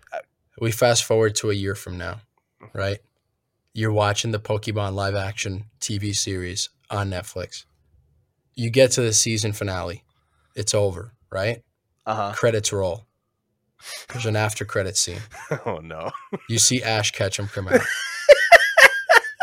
we 0.61 0.71
fast 0.71 1.03
forward 1.03 1.35
to 1.35 1.49
a 1.51 1.53
year 1.53 1.75
from 1.75 1.97
now 1.97 2.21
right 2.73 2.99
you're 3.73 3.91
watching 3.91 4.31
the 4.31 4.39
pokemon 4.39 4.93
live 4.93 5.15
action 5.15 5.65
tv 5.81 6.15
series 6.15 6.69
on 6.89 7.09
netflix 7.09 7.65
you 8.55 8.69
get 8.69 8.91
to 8.91 9.01
the 9.01 9.11
season 9.11 9.51
finale 9.51 10.03
it's 10.55 10.73
over 10.73 11.11
right 11.29 11.61
Uh-huh. 12.05 12.31
credits 12.33 12.71
roll. 12.71 13.05
There's 14.09 14.25
an 14.25 14.35
after 14.37 14.63
credit 14.65 14.95
scene. 14.97 15.19
Oh 15.65 15.79
no. 15.79 16.11
You 16.49 16.57
see 16.57 16.81
Ash 16.81 17.11
Ketchum 17.11 17.47
come 17.49 17.67
out. 17.67 17.81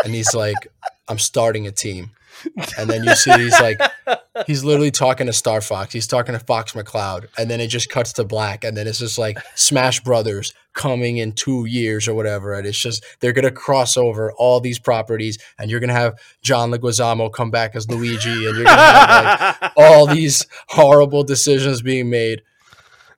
and 0.04 0.14
he's 0.14 0.34
like, 0.34 0.56
I'm 1.08 1.18
starting 1.18 1.66
a 1.66 1.72
team. 1.72 2.10
And 2.76 2.90
then 2.90 3.04
you 3.04 3.14
see 3.14 3.30
he's 3.32 3.58
like, 3.60 3.78
he's 4.46 4.64
literally 4.64 4.90
talking 4.90 5.26
to 5.28 5.32
Star 5.32 5.60
Fox. 5.60 5.92
He's 5.94 6.06
talking 6.08 6.32
to 6.32 6.38
Fox 6.38 6.72
McCloud. 6.72 7.26
And 7.38 7.48
then 7.50 7.60
it 7.60 7.68
just 7.68 7.88
cuts 7.88 8.12
to 8.14 8.24
black. 8.24 8.64
And 8.64 8.76
then 8.76 8.86
it's 8.88 8.98
just 8.98 9.18
like 9.18 9.38
Smash 9.54 10.00
Brothers 10.00 10.52
coming 10.74 11.18
in 11.18 11.32
two 11.32 11.64
years 11.66 12.08
or 12.08 12.14
whatever. 12.14 12.52
And 12.54 12.66
it's 12.66 12.78
just, 12.78 13.04
they're 13.20 13.32
going 13.32 13.44
to 13.44 13.52
cross 13.52 13.96
over 13.96 14.32
all 14.32 14.60
these 14.60 14.78
properties. 14.80 15.38
And 15.58 15.70
you're 15.70 15.80
going 15.80 15.88
to 15.88 15.94
have 15.94 16.18
John 16.42 16.70
Leguizamo 16.72 17.32
come 17.32 17.50
back 17.52 17.76
as 17.76 17.88
Luigi. 17.88 18.30
And 18.30 18.56
you're 18.56 18.64
going 18.64 18.66
to 18.66 18.72
have 18.82 19.58
like 19.62 19.72
all 19.76 20.06
these 20.06 20.44
horrible 20.68 21.22
decisions 21.22 21.82
being 21.82 22.10
made. 22.10 22.42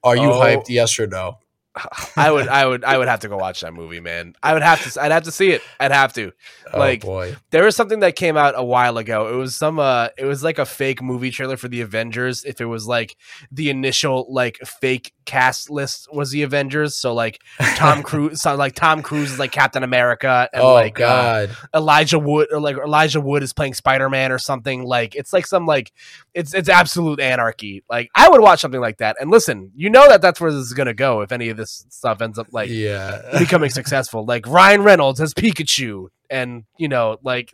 Are 0.05 0.15
you 0.17 0.31
Oh. 0.31 0.41
hyped? 0.41 0.69
Yes 0.69 0.99
or 1.01 1.07
no? 1.07 1.39
I 2.17 2.31
would, 2.31 2.49
I 2.49 2.67
would, 2.67 2.85
I 2.85 2.99
would 2.99 3.09
have 3.09 3.21
to 3.21 3.29
go 3.29 3.37
watch 3.37 3.61
that 3.61 3.75
movie, 3.75 4.01
man. 4.01 4.35
I 4.43 4.53
would 4.53 4.63
have 4.63 4.83
to, 4.83 5.03
I'd 5.03 5.13
have 5.13 5.25
to 5.25 5.33
see 5.33 5.51
it. 5.51 5.63
I'd 5.79 5.93
have 5.93 6.13
to. 6.15 6.33
Oh 6.73 6.79
Like, 6.79 7.03
boy. 7.03 7.37
There 7.51 7.65
was 7.65 7.77
something 7.77 8.01
that 8.01 8.17
came 8.17 8.37
out 8.37 8.55
a 8.57 8.65
while 8.65 8.99
ago. 8.99 9.33
It 9.33 9.37
was 9.37 9.57
some 9.57 9.79
uh 9.79 10.09
it 10.17 10.25
was 10.25 10.43
like 10.43 10.59
a 10.59 10.67
fake 10.67 11.03
movie 11.03 11.31
trailer 11.31 11.57
for 11.57 11.69
the 11.69 11.81
Avengers. 11.83 12.45
If 12.45 12.61
it 12.61 12.67
was 12.67 12.87
like 12.87 13.17
the 13.51 13.71
initial 13.71 14.27
like 14.31 14.59
fake 14.65 15.13
cast 15.27 15.71
list 15.71 16.09
was 16.13 16.31
the 16.31 16.43
Avengers. 16.43 16.97
So 16.97 17.13
like 17.13 17.41
Tom 17.75 18.03
Cruise 18.05 18.41
so 18.41 18.55
like 18.57 18.75
Tom 18.75 19.03
Cruise 19.03 19.33
is 19.33 19.39
like 19.39 19.53
Captain 19.53 19.83
America 19.83 20.49
and 20.53 20.63
oh 20.63 20.75
like 20.75 20.99
uh, 21.01 21.47
God. 21.47 21.57
Elijah 21.75 22.19
Wood 22.19 22.49
or 22.53 22.61
like 22.61 22.77
Elijah 22.77 23.21
Wood 23.21 23.43
is 23.43 23.53
playing 23.53 23.75
Spider-Man 23.75 24.33
or 24.33 24.39
something. 24.39 24.85
Like 24.85 25.15
it's 25.15 25.33
like 25.33 25.47
some 25.47 25.67
like 25.67 25.93
it's 26.37 26.53
it's 26.53 26.69
absolute 26.69 27.19
anarchy. 27.19 27.83
Like 27.89 28.11
I 28.15 28.29
would 28.29 28.43
watch 28.43 28.61
something 28.61 28.81
like 28.81 28.99
that. 28.99 29.17
And 29.19 29.31
listen, 29.31 29.73
you 29.75 29.89
know 29.89 30.07
that 30.09 30.21
that's 30.21 30.39
where 30.39 30.53
this 30.53 30.61
is 30.61 30.75
going 30.75 30.87
to 30.87 30.95
go 30.95 31.23
if 31.23 31.33
any 31.33 31.49
of 31.49 31.57
this 31.57 31.87
stuff 31.89 32.21
ends 32.21 32.39
up 32.39 32.49
like 32.53 32.69
yeah. 32.69 33.39
becoming 33.39 33.71
successful. 33.81 34.25
Like 34.25 34.47
Ryan 34.47 34.83
Reynolds 34.83 35.19
as 35.21 35.33
Pikachu, 35.33 36.09
and 36.29 36.65
you 36.77 36.89
know, 36.89 37.17
like 37.25 37.53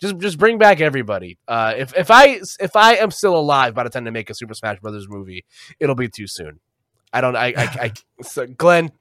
just 0.00 0.16
just 0.18 0.38
bring 0.38 0.58
back 0.58 0.80
everybody. 0.80 1.38
Uh, 1.48 1.74
if 1.76 1.92
if 1.96 2.10
I 2.10 2.40
if 2.60 2.76
I 2.76 2.94
am 2.94 3.10
still 3.10 3.36
alive 3.36 3.74
by 3.74 3.82
the 3.82 3.90
time 3.90 4.04
they 4.04 4.10
make 4.10 4.30
a 4.30 4.34
Super 4.34 4.54
Smash 4.54 4.78
Brothers 4.78 5.08
movie, 5.08 5.44
it'll 5.80 5.96
be 5.96 6.08
too 6.08 6.28
soon. 6.28 6.60
I 7.12 7.20
don't. 7.20 7.36
I. 7.36 7.46
I. 7.56 7.64
I 7.64 7.92
so 8.22 8.46
Glenn, 8.46 8.92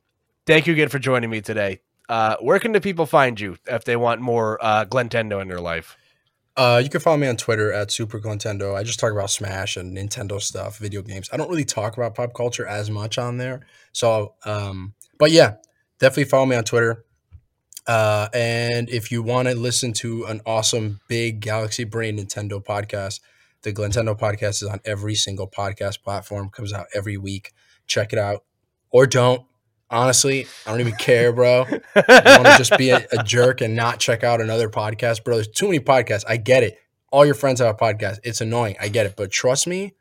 thank 0.47 0.65
you 0.65 0.73
again 0.73 0.89
for 0.89 0.97
joining 0.97 1.29
me 1.29 1.41
today. 1.41 1.81
Uh, 2.09 2.35
where 2.41 2.57
can 2.57 2.71
the 2.71 2.81
people 2.81 3.05
find 3.05 3.39
you 3.39 3.57
if 3.67 3.83
they 3.83 3.95
want 3.95 4.21
more 4.21 4.57
uh, 4.59 4.85
Glenn 4.85 5.09
Tendo 5.09 5.39
in 5.39 5.47
their 5.47 5.61
life? 5.61 5.95
Uh, 6.59 6.77
you 6.83 6.89
can 6.89 6.99
follow 6.99 7.15
me 7.15 7.25
on 7.25 7.37
Twitter 7.37 7.71
at 7.71 7.89
Super 7.89 8.19
Nintendo. 8.19 8.75
I 8.75 8.83
just 8.83 8.99
talk 8.99 9.13
about 9.13 9.29
Smash 9.29 9.77
and 9.77 9.95
Nintendo 9.95 10.41
stuff, 10.41 10.77
video 10.77 11.01
games. 11.01 11.29
I 11.31 11.37
don't 11.37 11.49
really 11.49 11.63
talk 11.63 11.95
about 11.95 12.15
pop 12.15 12.33
culture 12.33 12.67
as 12.67 12.91
much 12.91 13.17
on 13.17 13.37
there. 13.37 13.61
So, 13.93 14.33
um, 14.43 14.93
but 15.17 15.31
yeah, 15.31 15.55
definitely 15.99 16.25
follow 16.25 16.45
me 16.45 16.57
on 16.57 16.65
Twitter. 16.65 17.05
Uh, 17.87 18.27
and 18.33 18.89
if 18.89 19.09
you 19.09 19.23
want 19.23 19.47
to 19.47 19.55
listen 19.55 19.93
to 19.93 20.25
an 20.25 20.41
awesome 20.45 20.99
big 21.07 21.39
Galaxy 21.39 21.85
Brain 21.85 22.17
Nintendo 22.17 22.61
podcast, 22.61 23.21
the 23.61 23.71
Glintendo 23.71 24.19
podcast 24.19 24.61
is 24.61 24.63
on 24.63 24.81
every 24.83 25.15
single 25.15 25.49
podcast 25.49 26.03
platform. 26.03 26.49
Comes 26.49 26.73
out 26.73 26.87
every 26.93 27.15
week. 27.15 27.53
Check 27.87 28.11
it 28.11 28.19
out, 28.19 28.43
or 28.91 29.07
don't. 29.07 29.45
Honestly, 29.91 30.45
I 30.65 30.71
don't 30.71 30.81
even 30.81 30.95
care, 30.95 31.33
bro. 31.33 31.65
I 31.95 32.37
want 32.37 32.47
to 32.47 32.55
just 32.57 32.77
be 32.77 32.91
a, 32.91 33.05
a, 33.11 33.23
jerk 33.23 33.61
and 33.61 33.75
not 33.75 33.99
check 33.99 34.23
out 34.23 34.39
another 34.39 34.69
podcast, 34.69 35.23
bro. 35.23 35.35
There's 35.35 35.47
too 35.47 35.65
many 35.65 35.79
podcasts. 35.79 36.23
I 36.27 36.37
get 36.37 36.61
it. 36.61 36.77
All 37.11 37.25
your 37.25 37.33
friends 37.33 37.59
have 37.59 37.73
a 37.73 37.77
podcast. 37.77 38.19
It's 38.23 38.39
annoying. 38.39 38.75
I 38.79 38.89
get 38.89 39.07
it. 39.07 39.15
But 39.17 39.31
trust 39.31 39.65
me, 39.65 39.95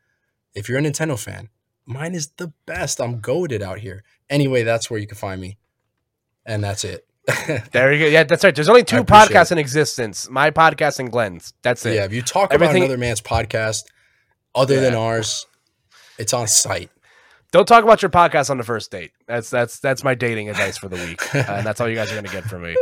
if 0.53 0.69
you're 0.69 0.77
a 0.77 0.81
Nintendo 0.81 1.17
fan, 1.17 1.49
mine 1.87 2.13
is 2.13 2.27
the 2.37 2.53
best. 2.67 3.01
I'm 3.01 3.19
goaded 3.19 3.63
out 3.63 3.79
here. 3.79 4.03
Anyway, 4.29 4.61
that's 4.61 4.91
where 4.91 4.99
you 4.99 5.07
can 5.07 5.17
find 5.17 5.41
me. 5.41 5.57
And 6.45 6.63
that's 6.63 6.83
it. 6.83 7.07
there 7.71 7.91
you 7.91 8.05
go. 8.05 8.11
Yeah, 8.11 8.23
that's 8.25 8.43
right. 8.43 8.53
There's 8.53 8.69
only 8.69 8.83
two 8.83 9.03
podcasts 9.03 9.45
it. 9.45 9.53
in 9.53 9.57
existence. 9.57 10.29
My 10.29 10.51
podcast 10.51 10.99
and 10.99 11.11
Glenn's. 11.11 11.53
That's 11.63 11.83
it. 11.85 11.95
Yeah, 11.95 12.05
if 12.05 12.13
you 12.13 12.21
talk 12.21 12.53
Everything... 12.53 12.77
about 12.77 12.85
another 12.85 12.97
man's 12.99 13.21
podcast 13.21 13.85
other 14.53 14.75
yeah. 14.75 14.81
than 14.81 14.95
ours, 14.95 15.47
it's 16.19 16.33
on 16.33 16.47
sight. 16.47 16.91
Don't 17.51 17.67
talk 17.67 17.83
about 17.83 18.01
your 18.01 18.11
podcast 18.11 18.49
on 18.49 18.57
the 18.57 18.63
first 18.63 18.91
date. 18.91 19.11
That's 19.27 19.49
that's 19.49 19.79
that's 19.79 20.03
my 20.03 20.13
dating 20.13 20.49
advice 20.49 20.77
for 20.77 20.87
the 20.87 20.97
week, 20.97 21.35
uh, 21.35 21.43
and 21.47 21.65
that's 21.65 21.81
all 21.81 21.89
you 21.89 21.95
guys 21.95 22.11
are 22.11 22.15
going 22.15 22.25
to 22.25 22.31
get 22.31 22.43
from 22.43 22.63
me. 22.63 22.75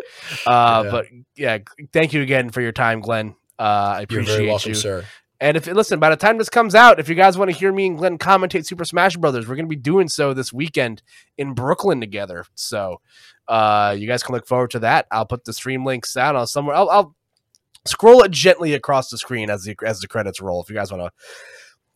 Uh, 0.46 0.84
yeah. 0.84 0.92
But 0.92 1.06
yeah, 1.36 1.58
thank 1.94 2.14
you 2.14 2.22
again 2.22 2.50
for 2.50 2.62
your 2.62 2.74
time, 2.74 3.00
Glenn. 3.00 3.36
Uh, 3.58 3.96
I 3.98 4.02
appreciate 4.02 4.28
You're 4.28 4.38
very 4.38 4.48
welcome, 4.50 4.70
you. 4.70 4.76
sir. 4.76 5.06
And 5.40 5.56
if 5.56 5.68
listen, 5.68 6.00
by 6.00 6.10
the 6.10 6.16
time 6.16 6.38
this 6.38 6.50
comes 6.50 6.74
out, 6.74 7.00
if 7.00 7.10
you 7.10 7.16
guys 7.16 7.38
want 7.38 7.52
to 7.52 7.58
hear 7.58 7.72
me 7.72 7.88
and 7.88 7.98
Glenn 7.98 8.18
commentate 8.18 8.66
Super 8.66 8.86
Smash 8.86 9.18
Brothers, 9.18 9.48
we're 9.48 9.56
going 9.56 9.66
to 9.66 9.70
be 9.70 9.76
doing 9.76 10.08
so 10.10 10.34
this 10.34 10.52
weekend 10.52 11.04
in 11.38 11.54
Brooklyn 11.54 12.00
together. 12.02 12.46
So 12.56 13.02
uh, 13.48 13.96
you 13.98 14.08
guys 14.08 14.24
can 14.24 14.34
look 14.34 14.48
forward 14.48 14.72
to 14.72 14.80
that. 14.80 15.06
I'll 15.12 15.28
put 15.28 15.46
the 15.46 15.54
stream 15.54 15.86
links 15.86 16.18
out 16.18 16.36
on 16.36 16.48
somewhere. 16.48 16.76
I'll, 16.76 16.90
I'll 16.90 17.16
scroll 17.86 18.24
it 18.24 18.32
gently 18.32 18.74
across 18.74 19.10
the 19.10 19.18
screen 19.18 19.50
as 19.50 19.64
the 19.64 19.76
as 19.86 20.00
the 20.00 20.08
credits 20.08 20.42
roll. 20.42 20.62
If 20.62 20.70
you 20.70 20.76
guys 20.76 20.92
want 20.92 21.04
to 21.04 21.12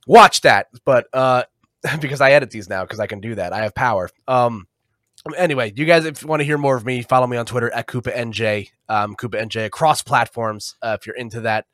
watch 0.05 0.41
that, 0.41 0.67
but 0.86 1.07
uh, 1.11 1.43
because 2.01 2.21
I 2.21 2.32
edit 2.32 2.51
these 2.51 2.69
now 2.69 2.84
because 2.84 2.99
I 2.99 3.07
can 3.07 3.19
do 3.19 3.36
that. 3.36 3.53
I 3.53 3.59
have 3.63 3.75
power. 3.75 4.09
Um, 4.27 4.67
anyway, 5.38 5.73
you 5.75 5.86
guys, 5.86 6.05
if 6.05 6.21
you 6.21 6.27
want 6.27 6.39
to 6.41 6.45
hear 6.45 6.57
more 6.57 6.75
of 6.75 6.86
me, 6.86 7.01
follow 7.01 7.27
me 7.27 7.38
on 7.38 7.45
Twitter 7.45 7.71
at 7.71 7.88
Koopa 7.88 8.15
NJ, 8.15 8.69
um, 8.89 9.15
Koopa 9.15 9.41
NJ 9.41 9.65
across 9.65 10.01
platforms. 10.01 10.75
Uh, 10.82 10.97
if 10.99 11.05
you're 11.05 11.15
into 11.15 11.41
that 11.41 11.65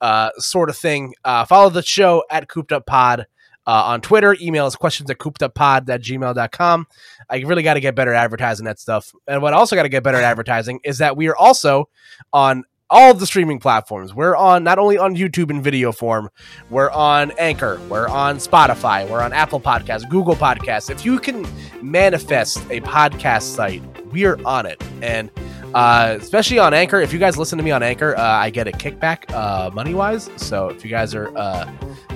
uh, 0.00 0.30
sort 0.38 0.70
of 0.70 0.76
thing, 0.76 1.14
uh, 1.24 1.44
follow 1.44 1.70
the 1.70 1.82
show 1.82 2.24
at 2.30 2.48
Cooped 2.48 2.72
Up 2.72 2.86
Pod. 2.86 3.26
Uh, 3.68 3.82
on 3.86 4.00
Twitter, 4.00 4.36
email 4.40 4.64
us 4.64 4.76
questions 4.76 5.10
at 5.10 5.18
coopeduppod 5.18 5.88
at 5.88 6.00
gmail.com. 6.00 6.86
I 7.28 7.38
really 7.38 7.64
got 7.64 7.74
to 7.74 7.80
get 7.80 7.96
better 7.96 8.14
at 8.14 8.22
advertising 8.22 8.64
that 8.66 8.78
stuff. 8.78 9.12
And 9.26 9.42
what 9.42 9.54
I 9.54 9.56
also 9.56 9.74
got 9.74 9.82
to 9.82 9.88
get 9.88 10.04
better 10.04 10.18
at 10.18 10.22
advertising 10.22 10.78
is 10.84 10.98
that 10.98 11.16
we 11.16 11.26
are 11.26 11.34
also 11.34 11.88
on 12.32 12.62
all 12.90 13.14
the 13.14 13.26
streaming 13.26 13.58
platforms. 13.58 14.14
We're 14.14 14.36
on 14.36 14.64
not 14.64 14.78
only 14.78 14.98
on 14.98 15.16
YouTube 15.16 15.50
in 15.50 15.62
video 15.62 15.92
form, 15.92 16.30
we're 16.70 16.90
on 16.90 17.32
Anchor, 17.38 17.80
we're 17.88 18.08
on 18.08 18.36
Spotify, 18.36 19.08
we're 19.08 19.22
on 19.22 19.32
Apple 19.32 19.60
Podcasts, 19.60 20.08
Google 20.08 20.36
Podcasts. 20.36 20.90
If 20.90 21.04
you 21.04 21.18
can 21.18 21.46
manifest 21.82 22.58
a 22.70 22.80
podcast 22.82 23.42
site, 23.42 23.82
we 24.12 24.24
are 24.24 24.38
on 24.46 24.66
it. 24.66 24.82
And 25.02 25.30
uh, 25.74 26.16
especially 26.18 26.58
on 26.58 26.72
Anchor, 26.72 27.00
if 27.00 27.12
you 27.12 27.18
guys 27.18 27.36
listen 27.36 27.58
to 27.58 27.64
me 27.64 27.70
on 27.70 27.82
Anchor, 27.82 28.16
uh, 28.16 28.22
I 28.22 28.50
get 28.50 28.68
a 28.68 28.72
kickback 28.72 29.30
uh, 29.34 29.70
money 29.72 29.94
wise. 29.94 30.30
So 30.36 30.68
if 30.68 30.84
you 30.84 30.90
guys 30.90 31.14
are, 31.14 31.36
uh, 31.36 31.70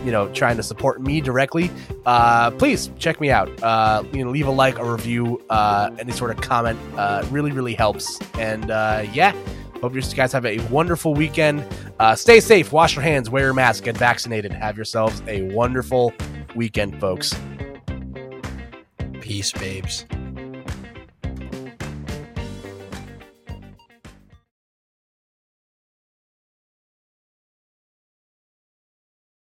you 0.05 0.13
know, 0.13 0.33
trying 0.33 0.57
to 0.57 0.63
support 0.63 1.03
me 1.03 1.21
directly, 1.21 1.71
uh, 2.07 2.53
please 2.53 2.91
check 2.99 3.21
me 3.21 3.31
out. 3.31 3.51
Uh, 3.63 4.05
you 4.13 4.25
know, 4.25 4.31
leave 4.31 4.47
a 4.47 4.51
like, 4.51 4.79
a 4.79 4.85
review, 4.85 5.43
uh, 5.51 5.91
any 5.99 6.13
sort 6.13 6.31
of 6.31 6.41
comment. 6.41 6.79
Uh, 6.97 7.27
really, 7.31 7.51
really 7.51 7.75
helps. 7.75 8.19
And 8.39 8.71
uh, 8.71 9.05
yeah, 9.13 9.35
Hope 9.81 9.95
you 9.95 10.03
guys 10.03 10.33
have 10.33 10.45
a 10.45 10.59
wonderful 10.69 11.15
weekend. 11.15 11.65
Uh, 11.99 12.15
stay 12.15 12.41
safe, 12.41 12.73
wash 12.73 12.95
your 12.95 13.03
hands, 13.03 13.31
wear 13.31 13.45
your 13.45 13.55
mask, 13.55 13.85
get 13.85 13.97
vaccinated. 13.97 14.53
Have 14.53 14.77
yourselves 14.77 15.23
a 15.27 15.43
wonderful 15.55 16.13
weekend, 16.55 17.01
folks. 17.01 17.35
Peace, 19.21 19.53
babes. 19.53 20.05